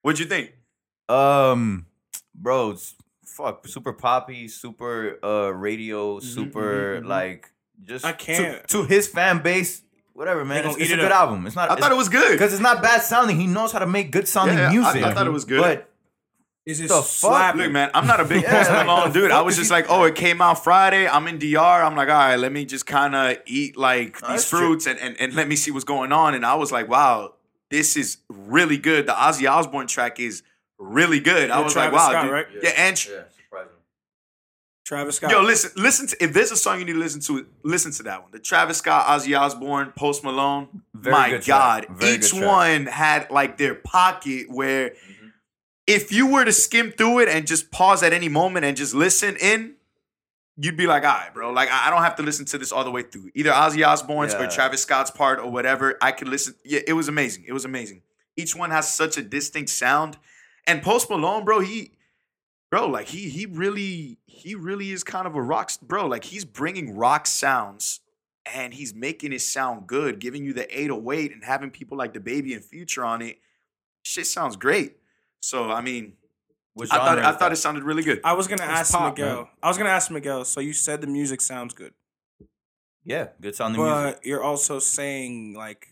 What'd 0.00 0.18
you 0.18 0.26
think? 0.26 0.52
Um, 1.10 1.86
bro, 2.34 2.70
it's 2.70 2.94
fuck, 3.24 3.68
super 3.68 3.92
poppy, 3.92 4.48
super 4.48 5.18
uh 5.22 5.52
radio, 5.52 6.20
super 6.20 7.02
like 7.04 7.50
just 7.84 8.04
I 8.06 8.12
can't. 8.12 8.66
to, 8.68 8.84
his 8.84 9.08
fan 9.08 9.42
base. 9.42 9.82
Whatever, 10.14 10.44
man. 10.44 10.66
It's, 10.66 10.76
it's 10.76 10.90
a 10.90 10.94
it 10.94 10.96
good 10.98 11.12
up. 11.12 11.20
album. 11.22 11.46
It's 11.46 11.56
not. 11.56 11.70
I 11.70 11.76
thought 11.76 11.90
it 11.92 11.96
was 11.96 12.08
good. 12.08 12.32
because 12.32 12.52
it's 12.52 12.62
not 12.62 12.82
bad 12.82 13.02
sounding. 13.02 13.40
He 13.40 13.46
knows 13.46 13.72
how 13.72 13.78
to 13.78 13.86
make 13.86 14.10
good 14.10 14.28
sounding 14.28 14.58
Yeah, 14.58 14.68
I- 14.68 14.72
music. 14.72 15.02
I 15.02 15.14
thought 15.14 15.26
it 15.26 15.30
was 15.30 15.44
good. 15.44 15.60
But 15.62 15.88
Is 16.66 16.80
it 16.80 16.88
The 16.88 17.02
slap? 17.02 17.56
Look, 17.56 17.72
man, 17.72 17.90
I'm 17.94 18.06
not 18.06 18.20
a 18.20 18.24
big 18.24 18.42
Yeah, 18.42 18.58
Post 18.58 18.70
like, 18.70 18.86
Malone 18.86 19.12
the 19.12 19.20
dude. 19.20 19.30
I 19.32 19.40
was 19.40 19.56
just 19.56 19.70
like, 19.70 19.86
oh, 19.88 20.04
it 20.04 20.14
came 20.14 20.40
out 20.42 20.62
Friday. 20.62 21.08
I'm 21.08 21.26
in 21.28 21.38
DR. 21.38 21.56
I'm 21.82 21.96
like, 21.96 22.08
all 22.08 22.14
right, 22.14 22.36
let 22.36 22.52
me 22.52 22.64
just 22.64 22.86
kind 22.86 23.14
of 23.16 23.38
eat 23.46 23.76
like 23.76 24.14
these 24.20 24.28
that's 24.28 24.48
fruits 24.50 24.86
and, 24.86 24.98
and 25.00 25.16
and 25.18 25.34
let 25.34 25.48
me 25.48 25.56
see 25.56 25.70
what's 25.70 25.84
going 25.84 26.12
on. 26.12 26.34
And 26.34 26.44
I 26.46 26.54
was 26.54 26.70
like, 26.70 26.88
wow, 26.88 27.32
this 27.70 27.96
is 27.96 28.18
really 28.28 28.78
good. 28.78 29.06
The 29.06 29.12
Ozzy 29.12 29.50
Osbourne 29.50 29.86
track 29.88 30.20
is 30.20 30.42
really 30.78 31.20
good. 31.20 31.50
I 31.50 31.58
Yeah, 31.58 31.64
was 31.64 31.72
Travis 31.72 31.94
like, 31.94 32.00
wow, 32.00 32.10
Scott, 32.10 32.22
dude. 32.24 32.32
right? 32.32 32.46
Yeah, 32.62 32.70
and 32.76 32.78
yeah, 32.78 32.94
surprising. 32.94 33.28
Travis 34.92 35.16
Scott. 35.16 35.30
Yo, 35.30 35.40
listen, 35.40 35.70
listen. 35.76 36.06
To, 36.06 36.22
if 36.22 36.34
there's 36.34 36.50
a 36.50 36.56
song 36.56 36.78
you 36.78 36.84
need 36.84 36.92
to 36.92 36.98
listen 36.98 37.22
to, 37.22 37.46
listen 37.62 37.92
to 37.92 38.02
that 38.02 38.20
one. 38.20 38.30
The 38.30 38.38
Travis 38.38 38.76
Scott, 38.76 39.06
Ozzy 39.06 39.38
Osbourne, 39.38 39.90
Post 39.96 40.22
Malone. 40.22 40.82
Very 40.92 41.12
My 41.14 41.30
good. 41.30 41.46
God, 41.46 41.86
Very 41.88 42.16
each 42.16 42.32
good 42.32 42.44
one 42.44 42.84
had 42.86 43.30
like 43.30 43.56
their 43.56 43.74
pocket 43.74 44.50
where, 44.50 44.90
mm-hmm. 44.90 45.28
if 45.86 46.12
you 46.12 46.26
were 46.26 46.44
to 46.44 46.52
skim 46.52 46.92
through 46.92 47.20
it 47.20 47.30
and 47.30 47.46
just 47.46 47.70
pause 47.70 48.02
at 48.02 48.12
any 48.12 48.28
moment 48.28 48.66
and 48.66 48.76
just 48.76 48.92
listen 48.92 49.34
in, 49.36 49.76
you'd 50.58 50.76
be 50.76 50.86
like, 50.86 51.04
all 51.04 51.14
right, 51.14 51.32
bro. 51.32 51.52
Like 51.52 51.70
I 51.72 51.86
I 51.86 51.90
don't 51.90 52.02
have 52.02 52.16
to 52.16 52.22
listen 52.22 52.44
to 52.44 52.58
this 52.58 52.70
all 52.70 52.84
the 52.84 52.90
way 52.90 53.00
through. 53.00 53.30
Either 53.34 53.50
Ozzy 53.50 53.86
Osbourne's 53.86 54.34
or 54.34 54.46
Travis 54.46 54.82
Scott's 54.82 55.10
part 55.10 55.38
or 55.38 55.50
whatever. 55.50 55.96
I 56.02 56.12
could 56.12 56.28
listen. 56.28 56.54
Yeah, 56.66 56.80
it 56.86 56.92
was 56.92 57.08
amazing. 57.08 57.44
It 57.48 57.54
was 57.54 57.64
amazing. 57.64 58.02
Each 58.36 58.54
one 58.54 58.70
has 58.70 58.92
such 58.92 59.16
a 59.16 59.22
distinct 59.22 59.70
sound. 59.70 60.18
And 60.66 60.82
Post 60.82 61.08
Malone, 61.08 61.46
bro, 61.46 61.60
he 61.60 61.92
bro 62.72 62.88
like 62.88 63.06
he 63.06 63.28
he 63.28 63.46
really 63.46 64.18
he 64.26 64.54
really 64.56 64.90
is 64.90 65.04
kind 65.04 65.26
of 65.26 65.36
a 65.36 65.42
rock 65.42 65.70
bro 65.82 66.06
like 66.06 66.24
he's 66.24 66.44
bringing 66.44 66.96
rock 66.96 67.26
sounds 67.26 68.00
and 68.52 68.72
he's 68.74 68.94
making 68.94 69.32
it 69.32 69.40
sound 69.42 69.86
good 69.86 70.18
giving 70.18 70.42
you 70.44 70.52
the 70.52 70.66
808 70.76 71.32
and 71.32 71.44
having 71.44 71.70
people 71.70 71.96
like 71.96 72.12
DaBaby 72.14 72.54
and 72.54 72.64
future 72.64 73.04
on 73.04 73.22
it 73.22 73.38
shit 74.02 74.26
sounds 74.26 74.56
great 74.56 74.96
so 75.40 75.70
i 75.70 75.80
mean 75.82 76.14
i 76.80 76.86
thought 76.96 77.18
i 77.18 77.32
thought 77.32 77.52
it 77.52 77.56
sounded 77.56 77.84
really 77.84 78.02
good 78.02 78.20
I 78.24 78.32
was 78.32 78.48
gonna 78.48 78.62
ask 78.64 78.90
pop, 78.92 79.16
Miguel. 79.18 79.36
man. 79.36 79.46
I 79.62 79.68
was 79.68 79.76
gonna 79.76 79.90
ask 79.90 80.10
Miguel. 80.10 80.44
So 80.46 80.60
you 80.60 80.72
said 80.72 81.02
the 81.02 81.06
music 81.06 81.42
sounds 81.42 81.74
good, 81.74 81.92
Yeah, 83.04 83.28
good 83.40 83.54
sounding 83.54 83.82
music. 83.82 84.16
but 84.16 84.26
you're 84.26 84.42
also 84.42 84.78
saying 84.78 85.52
like 85.54 85.88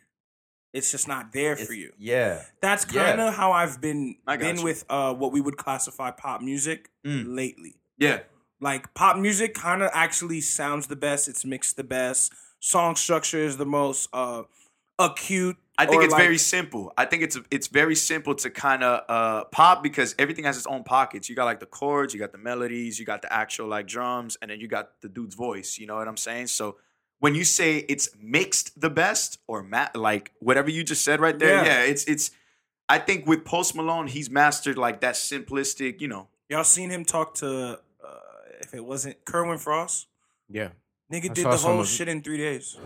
it's 0.73 0.91
just 0.91 1.09
not 1.09 1.33
there 1.33 1.57
for 1.57 1.73
you. 1.73 1.93
Yeah. 1.99 2.43
That's 2.61 2.85
kind 2.85 3.21
of 3.21 3.35
how 3.35 3.53
I've 3.53 3.81
been 3.81 4.17
I 4.27 4.37
been 4.37 4.59
you. 4.59 4.65
with 4.65 4.85
uh 4.89 5.13
what 5.15 5.33
we 5.33 5.41
would 5.41 5.57
classify 5.57 6.11
pop 6.11 6.41
music 6.43 6.91
Mm. 7.05 7.25
lately. 7.35 7.77
yeah 7.99 8.21
Like 8.61 8.93
pop 8.95 9.17
music 9.17 9.55
kind 9.55 9.83
of 9.83 9.91
actually 9.95 10.41
sounds 10.43 10.87
the 10.87 10.97
best. 10.97 11.29
It's 11.29 11.45
mixed 11.45 11.77
the 11.77 11.85
best. 11.85 12.33
Song 12.61 12.95
structure 12.97 13.39
is 13.39 13.57
the 13.57 13.65
most 13.67 14.09
uh 14.13 14.43
acute. 14.99 15.57
I 15.79 15.87
think 15.87 16.03
it's 16.05 16.13
like- 16.13 16.23
very 16.23 16.37
simple. 16.39 16.93
I 16.99 17.07
think 17.07 17.23
it's 17.23 17.39
it's 17.51 17.69
very 17.69 17.95
simple 17.95 18.35
to 18.35 18.51
kind 18.51 18.85
of 18.85 19.03
uh, 19.09 19.45
pop 19.45 19.83
because 19.83 20.15
everything 20.19 20.45
has 20.45 20.59
its 20.59 20.67
own 20.67 20.85
pockets. 20.85 21.29
You 21.31 21.35
got 21.35 21.47
like 21.47 21.59
the 21.61 21.67
chords, 21.67 22.13
you 22.13 22.21
got 22.21 22.33
the 22.33 22.39
melodies, 22.39 22.99
you 23.01 23.07
got 23.07 23.23
the 23.23 23.33
actual 23.33 23.67
like 23.67 23.87
drums, 23.87 24.37
and 24.43 24.51
then 24.51 24.61
you 24.61 24.69
got 24.69 25.01
the 25.01 25.09
dude's 25.09 25.35
voice. 25.35 25.79
You 25.79 25.87
know 25.87 25.97
what 25.97 26.07
I'm 26.07 26.19
saying? 26.19 26.49
So 26.49 26.77
when 27.21 27.35
you 27.35 27.45
say 27.45 27.79
it's 27.89 28.09
mixed 28.21 28.79
the 28.81 28.91
best 28.91 29.39
or 29.47 29.63
ma- 29.63 29.89
like 29.95 30.33
whatever 30.41 30.69
you 30.71 30.83
just 30.85 31.05
said 31.05 31.21
right 31.21 31.39
there, 31.39 31.65
Yeah. 31.65 31.85
yeah, 31.85 31.85
it's 31.85 32.05
it's. 32.05 32.31
I 32.89 32.99
think 32.99 33.25
with 33.27 33.45
Post 33.45 33.77
Malone, 33.77 34.09
he's 34.09 34.29
mastered 34.31 34.77
like 34.77 35.01
that 35.03 35.15
simplistic. 35.15 36.01
You 36.01 36.09
know, 36.09 36.29
Y'all 36.49 36.65
seen 36.65 36.91
him 36.91 37.05
talk 37.05 37.35
to 37.37 37.79
uh 38.05 38.17
if 38.61 38.75
it 38.75 38.85
wasn't 38.85 39.25
Kerwin 39.25 39.59
Frost? 39.59 40.09
Yeah. 40.49 40.71
Nigga 41.13 41.31
I 41.31 41.35
did 41.35 41.47
the 41.47 41.57
whole 41.57 41.85
shit 41.85 42.09
in 42.09 42.23
three 42.23 42.39
days. 42.39 42.77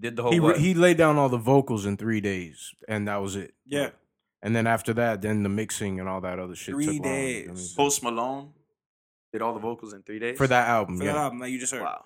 Did 0.00 0.16
the 0.16 0.22
whole 0.22 0.32
He 0.32 0.40
what? 0.40 0.58
he 0.58 0.74
laid 0.74 0.96
down 0.96 1.16
all 1.16 1.28
the 1.28 1.36
vocals 1.38 1.84
in 1.86 1.96
three 1.96 2.20
days, 2.20 2.72
and 2.88 3.06
that 3.06 3.16
was 3.22 3.36
it. 3.36 3.54
Yeah. 3.66 3.90
And 4.42 4.54
then 4.56 4.66
after 4.66 4.92
that, 4.94 5.22
then 5.22 5.42
the 5.42 5.48
mixing 5.48 6.00
and 6.00 6.08
all 6.08 6.20
that 6.22 6.38
other 6.38 6.54
shit. 6.54 6.74
Three 6.74 6.86
took 6.86 7.04
long. 7.04 7.12
I 7.12 7.16
days. 7.16 7.46
mean, 7.48 7.68
Post 7.76 8.02
Malone 8.02 8.52
did 9.32 9.42
all 9.42 9.52
the 9.54 9.60
vocals 9.60 9.92
in 9.92 10.02
three 10.02 10.18
days 10.18 10.36
for 10.38 10.46
that 10.46 10.68
album. 10.68 10.98
For 10.98 11.04
yeah, 11.04 11.12
that 11.12 11.18
album 11.18 11.38
that 11.40 11.50
you 11.50 11.58
just 11.58 11.72
heard. 11.72 11.82
Wow, 11.82 12.04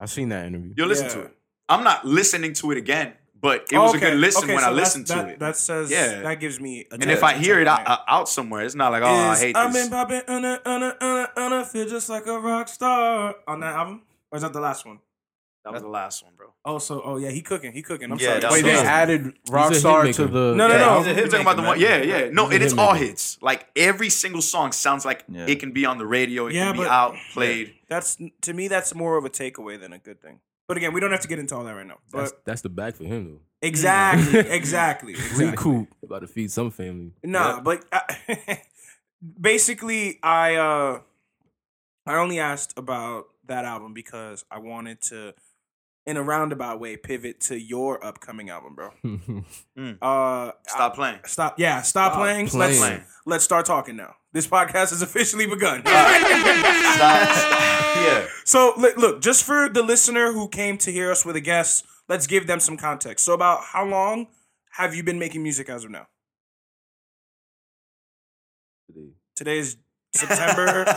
I 0.00 0.06
seen 0.06 0.28
that 0.30 0.46
interview. 0.46 0.74
you'll 0.76 0.88
listen 0.88 1.08
to 1.10 1.20
it. 1.22 1.36
I'm 1.68 1.84
not 1.84 2.04
listening 2.06 2.52
to 2.54 2.70
it 2.72 2.78
again, 2.78 3.14
but 3.40 3.66
it 3.72 3.78
was 3.78 3.94
a 3.94 3.98
good 3.98 4.18
listen 4.18 4.48
when 4.48 4.62
I 4.64 4.70
listened 4.70 5.06
that's- 5.06 5.22
to 5.22 5.26
that, 5.28 5.32
it. 5.34 5.38
That 5.38 5.56
says 5.56 5.90
Yeah. 5.90 6.20
that 6.22 6.40
gives 6.40 6.60
me. 6.60 6.86
A 6.90 6.94
And 6.94 7.04
if 7.10 7.22
I 7.22 7.34
hear 7.34 7.58
it 7.60 7.66
of 7.68 7.78
out, 7.78 7.86
uh, 7.88 7.98
out 8.08 8.28
somewhere, 8.28 8.64
it's 8.64 8.74
not 8.74 8.92
like, 8.92 9.02
oh, 9.02 9.06
I 9.06 9.32
Is 9.32 9.40
hate 9.40 9.56
I've 9.56 9.72
this. 9.72 9.84
been 9.88 9.90
popping, 9.92 10.22
uh, 10.28 10.58
uh, 10.64 10.92
uh, 11.00 11.26
uh, 11.36 11.64
feel 11.64 11.88
just 11.88 12.08
like 12.08 12.26
a 12.26 12.38
rock 12.38 12.68
star 12.68 13.36
on 13.46 13.60
that 13.60 13.74
album. 13.74 14.02
Or 14.30 14.36
is 14.36 14.42
that 14.42 14.52
the 14.52 14.60
last 14.60 14.84
one? 14.84 14.98
That 15.64 15.72
was 15.72 15.82
the 15.82 15.88
last 15.88 16.22
one, 16.22 16.34
bro. 16.36 16.48
Oh, 16.66 16.78
so 16.78 17.00
oh 17.02 17.16
yeah, 17.16 17.30
he 17.30 17.40
cooking, 17.40 17.72
he 17.72 17.80
cooking. 17.80 18.12
I'm 18.12 18.18
Yeah, 18.18 18.26
sorry. 18.28 18.40
that 18.40 18.52
Wait, 18.52 18.64
was 18.64 18.72
they 18.72 18.76
awesome. 18.76 18.86
added 18.86 19.34
Rockstar 19.48 20.14
to 20.14 20.26
the. 20.26 20.54
No, 20.54 20.68
no, 20.68 20.74
Yeah, 20.74 20.78
no. 20.80 20.98
he's 20.98 21.06
a 21.06 21.08
hit 21.14 21.16
You're 21.16 21.28
talking 21.28 21.40
about 21.46 21.56
the 21.56 21.62
one, 21.62 21.80
yeah, 21.80 22.02
yeah. 22.02 22.28
No, 22.30 22.50
and 22.50 22.62
it's 22.62 22.74
all 22.76 22.92
hits. 22.94 23.38
Like 23.40 23.66
every 23.74 24.10
single 24.10 24.42
song 24.42 24.72
sounds 24.72 25.04
like 25.06 25.24
Yeah. 25.26 25.46
it 25.48 25.60
can 25.60 25.72
be 25.72 25.86
on 25.86 25.96
the 25.96 26.06
radio. 26.06 26.46
It 26.48 26.54
Yeah, 26.54 26.66
can 26.66 26.72
be 26.74 26.78
but- 26.80 26.88
out 26.88 27.14
played. 27.32 27.74
That's 27.88 28.18
to 28.42 28.52
me, 28.52 28.68
that's 28.68 28.94
more 28.94 29.16
of 29.16 29.24
a 29.24 29.30
takeaway 29.30 29.80
than 29.80 29.92
a 29.94 29.98
good 29.98 30.20
thing. 30.20 30.40
But 30.68 30.76
again, 30.76 30.92
we 30.92 31.00
don't 31.00 31.10
have 31.12 31.20
to 31.20 31.28
get 31.28 31.38
into 31.38 31.54
all 31.56 31.64
that 31.64 31.72
right 31.72 31.86
now. 31.86 31.98
But 32.12 32.18
That's 32.20 32.32
that's 32.44 32.60
the 32.62 32.68
bag 32.70 32.94
for 32.94 33.04
him 33.04 33.24
though. 33.24 33.40
exactly, 33.62 34.40
exactly, 34.40 35.12
exactly. 35.14 35.46
Recoup. 35.46 35.88
About 36.02 36.20
to 36.20 36.26
feed 36.26 36.50
some 36.50 36.70
family. 36.70 37.12
Nah, 37.22 37.60
but 37.60 37.84
uh, 37.92 38.00
basically, 39.40 40.18
I 40.22 40.54
uh, 40.56 41.00
I 42.06 42.14
only 42.16 42.38
asked 42.38 42.74
about 42.78 43.26
that 43.46 43.64
album 43.64 43.92
because 43.94 44.44
I 44.50 44.58
wanted 44.58 45.00
to, 45.02 45.34
in 46.06 46.16
a 46.16 46.22
roundabout 46.22 46.80
way, 46.80 46.96
pivot 46.96 47.40
to 47.40 47.58
your 47.58 48.04
upcoming 48.04 48.50
album, 48.50 48.74
bro. 48.74 48.90
Uh, 50.02 50.50
Stop 50.66 50.94
playing. 50.94 51.18
stop. 51.24 51.58
Yeah, 51.58 51.82
stop, 51.82 52.14
playing. 52.14 52.48
playing. 52.48 52.80
Let's 52.80 53.04
let's 53.26 53.44
start 53.44 53.66
talking 53.66 53.96
now. 53.96 54.14
This 54.32 54.46
podcast 54.46 54.90
has 54.90 55.02
officially 55.02 55.46
begun. 55.46 55.82
yeah. 55.86 56.26
So 58.44 58.74
look, 58.76 58.96
look, 58.96 59.20
just 59.22 59.44
for 59.44 59.68
the 59.68 59.82
listener 59.82 60.32
who 60.32 60.48
came 60.48 60.78
to 60.78 60.92
hear 60.92 61.10
us 61.10 61.24
with 61.24 61.36
a 61.36 61.40
guest, 61.40 61.84
let's 62.08 62.26
give 62.26 62.46
them 62.46 62.60
some 62.60 62.76
context. 62.76 63.24
So, 63.24 63.32
about 63.32 63.62
how 63.64 63.84
long 63.84 64.28
have 64.72 64.94
you 64.94 65.02
been 65.02 65.18
making 65.18 65.42
music 65.42 65.68
as 65.68 65.84
of 65.84 65.90
now? 65.90 66.06
Today. 68.88 69.08
Today 69.36 69.58
is 69.58 69.76
September. 70.14 70.84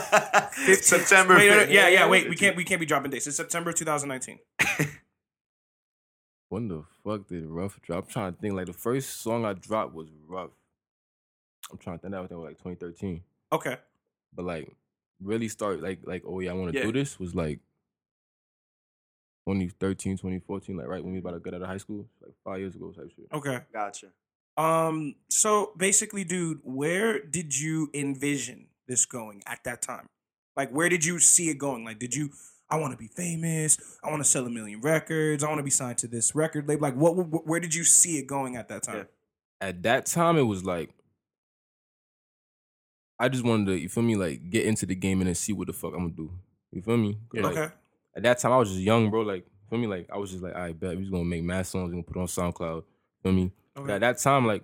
15th. 0.68 0.82
September. 0.82 1.34
Wait, 1.36 1.50
wait, 1.50 1.68
5th. 1.68 1.72
yeah, 1.72 1.88
yeah. 1.88 2.08
Wait, 2.08 2.28
we 2.28 2.36
can't 2.36 2.56
we 2.56 2.64
can't 2.64 2.80
be 2.80 2.86
dropping 2.86 3.10
dates. 3.10 3.26
It's 3.26 3.36
September 3.36 3.72
2019. 3.72 4.38
When 6.50 6.68
the 6.68 6.84
fuck 7.04 7.26
did 7.28 7.44
Rough 7.46 7.80
drop? 7.82 8.04
I'm 8.04 8.10
trying 8.10 8.32
to 8.34 8.40
think. 8.40 8.54
Like 8.54 8.66
the 8.66 8.72
first 8.72 9.20
song 9.20 9.44
I 9.44 9.52
dropped 9.52 9.94
was 9.94 10.08
Rough. 10.26 10.50
I'm 11.70 11.76
trying 11.78 11.98
to 11.98 12.02
think 12.02 12.12
that 12.12 12.22
was 12.22 12.30
like 12.30 12.56
2013. 12.58 13.22
Okay. 13.52 13.76
But 14.34 14.44
like 14.46 14.70
really 15.22 15.48
start 15.48 15.82
like 15.82 15.98
like 16.04 16.22
oh 16.26 16.40
yeah 16.40 16.50
I 16.50 16.54
want 16.54 16.72
to 16.72 16.78
Yeah. 16.78 16.84
do 16.86 16.92
this 16.92 17.18
was 17.18 17.34
like 17.34 17.58
2013 19.48 20.16
2014 20.16 20.76
like 20.76 20.86
right 20.86 21.02
when 21.02 21.12
we 21.12 21.18
about 21.18 21.32
to 21.32 21.40
get 21.40 21.54
out 21.54 21.62
of 21.62 21.66
high 21.68 21.76
school 21.78 22.06
like 22.22 22.32
five 22.44 22.60
years 22.60 22.74
ago 22.76 22.92
type 22.92 23.10
shit. 23.14 23.26
Okay. 23.32 23.58
Gotcha. 23.72 24.06
Um. 24.56 25.14
So 25.28 25.72
basically, 25.76 26.24
dude, 26.24 26.60
where 26.64 27.20
did 27.20 27.58
you 27.58 27.90
envision 27.92 28.67
this 28.88 29.06
going 29.06 29.42
at 29.46 29.62
that 29.64 29.82
time? 29.82 30.08
Like, 30.56 30.70
where 30.70 30.88
did 30.88 31.04
you 31.04 31.20
see 31.20 31.48
it 31.50 31.58
going? 31.58 31.84
Like, 31.84 31.98
did 32.00 32.14
you? 32.14 32.30
I 32.70 32.76
want 32.78 32.92
to 32.92 32.98
be 32.98 33.06
famous. 33.08 33.78
I 34.04 34.10
want 34.10 34.22
to 34.22 34.28
sell 34.28 34.44
a 34.46 34.50
million 34.50 34.80
records. 34.80 35.42
I 35.44 35.48
want 35.48 35.58
to 35.58 35.62
be 35.64 35.70
signed 35.70 35.98
to 35.98 36.08
this 36.08 36.34
record 36.34 36.68
label. 36.68 36.82
Like, 36.82 36.96
what? 36.96 37.14
what 37.16 37.46
where 37.46 37.60
did 37.60 37.74
you 37.74 37.84
see 37.84 38.18
it 38.18 38.26
going 38.26 38.56
at 38.56 38.68
that 38.68 38.82
time? 38.82 39.06
At 39.60 39.82
that 39.84 40.06
time 40.06 40.36
it 40.36 40.42
was 40.42 40.64
like 40.64 40.90
I 43.18 43.28
just 43.28 43.44
wanted 43.44 43.66
to 43.66 43.78
you 43.78 43.88
feel 43.88 44.02
me 44.04 44.16
like 44.16 44.50
get 44.50 44.64
into 44.66 44.86
the 44.86 44.94
game 44.94 45.20
and 45.20 45.28
then 45.28 45.34
see 45.34 45.52
what 45.52 45.66
the 45.66 45.72
fuck 45.72 45.92
I'm 45.94 46.00
gonna 46.00 46.10
do. 46.10 46.30
You 46.72 46.82
feel 46.82 46.96
me? 46.96 47.18
'Cause, 47.30 47.40
like, 47.42 47.56
Okay. 47.56 47.74
at 48.16 48.22
that 48.22 48.38
time 48.38 48.52
I 48.52 48.58
was 48.58 48.68
just 48.68 48.80
young, 48.82 49.10
bro. 49.10 49.22
Like, 49.22 49.46
feel 49.70 49.78
me? 49.78 49.86
Like 49.86 50.08
I 50.12 50.18
was 50.18 50.30
just 50.30 50.42
like, 50.42 50.54
I 50.54 50.72
bet 50.72 50.90
we 50.90 51.02
was 51.02 51.10
gonna 51.10 51.24
make 51.24 51.42
mad 51.42 51.66
songs, 51.66 51.90
gonna 51.90 52.02
put 52.02 52.16
on 52.16 52.26
SoundCloud. 52.26 52.84
Feel 53.22 53.32
me? 53.32 53.50
Okay. 53.76 53.92
At 53.94 54.00
that 54.02 54.18
time, 54.18 54.46
like 54.46 54.62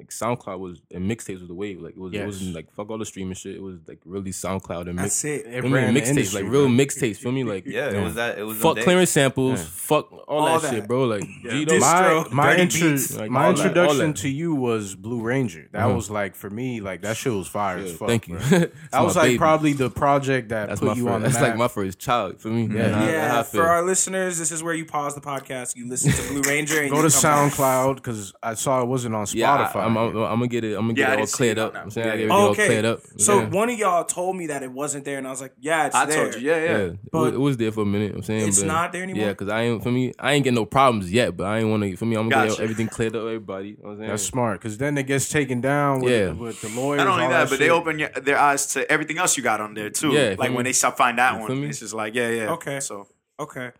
like 0.00 0.10
SoundCloud 0.10 0.58
was 0.58 0.80
and 0.94 1.10
mixtapes 1.10 1.40
was 1.40 1.48
the 1.48 1.54
wave. 1.54 1.80
Like 1.80 1.92
it 1.92 1.98
was 1.98 2.12
it 2.14 2.24
wasn't 2.24 2.54
like 2.54 2.72
fuck 2.72 2.88
all 2.90 2.98
the 2.98 3.04
streaming 3.04 3.34
shit. 3.34 3.54
It 3.56 3.62
was 3.62 3.76
like 3.86 3.98
really 4.04 4.30
SoundCloud 4.30 4.86
and 4.86 4.94
mix. 4.96 5.20
That's 5.22 5.24
it. 5.24 5.46
It 5.46 5.60
Feel 5.60 5.70
me? 5.70 5.72
ran 5.78 5.94
the 5.94 6.00
mixtapes, 6.00 6.34
like 6.34 6.44
real 6.44 6.68
man. 6.68 6.86
mixtapes. 6.86 7.18
Feel 7.18 7.32
me? 7.32 7.44
Like 7.44 7.66
Yeah, 7.66 7.90
it 7.90 8.02
was 8.02 8.14
that. 8.14 8.38
It 8.38 8.42
was 8.44 8.56
fuck 8.58 8.76
days. 8.76 8.84
clearance 8.84 9.10
samples, 9.10 9.60
Yeah. 9.60 9.66
fuck 9.70 10.10
all, 10.12 10.24
All 10.26 10.44
that, 10.58 10.62
that. 10.62 10.70
shit, 10.74 10.88
bro. 10.88 11.04
Like 11.04 11.24
Yeah. 11.44 11.50
G, 11.50 11.66
Distro. 11.66 12.30
My 12.32 12.40
my, 12.44 12.50
Dirty 12.56 12.62
intro- 12.62 12.90
beats, 12.92 13.16
like, 13.16 13.30
my 13.30 13.44
all 13.46 13.52
that, 13.52 13.58
introduction 13.66 14.06
that. 14.12 14.16
to 14.16 14.28
you 14.30 14.54
was 14.54 14.94
Blue 14.94 15.20
Ranger. 15.20 15.68
That 15.72 15.84
Uh-huh. 15.84 15.94
was 15.94 16.10
like 16.10 16.34
for 16.34 16.48
me, 16.50 16.80
like 16.80 17.02
that 17.02 17.16
shit 17.16 17.32
was 17.32 17.46
fire 17.46 17.78
as 17.78 17.92
fuck. 17.94 18.08
thank 18.08 18.26
you. 18.28 18.36
bro. 18.38 18.46
That's 18.58 18.72
That 18.92 19.00
was 19.04 19.16
like 19.16 19.24
baby. 19.26 19.38
probably 19.38 19.72
the 19.74 19.90
project 19.90 20.48
that 20.48 20.68
That's 20.70 20.80
put 20.80 20.96
you 20.96 21.04
first, 21.04 21.14
on 21.14 21.22
That's 21.22 21.40
like 21.40 21.56
my 21.56 21.68
first 21.68 21.98
child 21.98 22.40
for 22.40 22.48
me. 22.48 22.62
Yeah. 22.74 22.88
Yeah, 22.90 23.06
Yeah, 23.10 23.42
for 23.42 23.62
our 23.66 23.82
listeners, 23.82 24.38
this 24.38 24.50
is 24.50 24.62
where 24.62 24.74
you 24.74 24.86
pause 24.86 25.14
the 25.14 25.20
podcast. 25.20 25.76
You 25.76 25.86
listen 25.88 26.12
to 26.12 26.28
Blue 26.32 26.42
Ranger. 26.50 26.88
Go 26.88 27.02
to. 27.02 27.10
SoundCloud 27.10 27.96
because 27.96 28.32
I 28.42 28.54
saw 28.54 28.80
it 28.82 28.86
wasn't 28.86 29.14
on 29.14 29.24
Spotify. 29.26 29.89
Yeah, 29.94 30.00
I, 30.00 30.04
fire. 30.04 30.10
I'm, 30.10 30.16
I'm, 30.16 30.22
I'm 30.32 30.38
gonna 30.38 30.48
get 30.48 30.64
it. 30.64 30.74
I'm 30.76 30.86
gonna 30.88 30.94
Yeah, 31.00 31.06
get 31.10 31.18
it 31.18 31.20
all 31.20 31.26
cleared 31.26 31.58
it 31.58 31.60
up. 31.60 31.76
I'm 31.76 31.90
saying 31.90 32.06
Yeah, 32.06 32.12
I 32.12 32.16
get 32.16 32.22
yeah. 32.22 32.26
it 32.26 32.30
all 32.38 32.48
Okay. 32.50 32.66
cleared 32.66 32.84
up. 32.84 33.00
So 33.18 33.40
Yeah. 33.40 33.48
one 33.48 33.70
of 33.70 33.78
y'all 33.78 34.04
told 34.04 34.36
me 34.36 34.46
that 34.48 34.62
it 34.62 34.72
wasn't 34.72 35.04
there, 35.04 35.18
and 35.18 35.26
I 35.26 35.30
was 35.30 35.40
like, 35.40 35.52
"Yeah, 35.60 35.86
it's 35.86 35.94
I 35.96 36.06
there." 36.06 36.30
told 36.30 36.34
you, 36.42 36.48
yeah, 36.50 36.56
yeah. 36.64 36.78
yeah, 36.78 36.92
But 37.12 37.34
it 37.34 37.40
was 37.40 37.56
there 37.56 37.72
for 37.72 37.82
a 37.82 37.86
minute. 37.86 38.14
I'm 38.14 38.22
saying 38.22 38.48
it's 38.48 38.60
but- 38.60 38.66
not 38.66 38.92
there 38.92 39.02
anymore? 39.02 39.24
Yeah, 39.26 39.32
because 39.32 39.48
I 39.48 39.62
ain't 39.62 39.82
for 39.82 39.90
me. 39.90 40.12
I 40.18 40.32
ain't 40.32 40.44
getting 40.44 40.54
no 40.56 40.64
problems 40.66 41.12
yet, 41.12 41.36
but 41.36 41.46
I 41.46 41.58
ain't 41.58 41.68
want 41.68 41.82
to. 41.82 41.96
For 41.96 42.06
me, 42.06 42.16
I'm 42.16 42.28
gonna 42.28 42.46
Gotcha. 42.46 42.56
get 42.58 42.62
everything 42.64 42.88
cleared 42.88 43.14
up. 43.16 43.22
Everybody, 43.22 43.68
you 43.70 43.76
know 43.82 43.90
what 43.90 44.00
I'm 44.00 44.06
That's 44.08 44.22
smart 44.22 44.60
because 44.60 44.78
then 44.78 44.96
it 44.98 45.04
gets 45.06 45.28
taken 45.28 45.60
down 45.60 46.00
with, 46.00 46.12
Yeah. 46.12 46.30
with 46.32 46.60
the 46.60 46.68
lawyers. 46.70 46.98
Not 46.98 47.08
only 47.08 47.24
all 47.24 47.30
that, 47.30 47.50
but 47.50 47.58
they 47.58 47.70
open 47.70 47.98
your, 47.98 48.08
their 48.10 48.38
eyes 48.38 48.66
to 48.74 48.90
everything 48.90 49.18
else 49.18 49.36
you 49.36 49.42
got 49.42 49.60
on 49.60 49.74
there 49.74 49.90
too. 49.90 50.10
Yeah, 50.12 50.34
like 50.38 50.54
when 50.54 50.64
they 50.64 50.72
stop 50.72 50.96
find 50.96 51.18
that 51.18 51.40
one, 51.40 51.64
it's 51.64 51.80
just 51.80 51.94
like 51.94 52.14
yeah, 52.14 52.28
yeah. 52.30 52.50
Okay. 52.52 52.80
So 52.80 53.06
Okay. 53.38 53.70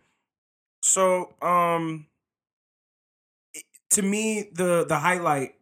So, 0.83 1.35
um, 1.43 2.07
to 3.91 4.01
me, 4.01 4.49
the 4.53 4.85
the 4.87 4.97
highlight 4.97 5.53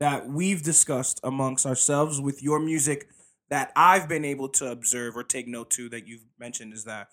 that 0.00 0.28
we've 0.28 0.62
discussed 0.62 1.20
amongst 1.22 1.66
ourselves 1.66 2.20
with 2.20 2.42
your 2.42 2.58
music 2.60 3.08
that 3.50 3.72
I've 3.74 4.08
been 4.08 4.24
able 4.24 4.48
to 4.50 4.70
observe 4.70 5.16
or 5.16 5.24
take 5.24 5.48
note 5.48 5.70
to 5.70 5.88
that 5.88 6.06
you've 6.06 6.24
mentioned 6.38 6.72
is 6.72 6.84
that, 6.84 7.08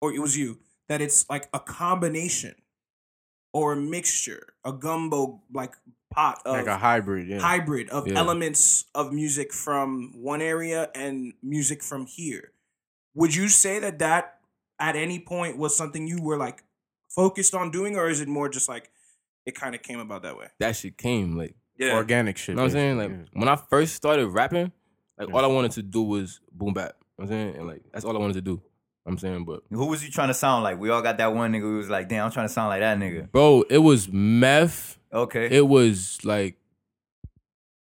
or 0.00 0.12
it 0.12 0.20
was 0.20 0.36
you 0.36 0.58
that 0.88 1.00
it's 1.00 1.28
like 1.28 1.48
a 1.52 1.58
combination 1.60 2.54
or 3.52 3.72
a 3.72 3.76
mixture, 3.76 4.54
a 4.64 4.72
gumbo 4.72 5.42
like 5.52 5.74
pot 6.12 6.40
of 6.46 6.52
like 6.56 6.66
a 6.66 6.78
hybrid. 6.78 7.28
Yeah. 7.28 7.40
hybrid 7.40 7.88
of 7.90 8.06
Yeah. 8.06 8.18
elements 8.18 8.84
of 8.94 9.12
music 9.12 9.52
from 9.52 10.12
one 10.22 10.40
area 10.40 10.90
and 10.94 11.34
music 11.42 11.82
from 11.82 12.06
here. 12.06 12.52
Would 13.14 13.34
you 13.34 13.48
say 13.48 13.78
that 13.80 13.98
that 13.98 14.38
at 14.78 14.96
any 14.96 15.18
point 15.18 15.56
was 15.58 15.76
something 15.76 16.06
you 16.06 16.22
were 16.22 16.36
like 16.36 16.62
focused 17.08 17.54
on 17.54 17.70
doing, 17.70 17.96
or 17.96 18.08
is 18.08 18.20
it 18.20 18.28
more 18.28 18.48
just 18.48 18.68
like 18.68 18.90
it 19.44 19.54
kind 19.54 19.74
of 19.74 19.82
came 19.82 19.98
about 19.98 20.22
that 20.22 20.36
way? 20.36 20.48
that 20.60 20.76
shit 20.76 20.96
came 20.98 21.36
like. 21.36 21.56
Yeah, 21.78 21.94
Organic 21.94 22.36
shit. 22.36 22.48
You 22.50 22.54
know 22.56 22.62
what 22.62 22.66
I'm 22.66 22.72
saying? 22.72 22.98
Like 22.98 23.08
basically, 23.10 23.40
when 23.40 23.48
I 23.48 23.56
first 23.56 23.94
started 23.94 24.28
rapping, 24.28 24.72
like 25.18 25.28
Yeah. 25.28 25.34
all 25.34 25.44
I 25.44 25.48
wanted 25.48 25.70
to 25.72 25.82
do 25.82 26.02
was 26.02 26.40
boom 26.52 26.74
bap. 26.74 26.96
You 27.18 27.24
know 27.24 27.24
what 27.24 27.24
I'm 27.24 27.28
saying, 27.30 27.56
and 27.56 27.66
like 27.68 27.82
that's 27.92 28.04
all 28.04 28.16
I 28.16 28.20
wanted 28.20 28.34
to 28.34 28.42
do. 28.42 28.60
I'm 29.06 29.16
saying, 29.16 29.44
but 29.46 29.62
Who 29.70 29.86
was 29.86 30.04
you 30.04 30.10
trying 30.10 30.28
to 30.28 30.34
sound 30.34 30.64
like? 30.64 30.78
We 30.78 30.90
all 30.90 31.00
got 31.00 31.16
that 31.18 31.34
one 31.34 31.50
nigga 31.52 31.60
who 31.62 31.78
was 31.78 31.88
like, 31.88 32.08
damn, 32.10 32.26
I'm 32.26 32.30
trying 32.30 32.46
to 32.46 32.52
sound 32.52 32.68
like 32.68 32.80
that 32.80 32.98
nigga. 32.98 33.30
bro, 33.30 33.64
it 33.70 33.78
was 33.78 34.08
meth. 34.12 34.98
Okay. 35.12 35.48
It 35.50 35.66
was 35.66 36.18
like 36.24 36.56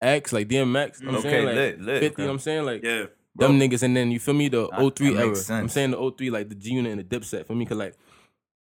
X, 0.02 0.34
like 0.34 0.48
DMX. 0.48 1.00
You 1.02 1.08
know 1.08 1.14
what 1.14 1.26
I'm 1.26 1.28
Okay, 1.28 1.30
saying? 1.30 1.46
Like 1.46 1.56
lit, 1.56 1.82
lit, 1.82 2.02
50, 2.02 2.06
okay. 2.06 2.06
you 2.08 2.12
know 2.18 2.26
what 2.26 2.34
I'm 2.34 2.40
saying? 2.40 2.66
Like 2.66 2.84
yeah. 2.84 3.06
them 3.36 3.60
niggas, 3.60 3.84
and 3.84 3.96
then 3.96 4.12
you 4.12 4.20
feel 4.20 4.34
me? 4.34 4.50
The 4.50 4.68
That- 4.70 4.80
03 4.96 5.14
that 5.14 5.20
era. 5.20 5.28
makes 5.28 5.50
I'm 5.50 5.70
saying 5.70 5.92
the 5.92 5.98
03, 6.12 6.30
like 6.30 6.50
the 6.50 6.56
G 6.56 6.72
Unit 6.74 6.92
and 6.98 7.00
the 7.08 7.20
Dipset 7.20 7.46
for 7.46 7.54
me, 7.56 7.66
cause 7.66 7.78
like 7.78 7.96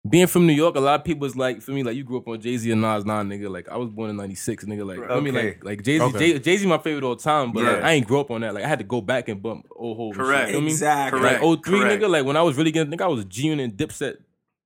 being 0.07 0.27
from 0.27 0.47
New 0.47 0.53
York, 0.53 0.75
a 0.75 0.79
lot 0.79 0.99
of 0.99 1.05
people 1.05 1.21
was 1.21 1.35
like, 1.35 1.61
for 1.61 1.71
me, 1.71 1.83
like 1.83 1.95
you 1.95 2.03
grew 2.03 2.17
up 2.19 2.27
on 2.27 2.39
Jay 2.39 2.55
Z 2.57 2.71
and 2.71 2.81
Nas, 2.81 3.05
nah, 3.05 3.21
nigga. 3.23 3.49
Like 3.49 3.67
I 3.69 3.77
was 3.77 3.89
born 3.89 4.09
in 4.09 4.15
'96, 4.15 4.65
nigga. 4.65 4.85
Like 4.87 5.09
I 5.11 5.19
mean, 5.19 5.33
like 5.33 5.63
like 5.63 5.83
Jay 5.83 5.97
Z, 5.97 6.03
Okay. 6.05 6.39
Jay 6.39 6.57
Z, 6.57 6.65
my 6.67 6.77
favorite 6.77 7.03
all 7.03 7.15
time, 7.17 7.51
but 7.51 7.63
like 7.63 7.83
I 7.83 7.91
ain't 7.91 8.07
grow 8.07 8.21
up 8.21 8.31
on 8.31 8.41
that. 8.41 8.53
Like 8.53 8.63
I 8.63 8.67
had 8.67 8.79
to 8.79 8.85
go 8.85 9.01
back 9.01 9.27
and 9.27 9.41
bump 9.41 9.67
old 9.75 9.97
hoes. 9.97 10.15
and 10.17 10.25
Correct. 10.25 10.45
shit, 10.47 10.51
feel 10.53 10.61
me? 10.61 10.71
Exactly. 10.71 11.19
Correct. 11.19 11.43
Like 11.43 11.63
03, 11.63 11.79
correct. 11.79 12.01
nigga. 12.03 12.09
Like 12.09 12.25
when 12.25 12.37
I 12.37 12.41
was 12.43 12.55
really 12.55 12.71
getting, 12.71 12.89
think 12.89 13.01
I 13.01 13.07
was 13.07 13.25
G 13.25 13.47
Unit 13.47 13.69
and 13.71 13.77
Dipset. 13.77 14.17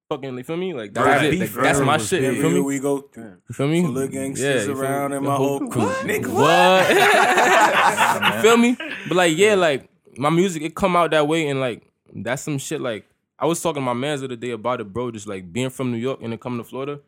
Fucking, 0.09 0.36
like, 0.36 0.45
feel 0.45 0.57
me? 0.57 0.73
Like 0.73 0.93
that 0.93 1.05
Right. 1.05 1.31
was 1.31 1.34
it. 1.34 1.39
Like, 1.55 1.63
that's 1.63 1.79
my 1.79 1.97
shit. 1.97 2.21
big. 2.21 2.36
You 2.36 2.41
feel 2.41 2.51
me? 2.51 2.59
we 2.59 2.77
go. 2.79 3.09
You 3.15 3.38
feel 3.53 3.67
me? 3.69 3.81
Full 3.84 3.97
of 3.97 4.11
gangsters 4.11 4.67
you 4.67 4.73
feel 4.75 4.84
around 4.84 5.11
me? 5.11 5.17
in 5.17 5.23
my 5.23 5.36
whole 5.36 5.65
crew. 5.67 5.84
What? 5.84 6.05
Nigga, 6.05 6.27
What? 6.27 6.88
feel 8.43 8.57
me? 8.57 8.75
But 9.07 9.17
like, 9.17 9.36
yeah, 9.38 9.55
like 9.55 9.89
my 10.17 10.29
music, 10.29 10.61
it 10.61 10.75
come 10.75 10.95
out 10.95 11.11
that 11.11 11.27
way, 11.27 11.47
and 11.47 11.59
like 11.59 11.89
that's 12.13 12.43
some 12.43 12.57
shit. 12.59 12.81
Like 12.81 13.05
I 13.43 13.45
was 13.45 13.61
talking 13.61 13.81
to 13.81 13.85
my 13.85 13.93
mans 13.93 14.21
the 14.21 14.27
other 14.27 14.37
day 14.37 14.51
about 14.51 14.79
it, 14.79 14.85
bro. 14.93 15.11
Just 15.11 15.27
like 15.27 15.51
being 15.51 15.69
from 15.69 15.91
New 15.91 15.97
York 15.97 16.19
and 16.21 16.31
then 16.31 16.39
coming 16.39 16.59
to 16.59 16.63
Florida, 16.63 17.01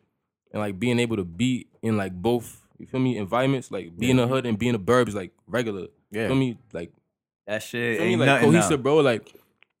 and 0.52 0.60
like 0.60 0.78
being 0.78 0.98
able 0.98 1.16
to 1.16 1.24
be 1.24 1.66
in 1.82 1.96
like 1.96 2.12
both. 2.12 2.60
You 2.78 2.86
feel 2.86 3.00
me? 3.00 3.16
Environments 3.16 3.70
like 3.70 3.96
being 3.98 4.18
a 4.18 4.26
hood 4.26 4.44
and 4.44 4.58
being 4.58 4.74
a 4.74 4.78
burbs 4.78 5.14
like 5.14 5.32
regular. 5.46 5.86
Yeah. 6.10 6.26
Feel 6.26 6.36
me? 6.36 6.58
Like 6.74 6.92
that 7.46 7.62
shit 7.62 7.96
feel 7.96 8.04
me? 8.06 8.12
ain't 8.12 8.20
Like 8.20 8.26
nothing 8.26 8.50
cohesive, 8.50 8.80
now. 8.80 8.82
bro. 8.82 8.96
Like 8.98 9.32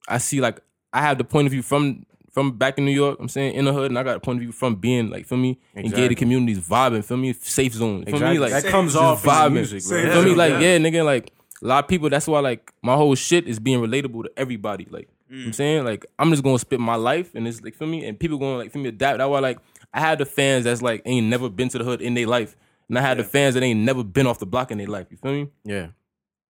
I 0.08 0.16
see 0.16 0.40
like 0.40 0.60
I 0.94 1.02
have 1.02 1.18
the 1.18 1.24
point 1.24 1.46
of 1.46 1.52
view 1.52 1.60
from 1.62 2.06
from 2.32 2.52
back 2.52 2.78
in 2.78 2.86
New 2.86 2.92
York. 2.92 3.18
I'm 3.20 3.28
saying 3.28 3.54
in 3.54 3.66
the 3.66 3.72
hood, 3.74 3.90
and 3.90 3.98
I 3.98 4.02
got 4.02 4.16
a 4.16 4.20
point 4.20 4.38
of 4.38 4.40
view 4.44 4.52
from 4.52 4.76
being 4.76 5.10
like 5.10 5.26
feel 5.26 5.36
me 5.36 5.58
in 5.74 5.80
Exactly. 5.80 6.02
gated 6.04 6.16
communities, 6.16 6.60
vibing. 6.66 7.04
Feel 7.04 7.18
me? 7.18 7.34
Safe 7.34 7.74
zone. 7.74 8.04
Feel 8.06 8.14
Exactly. 8.14 8.34
me? 8.34 8.38
Like 8.38 8.52
that 8.62 8.70
comes 8.70 8.96
off 8.96 9.24
in 9.24 9.30
vibing. 9.30 9.52
music. 9.52 9.82
You 9.82 10.10
feel 10.10 10.22
me? 10.22 10.30
Yeah. 10.30 10.36
Like, 10.36 10.52
yeah, 10.62 10.78
nigga, 10.78 11.04
like 11.04 11.32
a 11.62 11.66
lot 11.66 11.84
of 11.84 11.88
people, 11.88 12.08
that's 12.08 12.26
why 12.26 12.40
like 12.40 12.72
my 12.82 12.94
whole 12.94 13.14
shit 13.14 13.46
is 13.46 13.58
being 13.58 13.80
relatable 13.80 14.22
to 14.24 14.30
everybody. 14.38 14.86
Like 14.90 15.08
you 15.28 15.36
know 15.36 15.42
what 15.42 15.46
I'm 15.46 15.52
saying? 15.52 15.84
Like 15.84 16.06
I'm 16.18 16.30
just 16.30 16.42
gonna 16.42 16.58
spit 16.58 16.80
my 16.80 16.96
life 16.96 17.34
and 17.34 17.46
it's 17.46 17.60
like 17.62 17.74
feel 17.74 17.88
me, 17.88 18.06
and 18.06 18.18
people 18.18 18.38
gonna 18.38 18.58
like 18.58 18.72
feel 18.72 18.82
me 18.82 18.88
adapt. 18.88 19.18
That's 19.18 19.28
why 19.28 19.40
like 19.40 19.58
I 19.92 20.00
had 20.00 20.18
the 20.18 20.26
fans 20.26 20.64
that's 20.64 20.82
like 20.82 21.02
ain't 21.04 21.26
never 21.26 21.48
been 21.48 21.68
to 21.70 21.78
the 21.78 21.84
hood 21.84 22.02
in 22.02 22.14
their 22.14 22.26
life. 22.26 22.56
And 22.88 22.98
I 22.98 23.02
had 23.02 23.18
the 23.18 23.24
fans 23.24 23.54
that 23.54 23.62
ain't 23.62 23.80
never 23.80 24.04
been 24.04 24.26
off 24.26 24.38
the 24.38 24.46
block 24.46 24.70
in 24.70 24.78
their 24.78 24.86
life. 24.86 25.08
You 25.10 25.16
feel 25.16 25.32
me? 25.32 25.48
Yeah. 25.64 25.88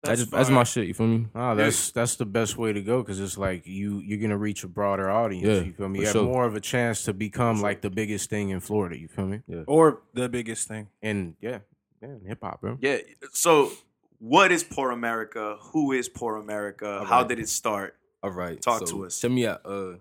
That's 0.03 0.21
just 0.21 0.33
that's 0.33 0.51
my 0.51 0.65
shit. 0.65 0.89
You 0.89 0.95
feel 0.95 1.07
me? 1.07 1.27
Ah, 1.33 1.55
that's 1.55 1.93
that's 1.93 2.17
the 2.17 2.27
best 2.27 2.57
way 2.57 2.73
to 2.73 2.81
go 2.81 3.03
because 3.03 3.21
it's 3.21 3.39
like 3.39 3.67
you 3.67 3.99
you're 3.99 4.19
gonna 4.19 4.37
reach 4.37 4.65
a 4.65 4.69
broader 4.69 5.09
audience. 5.09 5.47
Yeah, 5.47 5.61
you 5.61 5.73
feel 5.73 5.89
me? 5.89 6.01
You 6.01 6.07
have 6.07 6.13
sure. 6.13 6.25
more 6.25 6.45
of 6.45 6.57
a 6.57 6.61
chance 6.61 7.05
to 7.05 7.13
become 7.13 7.61
like 7.61 7.83
the 7.83 7.91
biggest 7.91 8.29
thing 8.29 8.49
in 8.49 8.59
Florida. 8.59 8.99
You 8.99 9.07
feel 9.07 9.27
me? 9.27 9.43
or 9.69 10.03
the 10.13 10.29
biggest 10.29 10.67
thing. 10.67 10.89
And 11.03 11.37
yeah, 11.41 11.59
yeah, 12.03 12.15
hip 12.27 12.39
hop, 12.43 12.61
bro. 12.61 12.79
Yeah. 12.81 12.99
So, 13.33 13.71
what 14.19 14.51
is 14.51 14.65
Poor 14.65 14.91
America? 14.91 15.57
Who 15.73 15.93
is 15.93 16.09
Poor 16.09 16.35
America? 16.35 17.05
How 17.07 17.23
did 17.23 17.39
it 17.39 17.49
start? 17.49 17.97
All 18.23 18.31
right. 18.31 18.61
Talk 18.61 18.81
so 18.87 18.99
to 18.99 19.07
us. 19.07 19.21
Check 19.21 19.31
me 19.31 19.47
out. 19.47 19.61
Uh 19.65 19.95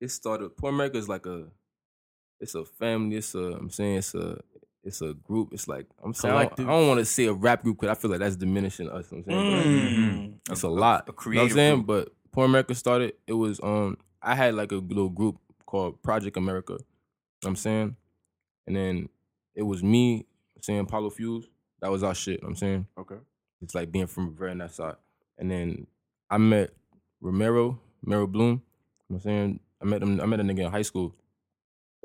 it 0.00 0.08
started 0.10 0.56
Poor 0.56 0.70
America 0.70 0.98
is 0.98 1.08
like 1.08 1.26
a 1.26 1.46
it's 2.40 2.54
a 2.54 2.64
family, 2.64 3.16
it's 3.16 3.34
a 3.34 3.38
I'm 3.38 3.70
saying 3.70 3.98
it's 3.98 4.14
a 4.14 4.40
it's 4.82 5.00
a 5.00 5.14
group. 5.14 5.50
It's 5.52 5.66
like 5.66 5.86
I'm 6.02 6.12
saying 6.12 6.34
I 6.34 6.44
don't, 6.44 6.60
I 6.60 6.64
don't 6.72 6.88
want 6.88 6.98
to 7.00 7.06
say 7.06 7.24
a 7.26 7.32
rap 7.32 7.62
group 7.62 7.80
because 7.80 7.96
I 7.96 8.00
feel 8.00 8.10
like 8.10 8.20
that's 8.20 8.36
diminishing 8.36 8.90
us. 8.90 9.10
You 9.12 9.24
know 9.26 9.38
I'm 9.38 9.62
saying, 9.62 9.74
Mm. 9.94 10.34
It's 10.50 10.62
a 10.62 10.68
lot. 10.68 11.08
a 11.08 11.12
you 11.30 11.34
know 11.36 11.42
what 11.42 11.50
I'm 11.50 11.56
saying, 11.56 11.74
group. 11.84 11.86
but 11.86 12.08
Poor 12.32 12.44
America 12.44 12.74
started. 12.74 13.14
It 13.26 13.32
was 13.32 13.60
um 13.62 13.96
I 14.20 14.34
had 14.34 14.54
like 14.54 14.72
a 14.72 14.76
little 14.76 15.08
group 15.08 15.38
called 15.66 16.02
Project 16.02 16.36
America. 16.36 16.72
You 16.74 16.78
know 16.78 16.84
what 17.42 17.50
I'm 17.50 17.56
saying, 17.56 17.96
and 18.66 18.76
then 18.76 19.08
it 19.54 19.62
was 19.62 19.82
me 19.82 20.26
saying 20.60 20.86
Paulo 20.86 21.08
Fuse. 21.10 21.46
That 21.80 21.90
was 21.90 22.02
our 22.02 22.14
shit. 22.14 22.34
you 22.34 22.38
know 22.42 22.46
what 22.46 22.50
I'm 22.50 22.56
saying 22.56 22.86
Okay. 22.98 23.16
it's 23.62 23.74
like 23.74 23.92
being 23.92 24.06
from 24.06 24.34
very 24.34 24.54
that 24.56 24.72
side. 24.72 24.96
And 25.38 25.50
then 25.50 25.86
I 26.30 26.38
met 26.38 26.70
Romero, 27.24 27.80
Romero 28.04 28.26
Bloom. 28.26 28.50
You 28.50 28.54
know 28.54 28.60
what 29.08 29.16
I'm 29.16 29.20
saying 29.22 29.60
I 29.82 29.84
met 29.86 30.02
him. 30.02 30.20
I 30.20 30.26
met 30.26 30.40
a 30.40 30.42
nigga 30.42 30.60
in 30.66 30.70
high 30.70 30.82
school, 30.82 31.14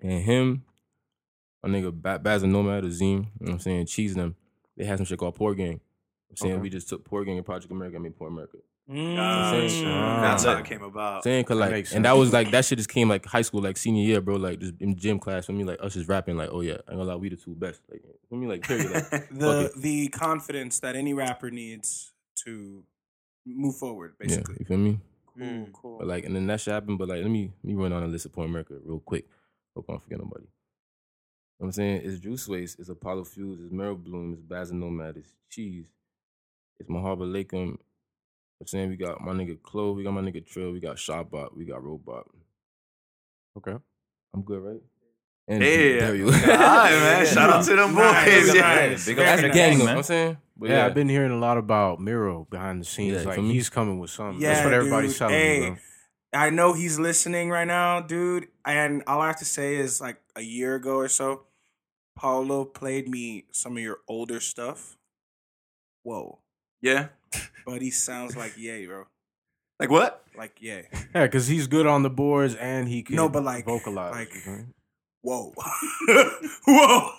and 0.02 0.24
him, 0.24 0.64
a 1.64 1.68
nigga 1.68 1.92
Ba- 1.94 2.20
Baz 2.20 2.44
and 2.44 2.54
Nomad, 2.54 2.86
Azim. 2.86 3.08
You 3.10 3.16
know 3.18 3.26
what 3.40 3.50
I'm 3.54 3.60
saying 3.60 3.86
cheese 3.88 4.16
them. 4.16 4.36
They 4.78 4.86
had 4.86 4.98
some 4.98 5.06
shit 5.06 5.20
called 5.20 5.36
Poor 5.36 5.54
Gang. 5.56 5.82
I'm 6.30 6.36
saying 6.38 6.54
Okay. 6.54 6.62
we 6.62 6.70
just 6.70 6.88
took 6.90 7.04
Poor 7.04 7.24
Gang 7.26 7.38
and 7.38 7.46
Project 7.46 7.72
America. 7.72 7.98
I 7.98 8.00
mean 8.00 8.14
Poor 8.14 8.30
America. 8.30 8.58
Gotcha. 8.88 8.96
Mm. 8.96 10.22
That's 10.22 10.44
how 10.46 10.58
it 10.58 10.66
came 10.66 10.82
about. 10.82 11.24
Saying 11.24 11.44
cause 11.44 11.58
like, 11.58 11.70
makes 11.72 11.94
and 11.94 12.06
that 12.06 12.14
was 12.18 12.34
like 12.34 12.50
that 12.52 12.66
shit 12.66 12.80
just 12.80 12.90
came 12.90 13.08
like 13.08 13.24
high 13.26 13.44
school, 13.44 13.62
like 13.62 13.78
senior 13.78 14.04
year, 14.04 14.20
bro. 14.20 14.38
Like 14.38 14.60
just 14.60 14.74
in 14.80 14.96
gym 14.98 15.20
class 15.20 15.46
for 15.46 15.52
me, 15.52 15.64
like 15.64 15.78
us 15.82 15.94
just 15.94 16.08
rapping, 16.10 16.38
like 16.38 16.50
oh 16.52 16.62
yeah, 16.62 16.74
I 16.88 16.92
ain't 16.92 17.00
gonna 17.00 17.04
lie, 17.04 17.16
we 17.16 17.30
the 17.30 17.36
two 17.36 17.54
best. 17.54 17.82
Like 17.92 18.02
for 18.30 18.36
me, 18.36 18.48
like 18.48 18.64
period. 18.64 18.92
Like, 18.92 19.30
The 19.32 19.72
the 19.78 20.08
confidence 20.08 20.80
that 20.80 20.96
any 20.96 21.14
rapper 21.14 21.52
needs 21.52 22.14
to 22.46 22.84
move 23.46 23.76
forward, 23.76 24.14
yeah, 24.22 24.28
basically. 24.28 24.56
you 24.60 24.66
feel 24.66 24.78
me? 24.78 25.00
Cool, 25.40 25.48
mm. 25.48 25.72
cool. 25.74 25.98
But 26.00 26.08
like, 26.08 26.26
and 26.26 26.36
then 26.36 26.48
that 26.48 26.62
shit 26.62 26.74
happened. 26.74 26.98
But 27.00 27.10
like, 27.10 27.22
let 27.22 27.32
me 27.32 27.52
let 27.64 27.76
me 27.76 27.82
run 27.82 27.94
on 27.94 28.04
a 28.04 28.08
list 28.08 28.26
of 28.26 28.34
Point 28.34 28.50
America 28.50 28.76
real 28.84 29.00
quick. 29.00 29.26
Hope 29.76 29.86
I 29.90 29.94
don't 29.94 30.04
forget 30.04 30.20
nobody. 30.20 30.46
You 30.46 31.66
know 31.66 31.68
what 31.68 31.68
I'm 31.68 31.72
saying 31.74 32.02
it's 32.06 32.20
Juice 32.20 32.48
Waste, 32.48 32.80
it's 32.80 32.90
Apollo 32.90 33.26
Fuse, 33.26 33.60
it's 33.62 33.74
Meryl 33.74 33.98
Bloom, 34.02 34.34
it's 34.34 34.42
Baz 34.42 34.72
and 34.72 34.80
Nomad, 34.80 35.18
it's 35.18 35.34
Cheese, 35.50 35.88
it's 36.80 36.90
Mahaba 36.90 37.24
Lakem. 37.24 37.78
I'm 38.62 38.68
saying 38.68 38.90
we 38.90 38.96
got 38.98 39.22
my 39.22 39.34
nigga 39.34 39.62
Clove, 39.62 39.98
we 39.98 40.04
got 40.04 40.12
my 40.14 40.22
nigga 40.22 40.46
Trill, 40.46 40.72
we 40.72 40.80
got 40.80 40.98
Shotbot, 40.98 41.56
we 41.56 41.66
got 41.66 41.84
Robot. 41.84 42.28
Okay. 43.58 43.76
I'm 44.34 44.42
good, 44.44 44.62
right? 44.62 44.82
And 45.50 45.62
Yeah. 45.64 45.68
there 45.70 46.16
you 46.16 46.26
All 46.28 46.32
right, 46.32 46.92
man. 46.92 47.26
Shout 47.34 47.50
out 47.50 47.66
to 47.66 47.76
them 47.76 47.96
boys. 47.96 48.04
Nice, 48.04 48.56
yeah. 48.56 48.62
nice. 48.62 49.06
Big 49.06 49.16
Very 49.16 49.28
up 49.28 49.38
That's 49.38 49.42
the 49.42 49.42
the 49.42 49.48
nice. 49.50 49.56
gang, 49.56 49.70
gang, 49.70 49.72
you 49.74 49.78
know 49.80 49.86
man. 49.86 49.96
what 49.96 50.00
I'm 50.00 50.04
saying? 50.04 50.38
But 50.60 50.70
Yeah, 50.72 50.86
I've 50.86 50.94
been 50.94 51.08
hearing 51.10 51.32
a 51.32 51.38
lot 51.38 51.58
about 51.58 52.00
Miro 52.02 52.46
behind 52.50 52.82
the 52.82 52.86
scenes. 52.86 53.24
Yeah, 53.24 53.30
like 53.30 53.40
he's 53.40 53.70
coming 53.70 53.98
with 54.00 54.10
something. 54.12 54.42
Yeah, 54.42 54.54
That's 54.54 54.66
what 54.66 54.74
everybody's 54.74 55.12
dude. 55.12 55.18
telling 55.20 55.34
Hey, 55.36 55.60
me, 55.62 55.66
bro. 55.68 55.78
I 56.42 56.50
know 56.50 56.74
he's 56.74 57.00
listening 57.00 57.50
right 57.50 57.66
now, 57.68 58.02
dude. 58.02 58.50
And 58.66 59.02
all 59.08 59.22
I 59.22 59.28
have 59.28 59.40
to 59.40 59.46
say 59.46 59.78
is 59.78 60.02
like 60.02 60.18
a 60.36 60.42
year 60.42 60.76
ago 60.76 60.96
or 60.98 61.08
so, 61.08 61.44
Paulo 62.18 62.66
played 62.66 63.08
me 63.08 63.46
some 63.52 63.78
of 63.78 63.82
your 63.84 64.00
older 64.08 64.40
stuff. 64.42 64.98
Whoa. 66.04 66.40
Yeah. 66.82 67.08
Buddy 67.66 67.90
sounds 67.92 68.36
like 68.36 68.58
yay, 68.58 68.86
bro. 68.86 69.06
Like 69.80 69.90
what? 69.90 70.24
Like 70.38 70.58
yay. 70.62 70.88
Yeah, 71.16 71.24
because 71.26 71.48
he's 71.48 71.68
good 71.68 71.88
on 71.88 72.04
the 72.04 72.10
boards 72.10 72.56
and 72.56 72.88
he 72.90 73.02
can 73.04 73.16
No, 73.16 73.30
but 73.30 73.44
like- 73.44 73.66
vocalize. 73.66 74.14
like- 74.14 74.46
know? 74.46 74.66
Whoa. 75.22 75.54
Whoa. 76.66 77.10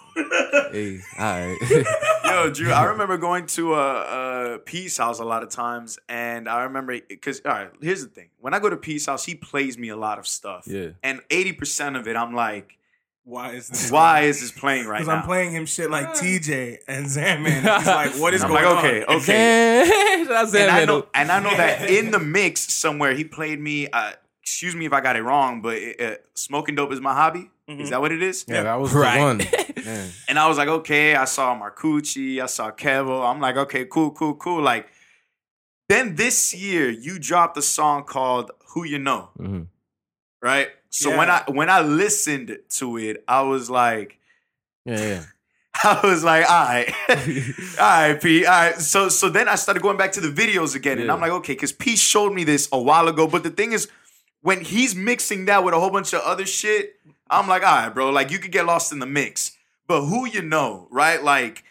Hey, 0.73 1.01
all 1.19 1.55
right. 1.55 1.59
Yo, 2.31 2.51
Drew, 2.51 2.73
I 2.73 2.85
remember 2.85 3.17
going 3.19 3.47
to 3.47 3.75
a, 3.75 4.55
a 4.55 4.59
Peace 4.59 4.97
House 4.97 5.19
a 5.19 5.25
lot 5.25 5.43
of 5.43 5.49
times, 5.51 5.99
and 6.09 6.49
I 6.49 6.63
remember 6.65 6.99
because 7.09 7.41
all 7.45 7.53
right, 7.53 7.71
here's 7.81 8.03
the 8.03 8.09
thing: 8.11 8.29
when 8.41 8.55
I 8.55 8.59
go 8.59 8.69
to 8.71 8.77
Peace 8.77 9.07
House, 9.07 9.25
he 9.25 9.35
plays 9.35 9.77
me 9.79 9.89
a 9.89 9.97
lot 9.97 10.19
of 10.19 10.27
stuff, 10.27 10.65
Yeah. 10.67 10.91
and 11.03 11.21
eighty 11.31 11.53
percent 11.53 11.97
of 11.97 12.07
it, 12.09 12.17
I'm 12.17 12.35
like, 12.35 12.77
Why 13.25 13.53
is 13.53 13.69
this? 13.69 13.91
Why 13.91 14.23
is 14.23 14.41
this 14.41 14.51
playing 14.51 14.87
right 14.87 14.99
now? 15.01 15.05
Because? 15.07 15.21
I'm 15.21 15.23
playing 15.27 15.53
him 15.53 15.67
shit 15.67 15.91
like 15.91 16.09
TJ 16.15 16.79
and 16.89 17.07
Zandman. 17.07 17.79
He's 17.79 17.87
like, 17.87 18.13
what 18.19 18.35
is 18.35 18.43
I'm 18.43 18.51
going 18.51 18.65
like, 18.65 18.79
okay, 18.79 19.05
on? 19.05 19.17
okay. 19.17 20.25
Shout 20.27 20.37
out 20.49 20.55
and 20.55 20.71
I 20.71 20.85
know, 20.85 21.07
and 21.15 21.31
I 21.31 21.41
know 21.41 21.57
that 21.57 21.91
in 21.91 22.11
the 22.11 22.19
mix 22.21 22.73
somewhere 22.73 23.15
he 23.15 23.25
played 23.25 23.61
me. 23.61 23.89
Uh, 23.89 24.13
excuse 24.51 24.75
me 24.75 24.85
if 24.87 24.93
I 24.93 25.01
got 25.01 25.17
it 25.17 25.23
wrong, 25.23 25.63
but 25.63 25.79
uh, 26.01 26.17
smoking 26.35 26.75
dope 26.75 26.93
is 26.93 27.01
my 27.01 27.15
hobby. 27.15 27.51
Is 27.69 27.91
that 27.91 28.01
what 28.01 28.11
it 28.11 28.21
is? 28.21 28.45
Yeah, 28.49 28.65
that 28.65 28.81
was 28.81 28.93
Right. 28.93 29.15
the 29.15 29.21
one. 29.23 30.11
And 30.29 30.39
I 30.39 30.49
was 30.49 30.59
like, 30.59 30.69
okay. 30.69 31.15
I 31.15 31.25
saw 31.25 31.59
Marcucci. 31.59 32.41
I 32.43 32.47
saw 32.47 32.71
Kevo. 32.73 33.25
I'm 33.29 33.41
like, 33.41 33.57
okay, 33.57 33.85
cool, 33.85 34.11
cool, 34.11 34.35
cool. 34.35 34.61
Like, 34.61 34.89
then 35.89 36.17
this 36.17 36.53
year 36.53 36.91
you 36.91 37.19
dropped 37.21 37.57
a 37.59 37.63
song 37.63 38.05
called 38.05 38.51
"Who 38.75 38.85
You 38.85 38.99
Know," 38.99 39.31
Mhm. 39.39 39.67
right? 40.43 40.69
So 40.91 41.17
when 41.17 41.31
I 41.31 41.45
when 41.47 41.71
I 41.71 41.81
listened 41.81 42.59
to 42.79 42.97
it, 42.99 43.25
I 43.29 43.43
was 43.43 43.71
like. 43.71 44.19
Yeah, 44.85 45.01
yeah. 45.01 45.25
I 45.85 46.01
was 46.05 46.25
like, 46.25 46.45
all 46.51 46.65
right, 46.65 46.93
all 47.79 47.87
right, 48.11 48.21
P. 48.21 48.45
All 48.45 48.53
right. 48.53 48.75
So 48.81 49.09
so 49.09 49.29
then 49.31 49.47
I 49.49 49.55
started 49.55 49.83
going 49.83 49.97
back 49.97 50.13
to 50.13 50.21
the 50.21 50.29
videos 50.43 50.75
again, 50.75 50.99
and 50.99 51.11
I'm 51.11 51.21
like, 51.21 51.31
okay, 51.41 51.53
because 51.55 51.73
P 51.73 51.97
showed 51.97 52.33
me 52.35 52.43
this 52.45 52.69
a 52.73 52.81
while 52.81 53.07
ago. 53.09 53.27
But 53.29 53.45
the 53.45 53.51
thing 53.51 53.73
is, 53.73 53.89
when 54.43 54.63
he's 54.63 54.95
mixing 54.95 55.45
that 55.47 55.65
with 55.65 55.75
a 55.75 55.81
whole 55.81 55.91
bunch 55.91 56.13
of 56.15 56.21
other 56.23 56.47
shit, 56.47 56.95
I'm 57.29 57.47
like, 57.49 57.63
all 57.63 57.75
right, 57.77 57.95
bro, 57.95 58.11
like 58.11 58.31
you 58.31 58.39
could 58.39 58.53
get 58.53 58.67
lost 58.67 58.93
in 58.93 58.99
the 58.99 59.07
mix. 59.07 59.57
But 59.87 60.03
who 60.07 60.27
you 60.27 60.43
know, 60.43 60.87
right? 60.91 61.23
Like 61.23 61.65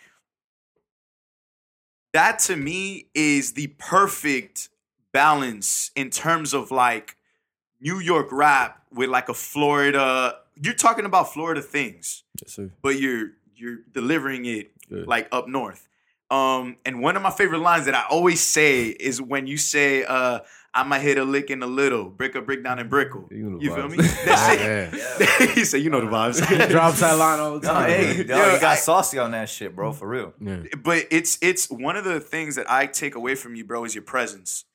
that 2.14 2.40
to 2.40 2.56
me 2.56 3.08
is 3.14 3.54
the 3.54 3.68
perfect 3.78 4.70
balance 5.12 5.92
in 5.96 6.10
terms 6.10 6.54
of 6.54 6.72
like 6.72 7.16
New 7.80 8.00
York 8.00 8.28
rap 8.32 8.82
with 8.92 9.10
like 9.10 9.30
a 9.30 9.34
Florida. 9.34 10.36
You're 10.62 10.74
talking 10.74 11.06
about 11.06 11.34
Florida 11.34 11.62
things 11.62 12.24
Yes, 12.42 12.54
sir. 12.54 12.72
but 12.82 13.00
you're 13.00 13.32
you're 13.56 13.78
delivering 13.94 14.46
it 14.46 14.72
Good. 14.90 15.08
like 15.08 15.28
up 15.32 15.48
north. 15.48 15.88
Um, 16.32 16.78
and 16.86 17.02
one 17.02 17.16
of 17.16 17.22
my 17.24 17.32
favorite 17.32 17.60
lines 17.60 17.86
that 17.86 17.96
I 17.96 18.04
always 18.10 18.40
say 18.40 18.86
is 18.88 19.20
when 19.22 19.48
you 19.48 19.58
say, 19.58 20.04
uh, 20.04 20.40
"I'ma 20.74 21.00
hit 21.00 21.18
a 21.18 21.24
lick 21.24 21.50
in 21.50 21.62
a 21.64 21.68
little, 21.68 22.06
brick 22.06 22.36
a 22.36 22.42
brick 22.42 22.64
down 22.64 22.80
and 22.80 22.90
brickle." 22.90 23.28
You 23.32 23.50
know 23.50 23.58
the 23.58 23.64
You 23.66 23.76
feel 23.76 23.88
vibes. 23.88 23.98
me? 23.98 24.08
That's 24.26 25.20
Yeah, 25.40 25.46
he 25.56 25.66
said, 25.66 25.82
"You 25.82 25.90
know 25.90 26.02
the 26.02 26.08
vibes." 26.08 26.46
He 26.46 26.72
drops 26.72 27.00
that 27.02 27.18
line 27.18 27.40
all 27.40 27.60
the 27.60 27.68
No, 27.68 27.74
time. 27.74 27.90
hey, 27.90 28.16
yo, 28.28 28.38
Yo, 28.38 28.54
you 28.56 28.60
got 28.62 28.74
I- 28.74 28.76
saucy 28.76 29.18
on 29.20 29.32
that 29.32 29.50
shit, 29.50 29.76
bro, 29.76 29.92
for 29.94 30.08
real. 30.08 30.34
Yeah. 30.40 30.64
but 30.84 31.06
it's 31.12 31.38
it's 31.42 31.70
one 31.70 31.96
of 31.96 32.04
the 32.04 32.20
things 32.20 32.56
that 32.56 32.70
I 32.70 32.86
take 32.86 33.16
away 33.16 33.36
from 33.36 33.56
you, 33.56 33.64
bro, 33.66 33.84
is 33.86 33.96
your 33.96 34.04
presence 34.04 34.66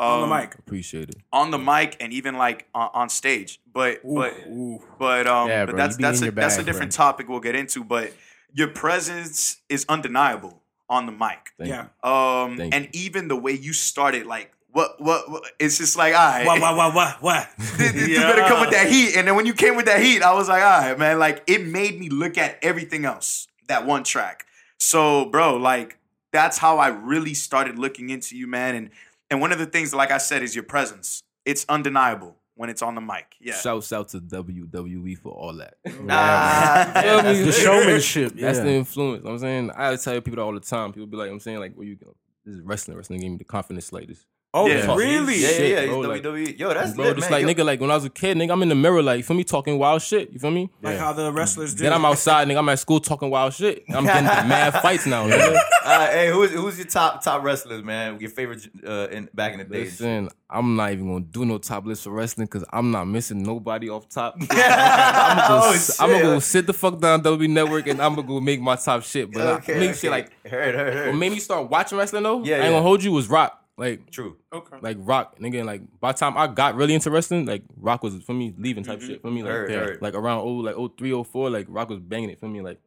On 0.00 0.20
the 0.28 0.32
Um, 0.34 0.40
mic. 0.40 0.54
Appreciate 0.54 1.08
it. 1.08 1.16
on 1.32 1.50
the 1.50 1.58
mic, 1.58 1.96
and 2.00 2.12
even 2.12 2.36
like 2.36 2.68
on, 2.74 2.88
on 2.94 3.08
stage. 3.08 3.60
But 3.72 4.00
Ooh, 4.04 4.14
but 4.14 4.34
ooh. 4.48 4.80
But 4.98 5.26
um, 5.26 5.48
Yeah, 5.48 5.64
but 5.66 5.72
bro, 5.72 5.78
that's 5.78 5.96
that's 5.96 6.20
a 6.20 6.26
your 6.26 6.32
that's 6.32 6.56
a 6.58 6.62
different 6.62 6.92
bro. 6.96 7.04
topic 7.04 7.28
we'll 7.28 7.40
get 7.40 7.56
into. 7.56 7.82
But 7.82 8.12
your 8.54 8.68
presence 8.68 9.60
is 9.68 9.84
undeniable 9.88 10.62
on 10.88 11.06
the 11.06 11.12
mic. 11.12 11.50
Thank 11.58 11.70
Yeah. 11.70 11.86
Um, 12.02 12.56
Thank 12.56 12.74
and 12.74 12.88
even 12.94 13.28
the 13.28 13.36
way 13.36 13.52
you 13.52 13.72
started, 13.72 14.24
like 14.26 14.52
what, 14.70 15.00
what 15.00 15.30
what 15.30 15.42
it's 15.58 15.78
just 15.78 15.96
like, 15.96 16.14
all 16.14 16.20
right, 16.20 16.46
What, 16.46 16.60
what, 16.60 16.76
what, 16.76 16.94
what, 16.94 17.22
what? 17.22 17.48
you 17.78 18.16
better 18.18 18.42
come 18.42 18.60
with 18.60 18.70
that 18.70 18.88
heat. 18.88 19.16
And 19.16 19.26
then 19.26 19.34
when 19.34 19.46
you 19.46 19.54
came 19.54 19.76
with 19.76 19.86
that 19.86 20.00
heat, 20.00 20.22
I 20.22 20.34
was 20.34 20.48
like, 20.48 20.62
all 20.62 20.80
right, 20.80 20.98
man, 20.98 21.18
like 21.18 21.42
it 21.46 21.66
made 21.66 21.98
me 21.98 22.08
look 22.08 22.36
at 22.38 22.58
everything 22.62 23.04
else 23.04 23.46
that 23.68 23.86
one 23.86 24.04
track. 24.04 24.46
So, 24.78 25.26
bro, 25.26 25.56
like 25.56 25.98
that's 26.32 26.58
how 26.58 26.78
I 26.78 26.88
really 26.88 27.34
started 27.34 27.78
looking 27.78 28.10
into 28.10 28.36
you, 28.36 28.46
man. 28.46 28.74
And 28.74 28.90
and 29.30 29.40
one 29.40 29.52
of 29.52 29.58
the 29.58 29.66
things, 29.66 29.94
like 29.94 30.10
I 30.10 30.18
said, 30.18 30.42
is 30.42 30.54
your 30.54 30.64
presence. 30.64 31.22
It's 31.44 31.64
undeniable 31.68 32.36
when 32.54 32.68
it's 32.70 32.82
on 32.82 32.94
the 32.94 33.00
mic. 33.00 33.36
Yeah. 33.40 33.54
Shouts 33.54 33.92
out 33.92 34.08
to 34.10 34.20
WWE 34.20 35.16
for 35.18 35.32
all 35.32 35.54
that. 35.54 35.74
Nah, 36.02 37.00
Feel 37.00 37.22
me? 37.32 37.42
The 37.42 37.52
showmanship. 37.52 38.32
Yeah. 38.34 38.46
That's 38.46 38.58
the 38.58 38.70
influence. 38.72 39.20
You 39.22 39.24
know 39.28 39.32
I'm 39.34 39.38
saying 39.38 39.70
I 39.74 39.96
tell 39.96 40.14
people 40.20 40.36
that 40.36 40.42
all 40.42 40.52
the 40.52 40.60
time. 40.60 40.92
People 40.92 41.06
be 41.06 41.16
like, 41.16 41.30
I'm 41.30 41.40
saying 41.40 41.58
like, 41.58 41.74
where 41.74 41.86
you 41.86 41.96
go? 41.96 42.14
This 42.44 42.56
is 42.56 42.60
wrestling. 42.62 42.96
Wrestling 42.96 43.20
gave 43.20 43.30
me 43.30 43.36
the 43.38 43.44
confidence 43.44 43.92
like 43.92 44.08
this. 44.08 44.26
Oh, 44.54 44.66
Yeah. 44.66 44.94
really? 44.96 45.36
yeah, 45.36 45.48
yeah, 45.48 45.56
Shit, 45.56 45.70
yeah. 45.70 45.86
bro, 45.88 45.98
he's 46.00 46.08
like- 46.08 46.22
WWE. 46.22 46.58
Yo, 46.58 46.72
that's 46.72 46.94
bro, 46.94 47.04
lit, 47.04 47.16
just 47.16 47.30
man. 47.30 47.42
like 47.46 47.56
Yo, 47.58 47.62
nigga, 47.62 47.66
like 47.66 47.80
when 47.82 47.90
I 47.90 47.94
was 47.96 48.06
a 48.06 48.10
kid, 48.10 48.34
nigga, 48.38 48.50
I'm 48.50 48.62
in 48.62 48.70
the 48.70 48.74
mirror, 48.74 49.02
like 49.02 49.18
you 49.18 49.22
feel 49.22 49.36
me, 49.36 49.44
talking 49.44 49.78
wild 49.78 50.00
shit. 50.00 50.32
You 50.32 50.38
feel 50.38 50.50
me? 50.50 50.70
Like 50.80 50.96
how 50.96 51.12
the 51.12 51.30
wrestlers 51.30 51.74
do. 51.74 51.82
Then 51.84 51.92
I'm 51.92 52.02
outside, 52.06 52.48
nigga. 52.48 52.56
I'm 52.56 52.68
at 52.70 52.78
school 52.78 52.98
talking 52.98 53.28
wild 53.28 53.52
shit. 53.52 53.84
I'm 53.90 54.04
getting 54.06 54.24
mad 54.48 54.72
fights 54.80 55.04
now, 55.04 55.28
nigga. 55.28 55.54
uh, 55.84 56.06
hey, 56.06 56.30
who's 56.30 56.50
who's 56.52 56.78
your 56.78 56.86
top 56.86 57.22
top 57.22 57.42
wrestlers, 57.44 57.82
man? 57.84 58.18
Your 58.20 58.30
favorite 58.30 58.66
uh, 58.86 59.08
in 59.10 59.28
back 59.34 59.52
in 59.52 59.58
the 59.58 59.64
days? 59.66 60.00
Listen, 60.00 60.30
I'm 60.48 60.76
not 60.76 60.92
even 60.92 61.08
gonna 61.08 61.24
do 61.26 61.44
no 61.44 61.58
top 61.58 61.84
list 61.84 62.04
for 62.04 62.10
wrestling 62.10 62.46
because 62.46 62.64
I'm 62.72 62.90
not 62.90 63.04
missing 63.04 63.42
nobody 63.42 63.90
off 63.90 64.08
top. 64.08 64.34
I'm 64.40 64.46
gonna 64.46 65.48
go, 65.48 65.60
Oh, 65.68 65.72
s- 65.74 66.00
I'm 66.00 66.08
gonna 66.10 66.22
go 66.22 66.38
sit 66.38 66.66
the 66.66 66.72
fuck 66.72 66.98
down 67.00 67.22
WWE 67.22 67.50
Network 67.50 67.86
and 67.86 68.00
I'm 68.00 68.14
gonna 68.14 68.26
go 68.26 68.40
make 68.40 68.62
my 68.62 68.76
top 68.76 69.02
shit. 69.02 69.30
But 69.30 69.42
Okay, 69.58 69.74
I, 69.76 69.78
make 69.78 69.90
okay. 69.90 69.98
shit 69.98 70.10
like 70.10 70.30
heard, 70.46 70.74
heard, 70.74 70.94
heard. 70.94 71.06
what 71.10 71.16
made 71.18 71.32
me 71.32 71.38
start 71.38 71.68
watching 71.68 71.98
wrestling 71.98 72.22
though. 72.22 72.42
Yeah, 72.42 72.54
I 72.54 72.58
ain't 72.60 72.64
yeah. 72.64 72.70
gonna 72.70 72.82
hold 72.82 73.02
you 73.04 73.12
was 73.12 73.28
Rock. 73.28 73.62
Like 73.78 74.10
True. 74.10 74.36
okay. 74.52 74.76
like 74.80 74.96
Rock, 75.00 75.38
nigga. 75.38 75.64
Like 75.64 75.82
by 76.00 76.10
the 76.10 76.18
time 76.18 76.36
I 76.36 76.48
got 76.48 76.74
really 76.74 76.94
into 76.94 77.12
wrestling, 77.12 77.46
like 77.46 77.62
Rock 77.76 78.02
was 78.02 78.20
for 78.24 78.34
me 78.34 78.52
leaving 78.58 78.82
type 78.82 78.98
mm-hmm. 78.98 79.08
shit 79.08 79.22
for 79.22 79.30
me. 79.30 79.44
Like 79.44 79.52
Heard, 79.52 79.70
yeah, 79.70 79.76
heard. 79.78 80.02
like 80.02 80.14
around 80.14 80.40
oh 80.40 80.48
like 80.54 80.74
oh 80.76 80.88
three 80.88 81.12
oh 81.12 81.22
four, 81.22 81.48
like 81.48 81.66
Rock 81.68 81.88
was 81.88 82.00
banging 82.00 82.30
it 82.30 82.40
for 82.40 82.48
me. 82.48 82.60
Like 82.60 82.80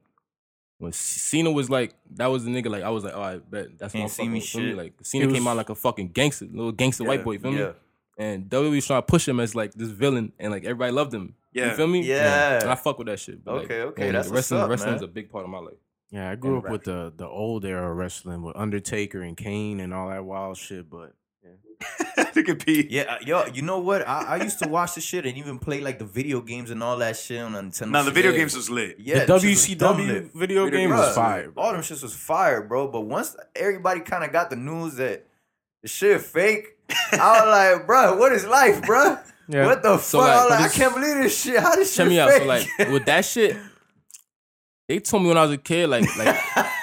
when 0.79 0.91
Cena 0.91 1.49
was 1.49 1.69
like 1.69 1.95
that 2.15 2.27
was 2.27 2.43
the 2.43 2.51
nigga. 2.51 2.69
Like 2.69 2.83
I 2.83 2.89
was 2.89 3.05
like 3.05 3.13
oh 3.15 3.21
I 3.21 3.37
bet 3.37 3.77
that's 3.77 3.93
Can't 3.93 4.03
my 4.03 4.09
see 4.09 4.17
fucking 4.23 4.33
me 4.33 4.39
for 4.41 4.57
me. 4.57 4.67
shit. 4.67 4.77
Like 4.77 4.93
Cena 5.01 5.27
was- 5.27 5.33
came 5.33 5.47
out 5.47 5.55
like 5.55 5.69
a 5.69 5.75
fucking 5.75 6.09
gangster, 6.09 6.45
little 6.51 6.73
gangster 6.73 7.05
white 7.05 7.23
boy. 7.23 7.37
Feel 7.37 7.51
me? 7.53 7.67
And 8.17 8.49
WWE 8.49 8.71
was 8.71 8.85
trying 8.85 9.01
to 9.01 9.05
push 9.05 9.25
him 9.27 9.39
as 9.39 9.55
like 9.55 9.73
this 9.73 9.89
villain, 9.89 10.33
and 10.37 10.51
like 10.51 10.63
everybody 10.63 10.91
loved 10.91 11.13
him. 11.13 11.35
Yeah. 11.53 11.69
you 11.69 11.75
feel 11.75 11.87
me? 11.87 12.01
Yeah. 12.01 12.59
And 12.61 12.69
I 12.69 12.75
fuck 12.75 12.97
with 12.97 13.07
that 13.07 13.19
shit. 13.19 13.43
But, 13.43 13.55
like, 13.55 13.65
Okay, 13.65 13.81
okay, 13.81 14.07
and 14.07 14.15
that's 14.15 14.27
the 14.27 14.33
what's 14.33 14.51
wrestling. 14.51 14.61
up, 14.61 14.69
wrestling 14.69 14.95
is 14.95 15.01
man. 15.01 15.09
a 15.09 15.13
big 15.13 15.31
part 15.31 15.43
of 15.45 15.49
my 15.49 15.59
life. 15.59 15.73
Yeah, 16.11 16.29
I 16.29 16.35
grew 16.35 16.57
up 16.57 16.69
with 16.69 16.83
the 16.83 17.11
the 17.15 17.27
old 17.27 17.63
era 17.65 17.91
wrestling 17.93 18.41
with 18.43 18.55
Undertaker 18.57 19.21
and 19.21 19.37
Kane 19.37 19.79
and 19.79 19.93
all 19.93 20.09
that 20.09 20.25
wild 20.25 20.57
shit. 20.57 20.89
But 20.89 21.13
Look 22.35 22.47
at 22.47 22.63
P. 22.63 22.87
Yeah, 22.91 23.03
uh, 23.03 23.17
yo, 23.25 23.45
you 23.47 23.61
know 23.63 23.79
what? 23.79 24.07
I, 24.07 24.37
I 24.37 24.43
used 24.43 24.59
to 24.59 24.69
watch 24.69 24.93
the 24.95 25.01
shit 25.01 25.25
and 25.25 25.35
even 25.37 25.57
play 25.57 25.81
like 25.81 25.97
the 25.99 26.05
video 26.05 26.39
games 26.41 26.69
and 26.69 26.83
all 26.83 26.97
that 26.97 27.17
shit 27.17 27.41
on 27.41 27.53
Nintendo. 27.53 27.89
Now 27.91 28.03
the 28.03 28.11
video 28.11 28.31
64. 28.31 28.37
games 28.37 28.55
was 28.55 28.69
lit. 28.69 28.95
yeah, 28.99 29.19
the 29.19 29.25
them 29.25 29.33
was 29.35 29.43
WCW 29.43 29.97
video 30.07 30.29
Video 30.35 30.69
game 30.69 30.89
games 30.89 30.99
was 30.99 31.15
fire. 31.15 31.49
bro. 31.49 31.63
All 31.63 31.71
them 31.71 31.81
shits 31.81 32.03
was 32.03 32.13
fire, 32.13 32.61
bro. 32.61 32.87
But 32.87 33.01
once 33.01 33.35
everybody 33.55 34.01
kind 34.01 34.23
of 34.23 34.31
got 34.31 34.49
the 34.51 34.55
news 34.57 34.95
that 34.95 35.25
the 35.81 35.87
shit 35.87 36.21
fake, 36.21 36.77
I 37.13 37.41
was 37.41 37.47
like, 37.79 37.87
bro, 37.87 38.17
what 38.17 38.31
is 38.31 38.45
life, 38.45 38.81
bro? 38.83 39.17
Yeah. 39.47 39.65
What 39.65 39.81
the 39.81 39.97
So, 39.97 40.19
fuck? 40.19 40.27
like, 40.27 40.59
I, 40.59 40.61
like, 40.63 40.71
I 40.71 40.73
can't 40.73 40.93
believe 40.93 41.15
this 41.23 41.41
shit. 41.41 41.59
How 41.59 41.75
this 41.75 41.95
Check 41.95 42.03
shit 42.05 42.09
me 42.09 42.19
out. 42.19 42.31
So 42.31 42.45
like 42.45 42.67
with 42.91 43.05
that 43.05 43.25
shit, 43.25 43.57
they 44.91 44.99
told 44.99 45.23
me 45.23 45.29
when 45.29 45.37
I 45.37 45.43
was 45.43 45.51
a 45.51 45.57
kid, 45.57 45.87
like 45.89 46.03
like 46.17 46.35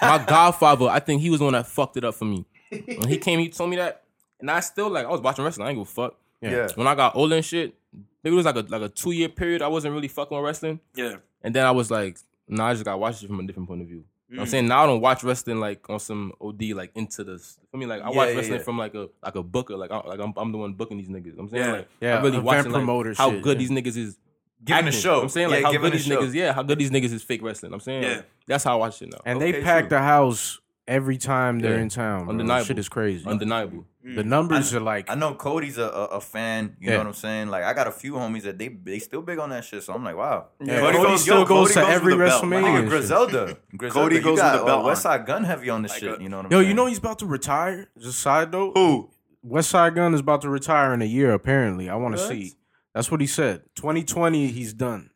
my 0.02 0.24
godfather, 0.26 0.86
I 0.88 0.98
think 1.00 1.20
he 1.20 1.28
was 1.30 1.40
the 1.40 1.44
one 1.44 1.52
that 1.52 1.66
fucked 1.66 1.96
it 1.98 2.04
up 2.04 2.14
for 2.14 2.24
me. 2.24 2.46
When 2.70 3.08
he 3.08 3.18
came, 3.18 3.38
he 3.38 3.48
told 3.50 3.68
me 3.70 3.76
that, 3.76 4.02
and 4.40 4.50
I 4.50 4.60
still 4.60 4.88
like 4.88 5.04
I 5.06 5.10
was 5.10 5.20
watching 5.20 5.44
wrestling. 5.44 5.66
I 5.66 5.70
ain't 5.70 5.78
give 5.78 5.88
a 5.88 5.90
fuck. 5.90 6.14
yeah. 6.40 6.68
When 6.74 6.86
I 6.86 6.94
got 6.94 7.14
older 7.16 7.36
and 7.36 7.44
shit, 7.44 7.74
maybe 8.22 8.34
it 8.34 8.36
was 8.36 8.46
like 8.46 8.56
a 8.56 8.60
like 8.68 8.82
a 8.82 8.88
two 8.88 9.10
year 9.12 9.28
period. 9.28 9.60
I 9.62 9.68
wasn't 9.68 9.92
really 9.94 10.08
fucking 10.08 10.34
with 10.36 10.44
wrestling, 10.44 10.80
Yeah. 10.94 11.16
and 11.42 11.54
then 11.54 11.66
I 11.66 11.70
was 11.70 11.90
like, 11.90 12.16
nah, 12.48 12.68
I 12.68 12.72
just 12.72 12.84
gotta 12.84 12.96
watch 12.98 13.22
it 13.22 13.26
from 13.26 13.40
a 13.40 13.46
different 13.46 13.68
point 13.68 13.82
of 13.82 13.88
view. 13.88 14.04
You 14.30 14.36
know 14.36 14.40
what 14.40 14.42
I'm 14.42 14.46
Mm. 14.48 14.50
saying 14.50 14.68
now 14.68 14.82
I 14.82 14.86
don't 14.86 15.00
watch 15.00 15.24
wrestling 15.24 15.58
like 15.60 15.88
on 15.88 15.98
some 15.98 16.32
OD 16.40 16.74
like 16.74 16.90
into 16.94 17.24
this. 17.24 17.58
I 17.72 17.76
mean 17.78 17.88
like 17.88 18.02
I 18.02 18.10
Yeah, 18.10 18.16
watch 18.16 18.28
yeah, 18.30 18.34
wrestling 18.36 18.58
yeah. 18.58 18.64
from 18.64 18.78
like 18.78 18.94
a 18.94 19.08
like 19.22 19.34
a 19.36 19.42
booker 19.42 19.76
like 19.76 19.90
I, 19.90 19.98
like 20.06 20.20
I'm, 20.20 20.32
I'm 20.36 20.52
the 20.52 20.58
one 20.58 20.74
booking 20.74 20.98
these 20.98 21.08
niggas. 21.08 21.38
I'm 21.38 21.48
saying 21.48 21.64
Yeah. 21.64 21.72
like 21.72 21.88
Yeah, 22.00 22.12
I 22.18 22.22
really 22.22 22.36
event 22.38 22.44
watching 22.44 22.72
like, 22.72 23.16
how 23.16 23.30
shit, 23.30 23.42
good 23.42 23.58
yeah. 23.60 23.66
these 23.66 23.70
niggas 23.70 23.96
is 23.96 24.18
Giving 24.64 24.88
a 24.88 24.92
show. 24.92 25.22
I'm 25.22 25.28
saying 25.28 25.50
Yeah, 25.50 25.56
like 25.56 25.64
how 25.64 25.72
good 25.80 25.92
these 25.92 26.04
show. 26.04 26.20
niggas, 26.22 26.34
yeah, 26.34 26.52
how 26.52 26.62
good 26.62 26.78
these 26.78 26.90
niggas 26.90 27.12
is 27.12 27.22
fake 27.22 27.42
wrestling. 27.42 27.72
I'm 27.72 27.80
saying 27.80 28.02
Yeah. 28.02 28.08
like, 28.16 28.24
that's 28.46 28.64
how 28.64 28.72
I 28.72 28.76
watch 28.76 29.00
it 29.02 29.10
now. 29.12 29.18
And 29.24 29.36
Okay, 29.40 29.52
they 29.52 29.62
pack 29.62 29.82
true. 29.84 29.88
the 29.90 29.98
house 30.00 30.58
every 30.88 31.16
time 31.18 31.60
they're 31.60 31.76
Yeah. 31.76 31.82
in 31.82 31.88
town. 31.90 32.24
Bro. 32.24 32.30
Undeniable. 32.30 32.64
Shit 32.64 32.78
is 32.78 32.88
crazy. 32.88 33.24
Undeniable. 33.26 33.84
the 34.16 34.24
numbers 34.24 34.74
are 34.74 34.80
like 34.80 35.10
I 35.10 35.14
know 35.14 35.34
Cody's 35.34 35.76
a, 35.76 35.82
a, 35.82 36.04
a 36.16 36.20
fan. 36.22 36.76
You 36.80 36.86
Yeah. 36.86 36.92
know 36.94 36.98
what 37.00 37.06
I'm 37.08 37.12
saying? 37.12 37.48
Like 37.48 37.62
I 37.62 37.74
got 37.74 37.86
a 37.88 37.90
few 37.92 38.14
homies 38.14 38.42
that 38.44 38.58
they 38.58 38.68
they 38.68 38.98
still 39.00 39.20
big 39.20 39.38
on 39.38 39.50
that 39.50 39.64
shit. 39.66 39.82
So 39.82 39.92
I'm 39.92 40.02
like, 40.02 40.16
wow. 40.16 40.46
Yeah, 40.64 40.80
Cody 40.80 40.96
Cody 40.96 41.08
goes- 41.10 41.22
still 41.22 41.38
yo, 41.40 41.44
goes 41.44 41.72
Cody 41.74 41.86
to 41.86 41.92
every 41.92 42.14
with 42.14 42.24
the 42.24 42.30
belt. 42.30 42.44
WrestleMania. 42.44 42.62
Nigga, 42.64 42.78
and. 42.80 42.88
Griselda. 42.88 43.56
Griselda. 43.76 44.04
Cody 44.06 44.16
you 44.16 44.22
goes 44.22 44.30
with 44.32 44.40
got, 44.40 44.58
the 44.60 44.64
belt 44.64 44.82
uh, 44.84 44.86
West. 44.88 45.02
Side 45.02 45.26
Gun 45.26 45.44
heavy 45.44 45.68
on 45.70 45.82
the 45.82 45.88
Like 45.88 45.98
shit. 46.00 46.18
a- 46.18 46.22
You 46.22 46.28
know 46.30 46.38
what 46.38 46.46
I'm 46.46 46.52
Yo, 46.52 46.58
saying? 46.58 46.68
you 46.70 46.74
know 46.74 46.86
he's 46.86 46.98
about 46.98 47.18
to 47.18 47.26
retire. 47.26 47.86
Just 47.98 48.18
side 48.20 48.50
note. 48.50 48.72
Who? 48.76 49.10
Westside 49.46 49.94
Gunn 49.94 50.14
is 50.14 50.20
about 50.20 50.40
to 50.42 50.50
retire 50.50 50.92
in 50.94 51.00
a 51.00 51.06
year. 51.06 51.32
Apparently, 51.32 51.88
I 51.88 51.94
want 51.94 52.16
to 52.16 52.26
see. 52.26 52.54
That's 52.94 53.10
what 53.10 53.20
he 53.20 53.26
said. 53.26 53.62
2020, 53.76 54.48
he's 54.48 54.72
done. 54.72 55.10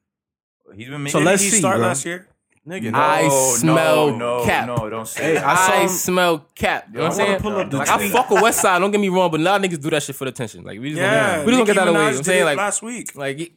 he's 0.74 0.88
been 0.88 1.02
making. 1.02 1.20
So 1.20 1.24
let's 1.24 1.42
see, 1.42 1.50
start 1.58 1.78
bro. 1.78 1.86
last 1.88 2.04
year? 2.04 2.28
Nigga, 2.68 2.92
No, 2.92 2.98
I 3.00 3.28
smell 3.56 4.06
no, 4.12 4.16
no, 4.38 4.44
cap. 4.44 4.66
No, 4.68 4.88
don't 4.88 5.08
say 5.08 5.34
Hey. 5.34 5.36
I 5.38 5.54
saw 5.56 5.72
I 5.82 5.86
smell 5.86 6.38
cap. 6.54 6.86
You 6.92 6.98
know 6.98 7.00
what 7.02 7.06
I'm 7.08 7.12
saying? 7.16 7.40
pull 7.40 7.56
up 7.56 7.68
the 7.70 7.76
like 7.78 7.88
I 7.88 8.08
fuck 8.10 8.30
with 8.30 8.40
West 8.40 8.60
Side. 8.60 8.78
Don't 8.78 8.92
get 8.92 9.00
me 9.00 9.08
wrong, 9.08 9.32
but 9.32 9.40
now 9.40 9.58
niggas 9.58 9.82
do 9.82 9.90
that 9.90 10.00
shit 10.04 10.14
for 10.14 10.26
the 10.26 10.30
attention. 10.30 10.62
Like 10.62 10.78
we 10.78 10.90
just 10.90 11.00
Yeah. 11.00 11.38
don't, 11.38 11.46
we 11.46 11.52
just 11.52 11.58
don't 11.58 11.66
get 11.66 11.74
Nicki 11.74 11.84
that 11.86 11.88
away. 11.88 12.12
Minaj 12.12 12.16
I'm 12.18 12.22
saying 12.22 12.42
it 12.42 12.44
like 12.44 12.58
last 12.58 12.82
week. 12.82 13.16
like 13.16 13.52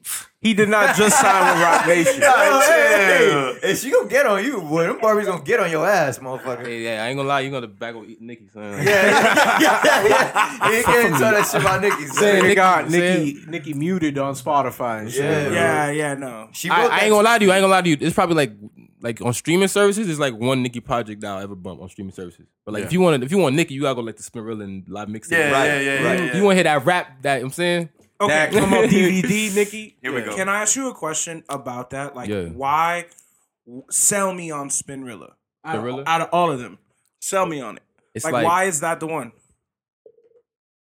he, 0.46 0.50
He 0.50 0.54
did 0.54 0.70
not 0.70 0.96
just 0.96 1.20
sign 1.20 1.54
with 1.56 1.64
Roc 1.64 1.88
Nation. 1.88 2.22
Hey, 2.22 2.62
hey, 2.68 3.58
hey, 3.62 3.76
she 3.76 3.90
gonna 3.92 4.08
get 4.08 4.26
on 4.26 4.44
you, 4.44 4.62
boy. 4.62 4.84
Them 4.84 5.00
Barbies 5.00 5.26
gonna 5.26 5.44
get 5.44 5.60
on 5.60 5.70
your 5.72 5.88
ass, 5.88 6.20
motherfucker. 6.20 6.66
Hey, 6.66 6.82
yeah, 6.84 7.04
I 7.04 7.08
ain't 7.10 7.18
gonna 7.18 7.28
lie, 7.30 7.42
you 7.42 7.52
gonna 7.52 7.68
back 7.68 7.96
with 7.96 8.20
Nicki, 8.22 8.48
son. 8.54 8.64
Yeah, 8.64 8.80
yeah, 8.84 9.60
yeah, 9.60 10.08
yeah. 10.08 10.70
You 10.78 10.84
can't 10.86 11.16
tell 11.18 11.32
that 11.32 11.48
shit 11.52 11.62
about 11.62 11.82
Nicki. 11.82 12.06
Saying 12.08 12.10
son. 12.14 12.24
They 12.36 12.42
Nicki- 12.42 12.56
got 12.56 12.90
saying- 12.92 13.26
Nicki, 13.26 13.46
Nicki 13.50 13.74
muted 13.74 14.18
on 14.18 14.34
Spotify 14.36 15.02
and 15.02 15.12
shit. 15.12 15.24
Yeah. 15.24 15.52
Yeah, 15.52 15.92
yeah, 15.92 16.14
no. 16.14 16.50
She 16.54 16.70
I, 16.70 16.86
I 16.88 17.00
ain't 17.02 17.12
gonna 17.12 17.24
lie 17.24 17.38
to 17.40 17.46
you. 17.46 17.52
I 17.52 17.56
ain't 17.58 17.64
gonna 17.64 17.72
lie 17.74 17.82
to 17.82 17.90
you. 17.90 17.98
It's 18.00 18.16
probably 18.16 18.36
like 18.36 18.54
like 19.02 19.22
on 19.22 19.34
streaming 19.34 19.68
services. 19.68 20.10
It's 20.10 20.20
like 20.20 20.34
one 20.36 20.64
Nicki 20.64 20.80
project 20.80 21.22
that 21.22 21.28
I'll 21.32 21.42
ever 21.44 21.56
bump 21.56 21.82
on 21.82 21.90
streaming 21.90 22.14
services. 22.14 22.48
But 22.66 22.74
like 22.76 22.84
if 22.86 22.94
you 22.94 23.02
want 23.02 23.24
if 23.24 23.32
you 23.32 23.38
want 23.38 23.56
Nicki, 23.56 23.74
you 23.74 23.82
gotta 23.82 23.96
go 23.96 24.02
like 24.02 24.18
the 24.18 24.24
Spinrilla 24.24 24.64
and 24.64 24.84
live 24.88 25.08
mixtape. 25.10 25.32
Yeah, 25.32 25.52
Right, 25.52 25.66
yeah, 25.68 25.80
yeah, 25.80 26.04
right. 26.08 26.20
yeah, 26.20 26.38
You, 26.38 26.44
want 26.44 26.52
to 26.54 26.56
hear 26.56 26.64
that 26.64 26.86
rap? 26.86 27.22
That 27.22 27.42
I'm 27.42 27.52
saying. 27.52 27.90
Okay, 28.22 28.34
That 28.34 28.52
come 28.54 28.74
on 28.74 28.84
DVD, 28.90 29.54
Nicki. 29.56 29.98
Here 30.02 30.14
we 30.14 30.22
go. 30.22 30.36
Can 30.36 30.48
I 30.50 30.62
ask 30.62 30.76
you 30.76 30.90
a 30.90 30.94
question 30.94 31.44
about 31.50 31.90
that? 31.90 32.16
Like, 32.16 32.30
Yeah. 32.30 32.46
why 32.46 33.06
sell 33.90 34.34
me 34.34 34.52
on 34.52 34.70
Spinrilla? 34.70 35.34
Out 35.66 35.76
of, 35.78 35.84
Spinrilla? 35.84 36.04
out 36.06 36.22
of 36.22 36.30
all 36.32 36.52
of 36.52 36.60
them, 36.60 36.78
sell 37.20 37.46
me 37.46 37.60
on 37.62 37.78
it. 37.78 37.84
It's 38.14 38.24
like, 38.24 38.34
like, 38.34 38.46
why 38.46 38.64
is 38.66 38.80
that 38.82 39.00
the 39.00 39.08
one? 39.08 39.32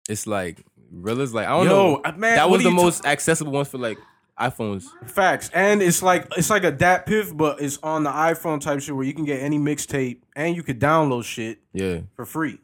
it's 0.08 0.26
like 0.26 0.64
Rilla's 0.92 1.32
like 1.32 1.46
I 1.46 1.50
don't 1.50 1.66
Yo, 1.66 1.70
know. 1.70 2.00
uh, 2.04 2.12
man, 2.16 2.34
that 2.34 2.50
what 2.50 2.58
was 2.58 2.60
are 2.62 2.64
the 2.64 2.70
you 2.70 2.76
ta- 2.76 2.82
most 2.82 3.06
accessible 3.06 3.52
ones 3.52 3.68
for 3.68 3.78
like 3.78 3.98
iPhones. 4.40 4.86
Facts, 5.06 5.50
and 5.54 5.80
it's 5.82 6.02
like 6.02 6.26
it's 6.36 6.50
like 6.50 6.64
a 6.64 6.72
DatPiff, 6.72 7.36
but 7.36 7.60
it's 7.60 7.78
on 7.82 8.02
the 8.02 8.10
iPhone 8.10 8.60
type 8.60 8.80
shit 8.80 8.96
where 8.96 9.04
you 9.04 9.14
can 9.14 9.24
get 9.24 9.40
any 9.40 9.58
mixtape 9.58 10.22
and 10.34 10.56
you 10.56 10.62
could 10.64 10.80
download 10.80 11.24
shit 11.24 11.60
Yeah, 11.72 12.00
for 12.16 12.24
free. 12.24 12.58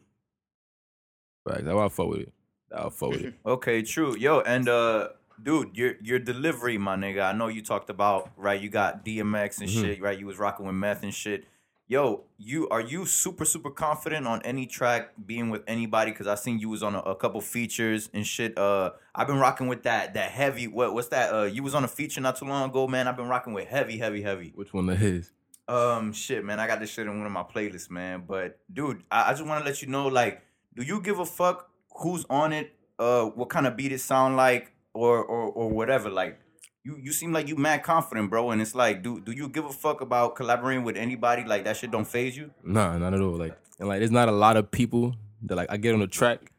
right. 1.44 1.62
That's 1.64 1.74
why 1.76 1.84
I 1.84 1.88
fuck 1.88 2.08
with 2.08 2.20
it. 2.22 2.32
I'll 2.74 2.92
with 3.00 3.22
it. 3.22 3.34
Okay, 3.46 3.82
true. 3.82 4.16
Yo, 4.16 4.40
and 4.40 4.68
uh 4.68 5.08
dude, 5.42 5.76
your 5.76 5.94
your 6.02 6.18
delivery, 6.18 6.78
my 6.78 6.96
nigga. 6.96 7.24
I 7.24 7.32
know 7.32 7.48
you 7.48 7.62
talked 7.62 7.90
about, 7.90 8.30
right? 8.36 8.60
You 8.60 8.68
got 8.68 9.04
DMX 9.04 9.60
and 9.60 9.70
shit, 9.70 10.00
right? 10.00 10.18
You 10.18 10.26
was 10.26 10.38
rocking 10.38 10.66
with 10.66 10.74
meth 10.74 11.02
and 11.02 11.14
shit. 11.14 11.44
Yo, 11.88 12.24
you 12.36 12.68
are 12.68 12.80
you 12.80 13.06
super 13.06 13.44
super 13.44 13.70
confident 13.70 14.26
on 14.26 14.42
any 14.42 14.66
track 14.66 15.12
being 15.24 15.50
with 15.50 15.62
anybody? 15.68 16.10
Cause 16.10 16.26
I 16.26 16.34
seen 16.34 16.58
you 16.58 16.68
was 16.68 16.82
on 16.82 16.96
a, 16.96 16.98
a 17.00 17.14
couple 17.14 17.40
features 17.40 18.10
and 18.12 18.26
shit. 18.26 18.58
Uh, 18.58 18.90
I've 19.14 19.28
been 19.28 19.38
rocking 19.38 19.68
with 19.68 19.84
that 19.84 20.14
that 20.14 20.32
heavy. 20.32 20.66
What 20.66 20.94
what's 20.94 21.08
that? 21.08 21.32
Uh, 21.32 21.44
you 21.44 21.62
was 21.62 21.76
on 21.76 21.84
a 21.84 21.88
feature 21.88 22.20
not 22.20 22.36
too 22.36 22.46
long 22.46 22.68
ago, 22.68 22.88
man. 22.88 23.06
I've 23.06 23.16
been 23.16 23.28
rocking 23.28 23.52
with 23.52 23.68
heavy, 23.68 23.98
heavy, 23.98 24.22
heavy. 24.22 24.52
Which 24.56 24.74
one 24.74 24.86
that 24.86 25.00
is? 25.00 25.30
Um, 25.68 26.12
shit, 26.12 26.44
man, 26.44 26.60
I 26.60 26.66
got 26.66 26.78
this 26.80 26.90
shit 26.90 27.06
in 27.06 27.16
one 27.18 27.26
of 27.26 27.32
my 27.32 27.42
playlists, 27.42 27.90
man. 27.90 28.24
But 28.26 28.58
dude, 28.72 29.04
I, 29.10 29.30
I 29.30 29.32
just 29.32 29.44
want 29.44 29.64
to 29.64 29.68
let 29.68 29.82
you 29.82 29.88
know, 29.88 30.06
like, 30.06 30.42
do 30.74 30.82
you 30.82 31.00
give 31.00 31.18
a 31.18 31.26
fuck 31.26 31.70
who's 31.98 32.24
on 32.30 32.52
it? 32.52 32.72
Uh, 32.98 33.24
what 33.26 33.48
kind 33.48 33.66
of 33.66 33.76
beat 33.76 33.92
it 33.92 34.00
sound 34.00 34.36
like, 34.36 34.72
or 34.94 35.22
or 35.24 35.50
or 35.50 35.68
whatever? 35.70 36.08
Like, 36.10 36.38
you 36.84 36.96
you 37.02 37.12
seem 37.12 37.32
like 37.32 37.48
you 37.48 37.56
mad 37.56 37.82
confident, 37.82 38.30
bro. 38.30 38.50
And 38.50 38.62
it's 38.62 38.74
like, 38.74 39.02
do 39.02 39.20
do 39.20 39.32
you 39.32 39.48
give 39.48 39.64
a 39.66 39.72
fuck 39.72 40.00
about 40.00 40.36
collaborating 40.36 40.84
with 40.84 40.96
anybody? 40.96 41.44
Like 41.44 41.64
that 41.64 41.76
shit 41.76 41.90
don't 41.90 42.06
phase 42.06 42.36
you? 42.36 42.50
Nah, 42.64 42.96
not 42.98 43.12
at 43.14 43.20
all. 43.20 43.36
Like 43.36 43.56
and 43.78 43.88
like 43.88 43.98
there's 43.98 44.10
not 44.10 44.28
a 44.28 44.32
lot 44.32 44.56
of 44.56 44.70
people 44.70 45.14
that 45.42 45.56
like 45.56 45.70
I 45.70 45.76
get 45.76 45.92
on 45.94 46.00
the 46.00 46.06
track 46.06 46.52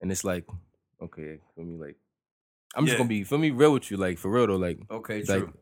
and 0.00 0.10
it's 0.10 0.24
like, 0.24 0.44
okay, 1.00 1.38
for 1.54 1.64
me, 1.64 1.76
like 1.78 1.96
I'm 2.74 2.84
just 2.86 2.94
Yeah. 2.94 2.98
gonna 2.98 3.08
be 3.08 3.22
for 3.24 3.38
me 3.38 3.50
real 3.50 3.72
with 3.72 3.90
you, 3.90 3.96
like 3.96 4.18
for 4.18 4.30
real 4.30 4.46
though, 4.48 4.56
like 4.56 4.78
Okay, 4.90 5.22
like 5.22 5.26
true. 5.44 5.52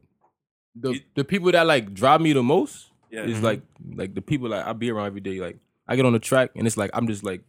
the 0.74 1.00
the 1.14 1.24
people 1.24 1.52
that 1.52 1.66
like 1.66 1.92
drive 1.92 2.20
me 2.22 2.32
the 2.32 2.42
most 2.42 2.90
Yeah. 3.10 3.24
is 3.24 3.42
like 3.42 3.60
like 3.94 4.14
the 4.14 4.22
people 4.22 4.48
that 4.50 4.66
I 4.66 4.72
be 4.72 4.90
around 4.90 5.06
every 5.08 5.20
day. 5.20 5.38
Like 5.40 5.58
I 5.86 5.96
get 5.96 6.06
on 6.06 6.14
the 6.14 6.18
track 6.18 6.50
and 6.56 6.66
it's 6.66 6.78
like 6.78 6.90
I'm 6.94 7.06
just 7.06 7.22
like 7.22 7.42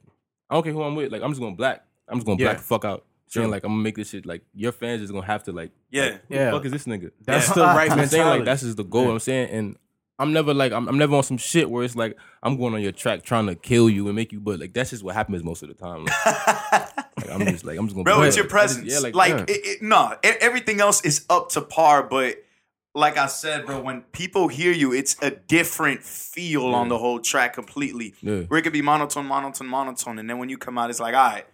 I 0.54 0.58
don't 0.58 0.64
care 0.64 0.72
who 0.74 0.84
I'm 0.84 0.95
with. 0.95 1.12
Like 1.12 1.24
I'm 1.24 1.32
just 1.32 1.41
gonna 1.41 1.56
black. 1.56 1.84
I'm 2.08 2.18
just 2.20 2.28
gonna 2.28 2.39
Yeah. 2.39 2.49
black 2.49 2.58
the 2.58 2.64
fuck 2.64 2.86
out. 2.86 3.06
Saying 3.28 3.49
like 3.49 3.64
I'm 3.64 3.72
gonna 3.72 3.82
make 3.82 3.95
this 3.95 4.10
shit 4.12 4.26
like 4.28 4.43
your 4.54 4.72
fans 4.72 5.01
is 5.01 5.12
gonna 5.12 5.26
have 5.26 5.43
to 5.45 5.51
like 5.51 5.72
Yeah. 5.89 6.04
like, 6.04 6.22
who 6.28 6.36
Yeah. 6.36 6.45
the 6.45 6.51
fuck 6.51 6.66
is 6.66 6.72
this 6.72 6.86
nigga? 6.86 7.10
That's 7.26 7.47
Yeah. 7.47 7.54
the 7.56 7.62
right 7.64 7.91
I'm 7.91 8.06
saying 8.08 8.28
like 8.28 8.45
that's 8.45 8.62
just 8.62 8.78
the 8.78 8.84
goal. 8.84 9.10
I'm 9.10 9.20
saying, 9.20 9.49
and 9.49 9.78
I'm 10.20 10.32
never 10.32 10.54
like 10.54 10.72
I'm, 10.72 10.88
I'm 10.88 10.99
never 10.99 11.16
on 11.16 11.24
some 11.24 11.38
shit 11.38 11.68
where 11.72 11.84
it's 11.84 11.95
like 11.95 12.16
I'm 12.43 12.58
going 12.58 12.76
on 12.76 12.82
your 12.84 12.91
track 12.91 13.24
trying 13.24 13.47
to 13.47 13.56
kill 13.56 13.89
you 13.89 14.06
and 14.08 14.16
make 14.16 14.32
you, 14.32 14.39
but 14.39 14.60
like 14.60 14.74
that's 14.74 14.91
just 14.91 15.04
what 15.04 15.16
happens 15.16 15.43
most 15.43 15.64
of 15.64 15.70
the 15.70 15.74
time. 15.74 16.06
Like, 16.06 16.16
like, 17.18 17.30
I'm 17.32 17.45
just 17.47 17.66
like 17.66 17.80
I'm 17.80 17.88
just 17.88 17.95
gonna. 17.95 18.04
Bro, 18.04 18.18
play 18.18 18.28
it's 18.28 18.38
your 18.38 18.45
I 18.45 18.47
just- 18.47 18.51
presence. 18.51 18.91
Yeah, 18.93 18.99
like, 18.99 19.16
like, 19.16 19.30
yeah. 19.32 19.56
it, 19.56 19.66
it, 19.66 19.82
no, 19.82 20.14
e- 20.24 20.28
everything 20.39 20.80
else 20.82 21.04
is 21.04 21.26
up 21.32 21.49
to 21.54 21.62
par. 21.62 22.04
But 22.04 22.43
like 22.96 23.18
I 23.18 23.26
said, 23.26 23.66
bro, 23.66 23.82
when 23.82 24.02
people 24.02 24.48
hear 24.48 24.72
you, 24.72 24.94
it's 24.94 25.16
a 25.22 25.32
different 25.32 26.04
feel 26.04 26.68
on 26.68 26.89
the 26.89 26.98
whole 26.98 27.20
track 27.20 27.54
completely. 27.54 28.14
Yeah. 28.22 28.41
Where 28.44 28.60
it 28.60 28.64
could 28.64 28.74
be 28.74 28.82
monotone, 28.82 29.26
monotone, 29.26 29.68
monotone, 29.68 30.20
and 30.20 30.30
then 30.30 30.38
when 30.38 30.50
you 30.50 30.58
come 30.58 30.78
out, 30.78 30.89
it's 30.89 31.00
like, 31.00 31.16
all 31.16 31.32
right, 31.32 31.46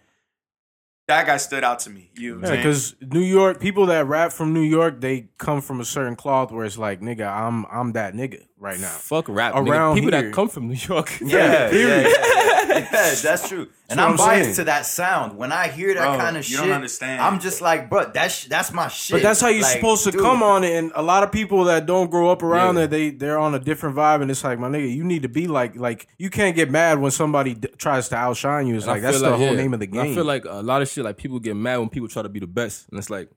that 1.08 1.26
guy 1.26 1.38
stood 1.38 1.64
out 1.64 1.80
to 1.80 1.90
me. 1.90 2.10
You, 2.14 2.40
Yeah, 2.42 2.56
because 2.56 2.94
New 3.00 3.20
York 3.20 3.58
people 3.58 3.86
that 3.86 4.06
rap 4.06 4.32
from 4.32 4.52
New 4.52 4.62
York, 4.62 5.00
they 5.00 5.28
come 5.38 5.60
from 5.60 5.80
a 5.80 5.84
certain 5.84 6.14
cloth 6.14 6.52
where 6.52 6.64
it's 6.64 6.78
like, 6.78 7.00
nigga, 7.00 7.28
I'm 7.28 7.66
I'm 7.70 7.92
that 7.92 8.14
nigga 8.14 8.44
right 8.60 8.78
now. 8.78 8.86
fuck 8.88 9.28
rap. 9.28 9.54
Around 9.54 9.68
Around 9.68 9.94
people 9.96 10.12
here. 10.12 10.22
that 10.22 10.32
come 10.32 10.48
from 10.48 10.68
New 10.68 10.74
York. 10.74 11.10
Yeah, 11.20 11.70
yeah, 11.70 11.72
yeah, 11.72 12.00
yeah, 12.00 12.68
yeah, 12.92 13.14
that's 13.22 13.48
true. 13.48 13.68
And 13.88 13.98
what 13.98 14.06
I'm, 14.06 14.10
I'm 14.12 14.16
biased 14.16 14.44
saying. 14.44 14.54
to 14.56 14.64
that 14.64 14.86
sound. 14.86 15.36
When 15.36 15.50
I 15.50 15.66
hear 15.68 15.92
that 15.94 16.04
Bro, 16.04 16.18
kind 16.18 16.36
of 16.36 16.48
you 16.48 16.56
shit, 16.56 16.64
don't 16.66 16.72
understand. 16.74 17.20
I'm 17.20 17.40
just 17.40 17.60
like, 17.60 17.90
bro, 17.90 18.10
that's 18.12 18.44
that's 18.44 18.72
my 18.72 18.86
shit. 18.88 19.16
But 19.16 19.22
that's 19.22 19.40
how 19.40 19.48
you're 19.48 19.62
Like, 19.62 19.72
supposed 19.76 20.04
to 20.04 20.12
dude, 20.12 20.20
come 20.20 20.42
on 20.44 20.62
it. 20.62 20.76
And 20.78 20.92
a 20.94 21.02
lot 21.02 21.24
of 21.24 21.32
people 21.32 21.64
that 21.64 21.86
don't 21.86 22.08
grow 22.10 22.30
up 22.30 22.42
around 22.44 22.76
Yeah. 22.76 22.82
there, 22.82 22.86
they 22.86 23.10
they're 23.10 23.38
on 23.38 23.54
a 23.54 23.58
different 23.58 23.96
vibe. 23.96 24.22
And 24.22 24.30
it's 24.30 24.44
like, 24.44 24.58
my 24.60 24.68
nigga, 24.68 24.94
you 24.94 25.02
need 25.02 25.22
to 25.22 25.28
be 25.28 25.48
like 25.48 25.74
like 25.74 26.06
you 26.18 26.30
can't 26.30 26.54
get 26.54 26.70
mad 26.70 27.00
when 27.00 27.10
somebody 27.10 27.54
d- 27.54 27.68
tries 27.78 28.08
to 28.10 28.16
outshine 28.16 28.68
you. 28.68 28.76
It's 28.76 28.84
And 28.84 28.92
like 28.92 29.02
that's 29.02 29.18
feel 29.18 29.30
the 29.30 29.36
whole 29.36 29.46
yeah, 29.50 29.56
name 29.56 29.74
of 29.74 29.80
the 29.80 29.86
and 29.86 30.00
I 30.00 30.14
feel 30.14 30.24
like 30.24 30.44
a 30.44 30.62
lot 30.62 30.82
of 30.82 30.88
shit 30.88 31.04
like 31.04 31.16
people 31.16 31.40
get 31.40 31.56
mad 31.56 31.78
when 31.78 31.88
people 31.88 32.08
try 32.08 32.22
to 32.22 32.28
be 32.28 32.38
the 32.40 32.46
best, 32.46 32.88
and 32.90 32.98
it's 32.98 33.10
like, 33.10 33.28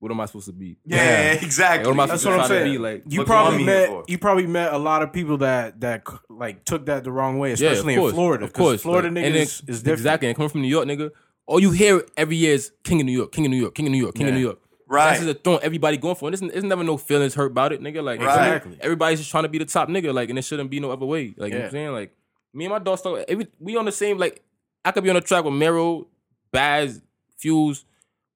what 0.00 0.10
am 0.10 0.20
I 0.20 0.26
supposed 0.26 0.46
to 0.46 0.52
be? 0.52 0.76
yeah, 0.84 1.30
Like, 1.34 1.42
exactly. 1.42 1.86
what 1.86 1.92
am 1.94 2.00
I 2.00 2.06
That's 2.06 2.22
supposed 2.22 2.38
what 2.40 2.46
to 2.48 2.54
I'm 2.54 2.58
try 2.58 2.58
to 2.58 2.64
saying. 2.64 2.72
be 2.72 2.78
like? 2.78 3.02
you 3.06 3.24
probably 3.24 3.62
you 3.62 3.66
want 3.66 3.66
me 3.66 3.72
here 3.72 3.96
met 3.98 4.08
you 4.10 4.18
probably 4.18 4.46
met 4.46 4.72
a 4.72 4.78
lot 4.78 5.02
of 5.02 5.12
people 5.12 5.36
that 5.38 5.80
that 5.80 6.02
like 6.28 6.64
took 6.64 6.86
that 6.86 7.04
the 7.04 7.12
wrong 7.12 7.38
way, 7.38 7.50
Yeah, 7.50 7.54
especially 7.70 7.94
course, 7.96 8.10
in 8.10 8.14
Florida. 8.16 8.44
Of 8.44 8.52
course, 8.52 8.82
Florida 8.82 9.08
like, 9.08 9.16
niggas 9.18 9.26
and 9.26 9.34
then- 9.34 9.42
is 9.42 9.60
different. 9.60 9.88
Exactly, 10.00 10.28
and 10.28 10.36
coming 10.36 10.48
from 10.48 10.62
New 10.62 10.68
York, 10.68 10.86
nigga, 10.88 11.10
all 11.46 11.60
you 11.60 11.70
hear 11.70 12.02
every 12.16 12.36
year 12.36 12.54
is 12.54 12.72
King 12.82 13.00
of 13.00 13.06
New 13.06 13.12
York, 13.12 13.30
King 13.32 13.44
of 13.46 13.50
New 13.50 13.56
York, 13.60 13.74
King 13.74 13.86
of 13.86 13.92
New 13.92 13.98
York, 13.98 14.14
King 14.14 14.28
of 14.28 14.34
New 14.34 14.40
York. 14.40 14.58
Right. 14.88 15.10
That's 15.10 15.24
just 15.24 15.30
a 15.38 15.40
throwing 15.40 15.60
everybody 15.62 15.96
going 15.98 16.16
for 16.16 16.28
it. 16.28 16.36
There's, 16.36 16.50
there's 16.52 16.64
never 16.64 16.82
no 16.82 16.96
feelings 16.96 17.34
hurt 17.34 17.52
about 17.52 17.72
it, 17.72 17.80
nigga. 17.80 18.02
Like 18.02 18.20
Right. 18.20 18.56
Exactly. 18.56 18.78
everybody's 18.80 19.20
just 19.20 19.30
trying 19.30 19.44
to 19.44 19.48
be 19.48 19.58
the 19.58 19.64
top 19.64 19.88
nigga, 19.88 20.12
like, 20.12 20.30
and 20.30 20.38
it 20.38 20.42
shouldn't 20.42 20.68
be 20.70 20.80
no 20.80 20.90
other 20.90 21.06
way. 21.06 21.34
Like 21.36 21.52
you 21.52 21.58
know 21.58 21.60
what 21.60 21.64
I'm 21.66 21.70
saying, 21.70 21.92
like 21.92 22.12
me 22.54 22.64
and 22.64 22.72
my 22.72 22.78
dog 22.80 22.98
start 22.98 23.24
every 23.28 23.46
we 23.60 23.76
on 23.76 23.84
the 23.84 23.92
same 23.92 24.18
like 24.18 24.42
I 24.84 24.90
could 24.92 25.04
be 25.04 25.10
on 25.10 25.14
the 25.16 25.20
track 25.20 25.44
with 25.44 25.54
Mero, 25.54 26.06
Baz, 26.50 27.02
Fuse. 27.38 27.84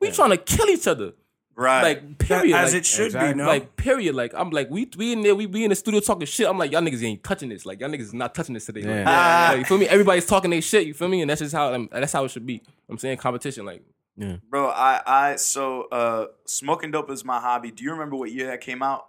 We 0.00 0.10
trying 0.10 0.30
to 0.30 0.36
kill 0.36 0.68
each 0.68 0.86
other. 0.86 1.12
Right. 1.56 1.82
Like 1.82 2.18
period. 2.18 2.54
as 2.56 2.72
like, 2.72 2.80
it 2.80 2.86
should 2.86 3.06
Exactly. 3.06 3.32
be. 3.34 3.38
No, 3.38 3.46
like 3.46 3.76
period. 3.76 4.14
Like 4.14 4.32
I'm 4.34 4.50
like 4.50 4.70
we 4.70 4.88
we 4.96 5.12
in 5.12 5.22
there, 5.22 5.34
we 5.34 5.46
be 5.46 5.64
in 5.64 5.70
the 5.70 5.76
studio 5.76 6.00
talking 6.00 6.26
shit. 6.26 6.48
I'm 6.48 6.58
like 6.58 6.72
y'all 6.72 6.80
niggas 6.82 7.02
ain't 7.02 7.22
touching 7.22 7.48
this. 7.48 7.64
Like 7.66 7.80
y'all 7.80 7.88
niggas 7.90 8.00
is 8.00 8.14
not 8.14 8.34
touching 8.34 8.54
this 8.54 8.66
today. 8.66 8.82
Like, 8.82 8.90
Yeah. 8.90 9.04
Ah. 9.06 9.46
like, 9.50 9.58
you 9.58 9.64
feel 9.64 9.78
me? 9.78 9.88
Everybody's 9.88 10.26
talking 10.26 10.50
their 10.50 10.62
shit. 10.62 10.86
You 10.86 10.94
feel 10.94 11.08
me? 11.08 11.20
And 11.20 11.30
that's 11.30 11.40
just 11.40 11.54
how 11.54 11.72
um, 11.74 11.88
that's 11.92 12.12
how 12.12 12.24
it 12.24 12.30
should 12.30 12.46
be. 12.46 12.62
I'm 12.88 12.98
saying 12.98 13.18
competition. 13.18 13.64
Like 13.64 13.82
yeah. 14.16 14.36
bro, 14.48 14.68
I, 14.68 15.02
I, 15.04 15.36
so, 15.36 15.88
uh, 15.90 16.26
smoking 16.44 16.92
dope 16.92 17.10
is 17.10 17.24
my 17.24 17.40
hobby. 17.40 17.72
Do 17.72 17.82
you 17.82 17.90
remember 17.90 18.14
what 18.14 18.30
year 18.30 18.46
that 18.46 18.60
came 18.60 18.80
out? 18.80 19.06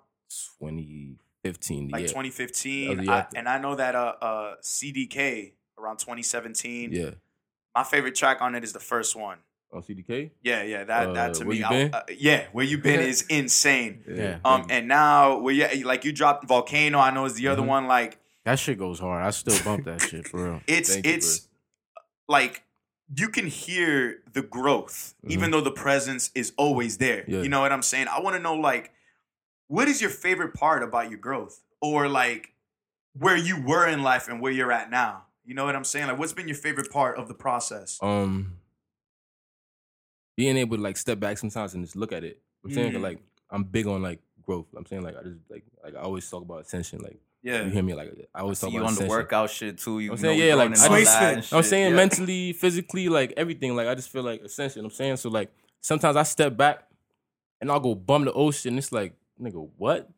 2015. 0.60 1.90
Like 1.90 2.02
yeah. 2.02 2.08
2015. 2.08 2.88
That 2.88 2.98
was 2.98 3.06
the 3.06 3.12
I, 3.14 3.28
and 3.36 3.48
I 3.48 3.58
know 3.60 3.76
that, 3.76 3.96
uh, 3.96 4.14
uh, 4.22 4.56
CDK 4.64 5.54
around 5.78 5.98
2017. 6.00 6.92
Yeah. 6.92 7.12
My 7.76 7.84
favorite 7.84 8.16
track 8.16 8.42
on 8.42 8.56
it 8.56 8.64
is 8.64 8.74
the 8.74 8.80
first 8.80 9.16
one. 9.16 9.38
On 9.76 9.82
CDK. 9.82 10.32
Yeah, 10.42 10.64
yeah, 10.64 10.84
that 10.86 11.14
that 11.14 11.32
Uh, 11.32 11.34
to 11.34 11.40
Where 11.46 11.54
me, 11.54 11.60
You 11.60 11.66
I- 11.66 11.70
Been? 11.70 11.94
uh, 11.94 12.02
yeah, 12.18 12.48
where 12.54 12.66
you 12.66 12.78
been 12.78 13.00
is 13.12 13.24
insane. 13.30 14.04
Yeah. 14.08 14.40
Um, 14.46 14.66
and 14.70 14.88
now 14.88 15.38
where 15.40 15.54
you 15.54 15.86
like 15.86 16.06
you 16.06 16.14
dropped 16.14 16.48
Volcano, 16.48 16.98
I 17.00 17.12
know 17.12 17.26
is 17.26 17.34
the 17.36 17.48
other 17.50 17.62
Mm-hmm. 17.62 17.70
one. 17.70 17.88
Like 17.88 18.18
That 18.46 18.58
shit 18.58 18.78
goes 18.80 19.00
hard. 19.00 19.24
I 19.24 19.32
still 19.32 19.62
bump 19.64 19.86
that 19.86 20.02
shit 20.02 20.28
for 20.30 20.44
real. 20.44 20.62
it's 20.68 20.94
Thank 20.94 21.06
you, 21.06 21.14
it's 21.14 21.48
like 22.28 22.64
you 23.16 23.28
can 23.30 23.48
hear 23.48 24.22
the 24.34 24.42
growth, 24.42 25.14
even 25.28 25.52
though 25.52 25.62
the 25.62 25.72
presence 25.72 26.32
is 26.34 26.54
always 26.58 26.98
there. 26.98 27.22
Mm-hmm. 27.24 27.32
Yeah. 27.34 27.42
You 27.44 27.50
know 27.50 27.62
what 27.62 27.72
I'm 27.72 27.84
saying? 27.84 28.08
I 28.08 28.20
want 28.22 28.36
to 28.36 28.42
know 28.42 28.56
like, 28.56 28.92
what 29.68 29.88
is 29.88 30.00
your 30.02 30.10
favorite 30.10 30.54
part 30.54 30.84
about 30.84 31.10
your 31.10 31.20
growth, 31.20 31.62
or 31.82 32.08
like 32.08 32.54
where 33.14 33.36
you 33.38 33.62
were 33.62 33.88
in 33.88 34.04
life 34.04 34.28
and 34.28 34.40
where 34.42 34.52
you're 34.52 34.72
at 34.72 34.90
now? 34.90 35.24
You 35.46 35.54
know 35.54 35.66
what 35.66 35.76
I'm 35.76 35.84
saying? 35.84 36.08
Like, 36.08 36.18
what's 36.18 36.34
been 36.34 36.48
your 36.48 36.58
favorite 36.58 36.90
part 36.92 37.20
of 37.20 37.28
the 37.28 37.36
process? 37.36 38.00
Um, 38.02 38.58
being 40.36 40.58
able 40.58 40.78
to 40.78 40.84
like 40.84 40.98
step 40.98 41.20
back 41.20 41.38
sometimes 41.38 41.74
and 41.74 41.84
just 41.84 41.96
look 41.96 42.12
at 42.12 42.24
it. 42.24 42.42
I'm 42.64 42.72
saying 42.72 42.94
Mm. 42.94 43.02
like 43.02 43.20
I'm 43.50 43.64
big 43.64 43.88
on 43.88 44.02
like 44.02 44.20
growth. 44.42 44.68
I'm 44.76 44.86
saying 44.86 45.04
like 45.04 45.16
I 45.18 45.24
just 45.24 45.40
like 45.50 45.64
like 45.84 45.96
I 45.96 46.00
always 46.00 46.30
talk 46.30 46.42
about 46.44 46.66
attention. 46.66 47.00
Like 47.00 47.20
Yeah, 47.42 47.64
you 47.64 47.70
hear 47.72 47.84
me? 47.84 47.94
Like 47.94 48.12
I 48.34 48.40
always 48.42 48.60
See 48.60 48.68
talk 48.68 48.74
about 48.76 48.82
you 48.82 48.88
on 48.88 48.96
the 48.96 49.06
workout 49.08 49.50
shit 49.50 49.78
too. 49.78 50.00
You 50.00 50.12
I'm 50.12 50.18
saying, 50.18 50.38
we 50.38 50.48
yeah, 50.48 50.56
like, 50.56 50.72
I 50.72 51.34
just, 51.36 51.54
I'm 51.54 51.64
saying 51.64 51.92
yeah. 51.92 51.96
mentally, 51.96 52.54
physically, 52.54 53.08
like 53.10 53.34
everything. 53.38 53.76
Like 53.76 53.88
I 53.88 53.96
just 53.96 54.10
feel 54.10 54.24
like 54.24 54.42
ascension. 54.42 54.84
I'm 54.84 54.92
saying 54.92 55.18
so 55.18 55.30
like 55.30 55.52
sometimes 55.82 56.16
I 56.18 56.24
step 56.24 56.58
back 56.58 56.88
and 57.62 57.72
I'll 57.72 57.80
go 57.80 57.96
bum 57.96 58.26
the 58.26 58.34
ocean. 58.34 58.78
It's 58.78 58.92
like 58.92 59.14
nigga, 59.40 59.70
what? 59.78 60.10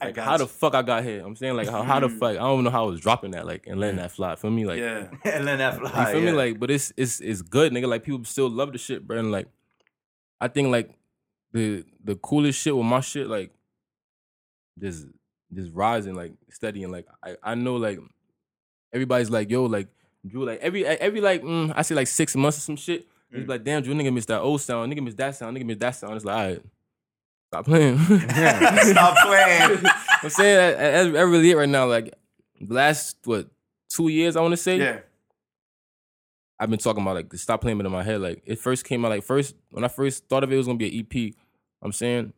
I 0.00 0.06
Like 0.06 0.14
got 0.14 0.24
how 0.24 0.36
the 0.36 0.46
fuck 0.46 0.74
I 0.74 0.82
got 0.82 1.04
here? 1.04 1.24
I'm 1.24 1.36
saying 1.36 1.56
like 1.56 1.68
how, 1.68 1.82
how 1.82 2.00
the 2.00 2.08
fuck 2.08 2.30
I 2.30 2.34
don't 2.34 2.54
even 2.54 2.64
know 2.64 2.70
how 2.70 2.84
I 2.86 2.90
was 2.90 3.00
dropping 3.00 3.32
that 3.32 3.46
like 3.46 3.66
and 3.66 3.80
letting 3.80 3.96
that 3.96 4.12
fly. 4.12 4.36
For 4.36 4.50
me 4.50 4.64
like 4.64 4.78
yeah. 4.78 5.08
and 5.24 5.44
letting 5.44 5.58
that 5.58 5.78
fly. 5.78 6.12
you 6.12 6.20
feel 6.20 6.32
me? 6.32 6.32
Like, 6.32 6.58
but 6.58 6.70
it's 6.70 6.92
it's 6.96 7.20
it's 7.20 7.42
good, 7.42 7.72
nigga. 7.72 7.88
Like 7.88 8.04
people 8.04 8.24
still 8.24 8.48
love 8.50 8.72
the 8.72 8.78
shit, 8.78 9.06
bro. 9.06 9.18
And 9.18 9.32
like, 9.32 9.48
I 10.40 10.48
think 10.48 10.68
like 10.70 10.90
the 11.52 11.84
the 12.02 12.16
coolest 12.16 12.60
shit 12.60 12.76
with 12.76 12.86
my 12.86 13.00
shit, 13.00 13.28
like 13.28 13.52
just 14.78 15.06
just 15.52 15.72
rising, 15.72 16.14
like 16.14 16.32
steady, 16.50 16.82
and 16.82 16.92
like 16.92 17.06
I 17.24 17.36
I 17.42 17.54
know 17.54 17.76
like 17.76 17.98
everybody's 18.92 19.30
like 19.30 19.50
yo, 19.50 19.64
like 19.64 19.88
Drew, 20.26 20.44
like 20.44 20.60
every 20.60 20.84
every 20.86 21.20
like 21.20 21.42
mm, 21.42 21.72
I 21.74 21.82
say 21.82 21.94
like 21.94 22.08
six 22.08 22.36
months 22.36 22.58
or 22.58 22.62
some 22.62 22.76
shit. 22.76 23.06
It's 23.30 23.48
like 23.48 23.62
damn, 23.62 23.82
Drew, 23.82 23.94
nigga 23.94 24.12
miss 24.12 24.26
that 24.26 24.40
old 24.40 24.60
sound, 24.62 24.90
nigga 24.92 25.02
miss 25.02 25.14
that 25.16 25.36
sound, 25.36 25.56
nigga 25.56 25.66
miss 25.66 25.76
that 25.78 25.94
sound. 25.94 26.16
It's 26.16 26.24
like 26.24 26.36
all 26.36 26.48
right, 26.48 26.62
stop 27.48 27.64
playing. 27.64 27.98
Stop 27.98 29.16
playing. 29.26 29.80
I'm 30.22 30.30
saying 30.30 30.56
that, 30.56 30.78
that, 30.78 31.12
that 31.12 31.26
really 31.26 31.50
it 31.50 31.56
right 31.56 31.68
now. 31.68 31.86
Like 31.86 32.14
last 32.60 33.16
what 33.24 33.48
two 33.88 34.08
years, 34.08 34.36
I 34.36 34.40
want 34.40 34.52
to 34.52 34.56
say. 34.56 34.78
Yeah. 34.78 35.00
I've 36.60 36.70
been 36.70 36.78
talking 36.78 37.02
about 37.02 37.14
like 37.14 37.32
stop 37.34 37.60
playing 37.60 37.78
it 37.80 37.86
in 37.86 37.92
my 37.92 38.02
head. 38.02 38.20
Like 38.20 38.42
it 38.44 38.58
first 38.58 38.84
came 38.84 39.04
out 39.04 39.10
like 39.10 39.22
first 39.22 39.54
when 39.70 39.84
I 39.84 39.88
first 39.88 40.28
thought 40.28 40.42
of 40.42 40.50
it, 40.50 40.54
it 40.54 40.58
was 40.58 40.66
gonna 40.66 40.78
be 40.78 40.98
an 40.98 41.06
EP. 41.06 41.34
I'm 41.82 41.92
saying, 41.92 42.32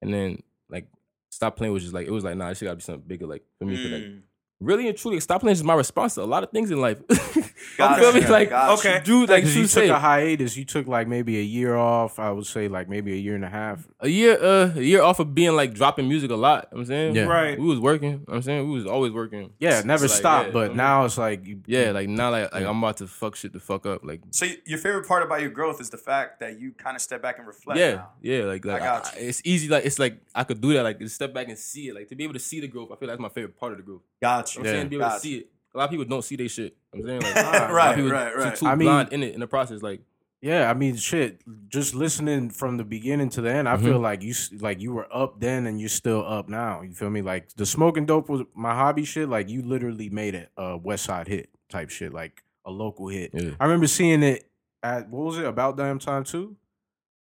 and 0.00 0.12
then 0.14 0.42
like 0.70 0.86
stop 1.30 1.56
playing 1.56 1.72
was 1.74 1.82
just 1.82 1.94
like 1.94 2.06
it 2.06 2.12
was 2.12 2.24
like 2.24 2.36
nah, 2.36 2.48
it 2.48 2.56
should 2.56 2.64
gotta 2.64 2.76
be 2.76 2.82
something 2.82 3.06
bigger. 3.06 3.26
Like 3.26 3.42
for 3.58 3.66
me, 3.66 3.76
'cause, 3.76 3.92
like 3.92 4.02
Mm. 4.02 4.22
Really 4.64 4.88
and 4.88 4.96
truly, 4.96 5.20
stop 5.20 5.40
playing 5.40 5.52
is 5.52 5.62
my 5.64 5.74
response 5.74 6.14
to 6.14 6.22
a 6.22 6.24
lot 6.24 6.42
of 6.42 6.50
things 6.50 6.70
in 6.70 6.80
life. 6.80 6.98
Gotcha, 7.78 8.00
you 8.04 8.12
feel 8.12 8.22
me? 8.22 8.28
Like. 8.28 8.52
Okay. 8.52 9.00
dude, 9.04 9.28
like 9.30 9.44
you 9.44 9.50
you 9.50 9.62
took 9.62 9.70
say, 9.70 9.88
a 9.88 9.98
hiatus. 9.98 10.56
You 10.56 10.64
took 10.64 10.86
like 10.86 11.06
maybe 11.08 11.38
a 11.38 11.42
year 11.42 11.76
off. 11.76 12.18
I 12.18 12.30
would 12.30 12.46
say 12.46 12.68
like 12.68 12.88
maybe 12.88 13.12
a 13.12 13.16
year 13.16 13.34
and 13.34 13.44
a 13.44 13.48
half. 13.48 13.86
a 14.00 14.08
year, 14.08 14.36
uh, 14.42 14.72
a 14.74 14.80
year 14.82 15.02
off 15.02 15.18
of 15.20 15.34
being 15.34 15.54
like 15.54 15.74
dropping 15.74 16.08
music 16.08 16.30
a 16.30 16.34
lot. 16.36 16.68
You 16.72 16.76
know 16.76 16.80
I'm 16.82 16.86
saying, 16.86 17.14
Yeah. 17.16 17.24
Right. 17.24 17.58
We 17.58 17.66
was 17.66 17.78
working. 17.80 18.10
you 18.10 18.16
know 18.18 18.22
what 18.26 18.36
I'm 18.36 18.42
saying 18.42 18.66
we 18.68 18.74
was 18.74 18.86
always 18.86 19.12
working. 19.12 19.52
Yeah, 19.58 19.78
it 19.80 19.86
never 19.86 20.04
It's 20.04 20.14
like, 20.14 20.20
stopped. 20.20 20.46
yeah, 20.48 20.52
but 20.52 20.70
um, 20.72 20.76
now 20.76 21.04
it's 21.04 21.18
like 21.18 21.46
you, 21.46 21.60
Yeah, 21.66 21.92
like 21.92 22.08
now, 22.08 22.30
like, 22.30 22.52
like 22.52 22.64
I'm 22.64 22.78
about 22.78 22.96
to 22.98 23.06
fuck 23.06 23.36
shit 23.36 23.52
the 23.52 23.60
fuck 23.60 23.86
up. 23.86 24.04
Like 24.04 24.20
So 24.30 24.46
your 24.66 24.78
favorite 24.78 25.06
part 25.06 25.22
about 25.22 25.40
your 25.40 25.50
growth 25.50 25.80
is 25.80 25.90
the 25.90 25.98
fact 25.98 26.40
that 26.40 26.58
you 26.60 26.72
kind 26.72 26.96
of 26.96 27.02
step 27.02 27.22
back 27.22 27.38
and 27.38 27.46
reflect. 27.46 27.78
yeah, 27.78 27.94
now. 27.94 28.10
yeah, 28.22 28.44
like 28.44 28.64
like 28.64 28.80
got 28.82 29.14
I- 29.14 29.18
it's 29.18 29.40
easy. 29.44 29.68
Like 29.68 29.84
it's 29.84 29.98
like 29.98 30.20
I 30.34 30.44
could 30.44 30.60
do 30.60 30.72
that. 30.74 30.82
Like 30.82 30.98
just 30.98 31.14
step 31.14 31.32
back 31.32 31.48
and 31.48 31.58
see 31.58 31.88
it. 31.88 31.94
Like 31.94 32.08
to 32.08 32.14
be 32.16 32.24
able 32.24 32.34
to 32.34 32.40
see 32.40 32.60
the 32.60 32.68
growth. 32.68 32.90
I 32.92 32.96
feel 32.96 33.08
that's 33.08 33.20
my 33.20 33.28
favorite 33.28 33.58
part 33.58 33.72
of 33.72 33.78
the 33.78 33.84
growth. 33.84 34.02
Gotcha. 34.20 34.51
You 34.56 34.62
know 34.62 34.68
what 34.70 34.74
I'm 34.74 34.80
saying 34.80 34.88
be 34.88 34.96
able 34.96 35.10
to 35.10 35.18
see 35.20 35.34
it. 35.36 35.48
A 35.74 35.78
lot 35.78 35.84
of 35.84 35.90
people 35.90 36.04
don't 36.04 36.22
see 36.22 36.36
their 36.36 36.48
shit. 36.48 36.76
You 36.94 37.02
know 37.04 37.14
I'm 37.16 37.22
saying 37.22 37.34
like 37.46 37.70
Right, 37.70 37.70
a 37.70 37.72
lot 37.74 37.88
of 37.90 37.96
people 37.96 38.10
right, 38.10 38.36
right. 38.36 38.54
Too, 38.54 38.60
too 38.60 38.70
I 38.70 38.74
mean- 38.74 38.86
blind 38.88 39.12
in 39.12 39.22
it 39.22 39.34
in 39.34 39.40
the 39.40 39.46
process. 39.46 39.80
Like 39.82 40.00
Yeah, 40.42 40.68
I 40.70 40.74
mean, 40.74 40.96
shit. 40.96 41.40
Just 41.68 41.94
listening 41.94 42.50
from 42.50 42.76
the 42.76 42.84
beginning 42.84 43.30
to 43.30 43.40
the 43.40 43.50
end, 43.50 43.68
I 43.68 43.76
Mm-hmm. 43.76 43.84
feel 43.86 43.98
like 43.98 44.22
you 44.22 44.34
like 44.60 44.80
you 44.80 44.92
were 44.92 45.06
up 45.14 45.40
then 45.40 45.66
and 45.66 45.80
you're 45.80 45.88
still 45.88 46.24
up 46.26 46.48
now. 46.48 46.82
You 46.82 46.92
feel 46.92 47.10
me? 47.10 47.22
Like 47.22 47.54
the 47.54 47.64
smoking 47.66 48.04
dope 48.06 48.28
was 48.28 48.42
my 48.54 48.74
hobby 48.74 49.04
shit. 49.04 49.28
Like 49.28 49.48
you 49.48 49.62
literally 49.62 50.10
made 50.10 50.34
it 50.34 50.50
a 50.56 50.76
West 50.76 51.04
Side 51.04 51.28
hit 51.28 51.48
type 51.70 51.88
shit, 51.90 52.12
like 52.12 52.42
a 52.66 52.70
local 52.70 53.08
hit. 53.08 53.30
Yeah. 53.32 53.50
I 53.58 53.64
remember 53.64 53.86
seeing 53.86 54.22
it 54.22 54.48
at 54.82 55.08
what 55.08 55.24
was 55.24 55.38
it 55.38 55.44
about 55.46 55.76
damn 55.76 55.98
time 55.98 56.24
too? 56.24 56.56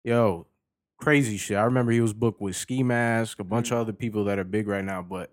Yo, 0.03 0.45
crazy 0.97 1.37
shit. 1.37 1.57
I 1.57 1.63
remember 1.63 1.91
he 1.91 2.01
was 2.01 2.13
booked 2.13 2.39
with 2.41 2.55
Ski 2.55 2.83
Mask, 2.83 3.39
a 3.39 3.43
bunch 3.43 3.71
of 3.71 3.79
other 3.79 3.93
people 3.93 4.25
that 4.25 4.37
are 4.37 4.43
big 4.43 4.67
right 4.67 4.83
now, 4.83 5.01
but 5.01 5.31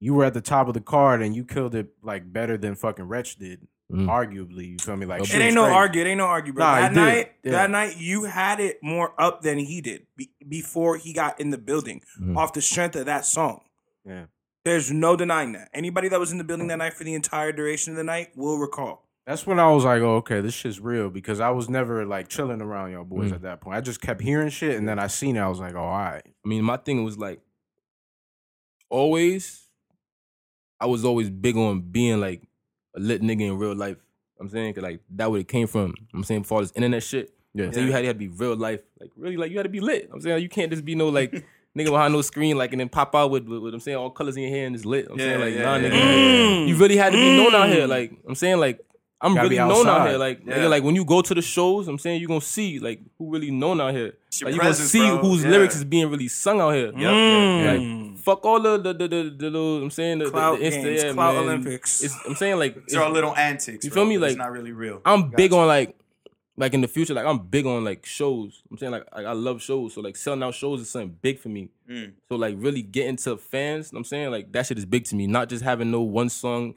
you 0.00 0.14
were 0.14 0.24
at 0.24 0.34
the 0.34 0.40
top 0.40 0.68
of 0.68 0.74
the 0.74 0.80
card 0.80 1.22
and 1.22 1.34
you 1.34 1.44
killed 1.44 1.74
it 1.74 1.88
like 2.02 2.32
better 2.32 2.56
than 2.56 2.74
fucking 2.74 3.04
Wretch 3.06 3.36
did, 3.36 3.66
Mm. 3.90 4.06
arguably. 4.06 4.72
You 4.72 4.78
feel 4.78 4.96
me? 4.96 5.06
Like 5.06 5.20
It 5.20 5.24
It 5.24 5.26
shit 5.28 5.40
ain't 5.40 5.46
was 5.50 5.54
no 5.54 5.62
crazy. 5.64 5.74
argue. 5.76 6.00
It 6.02 6.06
ain't 6.08 6.18
no 6.18 6.24
argue, 6.26 6.52
bro. 6.52 6.64
Nah, 6.64 6.74
that 6.80 6.92
night, 6.92 7.32
Yeah. 7.42 7.52
that 7.52 7.70
night, 7.70 7.96
you 7.96 8.24
had 8.24 8.60
it 8.60 8.78
more 8.82 9.14
up 9.18 9.40
than 9.42 9.58
he 9.58 9.80
did 9.80 10.06
be- 10.16 10.30
before 10.46 10.98
he 10.98 11.12
got 11.14 11.40
in 11.40 11.50
the 11.50 11.56
building, 11.58 12.02
Mhm. 12.20 12.36
off 12.36 12.52
the 12.52 12.60
strength 12.60 12.96
of 12.96 13.06
that 13.06 13.24
song. 13.24 13.62
Yeah. 14.04 14.26
There's 14.64 14.92
no 14.92 15.16
denying 15.16 15.52
that. 15.52 15.70
Anybody 15.72 16.08
that 16.10 16.20
was 16.20 16.32
in 16.32 16.36
the 16.38 16.44
building 16.44 16.66
that 16.66 16.76
night 16.76 16.92
for 16.92 17.04
the 17.04 17.14
entire 17.14 17.50
duration 17.52 17.94
of 17.94 17.96
the 17.96 18.04
night 18.04 18.36
will 18.36 18.58
recall. 18.58 19.08
That's 19.26 19.46
when 19.46 19.58
I 19.58 19.70
was 19.72 19.84
like, 19.84 20.02
oh, 20.02 20.16
okay, 20.16 20.40
this 20.42 20.52
shit's 20.54 20.80
real 20.80 21.08
because 21.10 21.40
I 21.40 21.48
was 21.50 21.68
never 21.70 22.04
like 22.04 22.28
chilling 22.28 22.60
around 22.60 22.92
y'all 22.92 23.04
boys 23.04 23.30
Mm. 23.30 23.36
at 23.36 23.42
that 23.42 23.60
point. 23.62 23.76
I 23.76 23.80
just 23.80 24.00
kept 24.02 24.20
hearing 24.20 24.50
shit 24.50 24.76
and 24.76 24.86
then 24.86 24.98
I 24.98 25.06
seen 25.06 25.36
it. 25.36 25.40
I 25.40 25.48
was 25.48 25.60
like, 25.60 25.74
oh, 25.74 25.78
all 25.80 25.98
right. 25.98 26.22
I 26.26 26.48
mean, 26.48 26.62
my 26.64 26.76
thing 26.76 27.04
was 27.04 27.16
like 27.18 27.40
always. 28.90 29.64
I 30.80 30.86
was 30.86 31.04
always 31.04 31.30
big 31.30 31.56
on 31.56 31.80
being 31.80 32.20
like 32.20 32.42
a 32.96 33.00
lit 33.00 33.22
nigga 33.22 33.42
in 33.48 33.58
real 33.58 33.74
life. 33.74 33.96
I'm 34.40 34.48
saying 34.48 34.74
'cause, 34.74 34.82
like 34.84 35.00
that 35.16 35.30
where 35.30 35.40
it 35.40 35.48
came 35.48 35.66
from. 35.66 35.94
I'm 36.14 36.22
saying 36.24 36.44
for 36.44 36.54
all 36.56 36.60
this 36.60 36.72
internet 36.76 37.02
shit. 37.02 37.34
Yeah. 37.54 37.70
So 37.72 37.80
you 37.80 37.90
had, 37.90 38.00
you 38.00 38.06
had 38.06 38.12
to 38.16 38.18
be 38.18 38.28
real 38.28 38.54
life, 38.56 38.80
like 39.00 39.10
really, 39.16 39.36
like 39.36 39.50
you 39.50 39.56
had 39.56 39.64
to 39.64 39.68
be 39.68 39.80
lit. 39.80 40.08
I'm 40.12 40.20
saying 40.20 40.40
you 40.42 40.48
can't 40.48 40.70
just 40.70 40.84
be 40.84 40.94
no 40.94 41.08
like 41.08 41.32
nigga 41.76 41.86
behind 41.86 42.12
no 42.14 42.22
screen, 42.22 42.56
like 42.56 42.70
and 42.72 42.80
then 42.80 42.88
pop 42.88 43.14
out 43.16 43.30
with, 43.32 43.48
with, 43.48 43.60
with 43.62 43.74
I'm 43.74 43.80
saying 43.80 43.96
all 43.96 44.10
colors 44.10 44.36
in 44.36 44.42
your 44.44 44.52
hair 44.52 44.66
and 44.66 44.76
it's 44.76 44.84
lit. 44.84 45.08
I'm 45.10 45.18
saying 45.18 45.38
Yeah, 45.40 45.44
like 45.44 45.54
yeah, 45.54 45.62
nah, 45.62 45.76
yeah, 45.76 45.88
nigga, 45.88 45.92
yeah. 46.60 46.66
you 46.66 46.76
really 46.76 46.96
had 46.96 47.10
to 47.12 47.16
be 47.18 47.36
known 47.36 47.54
out 47.54 47.68
here. 47.68 47.86
Mm. 47.86 47.90
Like 47.90 48.12
I'm 48.28 48.34
saying 48.36 48.58
like 48.58 48.80
I'm 49.20 49.34
really 49.36 49.56
known 49.56 49.86
out 49.88 50.08
here. 50.08 50.16
Like 50.18 50.42
Yeah. 50.46 50.58
nigga, 50.58 50.70
like 50.70 50.82
when 50.84 50.94
you 50.94 51.04
go 51.04 51.22
to 51.22 51.34
the 51.34 51.42
shows, 51.42 51.88
I'm 51.88 51.98
saying 51.98 52.20
you're 52.20 52.28
gonna 52.28 52.40
see 52.40 52.78
like 52.78 53.00
who 53.18 53.30
really 53.32 53.50
known 53.50 53.80
out 53.80 53.92
here. 53.94 54.14
Like 54.42 54.54
you 54.54 54.60
gonna 54.60 54.74
see 54.74 55.00
bro. 55.08 55.18
whose 55.18 55.42
Yeah. 55.42 55.50
lyrics 55.50 55.74
is 55.76 55.84
being 55.84 56.08
really 56.08 56.28
sung 56.28 56.60
out 56.60 56.74
here. 56.74 56.92
Mm. 56.92 58.12
Like, 58.12 58.18
fuck 58.20 58.44
all 58.44 58.60
the 58.60 58.78
the 58.78 58.92
the, 58.94 59.08
the, 59.08 59.22
the 59.36 59.50
little 59.50 59.82
I'm 59.82 59.90
saying 59.90 60.18
the, 60.18 60.26
the, 60.26 60.30
the 60.30 60.38
Insta, 60.38 60.82
games, 60.84 61.02
yeah, 61.02 61.12
clout 61.14 61.34
man. 61.34 61.44
Olympics. 61.44 62.02
It's, 62.04 62.14
I'm 62.26 62.36
saying 62.36 62.58
like 62.58 62.76
It's 62.76 62.94
our 62.94 63.10
little 63.10 63.34
antics. 63.36 63.84
You 63.84 63.90
bro, 63.90 64.02
feel 64.02 64.08
me? 64.08 64.18
but 64.18 64.26
it's 64.30 64.38
Like, 64.38 64.46
not 64.46 64.52
really 64.52 64.72
real. 64.72 65.00
I'm 65.04 65.30
big 65.30 65.52
on 65.52 65.66
like 65.66 65.96
like 66.56 66.74
in 66.74 66.80
the 66.80 66.88
future, 66.88 67.14
like 67.14 67.26
I'm 67.26 67.38
big 67.38 67.66
on 67.66 67.84
like 67.84 68.04
shows. 68.06 68.62
I'm 68.70 68.78
saying 68.78 68.92
like, 68.92 69.04
like 69.14 69.26
I 69.26 69.32
love 69.32 69.62
shows. 69.62 69.94
So 69.94 70.00
like 70.00 70.16
selling 70.16 70.42
out 70.44 70.54
shows 70.54 70.80
is 70.80 70.90
something 70.90 71.16
big 71.22 71.38
for 71.40 71.48
me. 71.48 71.70
Mm. 71.90 72.12
So 72.28 72.36
like 72.36 72.54
really 72.58 72.82
getting 72.82 73.16
to 73.18 73.36
fans, 73.36 73.90
I'm 73.92 74.04
saying 74.04 74.30
like 74.30 74.52
that 74.52 74.66
shit 74.66 74.78
is 74.78 74.86
big 74.86 75.04
to 75.06 75.16
me. 75.16 75.26
Not 75.26 75.48
just 75.48 75.64
having 75.64 75.90
no 75.90 76.02
one 76.02 76.28
song 76.28 76.74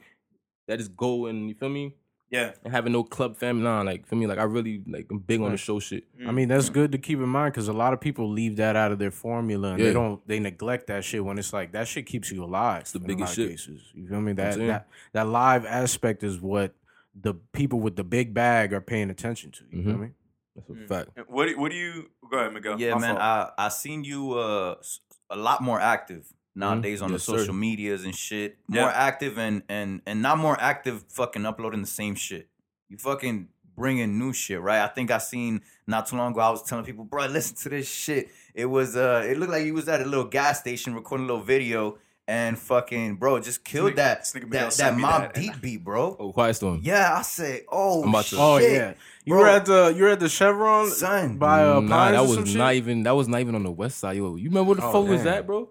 that 0.68 0.80
is 0.80 0.88
go 0.88 1.26
and 1.28 1.48
you 1.50 1.56
feel 1.56 1.70
me? 1.70 1.94
Yeah. 2.32 2.54
And 2.64 2.74
having 2.74 2.94
no 2.94 3.04
club 3.04 3.36
fam. 3.38 3.62
Nah, 3.62 3.82
like 3.82 4.08
for 4.08 4.16
me, 4.16 4.26
like 4.26 4.38
I 4.40 4.44
really 4.44 4.82
like 4.88 5.08
I'm 5.12 5.20
big 5.20 5.42
on 5.42 5.52
the 5.52 5.58
show 5.58 5.80
shit. 5.80 6.06
I 6.26 6.32
mean, 6.32 6.48
that's 6.48 6.70
good 6.70 6.94
to 6.94 6.98
keep 6.98 7.20
in 7.20 7.28
mind 7.28 7.54
because 7.54 7.68
a 7.68 7.74
lot 7.74 7.92
of 7.94 8.00
people 8.00 8.30
leave 8.30 8.56
that 8.56 8.76
out 8.78 8.92
of 8.94 9.00
their 9.00 9.12
formula 9.12 9.72
and 9.72 9.80
Yeah. 9.80 9.88
they 9.88 9.94
don't, 9.94 10.26
they 10.28 10.40
neglect 10.40 10.88
that 10.88 11.04
shit 11.04 11.24
when 11.26 11.38
it's 11.38 11.52
like 11.52 11.74
that 11.74 11.88
shit 11.90 12.06
keeps 12.06 12.32
you 12.32 12.44
alive. 12.44 12.82
It's 12.82 12.94
the 12.94 13.00
biggest 13.00 13.36
shit. 13.36 13.50
Cases. 13.50 13.82
You 13.94 14.08
feel 14.08 14.22
me? 14.22 14.32
That, 14.34 14.54
saying? 14.54 14.68
that, 14.68 14.88
that 15.12 15.28
live 15.28 15.66
aspect 15.66 16.24
is 16.24 16.40
what 16.40 16.74
the 17.14 17.34
people 17.52 17.82
with 17.82 17.98
the 17.98 18.06
big 18.06 18.34
bag 18.34 18.72
are 18.72 18.80
paying 18.82 19.10
attention 19.10 19.52
to. 19.52 19.64
You 19.70 19.84
feel 19.84 19.94
Mhm. 19.96 20.00
me? 20.00 20.10
That's 20.56 20.70
a 20.70 20.88
fact. 20.88 21.10
What 21.30 21.48
do, 21.48 21.60
what 21.60 21.72
do 21.72 21.78
you 21.78 22.10
go 22.30 22.38
ahead, 22.40 22.54
Miguel? 22.54 22.80
Yeah, 22.80 22.94
My 22.96 23.02
man. 23.02 23.16
fault. 23.18 23.52
I 23.58 23.66
I 23.66 23.68
seen 23.70 24.06
you 24.06 24.34
uh 24.40 24.76
s- 24.80 25.02
a 25.30 25.36
lot 25.36 25.62
more 25.62 25.80
active 25.82 26.32
nowadays 26.56 27.02
on 27.02 27.08
Mm-hmm. 27.10 27.14
Yes, 27.16 27.26
the 27.26 27.32
sir. 27.34 27.38
social 27.40 27.54
medias 27.54 28.04
and 28.06 28.16
shit. 28.16 28.58
More 28.68 28.84
Yeah. 28.84 28.92
active 28.94 29.38
and 29.38 29.64
and 29.70 30.02
and 30.06 30.22
not 30.22 30.38
more 30.38 30.60
active. 30.60 31.04
Fucking 31.10 31.46
uploading 31.46 31.82
the 31.82 31.88
same 31.88 32.16
shit. 32.16 32.48
You 32.90 32.98
fucking 32.98 33.48
bringing 33.78 34.20
new 34.20 34.34
shit, 34.34 34.62
right? 34.62 34.82
I 34.82 34.88
think 34.88 35.12
I 35.12 35.18
seen 35.18 35.62
not 35.88 36.06
too 36.08 36.18
long 36.18 36.34
ago. 36.34 36.42
I 36.42 36.50
was 36.50 36.62
telling 36.64 36.86
people, 36.86 37.06
bro, 37.06 37.26
listen 37.28 37.56
to 37.58 37.70
this 37.70 37.90
shit. 37.90 38.30
It 38.54 38.66
was 38.66 38.96
uh, 38.96 39.26
it 39.28 39.38
looked 39.38 39.52
like 39.52 39.64
he 39.64 39.72
was 39.72 39.88
at 39.88 40.02
a 40.02 40.06
little 40.06 40.26
gas 40.26 40.60
station 40.60 40.94
recording 40.94 41.26
a 41.26 41.30
little 41.32 41.44
video. 41.46 41.98
And 42.28 42.58
fucking 42.58 43.16
bro, 43.16 43.40
just 43.40 43.66
killed 43.66 43.94
nigga- 43.94 43.96
that 43.98 44.20
this 44.20 44.32
that, 44.32 44.72
that 44.78 44.98
mob 44.98 45.22
that. 45.24 45.34
deep 45.34 45.60
beat, 45.60 45.84
bro. 45.84 46.16
Oh, 46.18 46.32
Quiet 46.32 46.54
Storm. 46.54 46.80
Yeah, 46.82 47.16
I 47.18 47.24
say, 47.24 47.64
oh 47.70 48.04
I'm 48.04 48.10
about 48.10 48.24
to- 48.26 48.30
shit. 48.30 48.40
Oh, 48.40 48.58
yeah. 48.58 48.94
You 49.26 49.36
were 49.36 49.48
at 49.50 49.66
the, 49.66 49.94
you 49.98 50.04
were 50.04 50.10
at 50.10 50.20
the 50.22 50.30
Chevron 50.30 50.90
Son. 50.92 51.38
by 51.38 51.66
uh, 51.66 51.80
nah, 51.82 51.90
Pines 51.90 52.16
that 52.16 52.22
was 52.22 52.36
some 52.36 52.46
shit? 52.46 52.56
not 52.58 52.74
even 52.76 53.04
that 53.04 53.16
was 53.16 53.28
not 53.28 53.42
even 53.42 53.56
on 53.56 53.64
the 53.64 53.72
west 53.72 53.98
side. 53.98 54.16
Yo, 54.18 54.36
you 54.36 54.50
remember 54.50 54.70
what 54.70 54.78
the 54.78 54.86
Oh, 54.86 54.92
fuck 54.94 55.10
was 55.10 55.24
that, 55.24 55.46
bro? 55.46 55.68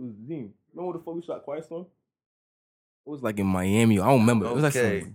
It 0.00 0.04
was 0.06 0.14
Zine. 0.14 0.50
Remember 0.74 0.90
where 0.90 0.92
the 0.94 0.98
fuck 1.04 1.14
we 1.14 1.22
shot 1.22 1.42
Quiet 1.44 1.64
Storm? 1.64 1.86
It 3.06 3.10
was 3.10 3.22
like 3.22 3.38
in 3.38 3.46
Miami. 3.46 3.98
I 4.00 4.06
don't 4.06 4.20
remember. 4.20 4.46
It 4.46 4.54
was 4.54 4.62
like 4.62 4.72
some, 4.72 4.82
Okay. 4.86 4.98
it 4.98 5.06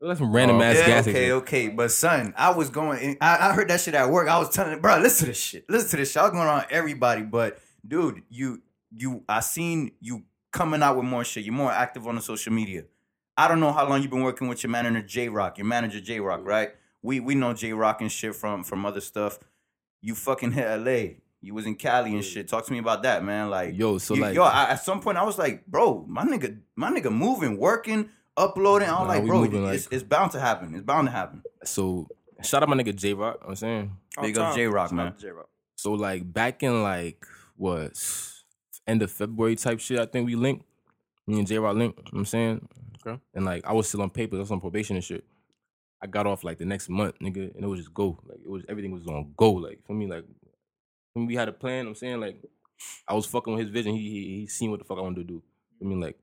was 0.00 0.08
like 0.10 0.18
some 0.18 0.32
random 0.32 0.58
Oh, 0.58 0.62
ass 0.62 0.76
yeah, 0.76 0.86
gas 0.86 1.04
okay, 1.04 1.10
station. 1.12 1.32
okay. 1.32 1.68
But 1.68 1.90
son, 1.90 2.34
I 2.36 2.50
was 2.50 2.70
going. 2.70 3.00
In, 3.00 3.16
I, 3.20 3.48
I 3.48 3.52
heard 3.52 3.68
that 3.68 3.80
shit 3.80 3.94
at 3.94 4.10
work. 4.10 4.28
I 4.28 4.38
was 4.38 4.50
telling 4.50 4.72
it, 4.74 4.82
bro, 4.82 4.98
listen 4.98 5.26
to 5.26 5.30
this 5.32 5.40
shit. 5.42 5.68
Listen 5.68 5.90
to 5.90 5.96
this 5.98 6.12
shit. 6.12 6.18
I 6.20 6.24
was 6.24 6.32
going 6.32 6.46
on 6.46 6.64
everybody. 6.70 7.22
But 7.22 7.58
dude, 7.86 8.22
you 8.28 8.62
you 8.94 9.22
I 9.28 9.40
seen 9.40 9.92
you 10.00 10.24
coming 10.52 10.82
out 10.82 10.96
with 10.96 11.04
more 11.06 11.24
shit. 11.24 11.44
You're 11.44 11.54
more 11.54 11.72
active 11.72 12.06
on 12.06 12.14
the 12.16 12.20
social 12.22 12.52
media. 12.52 12.84
I 13.36 13.48
don't 13.48 13.60
know 13.60 13.72
how 13.72 13.88
long 13.88 14.02
you've 14.02 14.10
been 14.10 14.22
working 14.22 14.48
with 14.48 14.62
your 14.62 14.70
manager 14.70 15.02
J 15.02 15.28
Rock. 15.28 15.58
Your 15.58 15.66
manager 15.66 16.00
J 16.00 16.20
Rock, 16.20 16.40
right? 16.44 16.70
We 17.02 17.20
we 17.20 17.34
know 17.34 17.54
J 17.54 17.72
Rock 17.72 18.00
and 18.00 18.10
shit 18.12 18.34
from 18.34 18.62
from 18.64 18.84
other 18.84 19.00
stuff. 19.00 19.38
You 20.02 20.14
fucking 20.14 20.52
hit 20.52 20.66
LA. 20.66 21.14
You 21.40 21.54
was 21.54 21.66
in 21.66 21.76
Cali 21.76 22.12
and 22.14 22.24
shit. 22.24 22.48
Talk 22.48 22.66
to 22.66 22.72
me 22.72 22.78
about 22.78 23.04
that, 23.04 23.24
man. 23.24 23.48
Like 23.50 23.76
Yo, 23.76 23.98
so 23.98 24.14
you- 24.14 24.22
like- 24.22 24.34
yo, 24.34 24.42
I, 24.42 24.70
at 24.70 24.82
some 24.84 25.00
point 25.00 25.18
I 25.18 25.22
was 25.24 25.38
like, 25.38 25.64
bro, 25.66 26.04
my 26.08 26.24
nigga, 26.24 26.58
my 26.74 26.90
nigga 26.90 27.12
moving, 27.12 27.56
working, 27.58 28.10
uploading. 28.36 28.88
I'm 28.88 29.06
like, 29.06 29.24
bro, 29.24 29.42
moving 29.42 29.64
it's, 29.66 29.86
like- 29.86 29.92
it's 29.94 30.02
bound 30.02 30.32
to 30.32 30.40
happen. 30.40 30.74
It's 30.74 30.82
bound 30.84 31.06
to 31.06 31.12
happen. 31.12 31.42
So 31.64 32.08
shout 32.42 32.62
out 32.62 32.68
my 32.68 32.76
nigga 32.76 32.94
J 32.94 33.14
Rock. 33.14 33.38
I'm 33.46 33.54
saying. 33.54 33.92
Big 34.20 34.36
Off 34.36 34.50
up. 34.50 34.56
J 34.56 34.66
Rock, 34.66 34.90
man. 34.92 35.14
J-Rock. 35.18 35.48
So 35.76 35.92
like 35.92 36.32
back 36.32 36.64
in 36.64 36.82
like 36.82 37.24
what 37.56 37.92
end 38.86 39.02
of 39.02 39.12
February 39.12 39.54
type 39.54 39.78
shit, 39.78 40.00
I 40.00 40.06
think 40.06 40.26
we 40.26 40.34
linked. 40.34 40.64
Me 41.28 41.38
and 41.38 41.46
J 41.46 41.58
Rock 41.60 41.76
linked. 41.76 41.98
You 41.98 42.04
know 42.04 42.10
what 42.12 42.18
I'm 42.20 42.24
saying. 42.26 42.68
Okay. 43.06 43.20
And 43.34 43.44
like 43.44 43.64
I 43.64 43.72
was 43.72 43.86
still 43.86 44.02
on 44.02 44.10
papers, 44.10 44.38
I 44.38 44.40
was 44.40 44.50
on 44.50 44.60
probation 44.60 44.96
and 44.96 45.04
shit. 45.04 45.24
I 46.02 46.06
got 46.08 46.26
off 46.26 46.42
like 46.42 46.58
the 46.58 46.64
next 46.64 46.88
month, 46.88 47.16
nigga, 47.20 47.54
and 47.54 47.62
it 47.64 47.66
was 47.68 47.78
just 47.80 47.94
go. 47.94 48.18
Like 48.26 48.38
it 48.44 48.48
was 48.50 48.64
everything 48.68 48.90
was 48.92 49.06
on 49.06 49.32
go. 49.36 49.52
Like 49.52 49.80
for 49.86 49.92
me, 49.92 50.06
like 50.08 50.24
when 51.18 51.26
we 51.26 51.34
had 51.34 51.48
a 51.48 51.52
plan, 51.52 51.86
I'm 51.86 51.94
saying 51.94 52.20
like 52.20 52.42
I 53.06 53.14
was 53.14 53.26
fucking 53.26 53.52
with 53.54 53.62
his 53.62 53.70
vision. 53.70 53.94
He 53.94 54.00
he, 54.10 54.40
he 54.40 54.46
seen 54.46 54.70
what 54.70 54.78
the 54.78 54.84
fuck 54.84 54.98
I 54.98 55.02
wanted 55.02 55.26
to 55.26 55.32
do. 55.34 55.42
I 55.80 55.84
mean 55.84 56.00
like, 56.00 56.18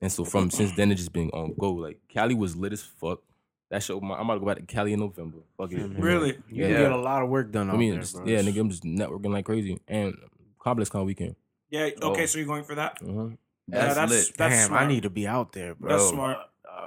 and 0.00 0.12
so 0.12 0.24
from 0.24 0.50
since 0.50 0.72
then 0.76 0.92
it 0.92 0.96
just 0.96 1.12
been 1.12 1.30
on 1.30 1.54
go. 1.58 1.72
Like 1.72 1.98
Cali 2.08 2.34
was 2.34 2.56
lit 2.56 2.72
as 2.72 2.82
fuck. 2.82 3.20
That 3.70 3.82
show, 3.82 4.00
my, 4.00 4.14
I'm 4.14 4.26
about 4.26 4.34
to 4.34 4.40
go 4.40 4.46
back 4.46 4.58
to 4.58 4.62
Cali 4.62 4.92
in 4.92 5.00
November. 5.00 5.38
Fuck 5.56 5.72
it. 5.72 5.78
Really? 5.98 6.38
You 6.48 6.62
Yeah. 6.64 6.68
can 6.68 6.76
get 6.82 6.92
a 6.92 6.96
lot 6.96 7.22
of 7.22 7.28
work 7.28 7.50
done 7.50 7.68
I 7.68 7.76
mean, 7.76 7.92
there, 7.92 8.00
just- 8.00 8.14
bro. 8.14 8.24
yeah, 8.26 8.38
nigga, 8.40 8.60
I'm 8.60 8.70
just 8.70 8.84
networking 8.84 9.32
like 9.32 9.44
crazy. 9.44 9.80
And 9.88 10.14
ComplexCon 10.64 11.04
weekend. 11.04 11.34
Yeah. 11.70 11.90
Okay. 12.00 12.22
Oh. 12.22 12.26
So 12.26 12.38
you're 12.38 12.46
going 12.46 12.62
for 12.64 12.76
that? 12.76 12.98
Uh-huh. 13.02 13.30
Yeah, 13.68 13.80
That's 13.80 13.94
that's 13.96 14.12
lit. 14.12 14.32
that's 14.38 14.54
Damn, 14.54 14.66
smart. 14.68 14.82
I 14.82 14.86
need 14.86 15.02
to 15.02 15.10
be 15.10 15.26
out 15.26 15.50
there, 15.52 15.74
bro. 15.74 15.90
That's 15.90 16.08
smart. 16.10 16.38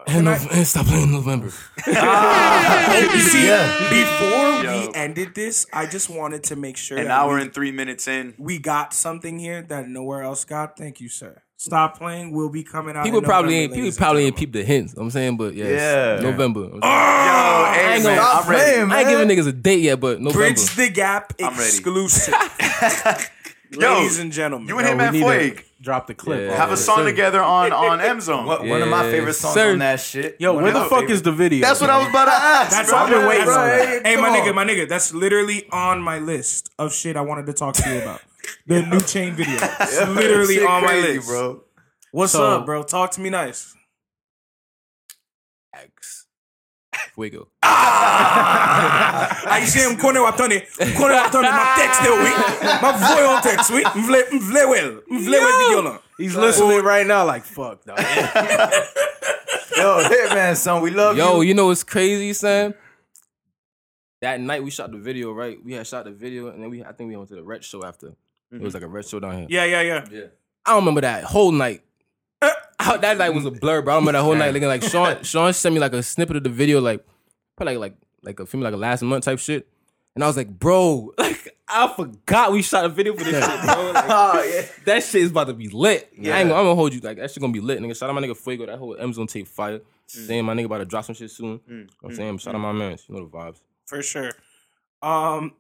And, 0.08 0.26
no, 0.26 0.32
and 0.34 0.52
eh, 0.52 0.64
stop 0.64 0.86
playing 0.88 1.12
November. 1.12 1.52
Oh, 1.88 3.10
you 3.14 3.20
see, 3.20 3.48
Yeah. 3.48 3.90
before 3.90 4.64
Yo. 4.64 4.88
we 4.88 4.94
ended 4.96 5.36
this, 5.36 5.66
I 5.74 5.86
just 5.86 6.10
wanted 6.10 6.44
to 6.46 6.56
make 6.56 6.78
sure 6.78 6.98
An 6.98 7.06
that 7.06 7.12
hour 7.12 7.36
we, 7.36 7.42
and 7.42 7.54
three 7.54 7.72
minutes 7.72 8.08
in. 8.08 8.34
we 8.38 8.60
got 8.60 8.94
something 8.94 9.38
here 9.40 9.62
that 9.64 9.88
nowhere 9.88 10.24
else 10.24 10.46
got. 10.46 10.78
Thank 10.78 11.00
you, 11.02 11.10
sir. 11.10 11.42
Stop 11.58 11.98
playing. 11.98 12.32
We'll 12.32 12.50
be 12.50 12.64
coming 12.64 12.96
out. 12.96 13.04
people 13.04 13.20
in 13.20 13.26
probably 13.26 13.56
ain't 13.56 13.74
people 13.74 13.92
probably 13.98 14.24
ain't 14.26 14.38
gentlemen. 14.38 14.54
peep 14.54 14.68
the 14.68 14.74
hints. 14.74 14.94
I'm 14.98 15.10
saying, 15.12 15.36
but 15.38 15.54
yeah, 15.56 15.68
Yeah. 15.68 16.20
November. 16.22 16.62
I'm 16.64 16.70
saying. 16.70 16.82
Yo, 16.82 16.88
I 16.90 17.92
ain't 17.96 18.04
gonna- 18.04 18.22
I'm 18.22 18.50
ready. 18.50 18.72
playing, 18.72 18.92
I 18.92 19.00
ain't 19.02 19.10
giving 19.10 19.28
niggas 19.28 19.48
a 19.48 19.52
date 19.54 19.82
yet, 19.82 20.00
but 20.00 20.22
November. 20.22 20.46
Bridge 20.48 20.76
the 20.76 20.90
Gap 20.90 21.34
exclusive. 21.38 22.34
Yo, 23.72 23.94
Ladies 23.98 24.18
and 24.20 24.32
gentlemen. 24.32 24.68
You 24.70 24.80
and 24.80 24.88
him 24.88 24.98
we 24.98 25.04
at 25.04 25.14
need 25.14 25.20
to 25.20 25.26
Fueg. 25.26 25.64
Drop 25.82 26.08
the 26.08 26.14
clip. 26.14 26.42
Yeah. 26.50 26.58
Have 26.58 26.70
a 26.70 26.74
of 26.74 26.80
it. 26.80 26.82
song 26.82 27.06
together 27.06 27.42
on 27.42 27.72
on 27.72 28.02
M 28.02 28.20
Zone. 28.20 28.46
One, 28.46 28.68
one 28.68 28.82
of 28.82 28.90
my 28.90 29.04
favorite 29.10 29.34
songs 29.36 29.54
sir. 29.54 29.72
on 29.72 29.80
that 29.80 30.02
shit. 30.02 30.36
Yo, 30.38 30.52
One 30.54 30.64
where 30.64 30.74
the 30.74 30.82
fuck 30.82 30.90
favorite- 31.00 31.12
is 31.12 31.22
the 31.22 31.32
video? 31.32 31.62
That's 31.66 31.80
what 31.80 31.90
I 31.90 31.98
was 32.00 32.10
about 32.10 32.26
to 32.26 32.32
ask. 32.32 32.72
That's 32.72 32.90
bro. 32.90 33.00
I've 33.00 33.10
been 33.10 33.26
waiting 33.26 33.46
Bro, 33.46 33.54
on 33.56 33.68
that. 33.68 33.88
hey, 34.06 34.16
Hey, 34.16 34.22
my 34.22 34.30
nigga, 34.30 34.54
my 34.54 34.66
nigga, 34.66 34.90
that's 34.90 35.14
literally 35.14 35.70
on 35.72 36.02
my 36.02 36.20
list 36.20 36.70
of 36.78 36.94
shit 36.94 37.16
I 37.16 37.22
wanted 37.22 37.46
to 37.46 37.54
talk 37.54 37.76
to 37.76 37.90
you 37.90 38.02
about. 38.02 38.22
The 38.68 38.82
new 38.82 39.00
chain 39.00 39.36
video. 39.36 39.56
It's 39.80 40.06
literally 40.10 40.66
on 40.66 40.84
my 40.84 40.96
list. 41.00 41.28
bro. 41.28 41.64
What's 42.12 42.34
So- 42.34 42.58
up, 42.60 42.66
bro? 42.66 42.84
Talk 42.84 43.12
to 43.12 43.22
me 43.22 43.30
nice. 43.30 43.74
X. 45.74 46.26
Fuego. 47.20 47.50
Ah! 47.62 49.28
Aí 49.48 49.66
j'ai 49.66 49.84
un 49.86 49.96
connaît 49.96 50.20
wap 50.20 50.38
tande, 50.38 50.54
m 50.54 50.94
connaît 50.94 51.16
wap 51.16 51.32
tande, 51.32 51.44
ma 51.44 51.76
texte 51.76 52.06
eh, 52.06 52.12
oui, 52.12 52.32
ma 52.82 52.92
voye 52.94 53.28
an 53.28 53.42
texte 53.42 53.72
oui, 53.74 53.84
m 53.96 54.02
vle, 54.04 54.24
m 54.32 54.40
vle 54.40 54.66
wel, 54.66 55.02
m 55.10 55.20
vle 55.20 55.38
wel 55.38 55.58
video 55.68 55.82
lan. 55.82 55.98
He's 56.18 56.36
listening 56.38 56.82
right 56.82 57.06
now, 57.06 57.26
like 57.26 57.44
fuck, 57.44 57.84
dog. 57.86 58.00
Yo, 59.78 60.02
Hitman, 60.04 60.56
son, 60.56 60.82
we 60.82 60.92
love 60.92 61.18
Yo, 61.18 61.42
you. 61.42 61.50
you 61.50 61.54
know 61.54 61.68
what's 61.68 61.84
crazy, 61.84 62.32
son? 62.32 62.74
That 64.22 64.40
night 64.40 64.64
we 64.64 64.72
shot 64.72 64.92
the 64.92 64.98
video, 64.98 65.34
right? 65.34 65.58
We 65.64 65.74
had 65.74 65.88
shot 65.88 66.06
the 66.06 66.12
video, 66.12 66.48
and 66.48 66.64
then 66.64 66.70
we 66.70 66.84
I 66.84 66.94
think 66.94 67.10
we 67.10 67.18
went 67.18 67.28
to 67.30 67.36
the 67.36 67.44
Red 67.44 67.66
Show 67.66 67.84
after. 67.84 68.08
It 68.52 68.62
was 68.62 68.74
mm-hmm. 68.74 68.74
like 68.76 68.84
a 68.84 68.88
Red 68.88 69.06
Show 69.06 69.20
down 69.20 69.38
here. 69.40 69.48
Yeah, 69.50 69.66
Yeah, 69.66 69.82
yeah, 69.82 70.06
yeah. 70.10 70.26
I 70.66 70.72
don't 70.72 70.84
remember 70.84 71.02
that 71.02 71.26
whole 71.26 71.52
night. 71.52 71.82
Uh, 72.82 72.96
that 72.98 73.18
night 73.18 73.32
was 73.32 73.46
a 73.46 73.52
blur, 73.52 73.82
bro. 73.82 73.94
I 73.94 73.98
remember 73.98 74.14
that 74.14 74.24
whole 74.24 74.34
night. 74.36 74.54
Looking 74.54 74.70
like 74.70 74.82
Sean, 74.90 75.22
Sean 75.22 75.52
sent 75.52 75.74
me 75.76 75.82
like 75.82 75.92
a 75.92 76.02
snippet 76.02 76.38
of 76.38 76.44
the 76.46 76.50
video, 76.50 76.80
like 76.80 77.06
probably 77.58 77.76
like 77.76 77.92
like 77.92 77.98
like 78.24 78.40
a 78.40 78.46
film 78.46 78.64
like 78.64 78.74
a 78.74 78.78
last 78.78 79.02
month 79.04 79.26
type 79.26 79.38
shit. 79.38 79.68
And 80.16 80.24
I 80.24 80.28
was 80.28 80.38
like, 80.38 80.48
bro, 80.48 81.14
like 81.18 81.58
I 81.68 81.94
forgot 81.94 82.54
we 82.54 82.62
shot 82.62 82.86
a 82.86 82.90
video 82.90 83.14
for 83.16 83.24
this 83.26 83.46
shit, 83.46 83.62
bro. 83.66 83.92
Like, 83.92 84.06
Oh, 84.08 84.44
yeah. 84.56 84.66
that 84.86 85.04
shit 85.04 85.24
is 85.24 85.32
about 85.32 85.48
to 85.48 85.54
be 85.54 85.68
lit. 85.68 86.10
Yeah. 86.18 86.36
I 86.36 86.40
ain't 86.40 86.50
gonna, 86.50 86.60
I'm 86.62 86.66
gonna 86.68 86.76
hold 86.76 86.94
you 86.94 87.02
like 87.02 87.18
that 87.18 87.30
shit 87.30 87.42
gonna 87.42 87.52
be 87.54 87.60
lit, 87.60 87.80
nigga. 87.80 87.96
Shout 87.98 88.10
out 88.10 88.16
my 88.16 88.22
nigga 88.22 88.38
Fuego. 88.38 88.66
That 88.66 88.80
whole 88.80 88.96
M 88.98 89.12
zone 89.14 89.28
tape 89.28 89.48
fire. 89.48 89.82
Saying 90.08 90.46
my 90.46 90.54
nigga 90.56 90.66
about 90.66 90.78
to 90.80 90.86
drop 90.86 91.04
some 91.06 91.14
shit 91.16 91.30
soon. 91.30 91.60
You 91.68 91.76
know 91.76 91.86
what 92.00 92.10
I'm 92.12 92.16
saying, 92.16 92.38
shout 92.40 92.56
out 92.56 92.62
my 92.62 92.72
man. 92.72 92.98
You 93.08 93.16
know 93.16 93.26
the 93.26 93.30
vibes. 93.30 93.60
For 93.86 94.02
sure. 94.02 94.32
Um, 95.04 95.54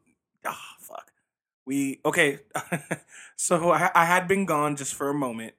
ah, 0.46 0.76
fuck. 0.80 1.12
We, 1.66 2.00
okay. 2.06 2.40
so 3.36 3.70
I, 3.72 3.92
I 3.94 4.06
had 4.06 4.28
been 4.28 4.46
gone 4.46 4.76
just 4.78 4.96
for 4.96 5.10
a 5.10 5.14
moment, 5.14 5.54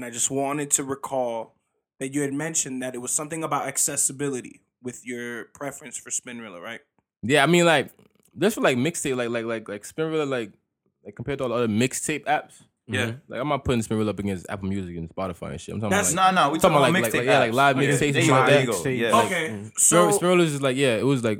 and 0.00 0.04
I 0.06 0.10
just 0.10 0.30
wanted 0.30 0.70
to 0.72 0.84
recall 0.84 1.54
that 1.98 2.14
you 2.14 2.22
had 2.22 2.32
mentioned 2.32 2.82
that 2.82 2.94
it 2.94 2.98
was 2.98 3.10
something 3.10 3.44
about 3.44 3.68
accessibility 3.68 4.62
with 4.82 5.06
your 5.06 5.44
preference 5.52 5.98
for 5.98 6.08
Spinrilla, 6.08 6.58
right? 6.60 6.80
Yeah, 7.22 7.42
I 7.42 7.46
mean 7.46 7.66
like 7.66 7.90
this 8.34 8.54
for 8.54 8.62
like 8.62 8.78
mixtape, 8.78 9.14
like 9.16 9.28
like 9.28 9.44
like 9.44 9.68
like 9.68 9.82
Spinrilla, 9.82 10.26
like 10.26 10.52
like 11.04 11.14
compared 11.16 11.38
to 11.38 11.44
all 11.44 11.50
the 11.50 11.56
other 11.56 11.68
mixtape 11.68 12.24
apps. 12.24 12.62
Yeah. 12.86 13.06
Mm-hmm. 13.08 13.32
Like 13.32 13.40
I'm 13.42 13.48
not 13.48 13.64
putting 13.64 13.82
Spinrilla 13.82 14.08
up 14.08 14.18
against 14.18 14.46
Apple 14.48 14.68
Music 14.68 14.96
and 14.96 15.08
Spotify 15.10 15.50
and 15.50 15.60
shit. 15.60 15.74
I'm 15.74 15.80
talking 15.80 15.90
That's- 15.90 16.12
about 16.14 16.26
like, 16.26 16.34
No, 16.34 16.46
no, 16.46 16.50
we 16.52 16.58
talking 16.58 16.76
talking 16.76 16.76
about 16.76 16.90
about 16.90 17.02
like, 17.02 17.12
mixtape 17.12 17.16
like, 17.18 17.26
yeah, 17.26 17.38
like 17.40 17.50
apps. 17.50 17.54
live 17.54 17.76
Okay. 17.76 17.86
mixtapes 17.88 17.98
There 17.98 18.06
and 18.08 18.16
you 18.16 18.32
go, 18.32 18.38
like 18.40 18.48
that. 18.48 18.60
you 18.60 18.66
go. 18.66 18.72
Mixtape. 18.72 18.98
Yeah. 18.98 19.22
Okay. 19.26 19.70
So 19.76 20.10
So, 20.10 20.18
Spinrilla 20.18 20.40
is 20.40 20.50
just 20.52 20.62
like 20.62 20.76
yeah, 20.78 20.96
it 20.96 21.04
was 21.04 21.22
like 21.22 21.38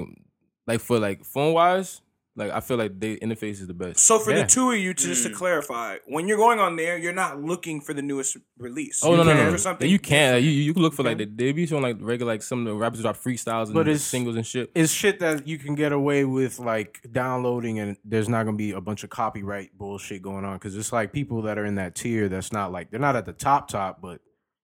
like 0.67 0.81
for 0.81 0.99
like 0.99 1.25
phone 1.25 1.55
wise, 1.55 2.03
like 2.41 2.51
I 2.51 2.61
feel 2.61 2.77
like 2.77 2.99
the 2.99 3.19
interface 3.21 3.61
is 3.63 3.67
the 3.69 3.75
best. 3.75 4.01
so 4.01 4.19
for 4.19 4.33
Yeah. 4.33 4.43
the 4.43 4.49
two 4.49 4.73
of 4.73 4.79
you, 4.79 4.93
to 4.95 5.05
just 5.05 5.23
to 5.23 5.31
mm. 5.31 5.35
clarify, 5.35 5.99
when 6.09 6.27
you're 6.27 6.37
going 6.39 6.59
on 6.59 6.75
there, 6.77 6.99
you're 6.99 7.13
not 7.13 7.41
looking 7.41 7.81
for 7.81 7.95
the 7.95 8.03
newest 8.03 8.37
release. 8.59 9.01
Oh 9.05 9.15
You're 9.15 9.25
no 9.25 9.33
no 9.33 9.35
no! 9.35 9.45
For 9.47 9.51
no. 9.53 9.57
something 9.59 9.89
You 9.89 9.99
can't. 9.99 10.43
You 10.43 10.51
you 10.51 10.73
can 10.75 10.83
look 10.83 10.95
for 10.95 11.05
like 11.05 11.19
the 11.19 11.27
they 11.27 11.53
be 11.53 11.67
showing 11.67 11.83
like 11.83 11.97
regular 12.01 12.33
like 12.33 12.43
some 12.43 12.61
of 12.61 12.65
the 12.67 12.75
rappers 12.75 13.03
drop 13.03 13.17
freestyles 13.17 13.67
and 13.67 13.75
But 13.75 13.87
it's- 13.87 14.03
singles 14.03 14.35
and 14.37 14.47
shit. 14.47 14.71
It's 14.75 14.93
shit 14.93 15.21
that 15.21 15.47
you 15.47 15.59
can 15.59 15.75
get 15.77 15.93
away 15.93 16.25
with, 16.25 16.59
like 16.59 17.01
downloading, 17.13 17.79
and 17.79 17.97
there's 18.05 18.29
not 18.29 18.45
gonna 18.45 18.57
be 18.57 18.73
a 18.73 18.81
bunch 18.81 19.05
of 19.05 19.11
copyright 19.11 19.77
bullshit 19.79 20.23
going 20.23 20.45
on. 20.45 20.55
Because 20.57 20.77
it's 20.77 20.93
like 20.93 21.13
people 21.13 21.43
that 21.43 21.59
are 21.59 21.65
in 21.65 21.77
that 21.77 21.95
tier 21.95 22.29
that's 22.29 22.53
not 22.53 22.73
like 22.73 22.91
they're 22.91 22.99
not 23.01 23.17
at 23.17 23.27
the 23.27 23.33
top 23.33 23.69
top, 23.69 24.01
but 24.01 24.21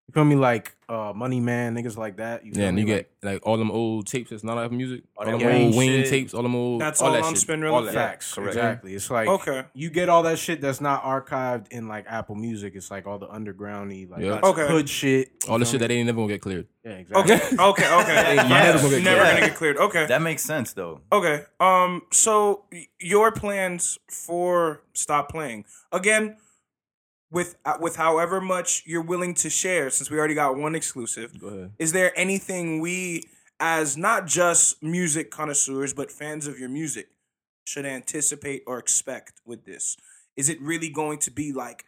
you 0.09 0.12
feel 0.12 0.24
me, 0.24 0.36
like 0.36 0.76
uh, 0.88 1.12
Money 1.16 1.40
Man 1.40 1.74
niggas 1.74 1.96
like 1.96 2.18
that. 2.18 2.46
You 2.46 2.52
feel 2.52 2.62
Yeah, 2.62 2.68
and 2.68 2.76
me? 2.76 2.82
you 2.82 2.88
Like, 2.94 3.11
get 3.22 3.32
like 3.32 3.46
all 3.46 3.57
them 3.57 3.72
old 3.72 4.07
tapes 4.07 4.30
that's 4.30 4.44
not 4.44 4.57
Apple 4.57 4.76
Music, 4.76 5.02
all, 5.16 5.24
that 5.24 5.32
them 5.32 5.40
Wayne 5.46 5.66
old 5.66 5.74
Wayne 5.76 6.02
shit. 6.02 6.11
tapes, 6.11 6.32
all 6.32 6.44
them 6.44 6.54
old. 6.54 6.80
That's 6.80 7.00
all 7.00 7.09
all 7.09 7.14
that 7.14 7.24
on 7.24 7.34
shit. 7.34 7.48
Spinrilla? 7.48 7.72
All 7.72 7.82
that. 7.82 7.92
facts. 7.92 8.32
correct. 8.34 8.50
Exactly. 8.54 8.94
It's 8.94 9.11
like 9.11 9.26
Okay. 9.28 9.64
you 9.74 9.90
get 9.90 10.09
all 10.09 10.22
that 10.22 10.38
shit 10.38 10.61
that's 10.61 10.80
not 10.80 11.02
archived 11.02 11.66
in 11.72 11.88
like 11.88 12.04
Apple 12.09 12.36
Music. 12.36 12.74
It's 12.76 12.88
like 12.88 13.04
all 13.07 13.18
the 13.18 13.26
undergroundy, 13.26 14.09
like 14.09 14.22
Yeah. 14.22 14.38
Okay. 14.44 14.68
hood 14.68 14.88
shit. 14.88 15.32
you 15.44 15.50
All 15.52 15.59
the 15.59 15.64
feel 15.64 15.72
shit 15.72 15.80
me? 15.80 15.86
that 15.88 15.92
ain't 15.94 16.07
never 16.07 16.16
gonna 16.18 16.28
get 16.28 16.40
cleared. 16.40 16.68
Yeah, 16.84 16.92
exactly. 16.92 17.34
Okay. 17.34 17.57
Okay. 17.61 17.94
Okay. 18.02 18.36
My 18.36 18.42
head 18.44 18.76
gonna 18.80 19.00
Never 19.00 19.02
cleared. 19.02 19.02
gonna 19.34 19.40
get 19.40 19.54
cleared. 19.57 19.76
Okay. 19.78 20.07
That 20.07 20.22
makes 20.22 20.44
sense, 20.44 20.72
though. 20.72 21.00
Okay. 21.11 21.42
Um. 21.59 22.02
So 22.12 22.64
y- 22.70 22.86
your 23.00 23.32
plans 23.32 23.98
for 24.09 24.82
stop 24.92 25.30
playing 25.32 25.64
again, 25.90 26.36
with 27.31 27.57
uh, 27.64 27.79
with 27.81 27.97
however 27.97 28.41
much 28.41 28.83
you're 28.87 29.03
willing 29.03 29.35
to 29.35 29.51
share, 29.51 29.91
since 29.91 30.11
we 30.11 30.18
already 30.18 30.35
got 30.35 30.57
one 30.57 30.74
exclusive. 30.74 31.39
Go 31.41 31.49
ahead. 31.49 31.72
Is 31.79 31.93
there 31.93 32.12
anything 32.18 32.81
we, 32.81 33.24
as 33.59 33.97
not 33.97 34.27
just 34.27 34.83
music 34.83 35.31
connoisseurs 35.31 35.93
but 35.93 36.11
fans 36.11 36.47
of 36.47 36.59
your 36.59 36.68
music, 36.68 37.09
should 37.64 37.87
anticipate 37.87 38.62
or 38.66 38.79
expect 38.79 39.41
with 39.45 39.64
this? 39.64 39.97
Is 40.37 40.49
it 40.49 40.61
really 40.61 40.89
going 40.89 41.18
to 41.20 41.31
be 41.31 41.53
like 41.53 41.85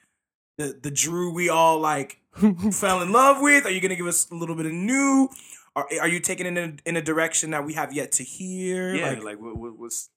the 0.56 0.78
the 0.80 0.90
Drew 0.90 1.32
we 1.32 1.48
all 1.48 1.78
like 1.78 2.20
fell 2.72 3.00
in 3.02 3.12
love 3.12 3.40
with? 3.40 3.64
Are 3.64 3.70
you 3.70 3.80
going 3.80 3.90
to 3.90 3.96
give 3.96 4.06
us 4.06 4.28
a 4.30 4.34
little 4.34 4.56
bit 4.56 4.66
of 4.66 4.72
new? 4.72 5.28
Are, 5.76 5.86
are 6.00 6.08
you 6.08 6.18
taking 6.18 6.46
it 6.46 6.56
in 6.56 6.80
a, 6.84 6.88
in 6.88 6.96
a 6.96 7.02
direction 7.02 7.50
that 7.50 7.64
we 7.64 7.74
have 7.74 7.92
yet 7.92 8.10
to 8.12 8.24
hear? 8.24 8.92
Yeah, 8.94 9.10
Like, 9.10 9.22
like, 9.22 9.40
what, 9.40 9.56
what, 9.56 9.78
what's 9.78 10.10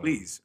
please? 0.00 0.40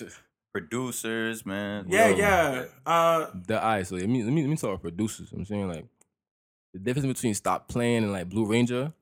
Producers, 0.52 1.46
man. 1.46 1.86
yeah, 1.88 2.08
Yo. 2.08 2.16
yeah. 2.16 2.64
Uh, 2.84 3.26
The 3.46 3.62
eye. 3.64 3.82
So 3.84 3.96
let 3.96 4.08
me 4.08 4.22
let 4.24 4.32
me 4.32 4.42
let 4.42 4.50
me 4.50 4.56
talk 4.56 4.70
about 4.70 4.82
producers. 4.82 5.30
I'm 5.32 5.44
saying 5.44 5.68
like 5.68 5.86
the 6.72 6.80
difference 6.80 7.06
between 7.06 7.34
Stop 7.34 7.68
Playing 7.68 8.02
and 8.04 8.12
like 8.12 8.28
Blue 8.28 8.46
Ranger. 8.46 8.92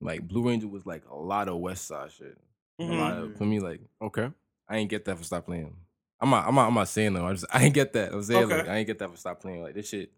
Like 0.00 0.26
Blue 0.26 0.46
Ranger 0.46 0.68
was 0.68 0.84
like 0.84 1.04
a 1.10 1.14
lot 1.14 1.48
of 1.48 1.56
West 1.58 1.86
Side 1.86 2.10
shit. 2.12 2.36
A 2.80 2.84
lot 2.84 3.16
of 3.18 3.36
for 3.36 3.44
me 3.44 3.60
like 3.60 3.80
Okay. 4.02 4.30
I 4.68 4.76
ain't 4.78 4.90
get 4.90 5.04
that 5.06 5.16
for 5.16 5.24
Stop 5.24 5.46
Playing. 5.46 5.74
I'm 6.20 6.30
not 6.30 6.46
I'm 6.46 6.54
not, 6.54 6.68
I'm 6.68 6.74
not 6.74 6.88
saying 6.88 7.14
though. 7.14 7.26
I 7.26 7.32
just 7.32 7.46
I 7.52 7.64
ain't 7.64 7.74
get 7.74 7.92
that. 7.94 8.12
I'm 8.12 8.22
saying 8.22 8.44
Okay. 8.44 8.58
like 8.58 8.68
I 8.68 8.76
ain't 8.76 8.86
get 8.86 8.98
that 8.98 9.10
for 9.10 9.16
Stop 9.16 9.40
Playing. 9.40 9.62
Like 9.62 9.74
this 9.74 9.88
shit. 9.88 10.10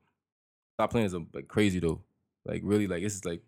Stop 0.76 0.90
Playing 0.90 1.06
is 1.06 1.14
like 1.32 1.46
crazy 1.48 1.78
though. 1.78 2.00
Like 2.44 2.62
really 2.64 2.86
like 2.86 3.02
it's 3.02 3.24
like 3.24 3.42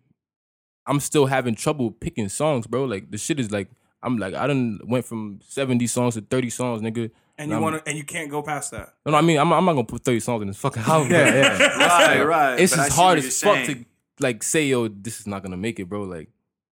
I'm 0.85 1.01
still 1.01 1.25
having 1.25 1.53
trouble 1.55 1.91
picking 1.91 2.29
songs, 2.29 2.65
bro. 2.65 2.85
Like 2.85 3.11
the 3.11 3.17
shit 3.17 3.39
is 3.41 3.51
like 3.51 3.67
I'm 4.03 4.17
like 4.17 4.33
I 4.33 4.47
done 4.47 4.79
went 4.85 5.05
from 5.05 5.39
70 5.47 5.87
songs 5.87 6.13
to 6.15 6.21
30 6.21 6.49
songs, 6.49 6.81
nigga. 6.81 7.09
and 7.37 7.51
you 7.51 7.59
want 7.59 7.83
to, 7.83 7.89
and 7.89 7.97
you 7.97 8.03
can't 8.03 8.29
go 8.29 8.41
past 8.41 8.71
that. 8.71 8.93
No, 9.05 9.11
no, 9.11 9.17
I 9.17 9.21
mean 9.21 9.37
I'm, 9.39 9.51
I'm 9.51 9.65
not 9.65 9.73
gonna 9.73 9.85
put 9.85 10.03
30 10.03 10.19
songs 10.19 10.41
in 10.43 10.47
this 10.47 10.57
fucking 10.57 10.83
house. 10.83 11.07
Yeah, 11.11 11.33
yeah. 11.33 11.77
Right, 11.87 12.23
right. 12.25 12.59
It's 12.59 12.75
But 12.75 12.85
just 12.85 12.95
hard 12.95 13.17
as 13.19 13.23
you're 13.25 13.31
fuck 13.53 13.65
saying. 13.65 13.83
to 13.83 13.85
like 14.23 14.43
say, 14.43 14.65
yo, 14.67 14.87
this 14.87 15.19
is 15.19 15.27
not 15.27 15.43
gonna 15.43 15.57
make 15.57 15.79
it, 15.79 15.85
bro. 15.89 16.03
Like, 16.03 16.29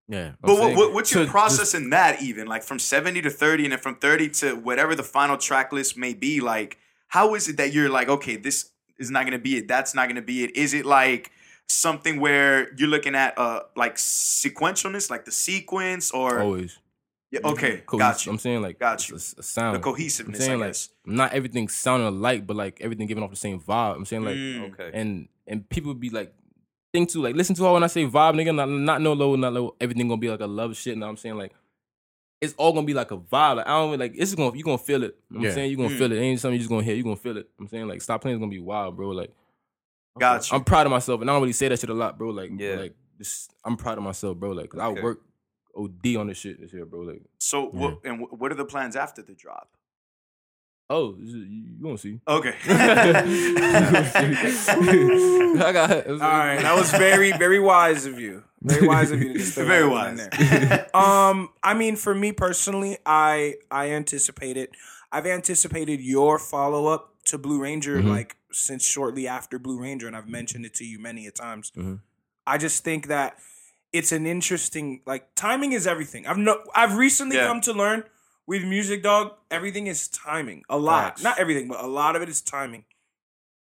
Yeah. 0.08 0.32
But 0.42 0.56
what, 0.60 0.76
what, 0.76 0.94
what's 0.94 1.12
your 1.12 1.26
So 1.26 1.32
process 1.32 1.74
in 1.74 1.90
that 1.90 2.22
even? 2.22 2.48
Like 2.48 2.64
from 2.64 2.80
70 2.80 3.22
to 3.24 3.30
30 3.30 3.64
and 3.66 3.72
then 3.74 3.80
from 3.80 3.96
30 3.96 4.30
to 4.30 4.56
whatever 4.56 4.94
the 4.96 5.04
final 5.04 5.38
track 5.38 5.72
list 5.74 5.98
may 5.98 6.14
be, 6.14 6.42
like 6.42 6.78
how 7.08 7.34
is 7.36 7.48
it 7.50 7.58
that 7.58 7.74
you're 7.74 7.90
like, 7.90 8.08
okay, 8.10 8.36
this 8.36 8.72
is 8.98 9.10
not 9.12 9.26
gonna 9.26 9.40
be 9.40 9.58
it, 9.58 9.68
that's 9.68 9.94
not 9.96 10.08
gonna 10.08 10.22
be 10.22 10.44
it? 10.44 10.56
Is 10.56 10.74
it 10.74 10.86
like 10.86 11.32
something 11.68 12.20
where 12.20 12.72
you're 12.76 12.88
looking 12.90 13.16
at 13.16 13.38
uh 13.40 13.62
like 13.76 13.96
sequentialness, 13.96 15.10
like 15.10 15.26
the 15.26 15.32
sequence 15.32 16.12
or 16.12 16.40
always. 16.40 16.78
Yeah, 17.44 17.50
okay, 17.52 17.84
Cohesive. 17.86 18.00
got 18.00 18.26
you. 18.26 18.32
I'm 18.32 18.38
saying 18.40 18.62
like 18.62 18.80
Got 18.80 19.10
you. 19.10 19.16
A, 19.16 19.18
a 19.18 19.44
sound. 19.44 19.76
The 19.76 19.80
cohesiveness, 19.80 20.40
I'm 20.42 20.46
saying 20.46 20.62
I 20.64 20.66
like 20.68 20.76
not 21.06 21.34
everything 21.34 21.68
sounding 21.68 22.08
alike, 22.08 22.46
but 22.48 22.56
like 22.56 22.80
everything 22.82 23.08
giving 23.08 23.24
off 23.24 23.30
the 23.30 23.36
same 23.36 23.60
vibe. 23.60 23.96
I'm 23.96 24.06
saying 24.06 24.24
like 24.24 24.36
Mm. 24.36 24.74
Okay. 24.74 24.92
and 24.94 25.28
and 25.48 25.68
people 25.70 25.94
be 25.94 26.10
like 26.10 26.34
think 26.94 27.10
to 27.12 27.22
like 27.22 27.36
listen 27.36 27.56
to 27.56 27.64
how 27.64 27.74
when 27.74 27.84
I 27.84 27.88
say 27.88 28.06
vibe, 28.06 28.36
nigga, 28.36 28.56
not 28.56 28.70
not 28.70 29.02
no 29.02 29.14
low, 29.14 29.36
not 29.36 29.54
low. 29.54 29.76
Everything 29.82 30.08
gonna 30.08 30.20
be 30.20 30.30
like 30.30 30.40
a 30.42 30.48
love 30.48 30.76
shit. 30.76 30.98
Now 30.98 31.10
I'm 31.10 31.18
saying 31.18 31.38
like 31.38 31.52
it's 32.42 32.54
all 32.58 32.74
gonna 32.74 32.86
be 32.86 32.94
like 32.94 33.12
a 33.12 33.18
vibe. 33.18 33.58
Like, 33.58 33.68
I 33.68 33.72
don't 33.72 33.98
like 34.00 34.14
it's 34.16 34.36
gonna 34.36 34.56
you 34.58 34.64
gonna 34.64 34.78
feel 34.78 35.04
it. 35.04 35.16
You 35.30 35.36
know 35.36 35.40
what 35.40 35.44
Yeah. 35.44 35.50
I'm 35.50 35.56
saying 35.56 35.72
you 35.72 35.78
gonna 35.78 35.90
Mm. 35.90 35.98
feel 35.98 36.12
it. 36.12 36.18
Ain't 36.20 36.40
something 36.40 36.54
you 36.54 36.60
just 36.60 36.70
gonna 36.70 36.84
hear. 36.84 36.96
You 36.96 37.04
gonna 37.04 37.16
feel 37.16 37.38
it. 37.38 37.50
I'm 37.60 37.68
saying 37.68 37.88
like 37.88 38.02
stop 38.02 38.22
playing 38.22 38.38
is 38.38 38.40
gonna 38.40 38.50
be 38.52 38.60
wild, 38.60 38.96
bro. 38.98 39.10
Like 39.10 39.32
Got 40.20 40.50
you. 40.50 40.56
I'm 40.58 40.64
proud 40.64 40.86
of 40.88 40.92
myself, 40.92 41.20
and 41.22 41.30
I 41.30 41.34
don't 41.34 41.42
really 41.42 41.54
say 41.54 41.68
that 41.68 41.80
shit 41.80 41.90
a 41.90 41.94
lot, 41.94 42.18
bro. 42.18 42.30
Like, 42.30 42.50
Yeah. 42.58 42.76
like 42.76 42.96
this 43.18 43.50
I'm 43.66 43.76
proud 43.78 43.98
of 43.98 44.04
myself, 44.06 44.38
bro. 44.38 44.52
Like, 44.52 44.70
'cause 44.70 44.80
I 44.80 44.88
work 44.90 45.22
OD 45.78 46.16
on 46.18 46.28
this 46.28 46.38
shit 46.38 46.60
this 46.62 46.74
year, 46.74 46.86
bro. 46.86 47.02
Like, 47.02 47.22
So, 47.40 47.68
what, 47.70 48.00
and 48.04 48.26
what 48.30 48.52
are 48.52 48.56
the 48.56 48.66
plans 48.66 48.96
after 48.96 49.22
the 49.22 49.34
drop? 49.34 49.70
oh, 50.90 51.16
you, 51.18 51.64
gonna 51.82 51.98
see. 51.98 52.20
Okay. 52.28 52.54
I 52.68 53.22
got 55.74 56.08
All 56.08 56.18
right, 56.20 56.62
that 56.62 56.76
was 56.76 56.92
very, 56.92 57.32
very 57.32 57.60
wise 57.60 58.06
of 58.06 58.20
you. 58.20 58.44
Very 58.62 58.88
wise 58.88 59.12
of 59.12 59.22
you. 59.22 59.34
To 59.34 59.40
just 59.40 59.56
Very 59.56 59.84
that 59.84 59.90
one 59.90 60.20
in 60.20 60.70
wise. 60.70 60.90
um, 60.94 61.50
I 61.64 61.74
mean, 61.74 61.96
for 61.96 62.14
me 62.16 62.32
personally, 62.32 62.98
I 63.06 63.56
I 63.72 63.92
anticipated. 63.92 64.70
I've 65.12 65.26
anticipated 65.26 66.02
your 66.02 66.40
follow 66.40 66.88
up 66.88 67.14
to 67.26 67.38
Blue 67.38 67.62
Ranger 67.62 68.00
Mhm. 68.02 68.10
like 68.10 68.36
since 68.52 68.86
shortly 68.86 69.28
after 69.28 69.60
Blue 69.60 69.80
Ranger, 69.80 70.08
and 70.08 70.16
I've 70.16 70.28
mentioned 70.30 70.66
it 70.66 70.74
to 70.76 70.86
you 70.86 71.00
many 71.00 71.28
a 71.28 71.32
times. 71.32 71.72
Mhm. 71.76 72.00
I 72.48 72.58
just 72.58 72.84
think 72.84 73.08
that 73.08 73.38
it's 73.98 74.12
an 74.12 74.26
interesting 74.26 75.02
like 75.06 75.34
timing 75.36 75.72
is 75.74 75.88
everything. 75.88 76.28
I've 76.28 76.38
no 76.38 76.64
I've 76.76 76.96
recently 76.98 77.38
Yeah. 77.38 77.48
come 77.48 77.62
to 77.62 77.74
learn 77.74 78.04
with 78.48 78.64
music, 78.64 79.02
dog. 79.04 79.34
Everything 79.50 79.88
is 79.88 80.08
timing. 80.08 80.64
A 80.70 80.78
lot, 80.78 81.04
Facts. 81.06 81.24
not 81.24 81.40
everything, 81.40 81.68
but 81.68 81.84
a 81.84 81.88
lot 81.88 82.16
of 82.16 82.22
it 82.22 82.30
is 82.30 82.42
timing. 82.42 82.86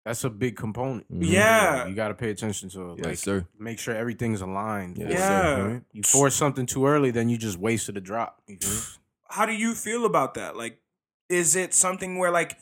That's 0.05 0.23
a 0.25 0.31
big 0.31 0.57
component. 0.57 1.11
Mhm. 1.11 1.27
Yeah. 1.31 1.87
You 1.87 1.95
got 1.95 2.09
to 2.09 2.15
pay 2.15 2.31
attention 2.31 2.69
to 2.71 2.91
it. 2.93 2.99
Yes, 2.99 3.07
like, 3.07 3.19
sir. 3.19 3.47
make 3.59 3.79
sure 3.79 3.95
everything's 3.95 4.43
aligned. 4.43 4.99
Yes, 4.99 5.13
Yeah. 5.13 5.29
sir. 5.57 5.69
Right? 5.75 5.83
You 5.93 6.03
force 6.03 6.35
something 6.35 6.67
too 6.67 6.87
early, 6.87 7.11
then 7.11 7.29
you 7.31 7.39
just 7.39 7.57
wasted 7.59 7.97
a 7.97 8.01
drop. 8.03 8.43
You 8.47 8.59
feel 8.61 8.81
how 9.31 9.47
do 9.47 9.53
you 9.53 9.75
feel 9.75 10.05
about 10.05 10.35
that? 10.35 10.57
Like, 10.57 10.81
is 11.29 11.57
it 11.57 11.73
something 11.73 12.19
where 12.19 12.31
like 12.31 12.59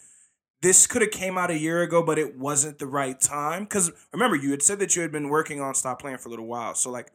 this 0.61 0.87
could 0.87 1.03
have 1.03 1.11
came 1.11 1.37
out 1.37 1.51
a 1.51 1.59
year 1.59 1.83
ago, 1.83 2.01
but 2.03 2.17
it 2.19 2.37
wasn't 2.39 2.79
the 2.79 2.87
right 2.87 3.21
time? 3.21 3.65
Because 3.65 3.91
remember, 4.13 4.37
you 4.37 4.53
had 4.53 4.63
said 4.63 4.79
that 4.79 4.95
you 4.95 5.03
had 5.03 5.11
been 5.11 5.29
working 5.29 5.61
on 5.61 5.75
Stop 5.75 6.01
Playing 6.01 6.19
for 6.19 6.29
a 6.29 6.31
little 6.31 6.47
while. 6.47 6.75
So 6.77 6.91
like, 6.91 7.11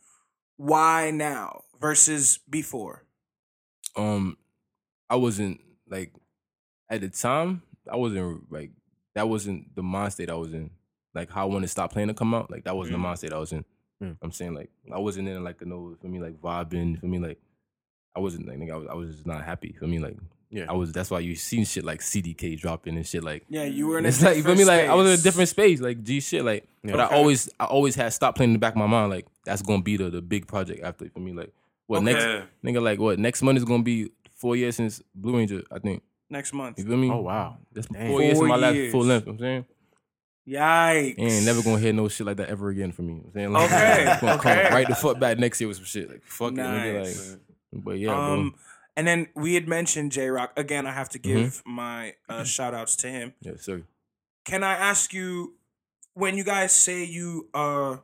why 0.57 1.11
now 1.11 1.61
versus 1.79 2.39
before? 2.49 3.03
um 3.95 4.37
I 5.09 5.15
wasn't 5.15 5.59
like 5.89 6.11
at 6.89 7.01
the 7.01 7.09
time 7.09 7.63
I 7.91 7.95
wasn't 7.95 8.51
like 8.51 8.71
that 9.15 9.27
wasn't 9.27 9.75
the 9.75 9.81
mind 9.81 10.13
state 10.13 10.29
I 10.29 10.35
was 10.35 10.53
in. 10.53 10.69
Like 11.15 11.31
how 11.31 11.43
I 11.43 11.45
wanted 11.45 11.65
to 11.65 11.71
stop 11.71 11.91
playing 11.91 12.09
to 12.09 12.13
come 12.13 12.35
out, 12.35 12.51
like 12.51 12.65
that 12.65 12.75
wasn't 12.75 12.93
the 12.93 12.99
mind 12.99 13.17
state 13.17 13.33
I 13.33 13.39
was 13.39 13.51
in. 13.51 13.65
Mm. 14.03 14.17
I'm 14.21 14.31
saying 14.31 14.53
like 14.53 14.69
I 14.93 14.99
wasn't 14.99 15.27
in 15.27 15.43
like 15.43 15.61
a 15.61 15.65
no 15.65 15.95
for 15.99 16.07
me 16.07 16.19
like 16.19 16.39
vibing 16.39 16.99
for 16.99 17.07
me 17.07 17.17
like 17.17 17.39
I 18.15 18.19
wasn't 18.19 18.47
like 18.47 18.59
nigga, 18.59 18.73
I 18.73 18.77
was 18.77 18.87
I 18.87 18.93
was 18.93 19.09
just 19.15 19.25
not 19.25 19.43
happy 19.43 19.75
for 19.79 19.87
me 19.87 19.97
like 19.97 20.17
Yeah. 20.51 20.65
I 20.69 20.73
was 20.73 20.91
that's 20.91 21.09
why 21.09 21.19
you 21.19 21.33
seen 21.35 21.65
shit 21.65 21.83
like 21.83 22.01
CDK 22.01 22.59
dropping 22.59 22.95
and 22.95 23.07
shit 23.07 23.23
like 23.23 23.45
Yeah, 23.49 23.63
you 23.63 23.87
were 23.87 23.97
in 23.97 24.05
a 24.05 24.09
it's 24.09 24.21
like 24.21 24.43
for 24.43 24.53
me 24.53 24.65
like 24.65 24.87
I 24.87 24.93
was 24.93 25.07
in 25.07 25.19
a 25.19 25.23
different 25.23 25.49
space 25.49 25.81
like 25.81 26.03
G 26.03 26.19
shit 26.19 26.45
like 26.45 26.67
but 26.83 26.99
I 26.99 27.05
always 27.05 27.49
I 27.59 27.65
always 27.65 27.95
had 27.95 28.09
stop 28.13 28.35
playing 28.35 28.49
in 28.51 28.53
the 28.53 28.59
back 28.59 28.73
of 28.73 28.77
my 28.77 28.85
mind 28.85 29.09
like 29.09 29.25
that's 29.47 29.61
gonna 29.63 29.81
be 29.81 29.97
the 29.97 30.09
the 30.09 30.21
big 30.21 30.45
project 30.47 30.83
after 30.83 31.09
for 31.09 31.19
me 31.19 31.33
like 31.33 31.51
what 31.87 32.03
next 32.03 32.23
nigga 32.63 32.81
like 32.81 32.99
what 32.99 33.17
next 33.17 33.41
month 33.41 33.57
is 33.57 33.65
gonna 33.65 33.81
be 33.83 34.11
four 34.35 34.55
years 34.55 34.75
since 34.75 35.01
Blue 35.15 35.35
Ranger 35.37 35.63
I 35.71 35.79
think 35.79 36.03
next 36.29 36.53
month. 36.53 36.77
you 36.77 36.85
feel 36.85 36.97
me 36.97 37.09
Oh 37.09 37.21
wow. 37.21 37.57
that's 37.73 37.87
Dang. 37.87 38.07
four 38.09 38.21
years 38.21 38.33
in 38.37 38.39
Four 38.39 38.47
my 38.47 38.55
last 38.57 38.91
full 38.91 39.03
length 39.03 39.25
you 39.27 39.33
know 39.33 39.37
what 39.37 39.45
I'm 39.45 39.65
saying 39.65 39.65
Yikes! 40.47 41.15
ain't 41.19 41.45
never 41.45 41.61
gonna 41.61 41.79
hear 41.79 41.91
no 41.93 42.07
shit 42.07 42.25
like 42.25 42.37
that 42.37 42.49
ever 42.49 42.69
again 42.69 42.91
for 42.91 43.01
me 43.01 43.15
you 43.35 43.41
know 43.49 43.51
what 43.51 43.61
I'm 43.63 43.69
saying 43.69 44.05
like, 44.07 44.11
Okay, 44.11 44.11
it's 44.11 44.21
gonna 44.21 44.41
come 44.41 44.51
okay. 44.59 44.69
right 44.73 44.87
the 44.87 44.95
fuck 44.95 45.19
back 45.19 45.37
next 45.39 45.59
year 45.59 45.67
with 45.67 45.77
some 45.77 45.85
shit 45.85 46.09
like 46.09 46.23
fuck 46.23 46.53
it 46.53 46.57
nigga 46.57 47.03
like 47.33 47.39
but 47.83 47.99
yeah 47.99 48.11
um, 48.15 48.49
bro 48.51 48.59
and 48.95 49.05
then 49.07 49.27
we 49.35 49.53
had 49.55 49.67
mentioned 49.67 50.11
J 50.11 50.29
Rock 50.29 50.53
again. 50.57 50.87
I 50.87 50.91
have 50.91 51.09
to 51.09 51.19
give 51.19 51.37
Mm-hmm. 51.37 51.71
my 51.71 52.13
uh, 52.27 52.43
shout 52.55 52.73
outs 52.73 52.95
to 52.97 53.07
him. 53.09 53.33
yes 53.41 53.61
sir 53.63 53.83
can 54.45 54.63
I 54.63 54.73
ask 54.73 55.13
you 55.13 55.53
when 56.13 56.35
you 56.37 56.43
guys 56.43 56.71
say 56.71 57.03
you 57.03 57.47
uh 57.53 57.97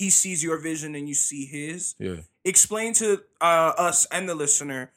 he 0.00 0.08
sees 0.10 0.42
your 0.42 0.58
vision 0.58 0.94
and 0.94 1.06
you 1.10 1.14
see 1.14 1.44
his. 1.44 1.94
Yeah. 1.98 2.20
Explain 2.44 2.94
to 2.94 3.06
uh 3.40 3.72
us 3.88 4.06
and 4.10 4.26
the 4.28 4.34
listener 4.34 4.92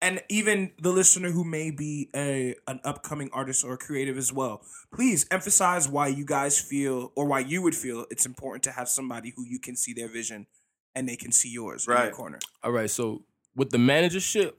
and 0.00 0.22
even 0.28 0.70
the 0.80 0.92
listener 1.00 1.30
who 1.30 1.42
may 1.42 1.70
be 1.72 2.10
a 2.14 2.54
an 2.68 2.78
upcoming 2.84 3.28
artist 3.32 3.64
or 3.64 3.72
a 3.74 3.78
creative 3.86 4.16
as 4.16 4.32
well. 4.32 4.62
Please 4.94 5.26
emphasize 5.32 5.88
why 5.88 6.06
you 6.18 6.24
guys 6.24 6.60
feel 6.60 7.10
or 7.16 7.24
why 7.26 7.40
you 7.40 7.60
would 7.62 7.74
feel 7.74 8.06
it's 8.10 8.26
important 8.26 8.62
to 8.64 8.70
have 8.78 8.88
somebody 8.88 9.32
who 9.36 9.44
you 9.44 9.58
can 9.58 9.74
see 9.74 9.92
their 9.92 10.08
vision 10.08 10.46
and 10.94 11.08
they 11.08 11.16
can 11.16 11.32
see 11.32 11.50
yours 11.50 11.86
in 11.88 11.92
Right. 11.94 12.12
corner. 12.12 12.38
All 12.62 12.72
right, 12.72 12.90
so 12.90 13.24
with 13.56 13.70
the 13.70 13.78
manager 13.78 14.20
shit, 14.20 14.54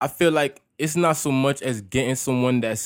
I 0.00 0.08
feel 0.08 0.32
like 0.32 0.60
it's 0.78 0.96
not 0.96 1.16
so 1.16 1.30
much 1.30 1.62
as 1.62 1.80
getting 1.80 2.16
someone 2.16 2.60
that's 2.60 2.80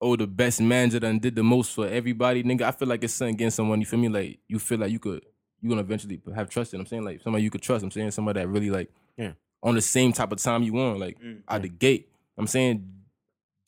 oh 0.00 0.16
the 0.16 0.26
best 0.26 0.60
manager 0.60 0.98
that 1.00 1.20
did 1.20 1.34
the 1.36 1.42
most 1.42 1.74
for 1.74 1.86
everybody, 1.86 2.42
nigga. 2.42 2.62
I 2.62 2.70
feel 2.70 2.88
like 2.88 3.04
it's 3.04 3.14
something 3.14 3.34
against 3.34 3.56
someone. 3.56 3.80
You 3.80 3.86
feel 3.86 3.98
me? 4.00 4.08
Like 4.08 4.38
you 4.48 4.58
feel 4.58 4.78
like 4.78 4.90
you 4.90 4.98
could 4.98 5.24
you 5.60 5.68
gonna 5.68 5.82
eventually 5.82 6.20
have 6.34 6.48
trust 6.48 6.72
in. 6.74 6.80
I'm 6.80 6.86
saying 6.86 7.04
like 7.04 7.20
somebody 7.22 7.44
you 7.44 7.50
could 7.50 7.62
trust. 7.62 7.84
I'm 7.84 7.90
saying 7.90 8.10
somebody 8.12 8.40
that 8.40 8.48
really 8.48 8.70
like 8.70 8.90
Yeah. 9.18 9.32
on 9.62 9.74
the 9.74 9.80
same 9.82 10.12
type 10.12 10.32
of 10.32 10.38
time 10.42 10.62
you 10.62 10.72
want, 10.72 10.98
like 11.00 11.18
Mm. 11.20 11.42
out 11.48 11.62
the 11.62 11.68
gate. 11.68 12.08
I'm 12.38 12.46
saying 12.46 12.86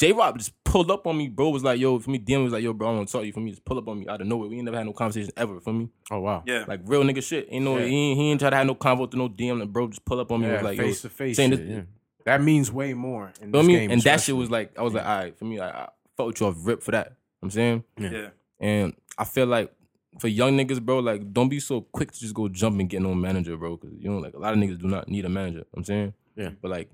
J 0.01 0.13
Rock 0.13 0.37
just 0.39 0.53
pulled 0.65 0.91
up 0.91 1.07
on 1.07 1.17
me, 1.17 1.29
bro. 1.29 1.51
Was 1.51 1.63
like, 1.63 1.79
yo, 1.79 1.99
for 2.01 2.11
me, 2.11 2.19
DM 2.19 2.43
was 2.43 2.53
like, 2.53 2.63
yo, 2.65 2.73
bro, 2.73 2.89
I 2.89 2.95
want 2.97 3.09
to 3.09 3.13
talk 3.13 3.21
to 3.21 3.27
you. 3.27 3.33
For 3.33 3.41
me, 3.41 3.51
just 3.51 3.65
pull 3.65 3.79
up 3.79 3.87
on 3.89 4.01
me 4.01 4.09
out 4.09 4.21
of 4.21 4.27
nowhere. 4.27 4.49
We 4.49 4.57
ain't 4.57 4.65
never 4.65 4.79
had 4.79 4.87
no 4.87 4.93
conversation 4.93 5.31
ever. 5.37 5.61
For 5.61 5.73
me, 5.73 5.91
Oh 6.11 6.21
wow. 6.21 6.43
Yeah. 6.47 6.65
like 6.67 6.81
real 6.87 7.03
nigga 7.05 7.23
shit. 7.23 7.47
Ain't 7.51 7.65
no, 7.65 7.77
Yeah. 7.79 7.85
he, 7.87 7.95
ain't, 7.95 8.19
he 8.19 8.31
ain't 8.31 8.41
try 8.41 8.51
to 8.51 8.57
have 8.57 8.67
no 8.67 8.75
convo 8.75 9.09
to 9.11 9.17
no 9.17 9.29
DM. 9.29 9.61
Like, 9.61 9.69
bro, 9.73 9.87
just 9.89 10.05
pull 10.05 10.19
up 10.19 10.33
on 10.33 10.41
me. 10.41 10.47
Yeah, 10.49 10.55
was 10.55 10.63
like, 10.63 10.79
yo, 10.79 10.85
face 10.85 11.03
to 11.03 11.09
face. 11.11 11.37
saying 11.37 11.51
shit, 11.51 11.61
this- 11.61 11.69
yeah. 11.77 11.83
That 12.25 12.41
means 12.43 12.73
way 12.73 12.95
more. 12.95 13.33
In 13.41 13.53
Feel 13.53 13.61
this 13.63 13.67
me? 13.69 13.75
game, 13.75 13.91
and 13.91 14.03
that 14.03 14.21
shit 14.21 14.35
was 14.37 14.49
like, 14.51 14.77
I 14.79 14.83
was 14.83 14.95
like, 14.95 15.05
all 15.05 15.17
right, 15.19 15.37
for 15.39 15.45
me, 15.45 15.59
like, 15.61 15.75
I 15.75 15.89
fuck 16.17 16.27
with 16.29 16.41
you 16.41 16.47
off 16.47 16.57
rip 16.59 16.83
for 16.83 16.91
that. 16.93 17.15
I'm 17.43 17.51
saying, 17.51 17.85
Yeah. 17.99 18.29
and 18.61 18.95
I 19.19 19.25
feel 19.25 19.47
like 19.47 19.73
for 20.21 20.29
young 20.29 20.57
niggas, 20.57 20.81
bro, 20.81 20.99
like, 20.99 21.33
don't 21.33 21.49
be 21.49 21.59
so 21.61 21.81
quick 21.81 22.13
to 22.13 22.21
just 22.21 22.35
go 22.35 22.49
jump 22.49 22.79
and 22.81 22.89
get 22.89 23.03
no 23.03 23.15
manager, 23.15 23.57
bro, 23.57 23.77
because 23.77 23.97
you 23.99 24.11
know, 24.11 24.19
like, 24.19 24.35
a 24.35 24.39
lot 24.39 24.53
of 24.53 24.59
niggas 24.59 24.79
do 24.79 24.87
not 24.89 25.09
need 25.09 25.25
a 25.25 25.29
manager. 25.29 25.65
I'm 25.75 25.85
saying, 25.85 26.15
Yeah. 26.37 26.51
but 26.61 26.71
like, 26.71 26.91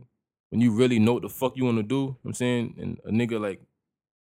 when 0.51 0.61
you 0.61 0.71
really 0.73 0.99
know 0.99 1.15
what 1.15 1.23
the 1.23 1.29
fuck 1.29 1.57
you 1.57 1.65
want 1.65 1.79
to 1.79 1.83
do, 1.83 2.17
I'm 2.25 2.33
saying, 2.33 2.75
and 2.79 2.99
a 3.05 3.11
nigga 3.11 3.41
like. 3.41 3.61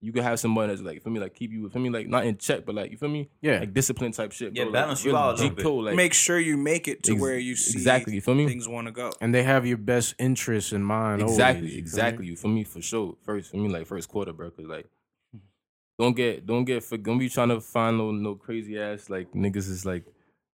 You 0.03 0.13
could 0.13 0.23
have 0.25 0.39
somebody 0.39 0.69
that's 0.73 0.83
like, 0.83 1.03
for 1.03 1.09
me, 1.11 1.19
like 1.21 1.35
keep 1.35 1.51
you, 1.53 1.69
for 1.71 1.79
me, 1.79 1.89
like 1.89 2.07
not 2.07 2.27
in 2.27 2.37
check, 2.37 2.67
but 2.67 2.75
like, 2.75 2.91
you 2.91 2.97
feel 2.99 3.09
me, 3.09 3.29
Yeah. 3.41 3.61
like 3.61 3.73
discipline 3.73 4.13
type 4.13 4.31
shit. 4.31 4.55
Yeah, 4.55 4.65
bro. 4.65 4.73
balance 4.73 5.01
like, 5.01 5.07
you 5.07 5.13
really 5.13 5.23
out 5.25 5.29
a 5.31 5.43
little 5.43 5.57
bit. 5.57 5.63
code, 5.65 5.85
like, 5.87 5.95
make 5.97 6.13
sure 6.13 6.39
you 6.39 6.57
make 6.59 6.87
it 6.87 7.03
to 7.05 7.13
Ex- 7.13 7.21
where 7.21 7.39
you 7.39 7.57
see 7.57 7.73
exactly, 7.79 8.15
you 8.15 8.21
feel 8.21 8.35
me? 8.35 8.47
things 8.47 8.69
want 8.69 8.87
to 8.87 8.93
go 8.93 9.11
and 9.21 9.35
they 9.35 9.43
have 9.43 9.67
your 9.67 9.79
best 9.79 10.15
interests 10.19 10.73
in 10.73 10.83
mind. 10.85 11.23
Exactly, 11.23 11.61
always, 11.61 11.63
you 11.63 11.69
feel 11.69 11.75
me? 11.75 11.79
exactly. 11.79 12.35
For 12.37 12.49
me, 12.49 12.65
for 12.65 12.83
sure. 12.83 13.17
First, 13.25 13.51
for 13.51 13.57
me, 13.57 13.69
like 13.71 13.87
first 13.87 14.09
quarter, 14.09 14.33
bro. 14.35 14.51
Cause 14.51 14.67
like, 14.67 14.87
don't 15.99 16.15
get, 16.15 16.47
don't 16.47 16.65
get, 16.65 16.85
don't 17.03 17.19
be 17.19 17.29
trying 17.31 17.49
to 17.49 17.61
find 17.61 17.97
no, 17.97 18.11
no 18.13 18.35
crazy 18.35 18.79
ass 18.79 19.09
like 19.09 19.33
niggas 19.33 19.57
is 19.69 19.87
like 19.87 20.05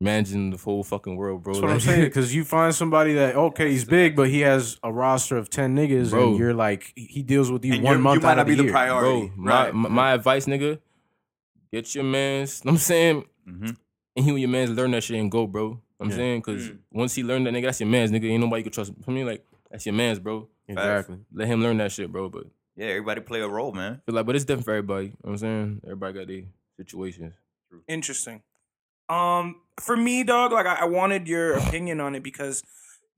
managing 0.01 0.49
the 0.49 0.57
whole 0.57 0.83
fucking 0.83 1.15
world, 1.15 1.43
bro. 1.43 1.53
That's 1.53 1.61
what 1.63 1.71
I'm 1.71 1.79
saying. 1.79 2.01
Because 2.05 2.33
you 2.35 2.43
find 2.43 2.73
somebody 2.75 3.13
that 3.13 3.35
okay, 3.35 3.69
he's 3.71 3.85
big, 3.85 4.15
but 4.15 4.29
he 4.29 4.41
has 4.41 4.77
a 4.83 4.91
roster 4.91 5.37
of 5.37 5.49
ten 5.49 5.75
niggas, 5.75 6.09
Bro. 6.09 6.29
and 6.31 6.37
you're 6.39 6.53
like, 6.53 6.91
he 6.95 7.21
deals 7.23 7.51
with 7.51 7.63
you 7.63 7.75
And 7.75 7.83
one 7.83 8.01
month 8.01 8.21
you 8.21 8.21
might 8.27 8.31
out 8.31 8.35
not 8.37 8.41
of 8.41 8.47
be 8.47 8.55
the 8.55 8.57
the 8.57 8.63
year. 8.63 8.71
priority. 8.73 9.31
bro. 9.37 9.45
Right. 9.45 9.73
my 9.73 9.89
my 9.89 10.13
advice, 10.13 10.45
nigga, 10.47 10.79
get 11.71 11.93
your 11.95 12.03
man's. 12.03 12.65
know 12.65 12.71
what 12.71 12.73
I'm 12.73 12.79
saying, 12.79 13.25
Mhm. 13.47 13.77
and 14.15 14.25
he 14.25 14.29
and 14.31 14.39
your 14.39 14.49
man's 14.49 14.71
learn 14.71 14.91
that 14.91 15.03
shit 15.03 15.19
and 15.19 15.31
go, 15.31 15.47
bro. 15.47 15.79
I'm 15.99 16.09
Yeah. 16.09 16.15
saying, 16.15 16.41
cause 16.41 16.69
Mm. 16.69 16.77
once 16.91 17.13
he 17.13 17.23
learned 17.23 17.45
that, 17.45 17.53
nigga, 17.53 17.63
that's 17.65 17.79
your 17.79 17.89
man's, 17.89 18.11
nigga. 18.11 18.25
Ain't 18.25 18.41
nobody 18.41 18.61
you 18.61 18.63
can 18.63 18.73
trust. 18.73 18.91
For 19.03 19.11
me, 19.11 19.23
like 19.23 19.45
that's 19.69 19.85
your 19.85 19.93
man's, 19.93 20.17
bro. 20.19 20.49
Exactly. 20.67 21.17
Let 21.33 21.47
him 21.47 21.61
learn 21.61 21.77
that 21.77 21.91
shit, 21.91 22.11
bro. 22.11 22.27
But 22.29 22.45
Yeah, 22.75 22.87
everybody 22.87 23.21
play 23.21 23.41
a 23.41 23.47
role, 23.47 23.71
man. 23.71 24.01
feel 24.05 24.15
like, 24.15 24.25
but 24.25 24.35
it's 24.35 24.45
different 24.45 24.65
for 24.65 24.71
everybody. 24.71 25.05
You 25.07 25.11
know 25.11 25.17
what 25.21 25.31
I'm 25.31 25.37
saying, 25.37 25.81
everybody 25.83 26.13
got 26.19 26.27
their 26.27 26.43
situations. 26.77 27.33
Interesting. 27.87 28.41
Um, 29.09 29.61
for 29.79 29.97
me, 29.97 30.23
dog, 30.23 30.51
like 30.51 30.65
I, 30.65 30.75
I 30.81 30.85
wanted 30.85 31.27
your 31.27 31.53
opinion 31.57 31.99
on 31.99 32.15
it 32.15 32.23
because, 32.23 32.63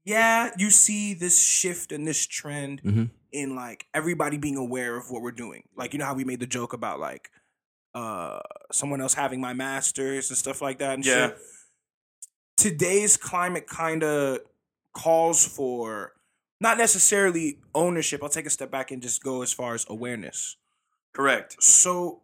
yeah, 0.06 0.52
you 0.58 0.70
see 0.70 1.14
this 1.14 1.42
shift 1.44 1.92
and 1.92 2.08
this 2.08 2.26
trend 2.26 2.82
Mhm. 2.84 3.10
in 3.32 3.56
like 3.56 3.88
everybody 3.94 4.38
being 4.38 4.58
aware 4.58 4.96
of 4.98 5.10
what 5.12 5.22
we're 5.22 5.32
doing. 5.32 5.64
Like 5.76 5.94
you 5.94 6.00
know 6.00 6.06
how 6.06 6.14
we 6.16 6.24
made 6.24 6.40
the 6.40 6.48
joke 6.48 6.74
about 6.74 7.00
like 7.00 7.30
uh 7.96 8.40
someone 8.72 9.02
else 9.02 9.14
having 9.14 9.40
my 9.40 9.54
masters 9.54 10.30
and 10.32 10.38
stuff 10.38 10.62
like 10.62 10.80
that 10.80 10.96
and 10.96 11.06
Yeah. 11.06 11.28
shit. 11.28 11.38
Today's 12.58 13.18
climate 13.18 13.68
kind 13.68 14.04
of 14.04 14.40
calls 14.94 15.46
for 15.48 16.14
not 16.60 16.78
necessarily 16.78 17.60
ownership. 17.76 18.22
I'll 18.24 18.30
take 18.30 18.46
a 18.46 18.50
step 18.50 18.72
back 18.72 18.90
and 18.92 19.02
just 19.02 19.24
go 19.24 19.42
as 19.42 19.52
far 19.54 19.74
as 19.76 19.86
awareness. 19.90 20.58
Correct. 21.14 21.62
So 21.62 22.23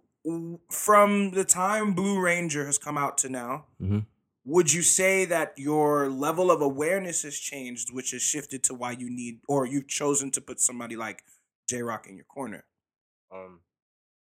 from 0.69 1.31
the 1.31 1.43
time 1.45 1.93
Blue 1.93 2.19
Ranger 2.19 2.65
has 2.65 2.77
come 2.77 2.97
out 2.97 3.17
to 3.19 3.29
now, 3.29 3.65
Mhm. 3.81 4.05
would 4.45 4.71
you 4.73 4.81
say 4.81 5.25
that 5.25 5.53
your 5.57 6.09
level 6.09 6.51
of 6.51 6.61
awareness 6.61 7.23
has 7.23 7.37
changed, 7.37 7.93
which 7.93 8.11
has 8.11 8.21
shifted 8.21 8.63
to 8.63 8.73
why 8.73 8.91
you 8.91 9.09
need 9.09 9.41
or 9.47 9.65
you've 9.65 9.87
chosen 9.87 10.31
to 10.31 10.41
put 10.41 10.59
somebody 10.59 10.95
like 10.95 11.23
J 11.67 11.81
Rock 11.83 12.07
in 12.07 12.15
your 12.15 12.25
corner? 12.25 12.65
um 13.31 13.59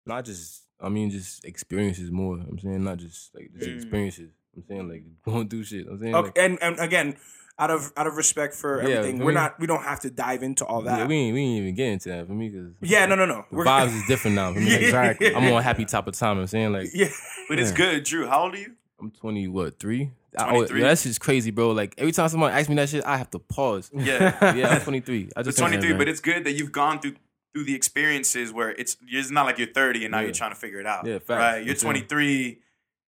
not 0.06 0.24
just 0.24 0.62
I 0.80 0.88
mean 0.88 1.10
just 1.10 1.44
experiences 1.44 2.10
more. 2.10 2.38
I'm 2.38 2.58
saying 2.58 2.82
not 2.84 2.98
just 2.98 3.34
like 3.34 3.50
just 3.52 3.68
Mm. 3.68 3.76
experiences. 3.76 4.30
I'm 4.56 4.64
saying 4.66 4.88
like 4.88 5.04
going 5.24 5.48
through 5.48 5.64
shit. 5.64 5.86
I'm 5.86 5.98
saying 6.00 6.14
Okay, 6.14 6.26
like 6.28 6.38
and, 6.38 6.58
and 6.62 6.78
again, 6.80 7.16
out 7.58 7.70
of 7.70 7.92
out 7.96 8.06
of 8.06 8.16
respect 8.16 8.54
for 8.54 8.82
Yeah, 8.82 8.96
everything, 8.96 9.20
I 9.20 9.24
we're 9.24 9.30
mean- 9.30 9.34
not 9.34 9.58
we 9.60 9.66
don't 9.66 9.82
have 9.82 10.00
to 10.00 10.10
dive 10.10 10.42
into 10.42 10.64
all 10.64 10.82
that. 10.82 10.98
yeah, 11.00 11.06
we 11.06 11.14
ain't 11.16 11.34
we 11.34 11.40
ain't 11.40 11.62
even 11.62 11.74
get 11.74 11.88
into 11.88 12.08
that 12.10 12.26
for 12.26 12.32
me 12.34 12.48
because 12.50 12.72
Yeah, 12.82 13.06
no, 13.06 13.14
no, 13.14 13.24
no. 13.24 13.46
The 13.50 13.56
We're- 13.56 13.68
vibes 13.68 13.94
is 13.96 14.06
different 14.06 14.36
now. 14.36 14.52
For 14.52 14.60
me. 14.60 14.70
Like, 14.72 14.82
Exactly. 14.82 15.34
I'm 15.34 15.52
on 15.52 15.62
happy 15.62 15.84
top 15.86 16.06
of 16.06 16.14
time. 16.14 16.38
I'm 16.38 16.46
saying 16.46 16.72
like 16.72 16.88
yeah, 16.92 17.08
But 17.48 17.58
it's 17.58 17.72
good. 17.72 18.04
Drew, 18.04 18.26
how 18.26 18.42
old 18.44 18.54
are 18.54 18.58
you? 18.58 18.72
I'm 19.00 19.10
20 19.10 19.48
what 19.48 19.78
three 19.78 20.10
I 20.38 20.44
always, 20.50 20.68
23? 20.68 20.80
yo, 20.82 20.86
that 20.88 20.98
shit's 20.98 21.18
crazy, 21.18 21.50
bro. 21.50 21.70
Like 21.70 21.94
every 21.96 22.12
time 22.12 22.28
someone 22.28 22.52
asks 22.52 22.68
me 22.68 22.74
that 22.76 22.90
shit, 22.90 23.04
I 23.06 23.16
have 23.16 23.30
to 23.30 23.38
pause. 23.38 23.90
Yeah. 23.94 24.54
yeah, 24.54 24.68
I'm 24.68 24.80
23. 24.82 25.30
I 25.34 25.40
It's 25.40 25.46
just 25.48 25.58
23, 25.58 25.88
man. 25.90 25.98
but 25.98 26.08
it's 26.08 26.20
good 26.20 26.44
that 26.44 26.52
you've 26.52 26.72
gone 26.72 27.00
through 27.00 27.14
through 27.54 27.64
the 27.64 27.74
experiences 27.74 28.52
where 28.52 28.70
it's 28.72 28.98
it's 29.08 29.30
not 29.30 29.46
like 29.46 29.56
you're 29.56 29.72
30 29.72 30.04
and 30.04 30.12
now 30.12 30.18
Yeah. 30.18 30.24
you're 30.24 30.34
trying 30.34 30.50
to 30.50 30.56
figure 30.56 30.78
it 30.78 30.86
out. 30.86 31.06
Yeah, 31.06 31.14
facts. 31.20 31.30
right. 31.30 31.64
You're 31.64 31.74
23, 31.74 32.58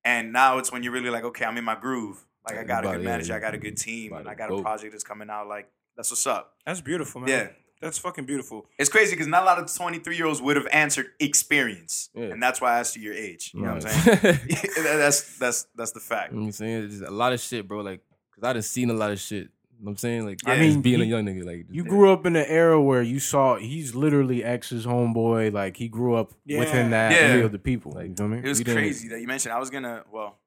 and 0.05 0.33
now 0.33 0.57
it's 0.57 0.73
when 0.73 0.83
you're 0.83 0.93
really 0.93 1.11
like, 1.11 1.25
okay, 1.25 1.45
I'm 1.45 1.59
in 1.59 1.65
my 1.65 1.75
groove. 1.75 2.25
Like 2.51 2.59
I 2.61 2.65
got 2.65 2.85
a 2.87 2.89
good 2.97 3.05
manager, 3.05 3.33
yeah. 3.33 3.37
I 3.37 3.41
got 3.41 3.55
a 3.55 3.59
good 3.59 3.77
team, 3.77 4.13
and 4.13 4.29
I 4.29 4.35
got 4.35 4.47
a 4.47 4.57
go. 4.57 4.63
project 4.63 4.93
that's 4.93 5.05
coming 5.05 5.31
out. 5.31 5.49
Like 5.49 5.69
that's 5.97 6.11
what's 6.11 6.27
up. 6.27 6.55
That's 6.67 6.81
beautiful, 6.81 7.21
man. 7.21 7.29
Yeah. 7.31 7.49
That's 7.81 7.97
fucking 7.99 8.27
beautiful. 8.27 8.67
It's 8.77 8.91
crazy 8.91 9.13
because 9.13 9.29
not 9.29 9.45
a 9.45 9.47
lot 9.47 9.59
of 9.61 9.73
23 9.73 10.17
year 10.17 10.27
olds 10.27 10.43
would 10.43 10.57
have 10.57 10.67
answered 10.73 11.07
experience, 11.21 12.11
Yeah. 12.15 12.25
and 12.25 12.43
that's 12.43 12.61
why 12.61 12.75
I 12.75 12.81
asked 12.81 12.97
you 12.97 13.03
your 13.03 13.15
age. 13.15 13.53
You 13.55 13.63
know 13.63 13.75
what 13.75 13.87
I'm 13.87 14.21
saying? 14.21 14.39
that's 14.83 15.39
that's 15.39 15.67
that's 15.77 15.93
the 15.93 16.01
fact. 16.01 16.33
You 16.33 16.39
know 16.39 16.43
what 16.43 16.47
I'm 16.49 16.53
saying? 16.53 16.83
It's 16.85 16.95
just 16.99 17.07
a 17.09 17.11
lot 17.15 17.33
of 17.33 17.41
shit, 17.41 17.69
bro. 17.69 17.81
Like, 17.83 18.01
cause 18.35 18.43
I 18.45 18.53
done 18.53 18.63
seen 18.63 18.91
a 18.91 18.95
lot 18.95 19.13
of 19.13 19.21
shit. 19.21 19.45
You 19.79 19.85
know 19.85 19.91
what 19.91 19.91
I'm 19.93 19.97
saying? 19.99 20.27
Like, 20.27 20.39
I 20.45 20.55
I 20.55 20.59
mean, 20.61 20.71
mean, 20.71 20.83
being 20.83 21.01
a 21.01 21.05
young 21.05 21.25
nigga, 21.25 21.45
like, 21.45 21.67
You 21.71 21.85
just- 21.85 21.89
grew 21.89 22.13
up 22.13 22.27
in 22.27 22.35
an 22.35 22.47
era 22.49 22.83
where 22.83 23.01
you 23.01 23.21
saw 23.21 23.55
he's 23.59 23.95
literally 23.95 24.43
X's 24.43 24.85
homeboy. 24.85 25.53
Like 25.53 25.77
he 25.77 25.87
grew 25.87 26.17
up 26.17 26.33
Yeah. 26.45 26.59
within 26.59 26.91
that 26.91 27.13
Yeah. 27.13 27.37
yeah. 27.37 27.45
of 27.45 27.53
the 27.53 27.61
people. 27.61 27.93
Like, 27.93 28.09
you 28.09 28.15
feel 28.17 28.27
me? 28.27 28.39
It 28.39 28.45
was 28.49 28.59
We 28.59 28.65
crazy 28.65 29.07
that 29.11 29.21
you 29.21 29.29
mentioned. 29.29 29.53
I 29.55 29.61
was 29.61 29.71
gonna, 29.71 30.03
well, 30.11 30.41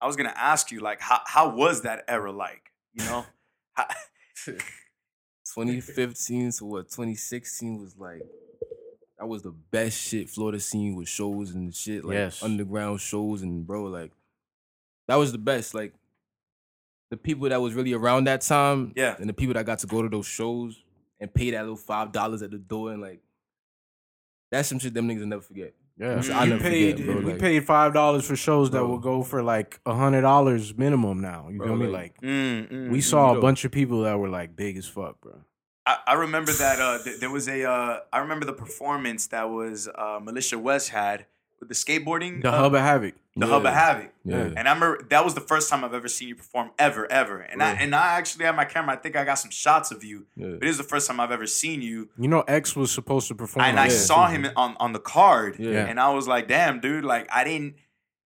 I 0.00 0.06
was 0.06 0.16
gonna 0.16 0.34
ask 0.36 0.70
you, 0.70 0.80
like, 0.80 1.00
how 1.00 1.20
how 1.26 1.54
was 1.54 1.82
that 1.82 2.04
era 2.08 2.30
like? 2.32 2.72
You 2.94 3.04
know, 3.04 3.26
2015 5.54 6.52
to 6.52 6.64
what 6.64 6.88
2016 6.88 7.78
was 7.80 7.96
like 7.96 8.22
that 9.18 9.26
was 9.26 9.42
the 9.42 9.50
best 9.70 9.96
shit 9.98 10.28
Florida 10.28 10.60
scene 10.60 10.94
with 10.96 11.08
shows 11.08 11.52
and 11.52 11.74
shit 11.74 12.04
like 12.04 12.14
Yes. 12.14 12.42
underground 12.42 13.00
shows 13.00 13.42
and 13.42 13.66
bro 13.66 13.84
like 13.84 14.12
that 15.08 15.16
was 15.16 15.32
the 15.32 15.38
best 15.38 15.72
like 15.74 15.94
the 17.10 17.16
people 17.16 17.48
that 17.48 17.60
was 17.60 17.74
really 17.74 17.92
around 17.94 18.24
that 18.24 18.40
time 18.42 18.92
Yeah. 18.96 19.16
and 19.18 19.28
the 19.28 19.32
people 19.32 19.54
that 19.54 19.64
got 19.64 19.78
to 19.80 19.86
go 19.86 20.02
to 20.02 20.08
those 20.08 20.26
shows 20.26 20.82
and 21.20 21.32
pay 21.32 21.50
that 21.52 21.60
little 21.62 21.76
five 21.76 22.12
dollars 22.12 22.42
at 22.42 22.50
the 22.50 22.58
door 22.58 22.92
and 22.92 23.00
like 23.00 23.20
that's 24.50 24.68
some 24.68 24.78
shit 24.78 24.94
them 24.94 25.08
niggas 25.08 25.20
will 25.20 25.26
never 25.26 25.42
forget 25.42 25.74
Yeah, 25.98 26.20
I'll 26.34 26.44
we 26.44 26.50
never 26.50 26.62
paid 26.62 26.96
forget, 26.98 27.06
bro, 27.14 27.16
we 27.24 27.32
like- 27.32 27.40
paid 27.40 27.64
five 27.64 27.94
dollars 27.94 28.26
for 28.26 28.36
shows 28.36 28.70
that 28.70 28.78
Bro. 28.78 28.88
will 28.88 28.98
go 28.98 29.22
for 29.22 29.42
like 29.42 29.80
a 29.86 29.94
hundred 29.94 30.22
dollars 30.22 30.76
minimum 30.76 31.20
now. 31.20 31.48
You 31.50 31.58
Bro, 31.58 31.66
feel 31.68 31.76
me? 31.76 31.86
like- 31.86 31.96
Like 31.96 32.20
Mm, 32.20 32.68
mm, 32.70 32.90
we 32.90 32.98
mm. 32.98 33.02
saw 33.02 33.34
a 33.36 33.40
bunch 33.40 33.64
of 33.64 33.72
people 33.72 34.02
that 34.02 34.18
were 34.18 34.28
like 34.28 34.54
big 34.54 34.76
as 34.76 34.86
fuck, 34.86 35.20
bro. 35.22 35.40
I, 35.86 35.98
I 36.08 36.14
remember 36.14 36.52
that 36.52 36.80
uh, 36.80 36.98
th- 37.02 37.20
there 37.20 37.30
was 37.30 37.48
a. 37.48 37.64
Uh, 37.64 38.00
I 38.12 38.18
remember 38.18 38.44
the 38.44 38.52
performance 38.52 39.28
that 39.28 39.48
was 39.48 39.88
uh, 39.94 40.18
Militia 40.22 40.58
West 40.58 40.90
had 40.90 41.26
with 41.66 41.68
the 41.68 41.74
skateboarding. 41.74 42.42
The 42.42 42.50
uh, 42.52 42.58
Hub 42.58 42.74
of 42.74 42.80
Havoc. 42.80 43.14
the 43.36 43.46
Hub 43.46 43.66
of 43.66 43.72
Havoc. 43.74 44.12
yeah 44.24 44.50
And 44.56 44.68
I 44.68 44.72
remember 44.72 45.04
that 45.10 45.24
was 45.24 45.34
the 45.34 45.40
first 45.40 45.68
time 45.68 45.84
I've 45.84 45.94
ever 45.94 46.08
seen 46.08 46.28
you 46.28 46.34
perform 46.36 46.70
ever, 46.78 47.10
ever. 47.10 47.40
And 47.40 47.62
I 47.62 47.72
and 47.72 47.94
I 47.94 48.14
actually 48.18 48.44
had 48.46 48.56
my 48.56 48.64
camera. 48.64 48.94
I 48.94 48.96
think 48.96 49.16
I 49.16 49.24
got 49.24 49.34
some 49.34 49.50
shots 49.50 49.90
of 49.90 50.02
you. 50.04 50.26
Yeah. 50.36 50.48
But 50.58 50.64
it 50.64 50.68
is 50.68 50.78
the 50.78 50.84
first 50.84 51.06
time 51.08 51.20
I've 51.20 51.30
ever 51.32 51.46
seen 51.46 51.82
you. 51.82 52.08
You 52.18 52.28
know, 52.28 52.40
X 52.42 52.74
was 52.76 52.90
supposed 52.90 53.28
to 53.28 53.34
perform. 53.34 53.66
and 53.66 53.78
I 53.78 53.88
that, 53.88 53.94
saw 53.94 54.28
him 54.28 54.46
on 54.56 54.76
on 54.78 54.92
the 54.92 55.00
card. 55.00 55.56
Yeah. 55.58 55.86
And 55.86 55.98
I 56.00 56.10
was 56.10 56.26
like, 56.28 56.48
damn, 56.48 56.80
dude, 56.80 57.04
like 57.04 57.28
I 57.32 57.44
didn't. 57.44 57.74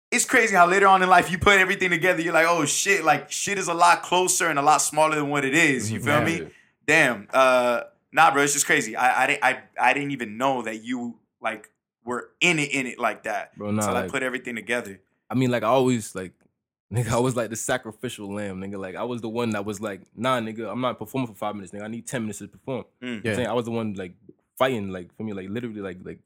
It's 0.09 0.23
crazy 0.25 0.55
how 0.55 0.67
later 0.67 0.87
on 0.87 1.03
in 1.03 1.09
life 1.09 1.29
you 1.31 1.37
put 1.37 1.59
everything 1.59 1.89
together. 1.89 2.21
You're 2.21 2.33
like, 2.33 2.47
oh 2.47 2.65
shit, 2.65 3.03
like 3.03 3.29
shit 3.31 3.57
is 3.57 3.67
a 3.67 3.73
lot 3.73 4.03
closer 4.03 4.47
and 4.47 4.57
a 4.57 4.61
lot 4.61 4.77
smaller 4.81 5.15
than 5.15 5.29
what 5.29 5.43
it 5.43 5.53
is. 5.53 5.91
You 5.91 5.99
feel 5.99 6.19
Yeah. 6.19 6.25
me? 6.25 6.47
Damn. 6.85 7.27
Uh, 7.33 7.81
nah, 8.13 8.31
bro, 8.31 8.43
it's 8.43 8.53
just 8.53 8.65
crazy. 8.65 8.95
I 8.95 9.23
I 9.23 9.27
didn't 9.27 9.43
I, 9.43 9.59
I 9.79 9.93
didn't 9.93 10.11
even 10.11 10.37
know 10.37 10.61
that 10.61 10.83
you 10.83 11.19
like 11.41 11.69
were 12.07 12.31
in 12.41 12.57
it 12.57 12.71
in 12.71 12.87
it 12.87 12.97
like 12.99 13.23
that. 13.23 13.55
Bro, 13.57 13.71
nah, 13.71 13.83
until 13.83 13.97
I 13.97 14.07
put 14.07 14.23
everything 14.23 14.55
together. 14.55 14.99
I 15.29 15.35
mean, 15.35 15.51
like 15.51 15.61
I 15.63 15.67
always 15.67 16.15
like, 16.15 16.31
nigga, 16.93 17.09
I 17.11 17.19
was 17.19 17.35
like 17.35 17.49
the 17.51 17.55
sacrificial 17.55 18.33
lamb, 18.33 18.59
nigga. 18.61 18.79
Like 18.79 18.95
I 18.95 19.03
was 19.03 19.21
the 19.21 19.29
one 19.29 19.51
that 19.51 19.65
was 19.65 19.79
like, 19.81 20.01
nah, 20.15 20.39
nigga, 20.39 20.71
I'm 20.71 20.81
not 20.81 20.97
performing 20.97 21.27
for 21.27 21.35
five 21.35 21.53
minutes, 21.53 21.73
nigga. 21.73 21.83
I 21.83 21.87
need 21.89 22.07
ten 22.07 22.21
minutes 22.23 22.39
to 22.39 22.47
perform. 22.47 22.85
Mm. 23.03 23.07
You 23.07 23.09
know 23.15 23.21
Yeah. 23.25 23.29
I'm 23.31 23.35
saying 23.35 23.47
I 23.49 23.53
was 23.53 23.65
the 23.65 23.71
one 23.71 23.93
like 23.93 24.13
fighting, 24.57 24.89
like 24.89 25.15
for 25.17 25.23
me, 25.23 25.33
like 25.33 25.49
literally, 25.49 25.81
like 25.81 25.97
like 26.03 26.19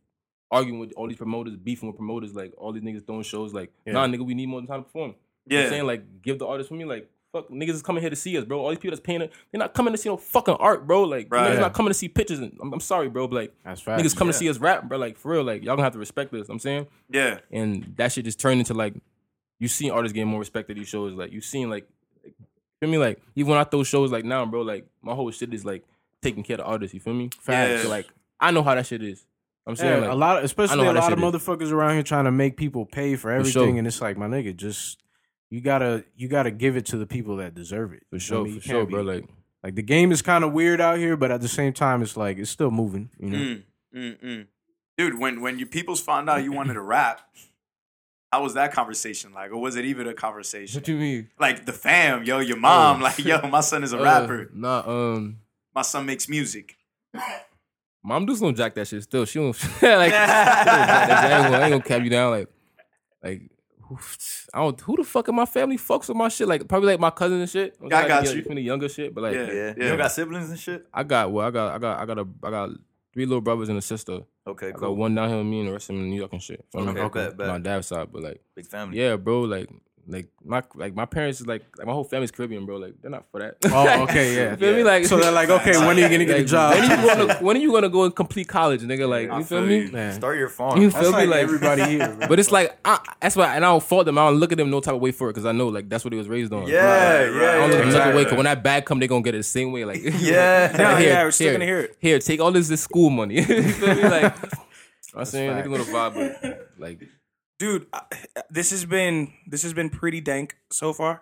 arguing 0.52 0.80
with 0.80 0.94
all 0.96 1.08
these 1.08 1.18
promoters, 1.18 1.56
beefing 1.56 1.88
with 1.90 1.98
promoters, 1.98 2.34
like 2.36 2.54
all 2.58 2.72
these 2.74 2.84
niggas 2.84 3.06
throwing 3.06 3.24
shows, 3.24 3.54
like, 3.54 3.72
Yeah. 3.86 3.94
nah, 3.94 4.06
nigga, 4.06 4.26
we 4.26 4.34
need 4.34 4.48
more 4.48 4.62
time 4.62 4.82
to 4.82 4.84
perform. 4.84 5.16
You 5.48 5.58
know 5.58 5.58
what 5.58 5.58
Yeah. 5.58 5.64
I'm 5.64 5.70
saying 5.72 5.88
like, 5.88 6.22
give 6.22 6.38
the 6.40 6.46
artist 6.48 6.70
for 6.70 6.76
me, 6.76 6.86
like. 6.86 7.10
Fuck, 7.34 7.50
niggas 7.50 7.70
is 7.70 7.82
coming 7.82 8.02
here 8.02 8.10
to 8.10 8.16
see 8.16 8.38
us, 8.38 8.44
bro. 8.44 8.60
All 8.60 8.70
these 8.70 8.78
people 8.80 8.92
that's 8.96 9.06
paying, 9.06 9.22
it, 9.22 9.32
they're 9.52 9.60
not 9.60 9.74
coming 9.74 9.94
to 9.94 9.98
see 9.98 10.10
no 10.10 10.18
fucking 10.18 10.56
art, 10.56 10.86
bro. 10.86 11.04
Like, 11.04 11.28
Right. 11.32 11.50
niggas 11.50 11.54
Yeah. 11.56 11.60
not 11.62 11.74
coming 11.74 11.90
to 11.90 11.94
see 11.94 12.10
pictures. 12.10 12.40
And 12.40 12.58
I'm, 12.62 12.74
I'm 12.74 12.80
sorry, 12.82 13.08
bro, 13.08 13.28
but 13.28 13.36
like, 13.36 13.54
That's 13.64 13.80
facts. 13.82 14.02
niggas 14.04 14.18
coming 14.18 14.30
Yeah. 14.30 14.34
to 14.34 14.38
see 14.40 14.50
us 14.50 14.58
rap, 14.58 14.90
bro. 14.90 14.98
Like, 14.98 15.18
for 15.18 15.32
real, 15.32 15.44
like, 15.44 15.64
y'all 15.64 15.76
gonna 15.76 15.84
have 15.84 15.94
to 15.94 16.00
respect 16.00 16.34
this. 16.34 16.50
I'm 16.50 16.60
saying, 16.60 16.88
Yeah. 17.10 17.40
and 17.52 17.94
that 17.96 18.12
shit 18.12 18.26
just 18.26 18.40
turned 18.40 18.60
into 18.60 18.74
like 18.74 18.96
you 19.60 19.68
seen 19.70 19.92
artists 19.92 20.14
getting 20.14 20.28
more 20.28 20.40
respect 20.40 20.70
at 20.72 20.76
these 20.76 20.90
shows. 20.90 21.14
Like 21.14 21.32
you 21.32 21.40
seen 21.40 21.70
like, 21.70 21.88
like 22.24 22.34
feel 22.82 22.90
me 22.90 22.98
like 22.98 23.22
even 23.36 23.52
when 23.52 23.60
I 23.60 23.64
throw 23.64 23.84
shows 23.84 24.12
like 24.12 24.26
now, 24.26 24.46
bro, 24.46 24.62
like 24.64 24.86
my 25.02 25.14
whole 25.14 25.30
shit 25.32 25.54
is 25.54 25.64
like 25.64 25.84
taking 26.22 26.44
care 26.44 26.60
of 26.60 26.68
artists. 26.68 26.94
You 26.94 27.00
feel 27.00 27.14
me? 27.14 27.30
Facts. 27.40 27.84
So 27.84 27.90
like 27.90 28.08
I 28.40 28.52
know 28.52 28.64
how 28.64 28.76
that 28.76 28.88
shit 28.88 29.04
is. 29.04 29.26
I'm 29.68 29.74
Yeah, 29.76 29.82
saying 29.82 30.02
like 30.02 30.10
a 30.12 30.16
lot, 30.16 30.38
of, 30.40 30.44
especially 30.44 30.80
a 30.80 30.92
lot 30.92 30.98
of 30.98 31.04
shit 31.06 31.18
is. 31.18 31.24
motherfuckers 31.24 31.72
around 31.72 31.94
here 31.94 32.04
trying 32.04 32.26
to 32.26 32.32
make 32.32 32.58
people 32.58 32.86
pay 32.88 33.16
for 33.16 33.30
everything, 33.32 33.52
sure. 33.54 33.78
and 33.78 33.86
it's 33.88 34.02
like, 34.02 34.18
my 34.18 34.26
nigga, 34.28 34.56
just 34.56 34.98
you 35.52 35.62
gotta 35.62 36.04
you 36.16 36.28
gotta 36.28 36.50
give 36.50 36.76
it 36.78 36.88
to 36.88 36.98
the 36.98 37.06
people 37.06 37.36
that 37.38 37.54
deserve 37.54 37.94
it. 37.94 38.02
for 38.10 38.18
sure, 38.18 38.46
feel 38.46 38.54
me? 38.54 38.60
for 38.60 38.68
sure, 38.68 38.80
can't 38.80 38.90
bro. 38.90 39.02
Like 39.04 39.26
like 39.64 39.76
the 39.76 39.84
game 39.84 40.12
is 40.12 40.24
kind 40.24 40.44
of 40.44 40.52
weird 40.54 40.82
out 40.82 40.98
here, 40.98 41.16
but 41.16 41.30
at 41.30 41.42
the 41.42 41.48
same 41.48 41.74
time, 41.74 42.02
it's 42.02 42.18
like 42.18 42.40
it's 42.40 42.50
still 42.50 42.72
moving. 42.72 43.12
You 43.20 43.30
know, 43.30 43.38
Mm, 43.38 43.64
mm, 43.96 44.20
mm. 44.24 44.48
Dude, 44.98 45.20
when 45.20 45.42
when 45.42 45.60
your 45.60 45.68
peoples 45.68 46.02
found 46.02 46.30
out 46.30 46.44
you 46.44 46.52
wanted 46.52 46.74
to 46.76 46.82
rap, 46.82 47.22
how 48.32 48.42
was 48.44 48.54
that 48.56 48.72
conversation 48.74 49.34
like, 49.34 49.52
or 49.52 49.58
was 49.58 49.76
it 49.76 49.86
even 49.86 50.08
a 50.08 50.14
conversation? 50.14 50.78
what 50.80 50.86
do 50.86 50.94
you 50.94 50.98
mean? 51.00 51.30
Like 51.40 51.66
the 51.66 51.74
fam, 51.74 52.24
yo, 52.24 52.40
your 52.40 52.58
mom, 52.58 53.02
Oh. 53.02 53.04
like, 53.04 53.20
yo, 53.20 53.42
my 53.50 53.62
son 53.62 53.84
is 53.84 53.94
a 53.94 54.00
Uh, 54.00 54.04
rapper. 54.04 54.50
Nah, 54.54 54.84
um, 54.88 55.38
My 55.76 55.82
son 55.84 56.06
makes 56.06 56.28
music. 56.30 56.76
mom 58.04 58.26
just 58.28 58.42
gonna 58.42 58.54
jack 58.56 58.74
that 58.76 58.88
shit 58.88 59.04
still. 59.04 59.26
She 59.26 59.40
don't 59.40 59.48
like. 59.48 59.56
she 59.74 59.86
don't 59.86 59.92
jack 59.92 60.18
that 60.18 61.22
shit. 61.24 61.32
I, 61.32 61.36
ain't 61.38 61.44
gonna, 61.52 61.58
I 61.58 61.64
ain't 61.66 61.72
gonna 61.72 61.84
cap 61.84 62.04
you 62.04 62.10
down 62.10 62.32
like, 62.32 62.48
like. 63.24 63.42
Who- 63.96 64.18
I 64.54 64.60
don't. 64.60 64.80
Who 64.82 64.98
the 64.98 65.04
fuck 65.04 65.28
in 65.28 65.36
my 65.36 65.46
family 65.46 65.78
fucks 65.78 66.08
with 66.08 66.18
my 66.18 66.30
shit? 66.30 66.48
Like 66.48 66.68
probably 66.68 66.92
like 66.92 67.00
my 67.00 67.10
cousin 67.10 67.40
and 67.40 67.50
shit. 67.50 67.78
Yeah, 67.82 68.00
I 68.00 68.08
got 68.08 68.26
yeah, 68.26 68.32
you. 68.32 68.44
From 68.44 68.56
the 68.56 68.62
younger 68.62 68.90
shit, 68.90 69.14
but 69.14 69.22
like 69.22 69.36
Yeah. 69.36 69.52
Yeah. 69.52 69.74
You 69.78 69.84
don't 69.90 69.98
got 69.98 70.12
siblings 70.12 70.50
and 70.50 70.60
shit? 70.60 70.86
I 70.94 71.04
got 71.04 71.32
well, 71.32 71.48
I 71.48 71.52
got 71.52 71.76
I 71.76 71.78
got 71.78 72.00
I 72.00 72.06
got 72.06 72.20
a 72.20 72.28
I 72.44 72.50
got 72.50 72.70
three 73.14 73.26
little 73.26 73.42
brothers 73.42 73.70
and 73.70 73.78
a 73.78 73.82
sister. 73.82 74.22
Okay, 74.48 74.70
I 74.70 74.72
got 74.72 74.96
one 74.96 75.14
down 75.14 75.30
here 75.30 75.38
with 75.38 75.48
me 75.48 75.60
and 75.60 75.70
the 75.70 75.74
rest 75.74 75.90
of 75.90 75.96
them 75.96 76.06
in 76.06 76.10
New 76.10 76.18
York 76.18 76.34
and 76.34 76.42
shit. 76.42 76.66
Feel? 76.72 76.90
Okay, 76.90 77.10
bet, 77.28 77.38
bet. 77.38 77.48
My 77.48 77.60
dad's 77.60 77.88
side, 77.88 78.08
but 78.12 78.24
like 78.24 78.42
Big 78.56 78.66
family. 78.66 78.98
yeah, 79.00 79.16
bro, 79.16 79.42
like 79.42 79.70
like 80.12 80.28
my 80.44 80.62
like 80.76 80.94
my 80.94 81.06
parents 81.06 81.40
is 81.40 81.48
like 81.48 81.64
like 81.78 81.88
my 81.88 81.94
whole 81.94 82.04
family's 82.04 82.32
Caribbean, 82.32 82.66
bro. 82.66 82.78
Like 82.78 82.96
they're 83.02 83.10
not 83.10 83.26
for 83.32 83.40
that. 83.40 83.56
Oh, 83.66 84.04
okay, 84.04 84.36
yeah. 84.36 84.52
you 84.52 84.58
feel 84.58 84.76
me? 84.76 84.84
Like 84.84 85.06
so 85.06 85.18
they're 85.18 85.32
like, 85.32 85.50
okay, 85.58 85.78
when 85.78 85.98
are 85.98 86.02
you 86.02 86.10
gonna 86.10 86.26
get 86.26 86.40
a 86.42 86.44
job? 86.44 86.74
When 86.76 86.84
are 86.92 86.96
you 87.02 87.08
gonna 87.08 87.34
when 87.42 87.56
are 87.58 87.60
you 87.60 87.72
gonna 87.72 87.90
go 87.90 88.04
and 88.04 88.16
complete 88.16 88.48
college, 88.48 88.82
nigga? 88.82 89.08
Like 89.08 89.30
I 89.30 89.38
you 89.40 89.44
feel 89.46 89.60
feel 89.62 89.68
me? 89.68 89.78
you. 89.86 89.92
Man, 89.92 90.14
Start 90.14 90.38
your 90.38 90.50
farm. 90.50 90.82
You 90.82 90.90
that's 90.90 91.02
feel 91.02 91.12
me? 91.14 91.18
like, 91.20 91.30
Like 91.30 91.40
everybody 91.44 91.84
here. 91.84 92.14
bro. 92.14 92.28
But 92.28 92.40
it's 92.40 92.52
like 92.52 92.78
I, 92.84 93.00
that's 93.22 93.36
why, 93.38 93.56
and 93.56 93.64
I 93.64 93.70
don't 93.70 93.82
fault 93.84 94.06
them. 94.06 94.18
I 94.18 94.28
don't 94.30 94.40
look 94.40 94.52
at 94.52 94.58
them 94.58 94.70
no 94.70 94.82
type 94.82 94.96
of 94.96 95.02
way 95.02 95.12
for 95.14 95.30
it 95.30 95.34
because 95.34 95.46
I 95.46 95.54
know 95.54 95.68
like 95.70 95.88
that's 95.88 96.04
what 96.04 96.12
he 96.14 96.18
was 96.20 96.28
raised 96.28 96.52
on. 96.52 96.68
Yeah, 96.68 96.78
Right, 96.86 97.22
yeah, 97.32 97.38
right. 97.40 97.50
I 97.50 97.58
don't 97.58 97.70
look 97.70 97.72
at 97.72 97.78
them 97.80 97.88
exactly. 97.88 98.16
way 98.18 98.24
because 98.26 98.38
when 98.38 98.46
that 98.46 98.64
bag 98.64 98.86
come, 98.86 99.00
they 99.00 99.08
gonna 99.08 99.22
get 99.24 99.36
it 99.36 99.40
the 99.40 99.44
same 99.44 99.72
way. 99.72 99.86
Like 99.86 100.02
Yeah. 100.04 100.12
Yeah, 100.22 101.00
here, 101.00 101.10
yeah, 101.10 101.24
we're 101.24 101.32
still 101.32 101.46
here, 101.48 101.54
gonna 101.54 101.66
hear 101.66 101.80
it. 101.80 101.98
Here, 102.00 102.20
take 102.20 102.42
all 102.42 102.52
this 102.52 102.68
this 102.68 102.82
school 102.82 103.10
money. 103.10 103.36
you 103.36 103.44
feel 103.72 103.96
me? 103.96 104.02
Like 104.04 104.36
I'm 105.16 105.26
saying, 105.26 105.52
fact. 105.52 105.68
niggas 105.68 105.92
gonna 105.92 106.12
vibe, 106.12 106.60
like 106.78 107.00
dude 107.62 107.86
I- 107.94 108.04
this 108.50 108.72
has 108.72 108.84
been 108.86 109.34
this 109.48 109.62
has 109.64 109.74
been 109.74 109.90
pretty 109.90 110.20
dank 110.22 110.58
so 110.72 110.94
far 110.94 111.22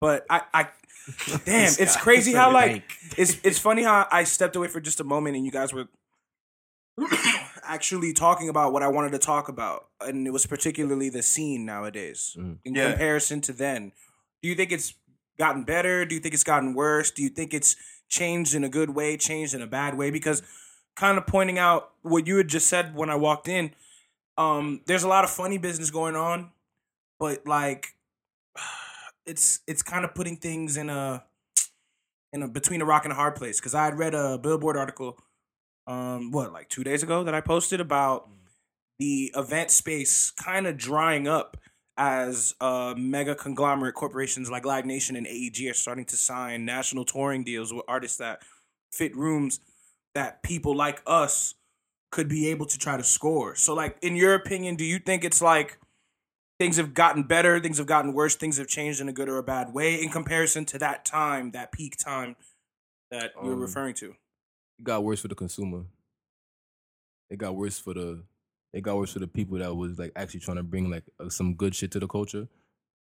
but 0.00 0.24
i 0.30 0.42
i 0.54 0.62
damn 1.44 1.72
it's 1.84 1.96
crazy 1.96 2.32
how 2.32 2.52
like 2.52 2.84
it's 3.16 3.36
it's 3.48 3.58
funny 3.58 3.82
how 3.82 4.06
i 4.12 4.22
stepped 4.24 4.54
away 4.56 4.68
for 4.68 4.80
just 4.80 5.00
a 5.00 5.04
moment 5.04 5.36
and 5.36 5.44
you 5.44 5.50
guys 5.50 5.72
were 5.72 5.88
actually 7.64 8.12
talking 8.12 8.48
about 8.48 8.72
what 8.72 8.82
i 8.82 8.88
wanted 8.88 9.12
to 9.12 9.18
talk 9.18 9.48
about 9.48 9.88
and 10.00 10.26
it 10.26 10.30
was 10.32 10.46
particularly 10.46 11.08
the 11.08 11.22
scene 11.22 11.64
nowadays 11.66 12.36
in 12.64 12.74
Yeah. 12.74 12.90
comparison 12.90 13.40
to 13.42 13.52
then. 13.52 13.92
Do 14.42 14.48
you 14.48 14.54
think 14.54 14.70
it's 14.70 14.94
gotten 15.38 15.64
better? 15.64 16.04
Do 16.04 16.14
you 16.14 16.20
think 16.20 16.34
it's 16.34 16.44
gotten 16.44 16.74
worse? 16.74 17.10
Do 17.10 17.22
you 17.22 17.30
think 17.30 17.52
it's 17.54 17.74
changed 18.08 18.54
in 18.54 18.62
a 18.62 18.68
good 18.68 18.90
way 18.90 19.16
changed 19.16 19.54
in 19.54 19.62
a 19.62 19.66
bad 19.66 19.96
way? 19.96 20.10
Because 20.10 20.42
kind 20.94 21.16
of 21.18 21.26
pointing 21.26 21.58
out 21.58 21.90
what 22.02 22.26
you 22.26 22.36
had 22.36 22.48
just 22.48 22.66
said 22.68 22.94
when 22.94 23.10
i 23.10 23.14
walked 23.14 23.48
in 23.48 23.70
um 24.38 24.80
there's 24.86 25.02
a 25.02 25.08
lot 25.08 25.24
of 25.24 25.30
funny 25.30 25.58
business 25.58 25.90
going 25.90 26.16
on 26.16 26.50
but 27.18 27.46
like 27.46 27.94
it's 29.26 29.60
it's 29.66 29.82
kind 29.82 30.04
of 30.04 30.14
putting 30.14 30.36
things 30.36 30.76
in 30.76 30.90
a 30.90 31.24
in 32.32 32.42
a 32.42 32.48
between 32.48 32.82
a 32.82 32.84
rock 32.84 33.04
and 33.04 33.12
a 33.12 33.16
hard 33.16 33.34
place. 33.34 33.58
Because 33.60 33.74
i 33.74 33.84
had 33.84 33.98
read 33.98 34.14
a 34.14 34.38
billboard 34.38 34.76
article 34.76 35.18
um 35.86 36.30
what 36.30 36.52
like 36.52 36.68
two 36.68 36.84
days 36.84 37.02
ago 37.02 37.24
that 37.24 37.34
i 37.34 37.40
posted 37.40 37.80
about 37.80 38.28
the 38.98 39.32
event 39.36 39.70
space 39.70 40.30
kind 40.32 40.66
of 40.66 40.76
drying 40.76 41.28
up 41.28 41.56
as 41.98 42.54
uh, 42.60 42.94
mega 42.96 43.34
conglomerate 43.34 43.94
corporations 43.94 44.50
like 44.50 44.66
Live 44.66 44.84
Nation 44.84 45.16
and 45.16 45.26
AEG 45.26 45.66
are 45.70 45.74
starting 45.74 46.04
to 46.06 46.16
sign 46.16 46.64
national 46.64 47.04
touring 47.04 47.42
deals 47.42 47.72
with 47.72 47.84
artists 47.88 48.18
that 48.18 48.42
fit 48.92 49.16
rooms 49.16 49.60
that 50.14 50.42
people 50.42 50.74
like 50.74 51.02
us 51.06 51.54
could 52.16 52.28
be 52.28 52.48
able 52.48 52.66
to 52.66 52.78
try 52.78 52.96
to 52.96 53.04
score. 53.04 53.54
So, 53.54 53.74
like, 53.82 53.96
in 54.02 54.16
your 54.16 54.34
opinion, 54.34 54.76
do 54.76 54.84
you 54.92 54.98
think 54.98 55.22
it's 55.28 55.42
like 55.42 55.78
things 56.58 56.76
have 56.78 56.94
gotten 56.94 57.22
better, 57.24 57.60
things 57.60 57.76
have 57.78 57.86
gotten 57.86 58.14
worse, 58.14 58.34
things 58.34 58.56
have 58.56 58.68
changed 58.68 59.00
in 59.02 59.08
a 59.08 59.12
good 59.12 59.28
or 59.28 59.36
a 59.38 59.42
bad 59.42 59.74
way 59.74 60.02
in 60.02 60.08
comparison 60.08 60.64
to 60.72 60.78
that 60.78 61.04
time, 61.04 61.50
that 61.52 61.70
peak 61.72 61.94
time 61.98 62.34
that 63.10 63.32
you're 63.42 63.52
Um, 63.52 63.60
referring 63.60 63.94
to. 64.02 64.06
It 64.78 64.84
got 64.84 65.04
worse 65.04 65.20
for 65.20 65.28
the 65.28 65.34
consumer. 65.34 65.82
It 67.30 67.38
got 67.38 67.54
worse 67.54 67.78
for 67.78 67.94
the. 67.94 68.22
It 68.72 68.82
got 68.82 68.96
worse 68.96 69.12
for 69.12 69.20
the 69.20 69.28
people 69.28 69.58
that 69.58 69.74
was 69.74 69.98
like 69.98 70.12
actually 70.16 70.40
trying 70.40 70.58
to 70.58 70.62
bring 70.62 70.90
like 70.90 71.04
uh, 71.20 71.28
some 71.28 71.54
good 71.54 71.74
shit 71.74 71.90
to 71.92 71.98
the 72.00 72.06
culture, 72.08 72.46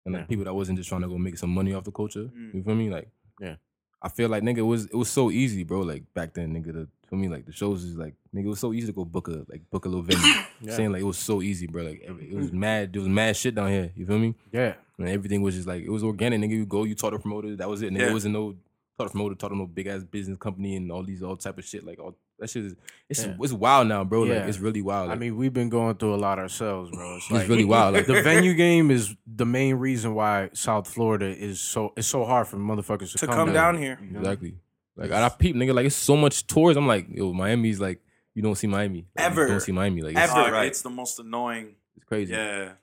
and 0.06 0.14
like 0.14 0.24
Yeah. 0.24 0.28
people 0.28 0.46
that 0.46 0.54
wasn't 0.54 0.78
just 0.78 0.90
trying 0.90 1.02
to 1.02 1.08
go 1.08 1.18
make 1.18 1.38
some 1.38 1.50
money 1.60 1.74
off 1.74 1.84
the 1.84 1.92
culture. 1.92 2.30
Mm. 2.36 2.54
You 2.54 2.64
feel 2.64 2.76
me? 2.76 2.90
Like, 2.90 3.10
Yeah. 3.40 3.56
I 4.02 4.10
feel 4.10 4.30
like 4.30 4.44
nigga 4.44 4.58
it 4.60 4.70
was 4.74 4.86
it 4.86 4.96
was 4.96 5.10
so 5.10 5.32
easy, 5.32 5.64
bro. 5.64 5.82
Like 5.82 6.04
back 6.14 6.34
then, 6.34 6.54
nigga. 6.54 6.74
The, 6.74 6.88
for 7.12 7.18
me, 7.18 7.28
like 7.28 7.46
the 7.46 7.52
shows 7.52 7.84
is 7.84 7.98
like 7.98 8.16
nigga, 8.34 8.46
it 8.46 8.48
was 8.48 8.62
so 8.62 8.72
easy 8.72 8.88
to 8.88 8.94
go 8.94 9.04
book 9.04 9.28
a 9.28 9.44
like 9.50 9.70
book 9.70 9.84
a 9.84 9.90
little 9.90 10.02
venue. 10.10 10.44
Yeah. 10.62 10.76
Saying 10.78 10.94
like 10.94 11.02
it 11.02 11.06
was 11.06 11.18
so 11.18 11.42
easy, 11.42 11.68
bro. 11.68 11.84
Like 11.84 12.02
every, 12.08 12.32
it 12.32 12.38
was 12.38 12.52
mm. 12.52 12.54
mad. 12.54 12.94
There 12.94 13.02
was 13.02 13.10
mad 13.10 13.36
shit 13.36 13.54
down 13.54 13.70
here. 13.70 13.92
You 13.98 14.06
feel 14.06 14.18
me? 14.18 14.34
Yeah. 14.54 14.76
And 14.98 15.10
everything 15.10 15.42
was 15.42 15.56
just 15.56 15.68
like 15.68 15.84
it 15.84 15.90
was 15.90 16.06
organic. 16.06 16.40
Nigga, 16.40 16.52
you 16.52 16.66
go, 16.66 16.86
you 16.86 16.96
taught 16.96 17.14
a 17.14 17.20
promoter. 17.20 17.54
That 17.58 17.68
was 17.68 17.82
it. 17.82 17.92
Nigga, 17.92 18.00
Yeah. 18.00 18.10
it 18.12 18.14
wasn't 18.14 18.34
no 18.36 18.56
taught 18.98 19.08
a 19.08 19.10
promoter, 19.10 19.36
taught 19.36 19.52
him 19.52 19.58
no 19.58 19.68
big 19.68 19.88
ass 19.88 20.04
business 20.06 20.38
company 20.38 20.78
and 20.78 20.90
all 20.90 21.04
these 21.04 21.22
all 21.22 21.36
type 21.36 21.58
of 21.58 21.66
shit. 21.66 21.86
Like 21.86 22.00
all 22.00 22.16
that 22.40 22.50
shit 22.50 22.64
is 22.64 22.76
it's 23.10 23.26
Yeah. 23.26 23.36
it's 23.42 23.52
wild 23.52 23.90
now, 23.90 24.06
bro. 24.06 24.24
Yeah. 24.24 24.36
Like 24.36 24.48
it's 24.48 24.60
really 24.60 24.82
wild. 24.82 25.12
I 25.12 25.16
mean, 25.16 25.36
we've 25.36 25.52
been 25.52 25.68
going 25.68 25.96
through 25.96 26.16
a 26.16 26.16
lot 26.16 26.40
ourselves, 26.40 26.92
bro. 26.92 27.18
It's, 27.18 27.30
it's 27.30 27.50
really 27.50 27.66
wild. 27.66 27.94
Like 27.96 28.06
the 28.06 28.22
venue 28.24 28.54
game 28.54 28.90
is 28.90 29.14
the 29.28 29.46
main 29.46 29.76
reason 29.76 30.16
why 30.16 30.50
South 30.54 30.88
Florida 30.88 31.26
is 31.26 31.60
so 31.60 31.92
it's 31.98 32.08
so 32.08 32.24
hard 32.24 32.48
for 32.48 32.56
motherfuckers 32.56 33.12
to, 33.12 33.18
To 33.18 33.28
come 33.28 33.52
down 33.52 33.78
here. 33.78 34.00
exactly. 34.16 34.56
Like 35.02 35.12
I, 35.12 35.26
I 35.26 35.30
peep, 35.30 35.56
nigga. 35.56 35.74
Like 35.74 35.86
it's 35.86 35.96
so 35.96 36.16
much 36.16 36.48
tours. 36.48 36.78
I'm 36.78 36.88
like, 36.88 37.08
yo, 37.10 37.34
Miami's 37.34 37.80
like 37.80 38.00
you 38.34 38.42
don't 38.42 38.56
see 38.56 38.68
Miami 38.68 39.08
Like, 39.16 39.26
Ever. 39.26 39.42
You 39.44 39.48
don't 39.50 39.60
see 39.60 39.72
Miami. 39.72 40.02
Like 40.02 40.16
it's, 40.18 40.32
Ever. 40.34 40.64
It's 40.64 40.82
the 40.82 40.90
most 40.90 41.20
annoying. 41.20 41.76
it's 41.96 42.06
crazy. 42.06 42.34
Yeah. 42.34 42.74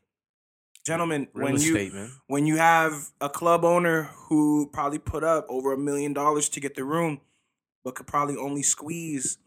Gentlemen, 0.84 1.28
Real 1.34 1.52
when 1.52 1.60
you 1.60 1.74
man. 1.92 2.10
when 2.28 2.46
you 2.46 2.56
have 2.56 3.10
a 3.20 3.28
club 3.28 3.64
owner 3.64 4.04
who 4.28 4.70
probably 4.72 4.98
put 4.98 5.22
up 5.22 5.46
over 5.48 5.72
a 5.72 5.78
million 5.78 6.12
dollars 6.12 6.48
to 6.50 6.60
get 6.60 6.74
the 6.76 6.84
room, 6.84 7.20
but 7.84 7.94
could 7.94 8.06
probably 8.06 8.36
only 8.36 8.62
squeeze 8.62 9.38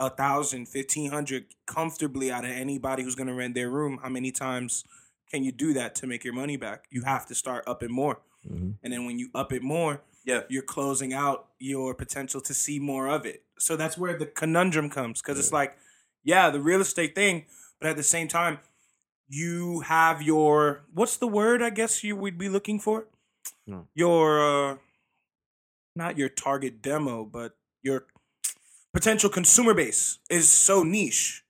a 0.00 0.10
thousand, 0.10 0.66
fifteen 0.66 1.10
hundred 1.10 1.44
comfortably 1.66 2.32
out 2.32 2.44
of 2.44 2.50
anybody 2.50 3.02
who's 3.04 3.14
gonna 3.14 3.34
rent 3.34 3.54
their 3.54 3.70
room, 3.70 4.00
how 4.02 4.08
many 4.08 4.32
times 4.32 4.84
can 5.30 5.44
you 5.44 5.52
do 5.52 5.72
that 5.74 5.94
to 5.96 6.06
make 6.08 6.24
your 6.24 6.34
money 6.34 6.56
back? 6.56 6.84
You 6.90 7.02
have 7.02 7.26
to 7.26 7.34
start 7.34 7.62
up 7.68 7.82
it 7.84 7.90
more. 7.90 8.20
Mhm. 8.48 8.74
And 8.82 8.92
then 8.92 9.06
when 9.06 9.18
you 9.20 9.28
up 9.34 9.52
it 9.52 9.62
more, 9.62 10.02
Yeah. 10.24 10.42
you're 10.48 10.62
closing 10.62 11.12
out 11.12 11.48
your 11.58 11.94
potential 11.94 12.40
to 12.42 12.54
see 12.54 12.78
more 12.78 13.08
of 13.08 13.24
it. 13.26 13.42
So 13.58 13.76
that's 13.76 13.96
where 13.96 14.18
the 14.18 14.26
conundrum 14.26 14.90
comes 14.90 15.20
because 15.20 15.38
it's 15.38 15.52
like, 15.52 15.76
yeah, 16.24 16.50
the 16.50 16.60
real 16.60 16.80
estate 16.80 17.14
thing, 17.14 17.46
but 17.80 17.90
at 17.90 17.96
the 17.96 18.02
same 18.02 18.28
time, 18.28 18.58
you 19.28 19.80
have 19.80 20.20
your 20.22 20.82
what's 20.92 21.16
the 21.16 21.28
word 21.28 21.62
I 21.62 21.70
guess 21.70 22.02
you 22.02 22.16
would 22.16 22.36
be 22.36 22.48
looking 22.48 22.80
for? 22.80 23.06
No. 23.66 23.86
Your 23.94 24.72
uh 24.72 24.76
not 25.94 26.18
your 26.18 26.28
target 26.28 26.82
demo, 26.82 27.24
but 27.24 27.56
your 27.82 28.06
potential 28.92 29.30
consumer 29.30 29.74
base 29.74 30.18
is 30.28 30.48
so 30.48 30.82
niche 30.82 31.44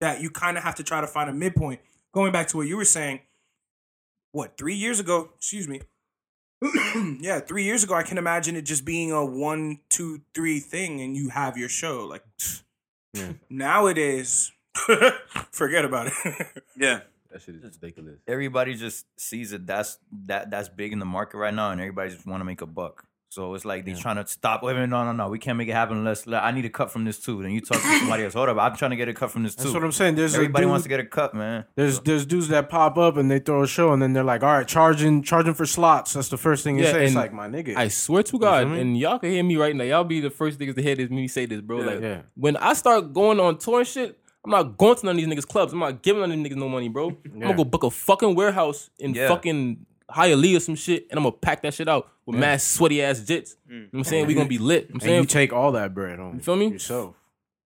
that 0.00 0.20
you 0.20 0.30
kind 0.30 0.56
of 0.56 0.64
have 0.64 0.74
to 0.76 0.82
try 0.82 1.00
to 1.00 1.06
find 1.06 1.28
a 1.28 1.32
midpoint. 1.32 1.80
Going 2.12 2.32
back 2.32 2.48
to 2.48 2.56
what 2.56 2.66
you 2.66 2.76
were 2.76 2.84
saying, 2.84 3.20
what, 4.32 4.56
3 4.56 4.74
years 4.74 5.00
ago, 5.00 5.30
excuse 5.36 5.68
me, 5.68 5.80
yeah, 7.20 7.40
three 7.40 7.64
years 7.64 7.82
ago, 7.84 7.94
I 7.94 8.02
can 8.02 8.18
imagine 8.18 8.56
it 8.56 8.62
just 8.62 8.84
being 8.84 9.10
a 9.12 9.24
one, 9.24 9.80
two, 9.88 10.20
three 10.34 10.60
thing, 10.60 11.00
and 11.00 11.16
you 11.16 11.28
have 11.30 11.56
your 11.58 11.68
show. 11.68 12.04
Like 12.06 12.24
Yeah. 13.14 13.32
nowadays, 13.50 14.52
forget 15.52 15.84
about 15.84 16.06
it. 16.08 16.12
Yeah. 16.76 17.00
That 17.30 17.40
shit 17.42 17.54
is 17.56 17.62
ridiculous. 17.62 18.18
everybody 18.28 18.74
just 18.74 19.06
sees 19.18 19.52
it 19.52 19.66
that's 19.66 19.98
that 20.26 20.50
that's 20.50 20.68
big 20.68 20.92
in 20.92 20.98
the 20.98 21.06
market 21.06 21.38
right 21.38 21.52
now, 21.54 21.70
and 21.70 21.80
everybody 21.80 22.10
just 22.10 22.26
want 22.26 22.40
to 22.40 22.44
make 22.44 22.60
a 22.60 22.66
buck. 22.66 23.04
So 23.32 23.54
it's 23.54 23.64
like 23.64 23.86
they're 23.86 23.96
trying 23.96 24.16
to 24.16 24.26
stop. 24.26 24.62
Wait 24.62 24.76
no, 24.76 24.84
no, 24.84 25.12
no, 25.12 25.28
we 25.30 25.38
can't 25.38 25.56
make 25.56 25.66
it 25.66 25.72
happen 25.72 25.96
unless 25.96 26.28
I 26.28 26.50
need 26.50 26.66
a 26.66 26.68
cut 26.68 26.90
from 26.90 27.06
this 27.06 27.18
too. 27.18 27.42
Then 27.42 27.52
you 27.52 27.62
talk 27.62 27.80
to 27.80 27.98
somebody 28.00 28.24
else. 28.24 28.34
Hold 28.34 28.50
up, 28.50 28.58
I'm 28.58 28.76
trying 28.76 28.90
to 28.90 28.96
get 28.98 29.08
a 29.08 29.14
cut 29.14 29.30
from 29.30 29.42
this 29.42 29.54
too. 29.54 29.62
That's 29.62 29.72
what 29.74 29.82
I'm 29.84 29.90
saying. 29.92 30.16
There's 30.16 30.34
Everybody 30.34 30.64
dude, 30.64 30.70
wants 30.70 30.82
to 30.82 30.90
get 30.90 31.00
a 31.00 31.06
cut, 31.06 31.32
man. 31.32 31.64
There's 31.74 31.98
there's 32.00 32.26
dudes 32.26 32.48
that 32.48 32.68
pop 32.68 32.98
up 32.98 33.16
and 33.16 33.30
they 33.30 33.38
throw 33.38 33.62
a 33.62 33.66
show 33.66 33.94
and 33.94 34.02
then 34.02 34.12
they're 34.12 34.22
like, 34.22 34.42
all 34.42 34.52
right, 34.52 34.68
charging 34.68 35.22
charging 35.22 35.54
for 35.54 35.64
slots. 35.64 36.12
That's 36.12 36.28
the 36.28 36.36
first 36.36 36.62
thing 36.62 36.76
you 36.76 36.84
Yeah, 36.84 36.92
say. 36.92 37.06
It's 37.06 37.14
like 37.14 37.32
my 37.32 37.48
nigga. 37.48 37.74
I 37.74 37.88
swear 37.88 38.22
to 38.22 38.38
God, 38.38 38.64
feel 38.64 38.68
me? 38.74 38.80
and 38.82 38.98
y'all 38.98 39.18
can 39.18 39.30
hear 39.30 39.42
me 39.42 39.56
right 39.56 39.74
now. 39.74 39.84
Y'all 39.84 40.04
be 40.04 40.20
the 40.20 40.28
first 40.28 40.58
niggas 40.58 40.74
to 40.74 40.82
hear 40.82 40.94
this 40.94 41.08
me 41.08 41.26
say 41.26 41.46
this, 41.46 41.62
bro. 41.62 41.78
Yeah. 41.80 41.86
like 41.86 42.00
Yeah. 42.02 42.22
when 42.34 42.58
I 42.58 42.74
start 42.74 43.14
going 43.14 43.40
on 43.40 43.56
tour 43.56 43.78
and 43.78 43.88
shit, 43.88 44.18
I'm 44.44 44.50
not 44.50 44.76
going 44.76 44.96
to 44.96 45.06
none 45.06 45.16
of 45.18 45.24
these 45.24 45.26
niggas 45.26 45.48
clubs. 45.48 45.72
I'm 45.72 45.78
not 45.78 46.02
giving 46.02 46.20
none 46.20 46.32
of 46.32 46.36
these 46.36 46.52
niggas 46.52 46.58
no 46.60 46.68
money, 46.68 46.90
bro. 46.90 47.08
I'm 47.32 47.40
gonna 47.40 47.54
go 47.54 47.64
book 47.64 47.84
a 47.84 47.90
fucking 47.90 48.34
warehouse 48.34 48.90
in 48.98 49.14
Yeah. 49.14 49.28
fucking 49.28 49.86
Hialeah 50.10 50.58
or 50.58 50.60
some 50.60 50.74
shit, 50.74 51.06
and 51.08 51.16
I'm 51.16 51.24
gonna 51.24 51.32
pack 51.32 51.62
that 51.62 51.72
shit 51.72 51.88
out 51.88 52.10
with 52.26 52.38
mad 52.38 52.60
sweaty 52.60 53.02
ass 53.02 53.20
jits. 53.20 53.54
You 53.68 53.74
know 53.80 53.86
what 53.90 53.98
I'm 54.00 54.04
saying? 54.04 54.26
We 54.26 54.34
gonna 54.34 54.48
be 54.48 54.58
lit. 54.58 54.86
I'm 54.88 54.94
and 54.94 55.02
saying 55.02 55.20
you 55.22 55.26
take 55.26 55.52
all 55.52 55.72
that 55.72 55.94
bread 55.94 56.20
on 56.20 56.34
You 56.34 56.40
feel 56.40 56.56
me? 56.56 56.68
yourself. 56.68 57.14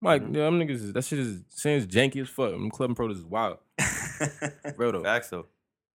like, 0.02 0.22
yeah, 0.22 0.44
them 0.44 0.60
niggas, 0.60 0.70
is- 0.70 0.92
that 0.92 1.04
shit 1.04 1.18
is 1.18 1.40
saying 1.48 1.82
it's 1.82 1.94
janky 1.94 2.20
as 2.22 2.28
fuck. 2.28 2.50
Them 2.52 2.70
club 2.70 2.90
and 2.90 2.96
pro 2.96 3.10
is 3.10 3.22
wild. 3.22 3.58
Real 4.76 4.92
though. 4.92 5.02
Facts 5.02 5.30
though. 5.30 5.46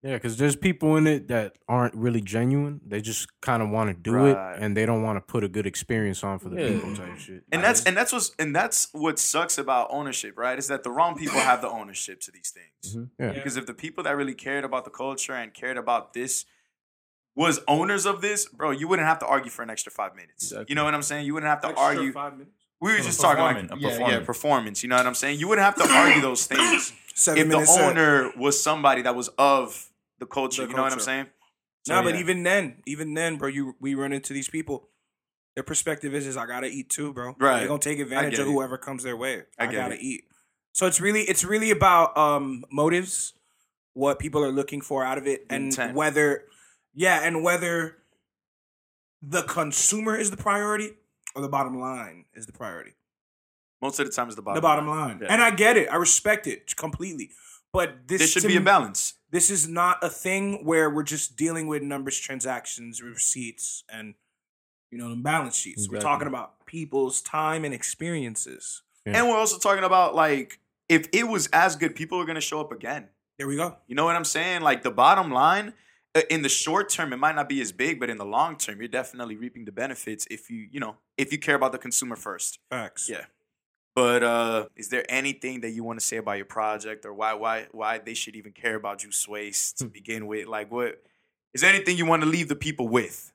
Yeah, 0.02 0.14
because 0.14 0.38
there's 0.38 0.56
people 0.56 0.96
in 0.96 1.08
it 1.08 1.28
that 1.28 1.58
aren't 1.68 1.94
really 1.94 2.22
genuine. 2.22 2.80
They 2.88 3.02
just 3.02 3.28
kind 3.42 3.62
of 3.62 3.70
want 3.70 3.90
to 3.90 3.94
do 3.94 4.14
Right. 4.14 4.30
it, 4.56 4.64
and 4.64 4.76
they 4.78 4.86
don't 4.86 5.04
want 5.04 5.18
to 5.18 5.22
put 5.22 5.44
a 5.44 5.50
good 5.50 5.68
experience 5.68 6.24
on 6.24 6.40
for 6.40 6.48
the 6.48 6.56
Yeah. 6.62 6.70
people 6.70 6.96
type 6.96 7.18
shit. 7.18 7.44
And 7.52 7.62
that's 7.62 7.84
and 7.84 7.98
that's 7.98 8.14
what's 8.14 8.32
and 8.40 8.56
that's 8.56 8.88
what 8.94 9.20
sucks 9.20 9.58
about 9.58 9.90
ownership, 9.92 10.38
right? 10.38 10.58
Is 10.58 10.68
that 10.70 10.84
the 10.84 10.92
wrong 10.92 11.18
people 11.18 11.38
have 11.40 11.62
the 11.62 11.70
ownership 11.70 12.22
to 12.22 12.32
these 12.32 12.50
things. 12.52 12.96
Mm-hmm. 12.96 13.22
Yeah. 13.24 13.34
Because 13.34 13.58
if 13.58 13.66
the 13.66 13.74
people 13.74 14.06
that 14.06 14.16
really 14.16 14.34
cared 14.36 14.64
about 14.64 14.86
the 14.86 14.90
culture 14.92 15.34
and 15.34 15.54
cared 15.54 15.76
about 15.78 16.14
this 16.14 16.46
was 17.36 17.60
owners 17.68 18.06
of 18.06 18.22
this, 18.22 18.46
bro, 18.46 18.72
you 18.72 18.88
wouldn't 18.88 19.08
have 19.08 19.20
to 19.20 19.26
argue 19.26 19.50
for 19.52 19.62
an 19.64 19.70
extra 19.70 19.92
five 19.92 20.16
minutes. 20.16 20.46
Exactly. 20.52 20.66
You 20.70 20.76
know 20.76 20.84
what 20.84 20.94
I'm 20.94 21.02
saying? 21.04 21.26
You 21.26 21.34
wouldn't 21.34 21.50
have 21.50 21.62
to 21.62 21.74
argue. 21.80 22.12
five 22.12 22.34
minutes. 22.34 22.52
We 22.82 22.94
were 22.94 23.00
just 23.00 23.20
talking 23.20 23.44
like 23.44 23.56
performing, 23.58 23.72
a 23.72 23.82
yeah, 23.82 23.90
yeah, 23.90 23.98
performance. 23.98 24.26
performance. 24.26 24.84
You 24.84 24.90
know 24.90 24.96
what 24.96 25.06
I'm 25.08 25.14
saying? 25.16 25.40
You 25.40 25.48
wouldn't 25.50 25.66
have 25.66 25.76
to 25.76 25.94
argue 25.94 26.22
those 26.22 26.48
things 26.48 26.94
Seven 27.14 27.42
if 27.42 27.48
the 27.48 27.54
minutes 27.56 27.74
set. 27.76 27.90
owner 27.90 28.32
was 28.38 28.62
somebody 28.62 29.02
that 29.02 29.16
was 29.16 29.28
of 29.38 29.90
the 30.20 30.26
culture. 30.26 30.64
The 30.64 30.70
you 30.70 30.76
know 30.76 30.84
what 30.84 30.92
I'm 30.94 30.98
culture. 31.00 31.04
saying? 31.06 31.26
No, 31.88 31.98
So, 31.98 32.04
but 32.04 32.16
even 32.16 32.44
then, 32.44 32.82
even 32.86 33.14
then, 33.16 33.38
bro, 33.38 33.50
you 33.50 33.76
we 33.82 33.96
run 33.96 34.14
into 34.14 34.34
these 34.34 34.50
people. 34.50 34.88
Their 35.56 35.64
perspective 35.64 36.14
is, 36.16 36.26
is 36.26 36.38
I 36.38 36.46
gotta 36.46 36.68
eat 36.68 36.90
too, 36.90 37.12
bro. 37.14 37.36
Right. 37.38 37.60
They're 37.60 37.68
gonna 37.68 37.80
take 37.80 38.00
advantage 38.00 38.32
get 38.32 38.42
of 38.42 38.48
it. 38.48 38.52
whoever 38.52 38.78
comes 38.78 39.04
their 39.04 39.18
way. 39.18 39.44
I 39.58 39.68
I, 39.68 39.72
gotta 39.74 39.96
it. 39.96 40.02
eat. 40.02 40.24
So 40.72 40.86
it's 40.88 41.02
really, 41.02 41.22
it's 41.22 41.44
really 41.44 41.72
about 41.72 42.18
um 42.18 42.64
motives, 42.72 43.34
what 43.94 44.20
people 44.20 44.42
are 44.44 44.52
looking 44.52 44.80
for 44.80 45.04
out 45.04 45.18
of 45.18 45.28
it, 45.28 45.46
and 45.50 45.66
Intent. 45.66 45.96
whether, 45.96 46.44
yeah, 47.00 47.22
and 47.24 47.42
whether 47.44 47.96
the 49.22 49.44
consumer 49.44 50.18
is 50.18 50.32
the 50.32 50.38
priority 50.38 50.92
or 51.34 51.42
the 51.42 51.48
bottom 51.48 51.80
line 51.80 52.26
is 52.36 52.46
the 52.46 52.52
priority. 52.54 52.92
most 53.82 53.98
of 53.98 54.06
the 54.06 54.12
time 54.12 54.28
it's 54.28 54.36
the 54.36 54.42
bottom. 54.42 54.56
the 54.58 54.62
bottom 54.62 54.88
line, 54.90 55.20
Yeah. 55.22 55.32
and 55.32 55.42
I 55.42 55.52
get 55.52 55.78
it. 55.78 55.88
I 55.90 55.96
respect 55.96 56.46
it 56.48 56.76
completely. 56.76 57.32
But 57.72 58.08
this 58.10 58.20
there 58.20 58.28
should 58.28 58.42
to 58.42 58.48
be 58.50 58.58
a 58.58 58.62
balance. 58.62 59.14
this 59.32 59.50
is 59.50 59.70
not 59.70 60.04
a 60.04 60.10
thing 60.10 60.66
where 60.66 60.90
we're 60.90 61.04
just 61.04 61.38
dealing 61.38 61.68
with 61.68 61.82
numbers, 61.82 62.20
transactions, 62.20 63.02
receipts, 63.02 63.86
and 63.88 64.16
you 64.92 64.98
know, 64.98 65.10
the 65.10 65.16
balance 65.16 65.56
sheets. 65.56 65.88
We're 65.88 66.02
talking 66.02 66.28
about 66.28 66.66
people's 66.66 67.22
time 67.22 67.64
and 67.64 67.74
experiences. 67.74 68.82
And 69.06 69.30
we're 69.30 69.38
also 69.38 69.58
talking 69.60 69.86
about 69.86 70.14
like 70.16 70.60
if 70.90 71.08
it 71.14 71.28
was 71.30 71.48
as 71.54 71.78
good, 71.78 71.96
people 71.96 72.20
are 72.20 72.26
gonna 72.26 72.42
show 72.42 72.60
up 72.60 72.72
again. 72.74 73.08
There 73.38 73.48
we 73.48 73.56
go. 73.56 73.78
You 73.88 73.96
know 73.96 74.04
what 74.04 74.18
I'm 74.18 74.26
saying? 74.26 74.62
Like 74.62 74.84
the 74.84 74.92
bottom 74.92 75.32
line, 75.32 75.74
in 76.30 76.42
the 76.42 76.50
short 76.50 76.90
term, 76.90 77.14
it 77.14 77.18
might 77.18 77.36
not 77.36 77.48
be 77.48 77.62
as 77.62 77.72
big, 77.72 78.00
but 78.00 78.10
in 78.10 78.18
the 78.18 78.26
long 78.26 78.56
term, 78.58 78.80
you're 78.80 78.88
definitely 78.88 79.36
reaping 79.38 79.66
the 79.66 79.72
benefits 79.72 80.28
if 80.32 80.50
you, 80.50 80.68
you 80.72 80.80
know, 80.80 80.96
if 81.18 81.32
you 81.32 81.38
care 81.38 81.56
about 81.56 81.72
the 81.72 81.78
consumer 81.78 82.16
first. 82.16 82.60
Facts. 82.70 83.08
Yeah. 83.10 83.26
But 83.96 84.24
uh 84.24 84.66
is 84.76 84.90
there 84.90 85.04
anything 85.10 85.62
that 85.62 85.72
you 85.72 85.84
want 85.84 86.00
to 86.00 86.06
say 86.06 86.18
about 86.18 86.34
your 86.38 86.46
project 86.46 87.06
or 87.06 87.14
why 87.14 87.34
why 87.34 87.68
why 87.72 87.98
they 87.98 88.14
should 88.14 88.36
even 88.36 88.54
care 88.54 88.76
about 88.76 89.00
Juice 89.00 89.28
Waste 89.28 89.78
to 89.80 89.86
begin 89.86 90.26
with? 90.28 90.48
Like 90.48 90.72
what 90.72 91.02
is 91.54 91.62
there 91.62 91.74
anything 91.74 91.98
you 91.98 92.06
want 92.06 92.22
to 92.24 92.30
leave 92.30 92.48
the 92.48 92.56
people 92.56 92.88
with? 92.88 93.32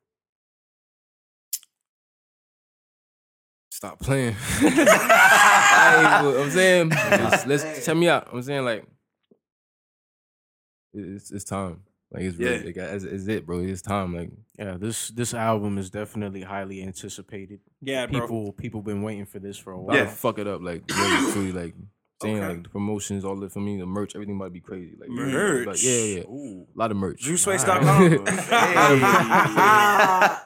Stop 3.70 3.98
playing. 3.98 4.36
I 4.60 6.22
ain't- 6.24 6.38
I'm 6.38 6.50
saying, 6.50 6.90
just, 6.90 7.46
let's 7.46 7.84
check 7.84 7.96
me 7.96 8.08
out. 8.08 8.28
I'm 8.32 8.40
saying 8.42 8.64
like, 8.64 8.84
it's 10.94 11.30
it's 11.32 11.44
time. 11.44 11.82
Like 12.12 12.22
it's 12.24 12.36
really, 12.38 12.56
Yeah. 12.58 12.64
like, 12.66 12.76
it's, 12.76 13.04
it's 13.04 13.26
it, 13.28 13.46
bro. 13.46 13.60
It's 13.60 13.82
time. 13.82 14.14
Like 14.16 14.30
Yeah, 14.58 14.76
this 14.78 15.08
this 15.08 15.34
album 15.34 15.78
is 15.78 15.90
definitely 15.90 16.42
highly 16.42 16.82
anticipated. 16.82 17.60
Yeah, 17.80 18.06
bro. 18.06 18.20
People 18.20 18.52
people 18.52 18.82
been 18.82 19.02
waiting 19.02 19.26
for 19.26 19.38
this 19.40 19.56
for 19.58 19.72
a 19.72 19.78
I'm 19.78 19.84
while. 19.84 19.96
about 19.96 20.10
to 20.10 20.16
fuck 20.16 20.38
it 20.38 20.46
up. 20.46 20.60
Like 20.62 20.84
really, 20.96 21.32
truly, 21.32 21.52
like 21.52 21.74
saying 22.22 22.38
Okay. 22.38 22.48
like 22.48 22.62
the 22.62 22.68
promotions, 22.68 23.24
all 23.24 23.34
that 23.40 23.52
for 23.52 23.58
me, 23.60 23.78
the 23.78 23.86
merch, 23.86 24.14
everything 24.14 24.36
might 24.36 24.52
be 24.52 24.60
crazy. 24.60 24.94
Like 24.98 25.08
Merch. 25.10 25.66
like, 25.66 25.82
yeah, 25.82 26.02
yeah, 26.02 26.22
a 26.22 26.64
lot 26.76 26.90
of 26.92 26.96
merch. 26.96 27.20
Juicewaste.com. 27.24 28.24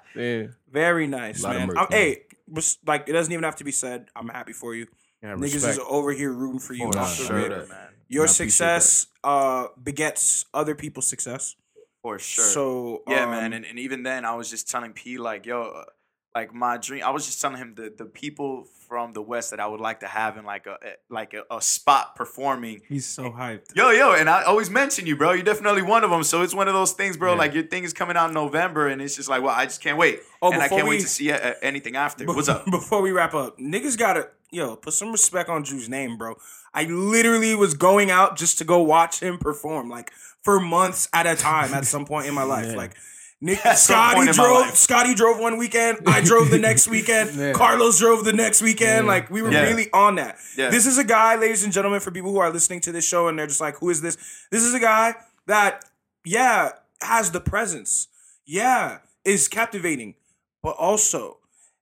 Yeah. 0.17 0.47
Very 0.73 1.07
nice, 1.07 1.43
Lot 1.43 1.53
of 1.55 1.59
man. 1.61 1.67
merch, 1.69 1.77
man. 1.77 1.87
Hey, 1.91 2.23
was- 2.49 2.79
like 2.87 3.09
it 3.09 3.13
doesn't 3.13 3.33
even 3.33 3.45
have 3.45 3.57
to 3.57 3.65
be 3.65 3.73
said. 3.73 4.07
I'm 4.17 4.29
happy 4.29 4.53
for 4.53 4.75
you. 4.75 4.87
Yeah, 5.23 5.35
Niggas 5.35 5.55
respect. 5.55 5.79
is 5.79 5.85
over 5.89 6.13
here 6.13 6.33
rooting 6.33 6.61
for 6.61 6.75
you. 6.75 6.93
For 6.93 7.05
sure. 7.05 7.37
rip. 7.37 7.69
man. 7.69 7.89
Your 8.09 8.25
I 8.25 8.27
success 8.29 9.07
uh, 9.23 9.67
begets 9.83 10.47
other 10.55 10.75
people's 10.75 11.07
success. 11.07 11.57
For 12.03 12.19
sure. 12.19 12.45
So 12.45 13.03
Yeah, 13.09 13.25
um, 13.25 13.31
man, 13.31 13.53
and, 13.53 13.65
and 13.67 13.79
even 13.79 14.03
then, 14.03 14.25
I 14.25 14.35
was 14.35 14.49
just 14.49 14.71
telling 14.71 14.93
P 14.93 15.19
like, 15.19 15.45
yo, 15.45 15.85
like 16.35 16.55
my 16.55 16.77
dream. 16.77 17.03
I 17.05 17.11
was 17.11 17.27
just 17.27 17.41
telling 17.41 17.57
him 17.59 17.75
the 17.75 17.93
the 17.97 18.05
people 18.05 18.67
from 18.89 19.13
the 19.13 19.21
West 19.21 19.51
that 19.51 19.61
I 19.61 19.67
would 19.67 19.81
like 19.81 20.01
to 20.01 20.07
have 20.07 20.37
in 20.37 20.45
like 20.45 20.67
a 20.67 20.73
a- 20.83 20.97
like 21.11 21.35
a, 21.35 21.43
a 21.55 21.61
spot 21.61 22.17
performing. 22.17 22.81
he's 22.89 23.07
so 23.07 23.31
hyped. 23.31 23.75
Yo, 23.75 23.91
yo, 23.91 24.15
and 24.15 24.29
I 24.31 24.45
always 24.45 24.71
mention 24.71 25.07
you, 25.07 25.17
bro. 25.17 25.33
You're 25.33 25.43
definitely 25.45 25.83
one 25.83 26.05
of 26.05 26.11
them. 26.11 26.23
So 26.25 26.43
it's 26.43 26.55
one 26.55 26.69
of 26.69 26.75
those 26.75 26.93
things, 26.93 27.17
bro. 27.17 27.35
Like 27.35 27.55
your 27.55 27.65
thing 27.65 27.85
is 27.85 27.93
coming 27.93 28.17
out 28.17 28.29
in 28.29 28.35
November, 28.35 28.89
and 28.89 29.03
it's 29.03 29.17
just 29.17 29.29
like, 29.29 29.43
well, 29.43 29.55
I 29.55 29.65
just 29.65 29.81
can't 29.83 29.99
wait, 29.99 30.21
Oh, 30.41 30.53
and 30.53 30.61
I 30.63 30.67
before 30.67 30.79
can't 30.79 30.89
we- 30.89 30.97
wait 30.97 31.03
to 31.03 31.09
see 31.09 31.33
uh, 31.33 31.55
anything 31.63 31.97
after. 31.97 32.25
What's 32.27 32.49
up? 32.49 32.65
Before 32.71 33.03
we 33.03 33.11
wrap 33.13 33.35
up, 33.35 33.59
niggas 33.59 33.99
gotta 33.99 34.29
yo 34.51 34.77
put 34.77 34.95
some 34.95 35.11
respect 35.13 35.49
on 35.49 35.63
Drew's 35.63 35.89
name, 35.89 36.17
bro. 36.17 36.37
I 36.73 36.85
literally 36.85 37.55
was 37.55 37.75
going 37.75 38.11
out 38.11 38.37
just 38.37 38.59
to 38.59 38.65
go 38.65 38.83
watch 38.83 39.21
him 39.21 39.39
perform, 39.39 39.89
like 39.89 40.13
for 40.43 40.61
months 40.61 41.09
at 41.13 41.27
a 41.27 41.35
time. 41.35 41.75
At 41.75 41.85
some 41.87 42.05
point 42.05 42.27
in 42.27 42.35
my 42.35 42.45
life, 42.45 42.75
like. 42.83 42.95
Nick, 43.41 43.65
At 43.67 43.79
Scotty 43.79 44.17
point 44.17 44.31
in 44.31 44.37
my 44.37 44.43
drove. 44.45 44.77
Scotty 44.77 45.15
drove 45.15 45.39
one 45.39 45.59
weekend. 45.59 45.99
I 46.07 46.21
drove 46.21 46.51
the 46.51 46.59
next 46.59 46.89
weekend. 46.97 47.55
Carlos 47.55 47.99
drove 47.99 48.25
the 48.25 48.33
next 48.33 48.63
weekend. 48.63 49.07
Like 49.07 49.31
we 49.31 49.43
were 49.43 49.53
Yeah. 49.53 49.63
really 49.63 49.91
on 49.93 50.17
that. 50.17 50.39
Yeah. 50.57 50.71
This 50.71 50.87
is 50.87 50.99
a 50.99 51.05
guy, 51.05 51.37
ladies 51.37 51.63
and 51.65 51.73
gentlemen, 51.73 52.01
for 52.01 52.11
people 52.11 52.33
who 52.33 52.39
are 52.39 52.51
listening 52.51 52.81
to 52.81 52.93
this 52.93 53.07
show 53.07 53.29
and 53.29 53.39
they're 53.39 53.47
just 53.47 53.61
like, 53.61 53.77
"Who 53.79 53.91
is 53.91 54.01
this?" 54.01 54.17
This 54.51 54.63
is 54.65 54.75
a 54.75 54.81
guy 54.81 55.15
that, 55.47 55.85
yeah, 56.25 56.73
has 57.01 57.31
the 57.31 57.41
presence. 57.41 58.09
Yeah, 58.45 58.99
is 59.25 59.47
captivating, 59.47 60.15
but 60.63 60.71
also 60.77 61.37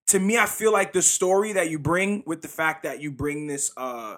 to 0.08 0.20
me, 0.20 0.36
I 0.38 0.46
feel 0.46 0.72
like 0.72 0.92
the 0.92 1.02
story 1.02 1.52
that 1.54 1.68
you 1.70 1.78
bring 1.78 2.22
with 2.26 2.42
the 2.42 2.48
fact 2.48 2.82
that 2.84 3.00
you 3.00 3.10
bring 3.10 3.46
this 3.46 3.72
uh 3.76 4.16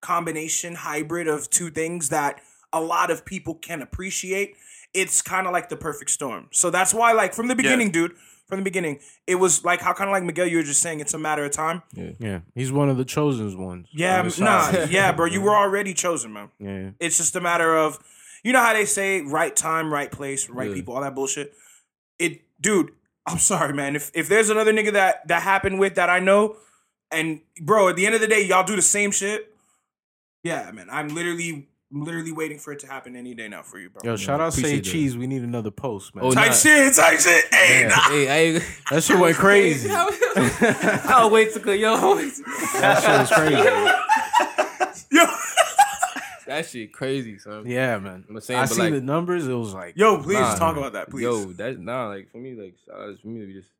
combination 0.00 0.74
hybrid 0.76 1.28
of 1.28 1.50
two 1.50 1.70
things 1.70 2.08
that 2.08 2.40
a 2.72 2.80
lot 2.80 3.10
of 3.10 3.24
people 3.24 3.54
can 3.54 3.82
appreciate, 3.82 4.54
it's 4.94 5.22
kind 5.22 5.46
of 5.46 5.52
like 5.52 5.68
the 5.68 5.76
perfect 5.76 6.10
storm. 6.10 6.48
So 6.52 6.70
that's 6.70 6.92
why, 6.94 7.12
like 7.12 7.34
from 7.34 7.48
the 7.48 7.54
beginning, 7.54 7.90
dude, 7.90 8.12
from 8.46 8.58
the 8.60 8.64
beginning, 8.64 9.00
it 9.26 9.34
was 9.36 9.64
like 9.64 9.80
how 9.80 9.92
kind 9.92 10.08
of 10.08 10.12
like 10.12 10.24
Miguel, 10.24 10.46
you 10.46 10.56
were 10.56 10.62
just 10.62 10.80
saying, 10.80 11.00
it's 11.00 11.12
a 11.14 11.18
matter 11.18 11.44
of 11.44 11.50
time. 11.52 11.82
Yeah, 11.92 12.40
he's 12.54 12.72
one 12.72 12.88
of 12.88 12.96
the 12.96 13.04
chosen 13.04 13.62
ones. 13.62 13.88
Yeah, 13.92 14.28
nah, 14.38 14.70
yeah, 14.90 15.12
bro, 15.12 15.26
you 15.26 15.40
were 15.42 15.54
already 15.54 15.92
chosen, 15.94 16.32
man. 16.32 16.48
yeah. 16.58 16.90
It's 16.98 17.18
just 17.18 17.36
a 17.36 17.40
matter 17.40 17.76
of, 17.76 17.98
you 18.42 18.52
know 18.52 18.60
how 18.60 18.72
they 18.72 18.86
say, 18.86 19.20
right 19.22 19.54
time, 19.54 19.92
right 19.92 20.10
place, 20.10 20.48
right 20.48 20.68
Yeah. 20.70 20.74
people, 20.76 20.94
all 20.94 21.02
that 21.02 21.14
bullshit. 21.14 21.52
It, 22.18 22.40
dude, 22.60 22.92
I'm 23.26 23.38
sorry, 23.38 23.74
man. 23.74 23.94
If 23.96 24.10
if 24.14 24.28
there's 24.28 24.48
another 24.48 24.72
nigga 24.72 24.92
that 24.94 25.28
that 25.28 25.42
happened 25.42 25.78
with 25.78 25.96
that 25.96 26.08
I 26.08 26.18
know, 26.18 26.56
and 27.10 27.40
bro, 27.60 27.90
at 27.90 27.96
the 27.96 28.06
end 28.06 28.14
of 28.14 28.22
the 28.22 28.26
day, 28.26 28.42
y'all 28.42 28.64
do 28.64 28.74
the 28.76 28.80
same 28.82 29.10
shit. 29.10 29.54
Yeah, 30.42 30.70
man. 30.70 30.88
I'm 30.90 31.08
literally, 31.08 31.67
literally 31.90 32.32
waiting 32.32 32.58
for 32.58 32.72
it 32.72 32.78
to 32.80 32.86
happen 32.86 33.16
any 33.16 33.34
day 33.34 33.48
now 33.48 33.62
for 33.62 33.78
you, 33.78 33.90
bro. 33.90 34.02
Yo, 34.04 34.16
shout 34.16 34.40
out 34.40 34.52
Say 34.52 34.76
that. 34.76 34.84
Cheese. 34.84 35.16
We 35.16 35.26
need 35.26 35.42
another 35.42 35.70
post, 35.70 36.14
man. 36.14 36.24
Oh, 36.24 36.32
tight 36.32 36.48
nah. 36.48 36.52
shit, 36.52 36.94
tight 36.94 37.16
shit. 37.20 37.44
Hey, 37.54 37.80
Yeah. 37.82 37.88
nah. 37.88 38.08
Hey, 38.10 38.56
I 38.56 38.62
that 38.90 39.02
shit 39.04 39.18
went 39.18 39.36
crazy. 39.36 39.88
I'll 39.90 41.30
wait 41.30 41.52
to 41.54 41.76
yo. 41.76 41.96
that 42.16 43.02
shit 43.02 43.18
was 43.20 43.30
crazy. 43.30 43.54
yo, 45.10 45.26
That 46.46 46.66
shit 46.66 46.92
crazy, 46.92 47.38
son. 47.38 47.66
Yeah, 47.66 47.98
man. 47.98 48.24
I'm 48.28 48.40
saying, 48.40 48.60
I 48.60 48.62
but 48.64 48.70
seen 48.70 48.78
like- 48.84 48.92
the 48.94 49.00
numbers. 49.00 49.46
It 49.46 49.52
was 49.54 49.74
like, 49.74 49.94
yo, 49.96 50.22
please 50.22 50.38
Nah. 50.38 50.54
talk 50.56 50.76
about 50.76 50.92
that, 50.94 51.10
please. 51.10 51.22
Yo, 51.22 51.44
that 51.54 51.78
nah, 51.78 52.08
like 52.08 52.30
for 52.30 52.38
me, 52.38 52.54
like 52.54 52.74
shout 52.86 53.00
out 53.00 53.18
for 53.20 53.28
me, 53.28 53.44
we 53.46 53.52
just 53.54 53.70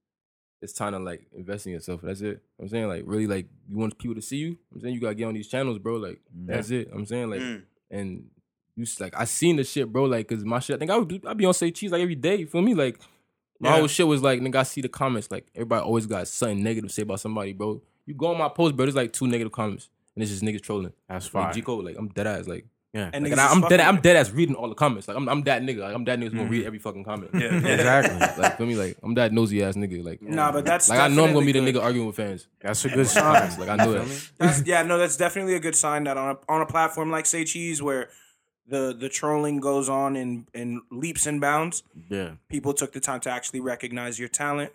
it's 0.61 0.73
time 0.73 0.93
to 0.93 0.99
like 0.99 1.23
invest 1.37 1.67
in 1.67 1.73
yourself. 1.73 2.01
That's 2.03 2.21
it. 2.21 2.43
I'm 2.61 2.69
saying 2.69 2.89
like 2.89 3.05
really 3.07 3.27
like 3.27 3.47
you 3.69 3.77
want 3.79 3.97
people 3.99 4.15
to 4.17 4.23
see 4.23 4.37
you. 4.39 4.57
I'm 4.75 4.81
saying 4.81 4.95
you 4.95 5.01
gotta 5.01 5.15
get 5.15 5.25
on 5.27 5.35
these 5.35 5.49
channels, 5.49 5.79
bro. 5.79 5.97
Like 5.97 6.21
that's 6.35 6.71
it. 6.71 6.89
I'm 6.93 7.07
saying 7.07 7.31
like 7.31 7.41
Mm. 7.41 7.63
And 7.91 8.29
you 8.77 8.87
like 9.01 9.15
I 9.17 9.25
seen 9.25 9.57
the 9.57 9.65
shit, 9.65 9.93
bro. 9.93 10.05
Like 10.05 10.29
cause 10.29 10.45
my 10.45 10.59
shit, 10.61 10.77
I 10.77 10.79
think 10.79 10.91
I 10.91 10.97
would 10.99 11.27
I 11.27 11.35
be 11.35 11.45
on 11.47 11.55
say 11.55 11.71
cheese 11.71 11.91
like 11.93 12.03
every 12.03 12.15
day. 12.15 12.37
You 12.37 12.47
feel 12.47 12.63
me? 12.63 12.75
Like 12.75 12.99
my 13.61 13.71
Yeah. 13.71 13.77
whole 13.79 13.87
shit 13.89 14.07
was 14.07 14.23
like 14.23 14.41
nigga, 14.41 14.57
I 14.57 14.63
see 14.63 14.81
the 14.81 14.89
comments. 14.89 15.31
Like 15.31 15.47
everybody 15.55 15.83
always 15.83 16.07
got 16.07 16.29
something 16.29 16.63
negative 16.63 16.89
to 16.91 16.95
say 16.95 17.03
about 17.03 17.21
somebody, 17.21 17.53
bro. 17.53 17.83
You 18.07 18.15
go 18.15 18.29
on 18.29 18.39
my 18.39 18.49
post, 18.49 18.77
bro. 18.77 18.87
There's 18.87 18.95
like 18.97 19.13
two 19.13 19.27
negative 19.27 19.53
comments, 19.53 19.89
and 20.15 20.23
it's 20.23 20.31
just 20.31 20.43
niggas 20.43 20.63
trolling. 20.63 20.93
that's 21.09 21.27
Like 21.35 21.45
fine. 21.47 21.55
G 21.55 21.63
code, 21.63 21.85
like 21.85 21.97
I'm 21.99 22.09
dead 22.09 22.27
ass, 22.27 22.47
like. 22.47 22.67
Yeah, 22.95 23.11
and 23.13 23.23
Like, 23.25 23.31
niggas 23.31 23.33
and 23.33 23.41
I, 23.41 23.47
is 23.47 23.53
I'm 23.53 23.61
fucking 23.63 23.77
dead. 23.77 23.87
I'm 23.87 24.01
dead 24.01 24.17
ass 24.17 24.31
reading 24.31 24.55
all 24.55 24.69
the 24.69 24.75
comments. 24.75 25.09
Like 25.09 25.17
I'm, 25.17 25.29
I'm 25.29 25.43
that 25.43 25.63
nigga. 25.63 25.81
Like 25.81 25.95
I'm 25.95 26.05
that 26.05 26.19
nigga 26.19 26.23
who's 26.25 26.33
gonna 26.33 26.43
Mm-hmm. 26.45 26.53
read 26.53 26.67
every 26.67 26.79
fucking 26.79 27.05
comment. 27.05 27.31
Yeah, 27.35 27.41
yeah. 27.41 27.57
exactly. 27.75 28.43
like 28.43 28.57
feel 28.57 28.67
me? 28.67 28.77
Like 28.77 28.97
I'm 29.03 29.15
that 29.15 29.33
nosy 29.33 29.63
ass 29.63 29.75
nigga. 29.75 30.03
Like. 30.05 30.23
Nah, 30.23 30.53
but 30.53 30.65
that's 30.65 30.89
like 30.89 30.99
I 30.99 31.09
know 31.09 31.25
I'm 31.27 31.33
gonna 31.35 31.45
be 31.47 31.53
the 31.53 31.61
definitely 31.61 31.81
nigga 31.81 31.85
arguing 31.85 32.07
with 32.07 32.17
fans. 32.17 32.47
That's 32.61 32.85
a 32.85 32.89
good 32.89 33.07
sign. 33.07 33.59
Like 33.59 33.69
I 33.69 33.77
know 33.77 33.93
that. 33.93 34.29
That's, 34.39 34.63
yeah, 34.67 34.83
no, 34.83 34.97
that's 34.99 35.17
definitely 35.17 35.55
a 35.55 35.61
good 35.61 35.77
sign 35.77 36.05
that 36.05 36.17
on 36.17 36.37
a, 36.37 36.53
on 36.53 36.61
a 36.63 36.67
platform 36.67 37.11
like 37.11 37.27
Say 37.27 37.45
Cheese, 37.45 37.83
where 37.83 38.09
the 38.67 38.95
the 38.99 39.09
trolling 39.09 39.61
goes 39.61 39.89
on 39.89 40.17
in 40.17 40.47
in 40.55 40.81
leaps 40.91 41.27
and 41.27 41.41
bounds, 41.41 41.83
Yeah, 42.11 42.33
people 42.49 42.73
took 42.75 42.93
the 42.93 43.01
time 43.01 43.21
to 43.21 43.31
actually 43.31 43.61
recognize 43.61 44.19
your 44.19 44.29
talent 44.29 44.73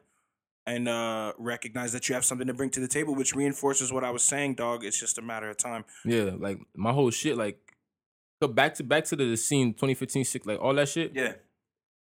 and 0.65 0.87
uh 0.87 1.33
recognize 1.37 1.91
that 1.93 2.07
you 2.09 2.15
have 2.15 2.23
something 2.25 2.47
to 2.47 2.53
bring 2.53 2.69
to 2.71 2.79
the 2.79 2.87
table, 2.87 3.13
which 3.13 3.35
reinforces 3.35 3.91
what 3.91 4.03
I 4.03 4.09
was 4.11 4.23
saying, 4.23 4.55
dog. 4.55 4.83
It's 4.83 4.99
just 4.99 5.17
a 5.17 5.21
matter 5.21 5.49
of 5.49 5.57
time. 5.57 5.83
Yeah, 6.05 6.31
like 6.37 6.57
my 6.75 6.91
whole 6.93 7.11
shit. 7.11 7.37
Like 7.37 7.59
go 8.47 8.53
back 8.53 8.75
to 8.75 8.83
back 8.83 9.05
to 9.05 9.15
the 9.15 9.35
scene 9.37 9.73
2015, 9.73 10.25
six, 10.25 10.45
like 10.45 10.59
all 10.59 10.73
that 10.75 10.89
shit. 10.89 11.11
Yeah. 11.15 11.33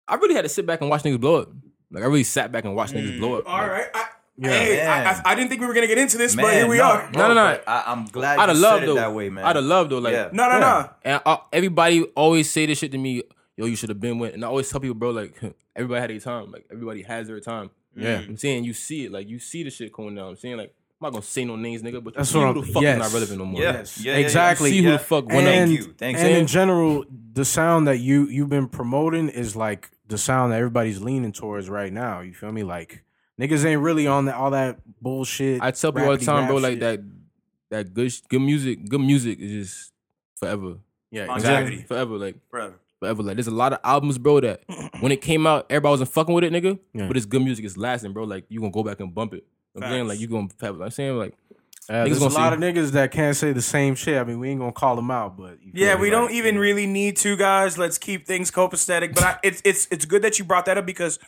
I 0.07 0.15
really 0.15 0.35
had 0.35 0.41
to 0.43 0.49
sit 0.49 0.65
back 0.65 0.81
and 0.81 0.89
watch 0.89 1.03
niggas 1.03 1.19
blow 1.19 1.41
up. 1.41 1.49
Like 1.91 2.03
I 2.03 2.07
really 2.07 2.23
sat 2.23 2.51
back 2.51 2.65
and 2.65 2.75
watched 2.75 2.93
niggas 2.93 3.13
mm, 3.15 3.19
blow 3.19 3.35
up. 3.37 3.47
All 3.47 3.57
Like, 3.57 3.71
right, 3.71 3.87
I, 3.93 4.05
Yeah. 4.37 4.49
hey, 4.49 4.85
I, 4.85 5.11
I, 5.11 5.21
I 5.25 5.35
didn't 5.35 5.49
think 5.49 5.61
we 5.61 5.67
were 5.67 5.73
gonna 5.73 5.87
get 5.87 5.97
into 5.97 6.17
this, 6.17 6.35
but 6.35 6.51
here 6.53 6.67
we 6.67 6.77
no, 6.77 6.83
are. 6.83 7.11
No, 7.11 7.27
no, 7.29 7.33
no. 7.35 7.59
I, 7.67 7.83
I'm 7.87 8.05
glad 8.05 8.39
I'd 8.39 8.49
have 8.49 8.57
you 8.57 8.63
loved 8.63 8.81
said 8.81 8.89
though. 8.89 8.95
that 8.95 9.13
way, 9.13 9.29
man. 9.29 9.45
I'd 9.45 9.55
have 9.55 9.65
loved 9.65 9.91
though. 9.91 9.99
Like 9.99 10.13
Yeah. 10.13 10.29
No, 10.33 10.49
no, 10.49 10.59
no. 10.59 10.89
And 11.03 11.21
I, 11.25 11.37
everybody 11.53 12.03
always 12.15 12.49
say 12.49 12.65
this 12.65 12.79
shit 12.79 12.91
to 12.91 12.97
me. 12.97 13.23
Yo, 13.55 13.65
you 13.67 13.75
should 13.75 13.89
have 13.89 13.99
been 13.99 14.17
with. 14.17 14.33
And 14.33 14.43
I 14.43 14.47
always 14.47 14.67
tell 14.69 14.81
people, 14.81 14.95
bro, 14.95 15.11
like 15.11 15.39
everybody 15.75 16.01
had 16.01 16.09
their 16.09 16.19
time. 16.19 16.51
Like 16.51 16.65
everybody 16.71 17.03
has 17.03 17.27
their 17.27 17.39
time. 17.39 17.69
Yeah. 17.95 18.19
I'm 18.19 18.37
saying 18.37 18.63
you 18.63 18.73
see 18.73 19.05
it. 19.05 19.11
Like 19.11 19.29
you 19.29 19.37
see 19.39 19.63
the 19.63 19.69
shit 19.69 19.91
going 19.93 20.15
down. 20.15 20.29
I'm 20.29 20.35
saying 20.35 20.57
like 20.57 20.73
I'm 21.03 21.11
not 21.11 21.11
gonna 21.13 21.23
say 21.23 21.43
no 21.45 21.55
names, 21.57 21.81
nigga. 21.81 22.03
But 22.03 22.13
you 22.13 22.17
That's 22.17 22.29
see 22.29 22.37
what 22.37 22.53
who 22.53 22.59
I'm- 22.59 22.67
the 22.67 22.73
fuck 22.73 22.81
yes. 22.83 22.95
is 22.97 23.03
not 23.03 23.13
relevant 23.13 23.39
no 23.39 23.45
more. 23.45 23.61
Yes. 23.61 23.99
Yeah, 23.99 24.13
yeah, 24.13 24.19
Exactly. 24.19 24.69
See 24.71 24.81
who 24.83 24.91
the 24.91 24.99
fuck 24.99 25.25
And 25.25 25.33
went 25.33 25.45
thank 25.47 25.71
you. 25.71 25.93
Thanks. 25.97 26.19
and 26.21 26.29
in 26.29 26.35
saying? 26.35 26.47
general, 26.47 27.05
the 27.33 27.43
sound 27.45 27.87
that 27.87 27.97
you 27.97 28.27
you've 28.27 28.49
been 28.49 28.67
promoting 28.67 29.29
is 29.29 29.55
like 29.55 29.91
the 30.07 30.17
sound 30.17 30.51
that 30.53 30.57
everybody's 30.57 31.01
leaning 31.01 31.31
towards 31.33 31.69
right 31.69 31.91
now. 31.91 32.21
You 32.21 32.33
feel 32.33 32.51
me? 32.51 32.63
Like 32.63 33.03
niggas 33.39 33.65
ain't 33.65 33.81
really 33.81 34.07
on 34.07 34.25
that 34.25 34.35
all 34.35 34.51
that 34.51 34.79
bullshit. 35.01 35.61
I 35.61 35.71
tell 35.71 35.91
people 35.91 36.07
all 36.09 36.13
the 36.17 36.19
rappity 36.19 36.25
time, 36.25 36.47
bro, 36.47 36.55
rap 36.55 36.63
like 36.63 36.71
shit. 36.73 36.79
that 36.81 36.99
that 37.71 37.93
good 37.93 38.11
sh- 38.11 38.21
good 38.29 38.41
music, 38.41 38.87
good 38.87 39.01
music 39.01 39.39
is 39.39 39.51
just 39.69 39.91
forever. 40.37 40.75
Yeah, 41.11 41.25
Longevity. 41.25 41.35
exactly. 41.75 41.83
Forever. 41.87 42.17
Like 42.17 42.35
Forever. 42.49 42.73
forever. 42.99 43.23
Like 43.23 43.35
there's 43.35 43.47
a 43.47 43.51
lot 43.51 43.73
of 43.73 43.79
albums, 43.83 44.17
bro, 44.17 44.39
that 44.41 44.61
when 44.99 45.11
it 45.11 45.21
came 45.21 45.45
out, 45.47 45.65
everybody 45.69 45.91
wasn't 45.91 46.09
fucking 46.11 46.33
with 46.33 46.43
it, 46.43 46.53
nigga. 46.53 46.79
Yeah. 46.93 47.07
But 47.07 47.17
it's 47.17 47.25
good 47.25 47.41
music, 47.43 47.65
it's 47.65 47.77
lasting, 47.77 48.13
bro. 48.13 48.23
Like 48.23 48.45
you 48.49 48.59
gonna 48.59 48.71
go 48.71 48.83
back 48.83 48.99
and 48.99 49.13
bump 49.13 49.33
it. 49.33 49.45
I'm 49.75 49.81
saying 49.83 50.07
like 50.07 50.19
you 50.19 50.27
gonna 50.27 50.47
have 50.61 50.79
I'm 50.81 50.91
saying 50.91 51.17
like 51.17 51.33
Uh, 51.89 52.05
there's 52.05 52.21
a 52.21 52.29
lot 52.29 52.49
see- 52.51 52.55
of 52.55 52.59
niggas 52.61 52.91
that 52.91 53.11
can't 53.11 53.35
say 53.35 53.51
the 53.51 53.61
same 53.61 53.95
shit. 53.95 54.17
I 54.17 54.23
mean, 54.23 54.39
we 54.39 54.49
ain't 54.49 54.59
gonna 54.59 54.71
call 54.71 54.95
them 54.95 55.11
out, 55.11 55.35
but 55.37 55.57
Yeah, 55.73 55.95
me? 55.95 56.01
we 56.01 56.09
don't 56.09 56.31
even 56.31 56.55
you 56.55 56.59
know. 56.59 56.61
really 56.61 56.85
need 56.85 57.17
to, 57.17 57.35
guys. 57.35 57.77
Let's 57.77 57.97
keep 57.97 58.25
things 58.25 58.51
copacetic. 58.51 59.13
But 59.15 59.23
I, 59.23 59.39
it's 59.43 59.61
it's 59.65 59.87
it's 59.91 60.05
good 60.05 60.21
that 60.21 60.39
you 60.39 60.45
brought 60.45 60.65
that 60.67 60.77
up 60.77 60.85
because 60.85 61.19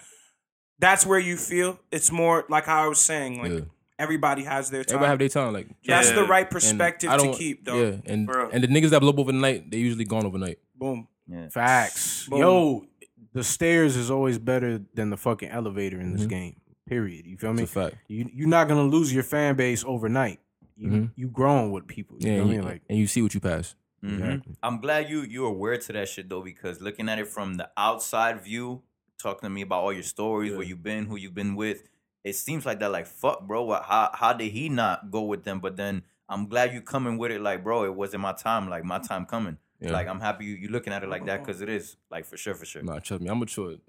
that's 0.80 1.06
where 1.06 1.20
you 1.20 1.38
feel. 1.38 1.80
It's 1.92 2.12
more 2.12 2.46
like 2.50 2.66
how 2.66 2.84
I 2.86 2.88
was 2.88 3.00
saying. 3.00 3.42
Like 3.42 3.52
Yeah. 3.52 3.60
everybody 4.00 4.44
has 4.44 4.70
their 4.70 4.84
time. 4.84 4.96
everybody 4.98 5.10
have 5.10 5.20
their 5.20 5.30
time. 5.30 5.54
Like 5.54 5.68
that's 5.86 6.10
Yeah. 6.10 6.16
the 6.16 6.24
right 6.26 6.50
perspective 6.50 7.10
I 7.10 7.18
to 7.18 7.24
don't- 7.24 7.38
keep, 7.38 7.66
though. 7.66 7.82
Yeah, 7.82 7.96
and 8.06 8.26
For 8.28 8.38
real. 8.44 8.50
and 8.54 8.64
the 8.64 8.68
niggas 8.68 8.90
that 8.92 9.00
blow 9.02 9.10
up 9.10 9.20
overnight, 9.20 9.70
they 9.72 9.78
usually 9.78 10.06
gone 10.06 10.26
overnight. 10.26 10.60
Boom. 10.76 11.08
Facts. 11.52 12.28
Boom. 12.30 12.40
Yo, 12.40 12.86
the 13.34 13.44
stairs 13.44 13.96
is 13.98 14.10
always 14.12 14.38
better 14.38 14.80
than 14.94 15.10
the 15.10 15.18
fucking 15.18 15.50
elevator 15.50 16.00
in 16.00 16.16
this 16.16 16.26
game. 16.28 16.56
Period. 16.88 17.26
You 17.26 17.38
feel 17.38 17.54
me? 17.54 17.64
It's 17.64 17.72
a 17.76 17.90
fact. 17.90 17.96
You 18.08 18.30
you're 18.34 18.48
not 18.48 18.68
gonna 18.68 18.84
lose 18.84 19.14
your 19.14 19.24
fan 19.24 19.56
base 19.56 19.84
overnight. 19.86 20.40
You 20.78 20.90
Mhm. 20.90 21.12
you 21.16 21.28
growing 21.30 21.72
with 21.72 21.88
people. 21.88 22.18
You 22.20 22.30
Yeah, 22.30 22.36
feel 22.36 22.42
and 22.44 22.50
me? 22.52 22.56
you, 22.58 22.62
Like 22.62 22.82
and 22.90 23.00
you 23.00 23.08
see 23.08 23.22
what 23.22 23.34
you 23.34 23.40
pass. 23.40 23.76
Mhm. 24.04 24.14
Exactly. 24.20 24.56
I'm 24.62 24.80
glad 24.82 25.10
you 25.10 25.22
you 25.22 25.46
aware 25.46 25.78
to 25.78 25.94
that 25.94 26.08
shit 26.10 26.30
though, 26.30 26.44
because 26.44 26.82
looking 26.82 27.10
at 27.10 27.18
it 27.18 27.28
from 27.28 27.56
the 27.56 27.70
outside 27.76 28.44
view, 28.44 28.84
talking 29.18 29.48
to 29.48 29.50
me 29.50 29.62
about 29.62 29.82
all 29.84 29.94
your 29.94 30.04
stories, 30.04 30.54
where 30.54 30.64
you've 30.66 30.84
been, 30.84 31.06
who 31.06 31.16
you've 31.16 31.34
been 31.34 31.56
with, 31.56 31.90
it 32.24 32.34
seems 32.36 32.66
like 32.68 32.80
that. 32.82 32.92
Like 32.92 33.08
fuck, 33.08 33.48
bro. 33.48 33.64
What, 33.64 33.84
how 33.86 34.12
how 34.14 34.34
did 34.34 34.52
he 34.52 34.70
not 34.70 35.10
go 35.10 35.24
with 35.24 35.44
them? 35.44 35.60
But 35.60 35.78
then 35.78 36.04
I'm 36.30 36.48
glad 36.48 36.72
you 36.74 36.82
coming 36.82 37.18
with 37.18 37.32
it. 37.32 37.42
Like, 37.42 37.64
bro, 37.64 37.84
it 37.86 37.96
wasn't 37.96 38.22
my 38.22 38.34
time. 38.34 38.70
Like 38.70 38.84
my 38.84 39.00
time 39.00 39.26
coming. 39.26 39.58
Yeah. 39.86 39.94
Like 39.94 40.08
I'm 40.08 40.20
happy 40.20 40.46
you 40.46 40.56
you 40.56 40.68
looking 40.70 40.94
at 40.94 41.04
it 41.04 41.10
like 41.10 41.26
that 41.26 41.40
because 41.44 41.62
it 41.62 41.70
is 41.70 41.96
like 42.10 42.26
for 42.26 42.38
sure, 42.38 42.56
for 42.56 42.66
sure. 42.66 42.84
Nah, 42.84 43.00
trust 43.00 43.22
me, 43.22 43.30
I'm 43.30 43.40
matured. 43.40 43.80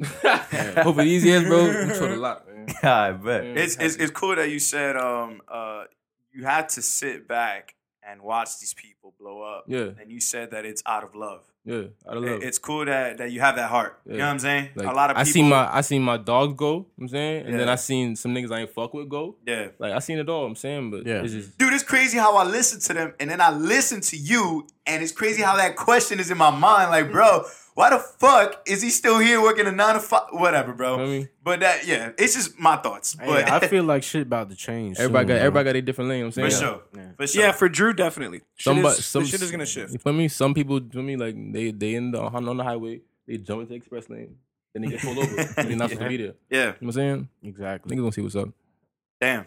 Over 0.84 1.02
these 1.02 1.24
years, 1.24 1.44
bro, 1.44 1.70
I'm 1.70 1.88
matured 1.88 2.12
a 2.12 2.16
lot, 2.16 2.46
man. 2.48 2.68
I 2.82 3.12
bet. 3.12 3.44
It's, 3.44 3.76
it's 3.76 3.96
it's 3.96 4.10
cool 4.10 4.36
that 4.36 4.50
you 4.50 4.58
said 4.58 4.96
um 4.96 5.40
uh 5.48 5.84
you 6.32 6.44
had 6.44 6.68
to 6.70 6.82
sit 6.82 7.26
back 7.26 7.74
and 8.08 8.22
watch 8.22 8.58
these 8.60 8.74
people 8.74 9.12
blow 9.18 9.42
up. 9.42 9.64
Yeah. 9.66 9.90
And 10.00 10.10
you 10.10 10.20
said 10.20 10.50
that 10.52 10.64
it's 10.64 10.82
out 10.86 11.02
of 11.04 11.14
love. 11.14 11.42
Yeah, 11.64 11.82
out 12.08 12.16
of 12.18 12.22
love. 12.22 12.42
It's 12.44 12.58
cool 12.58 12.84
that 12.84 13.18
that 13.18 13.32
you 13.32 13.40
have 13.40 13.56
that 13.56 13.68
heart. 13.68 13.98
You 14.06 14.18
know 14.18 14.24
what 14.26 14.30
I'm 14.30 14.38
saying? 14.38 14.68
Like, 14.76 14.86
a 14.86 14.92
lot 14.92 15.10
of 15.10 15.16
people, 15.16 15.20
I 15.20 15.24
people. 15.24 15.32
seen 15.32 15.48
my 15.48 15.76
I 15.76 15.80
seen 15.80 16.02
my 16.02 16.16
dogs 16.16 16.54
go. 16.56 16.66
you 16.70 16.76
know 16.76 16.86
what 16.94 17.02
I'm 17.02 17.08
saying, 17.08 17.46
and 17.46 17.58
then 17.58 17.68
I 17.68 17.74
seen 17.74 18.14
some 18.14 18.32
niggas 18.32 18.52
I 18.52 18.60
ain't 18.60 18.70
fuck 18.70 18.94
with 18.94 19.08
go. 19.08 19.34
yeah. 19.44 19.68
Like 19.80 19.92
I 19.92 19.98
seen 19.98 20.18
it 20.18 20.28
all. 20.28 20.46
I'm 20.46 20.54
saying, 20.54 20.92
but 20.92 21.04
Yeah. 21.04 21.22
it's 21.24 21.32
just 21.32 21.58
Dude, 21.58 21.72
it's 21.72 21.82
crazy 21.82 22.18
how 22.18 22.36
I 22.36 22.44
listen 22.44 22.78
to 22.80 22.94
them 22.94 23.14
and 23.18 23.28
then 23.30 23.40
I 23.40 23.50
listen 23.50 24.00
to 24.02 24.16
you, 24.16 24.68
and 24.86 25.02
it's 25.02 25.10
crazy 25.12 25.42
how 25.42 25.56
that 25.56 25.74
question 25.74 26.20
is 26.20 26.30
in 26.30 26.38
my 26.38 26.50
mind. 26.50 26.90
Like, 26.90 27.10
bro, 27.10 27.42
why 27.76 27.90
the 27.90 27.98
fuck 27.98 28.62
is 28.66 28.80
he 28.80 28.88
still 28.90 29.18
here 29.18 29.40
working 29.40 29.66
a 29.66 29.70
nine 29.72 29.94
to 29.94 30.00
five? 30.00 30.28
Whatever, 30.32 30.72
bro. 30.72 30.98
I 30.98 31.04
mean- 31.06 31.28
but 31.44 31.60
that, 31.60 31.86
yeah, 31.86 32.10
it's 32.18 32.34
just 32.34 32.58
my 32.58 32.76
thoughts. 32.76 33.16
Hey, 33.20 33.26
But 33.26 33.48
I 33.50 33.60
feel 33.68 33.84
like 33.84 34.02
shit 34.02 34.22
about 34.22 34.48
to 34.50 34.56
change. 34.56 34.98
everybody 34.98 35.22
soon, 35.24 35.28
got 35.28 35.34
bro. 35.34 35.40
everybody 35.46 35.64
got 35.64 35.76
a 35.76 35.82
different 35.82 36.08
lane. 36.10 36.18
You 36.18 36.24
know 36.24 36.28
what 36.28 36.38
I'm 36.38 36.44
for 36.44 36.50
saying, 36.56 36.62
sure, 37.04 37.14
for 37.18 37.26
sure. 37.28 37.42
Yeah, 37.44 37.52
for 37.52 37.68
Drew, 37.68 37.92
definitely. 37.92 38.38
Shit, 38.56 38.64
Somebody, 38.64 38.98
is, 38.98 39.04
some 39.04 39.22
the 39.22 39.28
shit 39.28 39.42
is 39.42 39.50
gonna 39.52 39.66
shift. 39.66 39.92
You 39.92 39.98
feel 39.98 40.12
me? 40.14 40.26
Some 40.28 40.54
people, 40.54 40.80
for 40.90 41.02
me, 41.02 41.16
like 41.16 41.36
they 41.52 41.70
they 41.70 41.94
in 41.94 42.10
the 42.12 42.20
on 42.20 42.48
on 42.48 42.56
the 42.56 42.64
highway, 42.64 43.02
they 43.28 43.36
jump 43.36 43.60
into 43.60 43.70
the 43.70 43.74
express 43.76 44.08
lane, 44.10 44.36
then 44.74 44.82
they 44.82 44.88
get 44.88 45.00
pulled 45.02 45.18
over. 45.18 45.34
They're 45.56 45.76
not 45.76 45.90
supposed 45.90 46.00
to 46.00 46.08
be 46.08 46.16
there. 46.16 46.26
You 46.26 46.34
yeah, 46.50 46.64
know 46.64 46.70
what 46.70 46.82
I'm 46.82 46.92
saying? 46.92 47.28
Exactly. 47.44 47.94
Niggas 47.94 48.00
gonna 48.00 48.12
see 48.12 48.22
what's 48.22 48.36
up. 48.36 48.48
damn, 49.20 49.46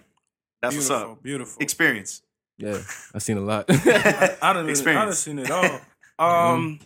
that's 0.61 0.75
Beautiful, 0.75 0.95
what's 0.97 1.11
up. 1.17 1.23
beautiful. 1.23 1.61
Experience. 1.63 2.21
Yeah, 2.57 2.77
I've 3.13 3.23
seen 3.23 3.37
a 3.37 3.41
lot. 3.41 3.65
I 3.69 3.73
done, 3.75 4.37
I 4.41 4.53
done 4.53 4.69
Experience. 4.69 5.19
seen 5.19 5.39
it 5.39 5.49
all. 5.51 5.79
Um, 6.19 6.79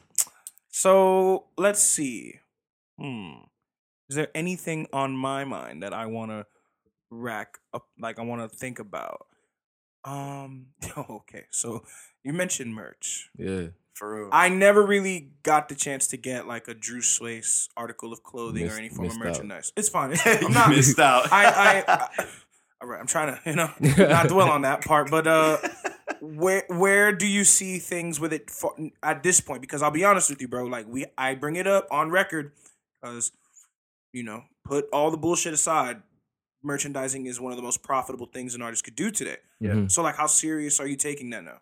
so 0.76 1.46
let's 1.58 1.82
see. 1.84 2.40
Hmm, 3.00 3.34
is 4.10 4.16
there 4.16 4.30
anything 4.34 4.88
on 4.92 5.16
my 5.16 5.44
mind 5.46 5.84
that 5.84 5.94
I 5.94 6.08
want 6.08 6.32
to 6.32 6.46
rack 7.12 7.60
up? 7.74 7.86
Like 8.00 8.18
I 8.18 8.24
want 8.24 8.42
to 8.42 8.58
think 8.58 8.80
about. 8.80 9.28
Um. 10.04 10.68
Okay. 10.98 11.46
So 11.52 11.84
you 12.24 12.34
mentioned 12.34 12.74
merch. 12.76 13.30
yeah, 13.38 13.68
For 13.94 14.16
real. 14.24 14.30
I 14.32 14.50
never 14.50 14.84
really 14.86 15.32
got 15.44 15.70
the 15.70 15.76
chance 15.76 16.08
to 16.08 16.18
get 16.18 16.48
like 16.48 16.68
a 16.68 16.74
Drew 16.74 17.02
Swace 17.02 17.70
article 17.78 18.12
of 18.14 18.22
clothing 18.24 18.64
Missed- 18.66 18.76
or 18.76 18.80
any 18.80 18.90
form 18.90 19.08
of 19.10 19.14
missed 19.14 19.20
out. 19.22 19.26
merchandise. 19.28 19.74
It's 19.78 19.90
fine. 19.90 20.12
It's, 20.14 20.26
I'm 20.46 20.52
not. 20.54 20.70
missed 20.70 21.00
out. 21.00 21.32
I, 21.32 21.46
I, 21.46 21.84
I 21.94 22.26
all 22.82 22.88
right, 22.90 23.00
I'm 23.00 23.08
trying 23.08 23.34
to, 23.36 23.50
you 23.50 23.56
know, 23.56 23.72
not 24.10 24.28
dwell 24.28 24.50
on 24.50 24.64
that 24.64 24.84
part, 24.84 25.10
but 25.10 25.26
uh 25.26 25.58
where 26.24 26.64
where 26.70 27.12
do 27.12 27.28
you 27.28 27.44
see 27.44 27.80
things 27.80 28.20
with 28.20 28.32
it 28.32 28.50
for, 28.50 28.74
at 29.02 29.24
this 29.24 29.42
point? 29.42 29.62
Because 29.62 29.82
I'll 29.82 29.92
be 29.92 30.06
honest 30.06 30.30
with 30.30 30.40
you, 30.42 30.48
bro. 30.48 30.66
Like 30.66 30.88
we, 30.88 31.06
I 31.18 31.36
bring 31.36 31.58
it 31.58 31.68
up 31.68 31.88
on 31.92 32.10
record 32.10 32.54
because 33.02 33.32
you 34.14 34.24
know, 34.24 34.44
put 34.64 34.86
all 34.94 35.12
the 35.12 35.18
bullshit 35.18 35.54
aside. 35.54 36.02
Merchandising 36.64 37.26
is 37.26 37.42
one 37.42 37.52
of 37.52 37.58
the 37.58 37.64
most 37.64 37.84
profitable 37.84 38.28
things 38.28 38.56
an 38.56 38.62
artist 38.62 38.86
could 38.86 38.96
do 38.96 39.12
today. 39.12 39.36
Mhm. 39.62 39.92
So, 39.92 40.02
like, 40.02 40.16
how 40.16 40.28
serious 40.28 40.80
are 40.80 40.88
you 40.88 40.96
taking 40.96 41.30
that 41.32 41.44
now? 41.44 41.60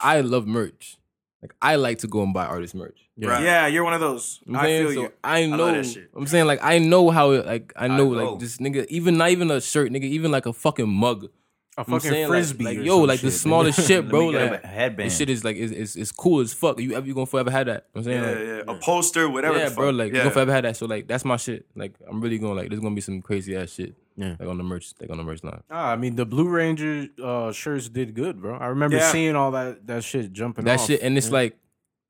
I 0.00 0.22
love 0.22 0.46
merch. 0.46 0.96
Like 1.42 1.54
I 1.60 1.76
like 1.76 1.98
to 1.98 2.06
go 2.06 2.22
and 2.22 2.32
buy 2.32 2.46
artist 2.46 2.74
merch. 2.74 2.98
Yeah. 3.18 3.28
Right. 3.28 3.44
Yeah, 3.44 3.66
you're 3.66 3.84
one 3.84 3.92
of 3.92 4.00
those. 4.00 4.40
I'm 4.48 4.56
I 4.56 4.62
saying? 4.62 4.86
feel 4.86 4.94
so 4.94 5.02
you. 5.02 5.12
I 5.22 5.44
love 5.44 5.58
know. 5.58 5.72
that 5.74 5.84
shit. 5.84 6.08
I'm 6.16 6.26
saying 6.26 6.46
like 6.46 6.60
I 6.62 6.78
know 6.78 7.10
how 7.10 7.32
it, 7.32 7.44
like 7.44 7.74
I 7.76 7.88
know 7.88 8.10
know. 8.10 8.30
like 8.32 8.40
this 8.40 8.56
nigga 8.56 8.86
even 8.86 9.18
not 9.18 9.28
even 9.30 9.50
a 9.50 9.60
shirt 9.60 9.92
nigga 9.92 10.04
even 10.04 10.30
like 10.30 10.46
a 10.46 10.54
fucking 10.54 10.88
mug. 10.88 11.28
A 11.76 11.80
I'm 11.80 11.86
fucking 11.86 12.10
saying, 12.10 12.28
frisbee. 12.28 12.64
like, 12.64 12.78
or 12.78 12.82
yo 12.82 12.98
some 13.00 13.06
like 13.08 13.20
the 13.20 13.30
smallest 13.30 13.86
shit 13.88 14.08
bro 14.08 14.26
like 14.28 14.62
headband. 14.64 15.10
this 15.10 15.18
shit 15.18 15.28
is 15.28 15.44
like 15.44 15.56
is 15.56 15.72
is, 15.72 15.96
is 15.96 16.12
cool 16.12 16.40
as 16.40 16.52
fuck. 16.52 16.78
You 16.78 16.94
ever 16.94 17.06
you 17.06 17.14
gonna 17.14 17.26
forever 17.26 17.50
have 17.50 17.66
that? 17.66 17.86
I'm 17.94 18.04
saying 18.04 18.22
yeah, 18.22 18.28
like, 18.30 18.66
yeah. 18.68 18.74
A 18.74 18.78
poster, 18.78 19.28
whatever. 19.28 19.58
yeah, 19.58 19.68
the 19.70 19.74
bro. 19.74 19.88
fuck. 19.88 19.96
Like 19.98 20.08
you 20.12 20.16
yeah. 20.18 20.22
gonna 20.24 20.30
forever 20.34 20.52
have 20.52 20.62
that. 20.62 20.76
So 20.76 20.86
like 20.86 21.08
that's 21.08 21.24
my 21.24 21.36
shit. 21.36 21.66
Like 21.74 21.94
I'm 22.08 22.20
really 22.20 22.38
going 22.38 22.54
to 22.54 22.60
like 22.60 22.68
there's 22.70 22.80
gonna 22.80 22.94
be 22.94 23.00
some 23.00 23.20
crazy 23.22 23.56
ass 23.56 23.72
shit. 23.72 23.94
Yeah. 24.16 24.36
Like 24.38 24.48
on 24.48 24.58
the 24.58 24.62
merch, 24.64 24.92
like 25.00 25.10
on 25.10 25.16
the 25.18 25.24
merch 25.24 25.42
line. 25.42 25.62
Ah, 25.70 25.90
I 25.90 25.96
mean, 25.96 26.14
the 26.14 26.24
Blue 26.24 26.48
Ranger 26.48 27.08
uh, 27.20 27.50
shirts 27.50 27.88
did 27.88 28.14
good, 28.14 28.40
bro. 28.40 28.56
I 28.56 28.66
remember 28.66 28.96
Yeah. 28.98 29.10
seeing 29.10 29.34
all 29.34 29.50
that 29.50 29.86
that 29.88 30.04
shit 30.04 30.32
jumping. 30.32 30.64
That 30.66 30.78
off. 30.78 30.86
shit, 30.86 31.02
and 31.02 31.18
it's 31.18 31.26
Yeah. 31.26 31.32
like 31.32 31.58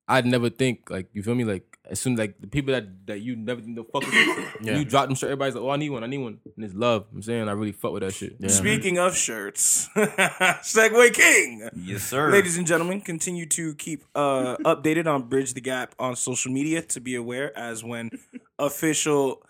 I'd 0.06 0.26
never 0.26 0.50
think 0.50 0.90
like 0.90 1.08
you 1.12 1.22
feel 1.22 1.34
me 1.34 1.44
like 1.44 1.78
as 1.90 2.00
soon 2.00 2.16
like 2.16 2.40
the 2.40 2.46
people 2.46 2.72
that 2.72 3.06
that 3.06 3.20
you 3.20 3.36
never 3.36 3.60
think 3.60 3.74
they'll 3.74 3.84
fuck 3.84 4.02
with, 4.06 4.56
Yeah. 4.62 4.78
you 4.78 4.84
drop 4.84 5.06
them 5.06 5.14
shit. 5.14 5.28
Everybody's 5.28 5.54
like, 5.54 5.64
oh, 5.64 5.70
I 5.70 5.76
need 5.76 5.90
one, 5.90 6.02
I 6.04 6.06
need 6.06 6.18
one, 6.18 6.38
and 6.56 6.64
it's 6.64 6.74
love. 6.74 7.06
I'm 7.12 7.20
saying 7.22 7.48
I 7.48 7.52
really 7.52 7.72
fuck 7.72 7.92
with 7.92 8.02
that 8.02 8.12
shit. 8.14 8.36
Yeah. 8.38 8.48
Speaking 8.48 8.98
of 8.98 9.14
shirts, 9.16 9.88
Segway 9.96 11.12
King. 11.12 11.68
yes, 11.76 12.02
sir. 12.04 12.30
Ladies 12.30 12.56
and 12.56 12.66
gentlemen, 12.66 13.00
continue 13.00 13.46
to 13.46 13.74
keep 13.74 14.04
uh, 14.14 14.56
updated 14.58 15.06
on 15.06 15.28
Bridge 15.28 15.54
the 15.54 15.60
Gap 15.60 15.94
on 15.98 16.16
social 16.16 16.52
media 16.52 16.80
to 16.82 17.00
be 17.00 17.14
aware 17.14 17.56
as 17.58 17.84
when 17.84 18.10
official 18.58 19.42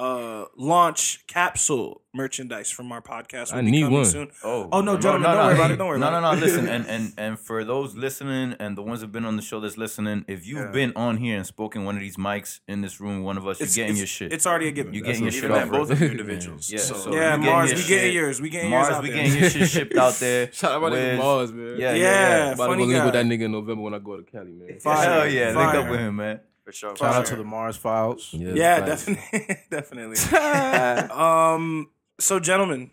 uh, 0.00 0.46
launch 0.56 1.26
capsule 1.26 2.00
merchandise 2.14 2.70
from 2.70 2.90
our 2.90 3.00
podcast 3.02 3.52
will 3.52 3.58
I 3.60 3.62
be 3.62 3.70
need 3.70 3.82
coming 3.82 3.96
one. 3.98 4.04
soon. 4.06 4.30
Oh, 4.42 4.68
Oh, 4.72 4.80
no, 4.80 4.96
gentlemen, 4.98 5.30
don't 5.30 5.36
worry 5.46 5.54
about 5.54 5.70
it, 5.70 5.76
don't 5.76 5.86
worry 5.88 5.98
no, 6.00 6.08
about 6.08 6.22
no, 6.22 6.32
it. 6.32 6.36
no. 6.36 6.40
Listen, 6.46 6.68
and 6.68 6.86
and 6.86 7.12
and 7.18 7.38
for 7.38 7.64
those 7.64 7.94
listening 7.94 8.54
and 8.58 8.76
the 8.78 8.82
ones 8.82 9.00
that've 9.00 9.12
been 9.12 9.26
on 9.26 9.36
the 9.36 9.42
show 9.42 9.60
that's 9.60 9.76
listening, 9.76 10.24
if 10.26 10.46
you've 10.46 10.72
been 10.72 10.92
on 10.96 11.18
here 11.18 11.36
and 11.36 11.46
spoken 11.46 11.84
one 11.84 11.96
of 11.96 12.00
these 12.00 12.16
mics 12.16 12.60
in 12.66 12.80
this 12.80 12.98
room, 13.00 13.22
one 13.22 13.36
of 13.36 13.46
us, 13.46 13.60
It's, 13.60 13.76
you're 13.76 13.84
getting 13.86 14.00
it's, 14.02 14.20
your 14.20 14.28
shit. 14.28 14.32
It's 14.32 14.46
already 14.46 14.68
a 14.68 14.72
given. 14.72 14.94
You're 14.94 15.04
getting 15.04 15.22
your 15.22 15.32
shit 15.32 15.44
Even 15.50 15.68
both 15.70 15.90
of 15.90 16.00
you 16.00 16.08
individuals. 16.08 16.70
Yeah, 16.72 16.78
So, 16.78 16.94
so 16.94 17.14
Yeah, 17.14 17.36
you 17.36 17.42
Mars, 17.42 17.74
we 17.74 17.84
getting 17.86 18.12
yours. 18.14 18.40
We 18.40 18.48
getting 18.48 18.70
Mars, 18.70 18.88
yours 18.88 18.96
out 18.96 19.02
we 19.02 19.10
there. 19.10 19.24
getting 19.24 19.40
your 19.40 19.50
shit 19.50 19.68
shipped 19.68 19.96
out 19.96 20.14
there. 20.14 20.50
Shout 20.60 20.82
out 20.82 20.88
to 20.90 21.16
Mars, 21.18 21.52
man. 21.52 21.76
Yeah, 21.78 21.92
yeah, 21.92 21.94
Yeah, 21.94 22.00
yeah. 22.46 22.52
About 22.52 22.64
to 22.66 22.70
funny 22.72 22.86
go 22.86 22.92
link 22.92 23.04
with 23.04 23.12
that 23.14 23.26
nigga 23.26 23.42
in 23.42 23.52
November 23.52 23.82
when 23.82 23.94
I 23.94 23.98
go 23.98 24.16
to 24.16 24.22
Cali, 24.24 24.52
man. 24.52 24.80
Fire. 24.80 25.08
Hell 25.20 25.28
yeah, 25.30 25.46
link 25.56 25.74
up 25.74 25.90
with 25.90 26.00
him, 26.00 26.16
man. 26.16 26.40
For 26.70 26.76
sure. 26.76 26.96
Shout 26.96 27.14
out 27.14 27.24
for 27.24 27.30
to 27.32 27.36
the. 27.36 27.44
Mars 27.44 27.76
Files. 27.76 28.28
Yeah, 28.32 28.84
facts. 28.86 29.06
definitely, 29.06 29.56
definitely. 29.70 30.16
um, 31.10 31.90
so 32.18 32.38
gentlemen, 32.40 32.90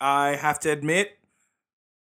I 0.00 0.36
have 0.36 0.60
to 0.60 0.70
admit, 0.70 1.18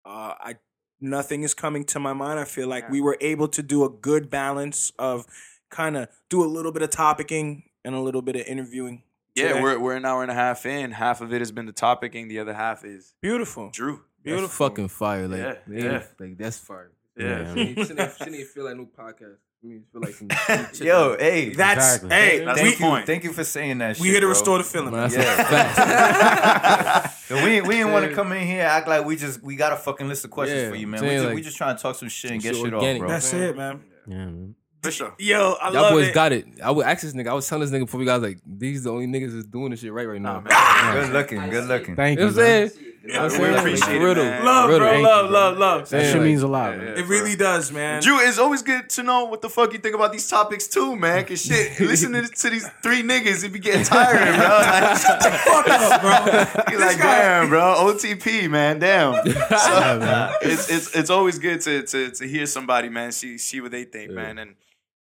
uh, 0.05 0.35
I 0.41 0.55
nothing 1.01 1.43
is 1.43 1.55
coming 1.55 1.85
to 1.85 1.99
my 2.01 2.13
mind. 2.13 2.39
I 2.41 2.45
feel 2.45 2.69
like 2.69 2.89
we 2.91 3.01
were 3.01 3.17
able 3.21 3.49
to 3.49 3.63
do 3.63 3.85
a 3.85 3.89
good 3.91 4.31
balance 4.31 4.93
of 4.99 5.27
kind 5.71 5.97
of 5.97 6.09
do 6.31 6.43
a 6.43 6.47
little 6.47 6.73
bit 6.73 6.83
of 6.83 6.91
topicking 6.91 7.65
and 7.85 7.95
a 7.95 8.01
little 8.01 8.23
bit 8.23 8.37
of 8.37 8.43
interviewing. 8.47 9.03
Yeah, 9.35 9.49
today. 9.49 9.63
we're 9.63 9.79
we're 9.79 9.97
an 9.97 10.05
hour 10.05 10.23
and 10.23 10.31
a 10.31 10.35
half 10.35 10.65
in. 10.65 10.93
Half 10.93 11.21
of 11.21 11.33
it 11.33 11.41
has 11.41 11.51
been 11.53 11.67
the 11.67 11.73
topicing. 11.73 12.29
The 12.29 12.39
other 12.39 12.55
half 12.55 12.85
is 12.85 13.15
beautiful. 13.21 13.71
Drew. 13.71 13.97
That's 14.25 14.37
Beautiful. 14.37 14.69
fucking 14.69 14.89
fire. 14.89 15.29
Like, 15.29 15.39
Yeah, 15.41 15.55
yeah, 15.71 15.85
yeah. 15.85 16.03
like 16.19 16.39
that's 16.39 16.57
fire. 16.57 16.91
Yeah. 17.15 17.47
Shouldn't 17.49 17.59
even- 17.59 17.85
shouldn't 17.85 18.35
even 18.35 18.47
feel 18.47 18.65
like 18.65 18.77
new 18.77 18.87
podcast. 18.87 19.37
I 19.65 19.67
mean, 19.67 19.85
feel 19.91 20.03
like 20.03 20.13
some 20.15 20.29
some 20.75 20.87
Yo, 20.87 21.17
hey, 21.19 21.49
That's 21.55 21.95
Exactly. 21.97 22.11
hey, 22.11 22.45
That's 22.45 22.63
we, 22.63 22.71
the 22.73 22.77
point. 22.77 23.07
thank 23.07 23.25
you 23.25 23.33
for 23.33 23.45
saying 23.45 23.79
that. 23.79 23.99
we 23.99 24.07
shit, 24.09 24.13
here 24.13 24.21
to 24.21 24.27
bro. 24.27 24.29
restore 24.31 24.59
the 24.59 24.65
feeling. 24.65 24.91
Man, 24.93 25.09
that's 25.09 25.15
Yeah. 25.17 25.41
a 25.41 25.45
fact. 25.45 27.11
So 27.25 27.43
we 27.43 27.63
we 27.63 27.77
didn't 27.77 27.93
want 27.93 28.07
to 28.07 28.15
come 28.15 28.33
in 28.33 28.47
here 28.47 28.65
act 28.65 28.87
like 28.87 29.07
we 29.07 29.17
just 29.17 29.43
we 29.43 29.57
got 29.57 29.73
a 29.73 29.77
fucking 29.77 30.07
list 30.09 30.27
of 30.27 30.31
questions 30.31 30.61
Yeah, 30.65 30.69
for 30.69 30.77
you, 30.77 30.87
man. 30.87 31.01
saying 31.01 31.11
We 31.13 31.17
just, 31.17 31.27
like- 31.27 31.35
we 31.37 31.41
just 31.43 31.57
trying 31.57 31.77
to 31.77 31.83
talk 31.83 31.97
some 31.97 32.11
shit 32.11 32.33
and 32.33 32.43
get 32.43 32.55
Shit 32.55 32.65
shit 32.67 32.75
off, 32.75 32.99
bro. 32.99 33.09
That's 33.09 33.33
it, 33.33 33.57
man. 33.57 33.81
Yeah, 34.07 34.17
man. 34.17 34.55
For 34.83 34.91
sure. 34.91 35.15
Yo, 35.19 35.53
I 35.63 35.71
Y'all 35.71 35.83
love 35.85 35.93
boys 35.95 36.09
it. 36.09 36.15
got 36.15 36.33
it. 36.33 36.45
I 36.63 36.71
would 36.71 36.85
ask 36.85 37.01
this 37.03 37.15
nigga. 37.15 37.29
I 37.29 37.33
was 37.33 37.49
telling 37.49 37.63
this 37.67 37.71
nigga 37.75 37.87
before 37.87 37.99
we 38.01 38.05
got 38.05 38.21
like, 38.21 38.39
these 38.47 38.83
the 38.85 38.91
only 38.93 39.07
niggas 39.07 39.33
that's 39.33 39.47
doing 39.47 39.71
this 39.71 39.81
shit 39.81 39.91
right 39.95 40.07
right 40.07 40.21
now. 40.21 40.41
man. 40.41 40.95
Good 41.05 41.13
looking, 41.15 41.49
good 41.49 41.65
looking. 41.65 41.97
Thank 41.97 42.19
You 42.21 42.27
you. 42.29 42.31
know 42.33 42.69
what 43.07 43.17
I'm 43.17 43.23
man. 43.23 43.31
saying? 43.31 43.43
Yeah, 43.43 43.43
we 43.45 43.45
saying, 43.45 43.53
like, 43.53 43.61
appreciate 43.61 43.97
it, 43.97 44.05
real 44.05 44.15
though. 44.15 44.25
man. 44.25 44.45
love, 44.45 44.69
Real 44.71 44.79
bro. 44.79 44.93
though. 44.95 45.01
Love, 45.03 45.31
love, 45.31 45.59
love. 45.59 45.81
That 45.81 45.89
Saying, 45.89 46.05
shit 46.07 46.15
like- 46.17 46.25
means 46.27 46.43
a 46.43 46.47
lot, 46.49 46.71
Yeah, 46.73 46.77
man. 46.79 46.87
yeah. 46.97 47.03
It 47.03 47.07
really 47.07 47.37
does, 47.37 47.73
man. 47.73 48.03
Drew, 48.03 48.19
it's 48.21 48.39
always 48.39 48.63
good 48.63 48.89
to 48.91 49.03
know 49.03 49.25
what 49.27 49.43
the 49.43 49.51
fuck 49.51 49.73
you 49.73 49.79
think 49.79 49.95
about 49.95 50.13
these 50.13 50.27
topics 50.29 50.67
too, 50.67 50.97
man. 50.97 51.25
Cause 51.25 51.43
shit, 51.43 51.79
listening 51.81 52.25
to 52.25 52.51
these 52.51 52.69
three 52.83 53.03
niggas, 53.03 53.45
it 53.45 53.53
be 53.53 53.59
getting 53.59 53.85
tiring, 53.85 54.37
bro. 54.37 54.49
Like, 54.65 54.97
shut 54.99 55.21
the 55.21 55.31
fuck 55.31 55.69
up, 55.69 56.01
bro. 56.01 56.65
You're 56.71 56.81
like, 56.81 56.97
damn, 56.99 57.49
bro. 57.51 57.75
OTP, 57.79 58.49
man. 58.49 58.79
Damn. 58.79 59.15
So, 59.27 60.39
it's 60.43 60.71
it's 60.71 60.95
it's 60.97 61.11
always 61.11 61.39
good 61.39 61.61
to 61.63 61.83
to 61.83 62.11
to 62.11 62.27
hear 62.27 62.47
somebody, 62.47 62.89
man. 62.89 63.13
See 63.13 63.37
see 63.39 63.61
what 63.61 63.71
they 63.71 63.85
think, 63.85 64.13
man. 64.13 64.39
And 64.39 64.55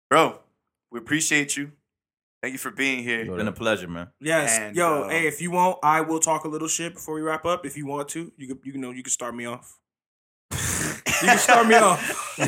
bro, 0.08 0.38
we 0.90 0.98
appreciate 0.98 1.56
you. 1.56 1.72
Thank 2.42 2.52
you 2.54 2.58
for 2.58 2.72
being 2.72 3.04
here. 3.04 3.20
It's 3.20 3.30
been 3.30 3.46
a 3.46 3.52
pleasure, 3.52 3.86
man. 3.86 4.08
Yes, 4.20 4.58
And, 4.58 4.74
yo, 4.74 5.04
uh, 5.04 5.08
hey, 5.10 5.28
if 5.28 5.40
you 5.40 5.52
want, 5.52 5.78
I 5.82 6.00
will 6.00 6.18
talk 6.18 6.44
a 6.44 6.48
little 6.48 6.66
shit 6.66 6.94
before 6.94 7.14
we 7.14 7.20
wrap 7.20 7.44
up. 7.46 7.64
If 7.64 7.76
you 7.76 7.86
want 7.86 8.08
to, 8.10 8.32
you 8.36 8.48
can, 8.48 8.58
you 8.64 8.78
know, 8.78 8.90
you 8.90 9.04
can 9.04 9.12
start 9.12 9.36
me 9.36 9.44
off. 9.46 9.78
you 10.50 11.28
can 11.28 11.38
start 11.38 11.68
me 11.68 11.76
off 11.76 12.34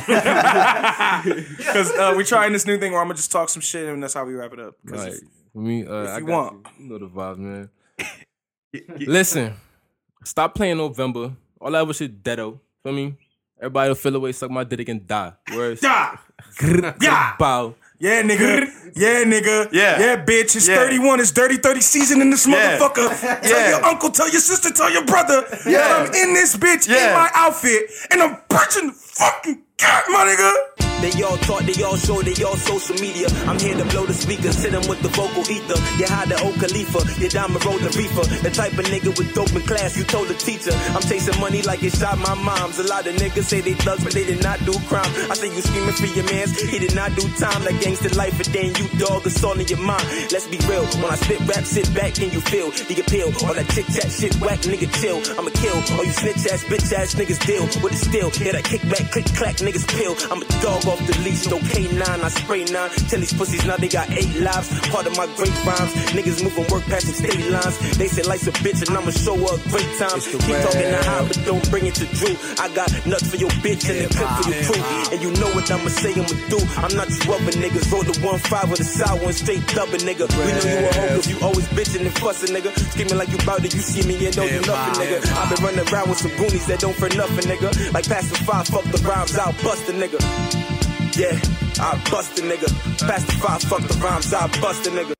because 1.56 1.92
uh, 1.92 2.12
we're 2.16 2.24
trying 2.24 2.52
this 2.52 2.66
new 2.66 2.76
thing 2.76 2.90
where 2.90 3.00
I'm 3.00 3.06
gonna 3.06 3.14
just 3.16 3.30
talk 3.30 3.48
some 3.48 3.62
shit 3.62 3.88
and 3.88 4.02
that's 4.02 4.14
how 4.14 4.24
we 4.24 4.34
wrap 4.34 4.52
it 4.52 4.58
up. 4.58 4.74
Right. 4.84 5.12
if- 5.12 5.20
me, 5.54 5.86
uh, 5.86 6.02
if 6.02 6.08
I 6.08 6.18
you 6.18 6.26
got 6.26 6.32
want. 6.32 6.66
you. 6.76 6.84
You 6.84 6.90
know 6.90 6.98
the 6.98 7.08
vibes, 7.08 7.38
man. 7.38 7.70
Listen, 9.06 9.54
stop 10.24 10.56
playing 10.56 10.78
November. 10.78 11.32
All 11.60 11.70
that 11.70 11.86
was 11.86 11.98
shit 11.98 12.20
deado. 12.20 12.58
Feel 12.82 12.92
me? 12.92 13.14
Everybody 13.60 13.90
will 13.90 13.94
feel 13.94 14.16
away, 14.16 14.32
suck 14.32 14.50
my 14.50 14.64
dick 14.64 14.88
and 14.88 15.06
die. 15.06 15.34
Words. 15.54 15.80
yeah, 15.84 16.18
yeah, 17.00 17.36
Bow. 17.38 17.76
Yeah, 17.98 18.22
nigga, 18.22 18.68
yeah, 18.94 19.24
nigga, 19.24 19.68
Yeah. 19.72 19.98
yeah, 20.00 20.16
bitch. 20.24 20.56
It's 20.56 20.68
Yeah. 20.68 20.76
31. 20.76 21.20
It's 21.20 21.30
dirty 21.30 21.56
30 21.56 21.80
season 21.80 22.20
in 22.20 22.30
this 22.30 22.46
Yeah. 22.46 22.78
motherfucker. 22.78 23.08
Tell 23.42 23.50
Yeah. 23.60 23.68
your 23.70 23.84
uncle, 23.84 24.10
tell 24.10 24.28
your 24.28 24.40
sister, 24.40 24.70
tell 24.70 24.90
your 24.90 25.04
brother. 25.04 25.44
Yeah. 25.66 25.72
Yeah, 25.78 25.96
I'm 25.96 26.14
in 26.14 26.34
this 26.34 26.56
bitch 26.56 26.88
Yeah. 26.88 27.08
in 27.08 27.14
my 27.14 27.30
outfit 27.34 27.90
and 28.10 28.22
I'm 28.22 28.36
punching 28.48 28.88
the 28.88 28.92
fucking 28.94 29.62
cat, 29.78 30.04
my 30.10 30.24
nigga. 30.26 30.93
They 31.04 31.22
all 31.22 31.36
talk, 31.36 31.60
they 31.68 31.82
all 31.82 31.98
show, 31.98 32.22
they 32.22 32.32
all 32.44 32.56
social 32.56 32.96
media. 32.96 33.28
I'm 33.44 33.60
here 33.60 33.76
to 33.76 33.84
blow 33.92 34.06
the 34.06 34.14
speakers, 34.14 34.56
hit 34.56 34.72
them 34.72 34.88
with 34.88 35.02
the 35.02 35.12
vocal 35.12 35.44
ether. 35.52 35.76
You 36.00 36.08
hide 36.08 36.32
the 36.32 36.40
old 36.40 36.56
Khalifa, 36.56 37.04
you 37.20 37.28
diamond 37.28 37.60
roll 37.60 37.76
the 37.76 37.92
reefer. 37.92 38.24
The 38.40 38.48
type 38.48 38.72
of 38.72 38.88
nigga 38.88 39.12
with 39.12 39.34
dope 39.36 39.52
in 39.52 39.60
class, 39.68 39.98
you 40.00 40.04
told 40.04 40.28
the 40.28 40.34
teacher. 40.34 40.72
I'm 40.96 41.04
chasing 41.04 41.36
money 41.44 41.60
like 41.60 41.84
it 41.84 41.92
shot 41.92 42.16
my 42.16 42.32
mom's. 42.32 42.78
A 42.78 42.88
lot 42.88 43.06
of 43.06 43.16
niggas 43.16 43.44
say 43.44 43.60
they 43.60 43.74
thugs, 43.74 44.02
but 44.02 44.14
they 44.14 44.24
did 44.24 44.42
not 44.42 44.64
do 44.64 44.72
crime. 44.88 45.04
I 45.28 45.36
say 45.36 45.52
you 45.52 45.60
screaming 45.60 45.92
for 45.92 46.08
your 46.08 46.24
mans, 46.24 46.56
he 46.56 46.78
did 46.78 46.96
not 46.96 47.12
do 47.20 47.28
time. 47.36 47.60
Like 47.68 47.84
gangster 47.84 48.08
life, 48.16 48.32
but 48.40 48.48
then 48.56 48.72
you 48.72 48.88
dog, 48.96 49.28
it's 49.28 49.44
all 49.44 49.60
in 49.60 49.68
your 49.68 49.84
mind. 49.84 50.08
Let's 50.32 50.48
be 50.48 50.56
real, 50.64 50.88
when 51.04 51.12
I 51.12 51.20
spit 51.20 51.44
rap, 51.44 51.68
sit 51.68 51.84
back 51.92 52.16
and 52.16 52.32
you 52.32 52.40
feel 52.40 52.72
the 52.72 52.96
appeal. 52.96 53.28
All 53.44 53.52
that 53.52 53.68
chit 53.76 53.84
chat 53.92 54.08
shit 54.08 54.32
whack, 54.40 54.64
nigga 54.64 54.88
chill. 55.04 55.20
I'ma 55.36 55.52
kill 55.52 55.76
all 56.00 56.04
you 56.08 56.16
snitch 56.16 56.48
ass, 56.48 56.64
bitch 56.64 56.88
ass 56.96 57.12
niggas 57.12 57.44
deal 57.44 57.68
with 57.84 57.92
it 57.92 58.00
still. 58.00 58.32
Yeah, 58.40 58.56
that 58.56 58.64
kick 58.64 58.80
back, 58.88 59.12
click 59.12 59.28
clack, 59.36 59.60
niggas 59.60 59.84
pill. 59.84 60.16
I'm 60.32 60.40
a 60.40 60.48
dog 60.64 60.93
off 60.94 61.06
the 61.06 61.18
leash, 61.26 61.46
no 61.50 61.58
K9, 61.58 62.02
I 62.06 62.28
spray 62.28 62.64
nine. 62.70 62.90
Tell 63.10 63.18
these 63.18 63.34
pussies 63.34 63.66
now 63.66 63.76
they 63.76 63.88
got 63.88 64.08
eight 64.10 64.34
lives. 64.38 64.70
Part 64.90 65.06
of 65.06 65.16
my 65.18 65.26
great 65.34 65.54
rhymes, 65.66 65.92
niggas 66.14 66.42
moving 66.42 66.66
work 66.70 66.86
past 66.86 67.10
the 67.10 67.14
state 67.18 67.50
lines. 67.50 67.74
They 67.98 68.06
say 68.06 68.22
life's 68.22 68.46
a 68.46 68.52
bitch 68.62 68.86
and 68.86 68.96
I'ma 68.96 69.10
show 69.10 69.34
up 69.50 69.58
great 69.74 69.90
times. 69.98 70.22
Keep 70.30 70.40
talking 70.40 70.90
to 70.94 71.02
high, 71.02 71.26
but 71.26 71.38
don't 71.44 71.64
bring 71.70 71.86
it 71.86 71.94
to 71.98 72.06
Drew. 72.14 72.38
I 72.62 72.70
got 72.78 72.88
nuts 73.06 73.26
for 73.26 73.36
your 73.36 73.50
bitch 73.58 73.90
and 73.90 74.06
a 74.06 74.08
clip 74.14 74.30
for 74.38 74.44
your 74.46 74.58
crew. 74.62 74.82
And 75.10 75.18
you 75.18 75.30
know 75.42 75.50
what 75.50 75.66
I'ma 75.70 75.90
say, 75.90 76.14
I'ma 76.14 76.30
do. 76.46 76.62
I'm 76.78 76.94
not 76.94 77.10
you 77.10 77.32
other 77.34 77.54
niggas. 77.58 77.90
Roll 77.90 78.06
the 78.06 78.14
one 78.22 78.38
five 78.38 78.70
with 78.70 78.80
a 78.80 78.84
sour 78.86 79.18
and 79.18 79.34
straight 79.34 79.66
dubbing, 79.74 80.06
nigga. 80.06 80.30
We 80.30 80.50
know 80.54 80.62
you 80.62 80.86
a 80.86 80.92
hoe 80.94 81.10
cause 81.18 81.28
you 81.28 81.38
always 81.42 81.66
bitching 81.74 82.06
and 82.06 82.14
fussing, 82.18 82.54
nigga. 82.54 82.70
Screaming 82.94 83.18
like 83.18 83.30
you 83.34 83.38
bout 83.42 83.64
it, 83.64 83.74
you 83.74 83.80
see 83.80 84.06
me 84.06 84.14
and 84.26 84.34
don't 84.34 84.48
do 84.48 84.62
nothing, 84.62 84.94
nigga. 85.02 85.18
I've 85.34 85.50
been 85.50 85.64
running 85.64 85.86
around 85.90 86.08
with 86.08 86.18
some 86.18 86.34
goonies 86.36 86.66
that 86.66 86.78
don't 86.78 86.94
for 86.94 87.08
nothing, 87.16 87.50
nigga. 87.50 87.92
Like 87.92 88.06
past 88.06 88.30
the 88.30 88.38
five, 88.44 88.68
fuck 88.68 88.84
the 88.84 88.98
rhymes, 89.02 89.36
I'll 89.36 89.52
bust 89.64 89.88
a 89.88 89.92
nigga. 89.92 90.83
Yeah, 91.16 91.38
I 91.78 92.02
bust 92.10 92.40
a 92.40 92.42
nigga. 92.42 92.66
Past 93.06 93.28
the 93.28 93.34
five, 93.34 93.62
fuck 93.62 93.82
the 93.82 93.94
rhymes, 94.02 94.34
I 94.34 94.48
bust 94.60 94.84
a 94.88 94.90
nigga. 94.90 95.14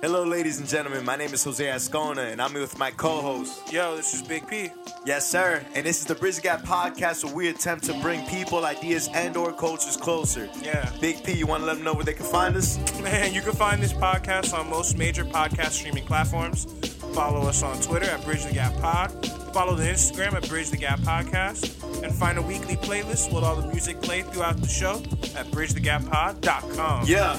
Hello, 0.00 0.22
ladies 0.22 0.60
and 0.60 0.68
gentlemen. 0.68 1.04
My 1.04 1.16
name 1.16 1.34
is 1.34 1.42
Jose 1.42 1.64
Ascona, 1.64 2.30
and 2.30 2.40
I'm 2.40 2.52
here 2.52 2.60
with 2.60 2.78
my 2.78 2.92
co-host. 2.92 3.72
Yo, 3.72 3.96
this 3.96 4.14
is 4.14 4.22
Big 4.22 4.46
P. 4.46 4.70
Yes, 5.04 5.28
sir. 5.28 5.66
And 5.74 5.84
this 5.84 5.98
is 5.98 6.06
the 6.06 6.14
Bridge 6.14 6.42
Gap 6.42 6.62
Podcast, 6.62 7.24
where 7.24 7.34
we 7.34 7.48
attempt 7.48 7.86
to 7.86 7.94
bring 7.94 8.24
people, 8.26 8.64
ideas, 8.64 9.08
and/or 9.12 9.52
cultures 9.52 9.96
closer. 9.96 10.48
Yeah. 10.62 10.88
Big 11.00 11.24
P, 11.24 11.32
you 11.32 11.48
want 11.48 11.62
to 11.62 11.66
let 11.66 11.74
them 11.74 11.84
know 11.84 11.94
where 11.94 12.04
they 12.04 12.14
can 12.14 12.26
find 12.26 12.54
us? 12.54 12.78
Man, 13.00 13.34
you 13.34 13.40
can 13.40 13.54
find 13.54 13.82
this 13.82 13.94
podcast 13.94 14.56
on 14.56 14.70
most 14.70 14.96
major 14.96 15.24
podcast 15.24 15.70
streaming 15.70 16.06
platforms. 16.06 16.66
Follow 17.14 17.48
us 17.48 17.64
on 17.64 17.80
Twitter 17.80 18.06
at 18.06 18.24
Bridge 18.24 18.44
the 18.44 18.52
Gap 18.52 18.76
Pod. 18.80 19.43
Follow 19.54 19.76
the 19.76 19.84
Instagram 19.84 20.32
at 20.32 20.48
Bridge 20.48 20.70
the 20.70 20.76
Gap 20.76 20.98
Podcast 20.98 22.02
and 22.02 22.12
find 22.12 22.38
a 22.38 22.42
weekly 22.42 22.74
playlist 22.74 23.32
with 23.32 23.44
all 23.44 23.54
the 23.54 23.68
music 23.68 24.02
played 24.02 24.26
throughout 24.32 24.56
the 24.56 24.66
show 24.66 24.96
at 25.36 25.46
bridgethegappod.com. 25.52 27.06
Yeah. 27.06 27.38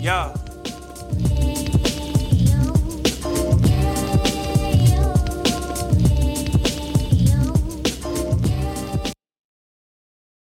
Yeah. 0.00 0.34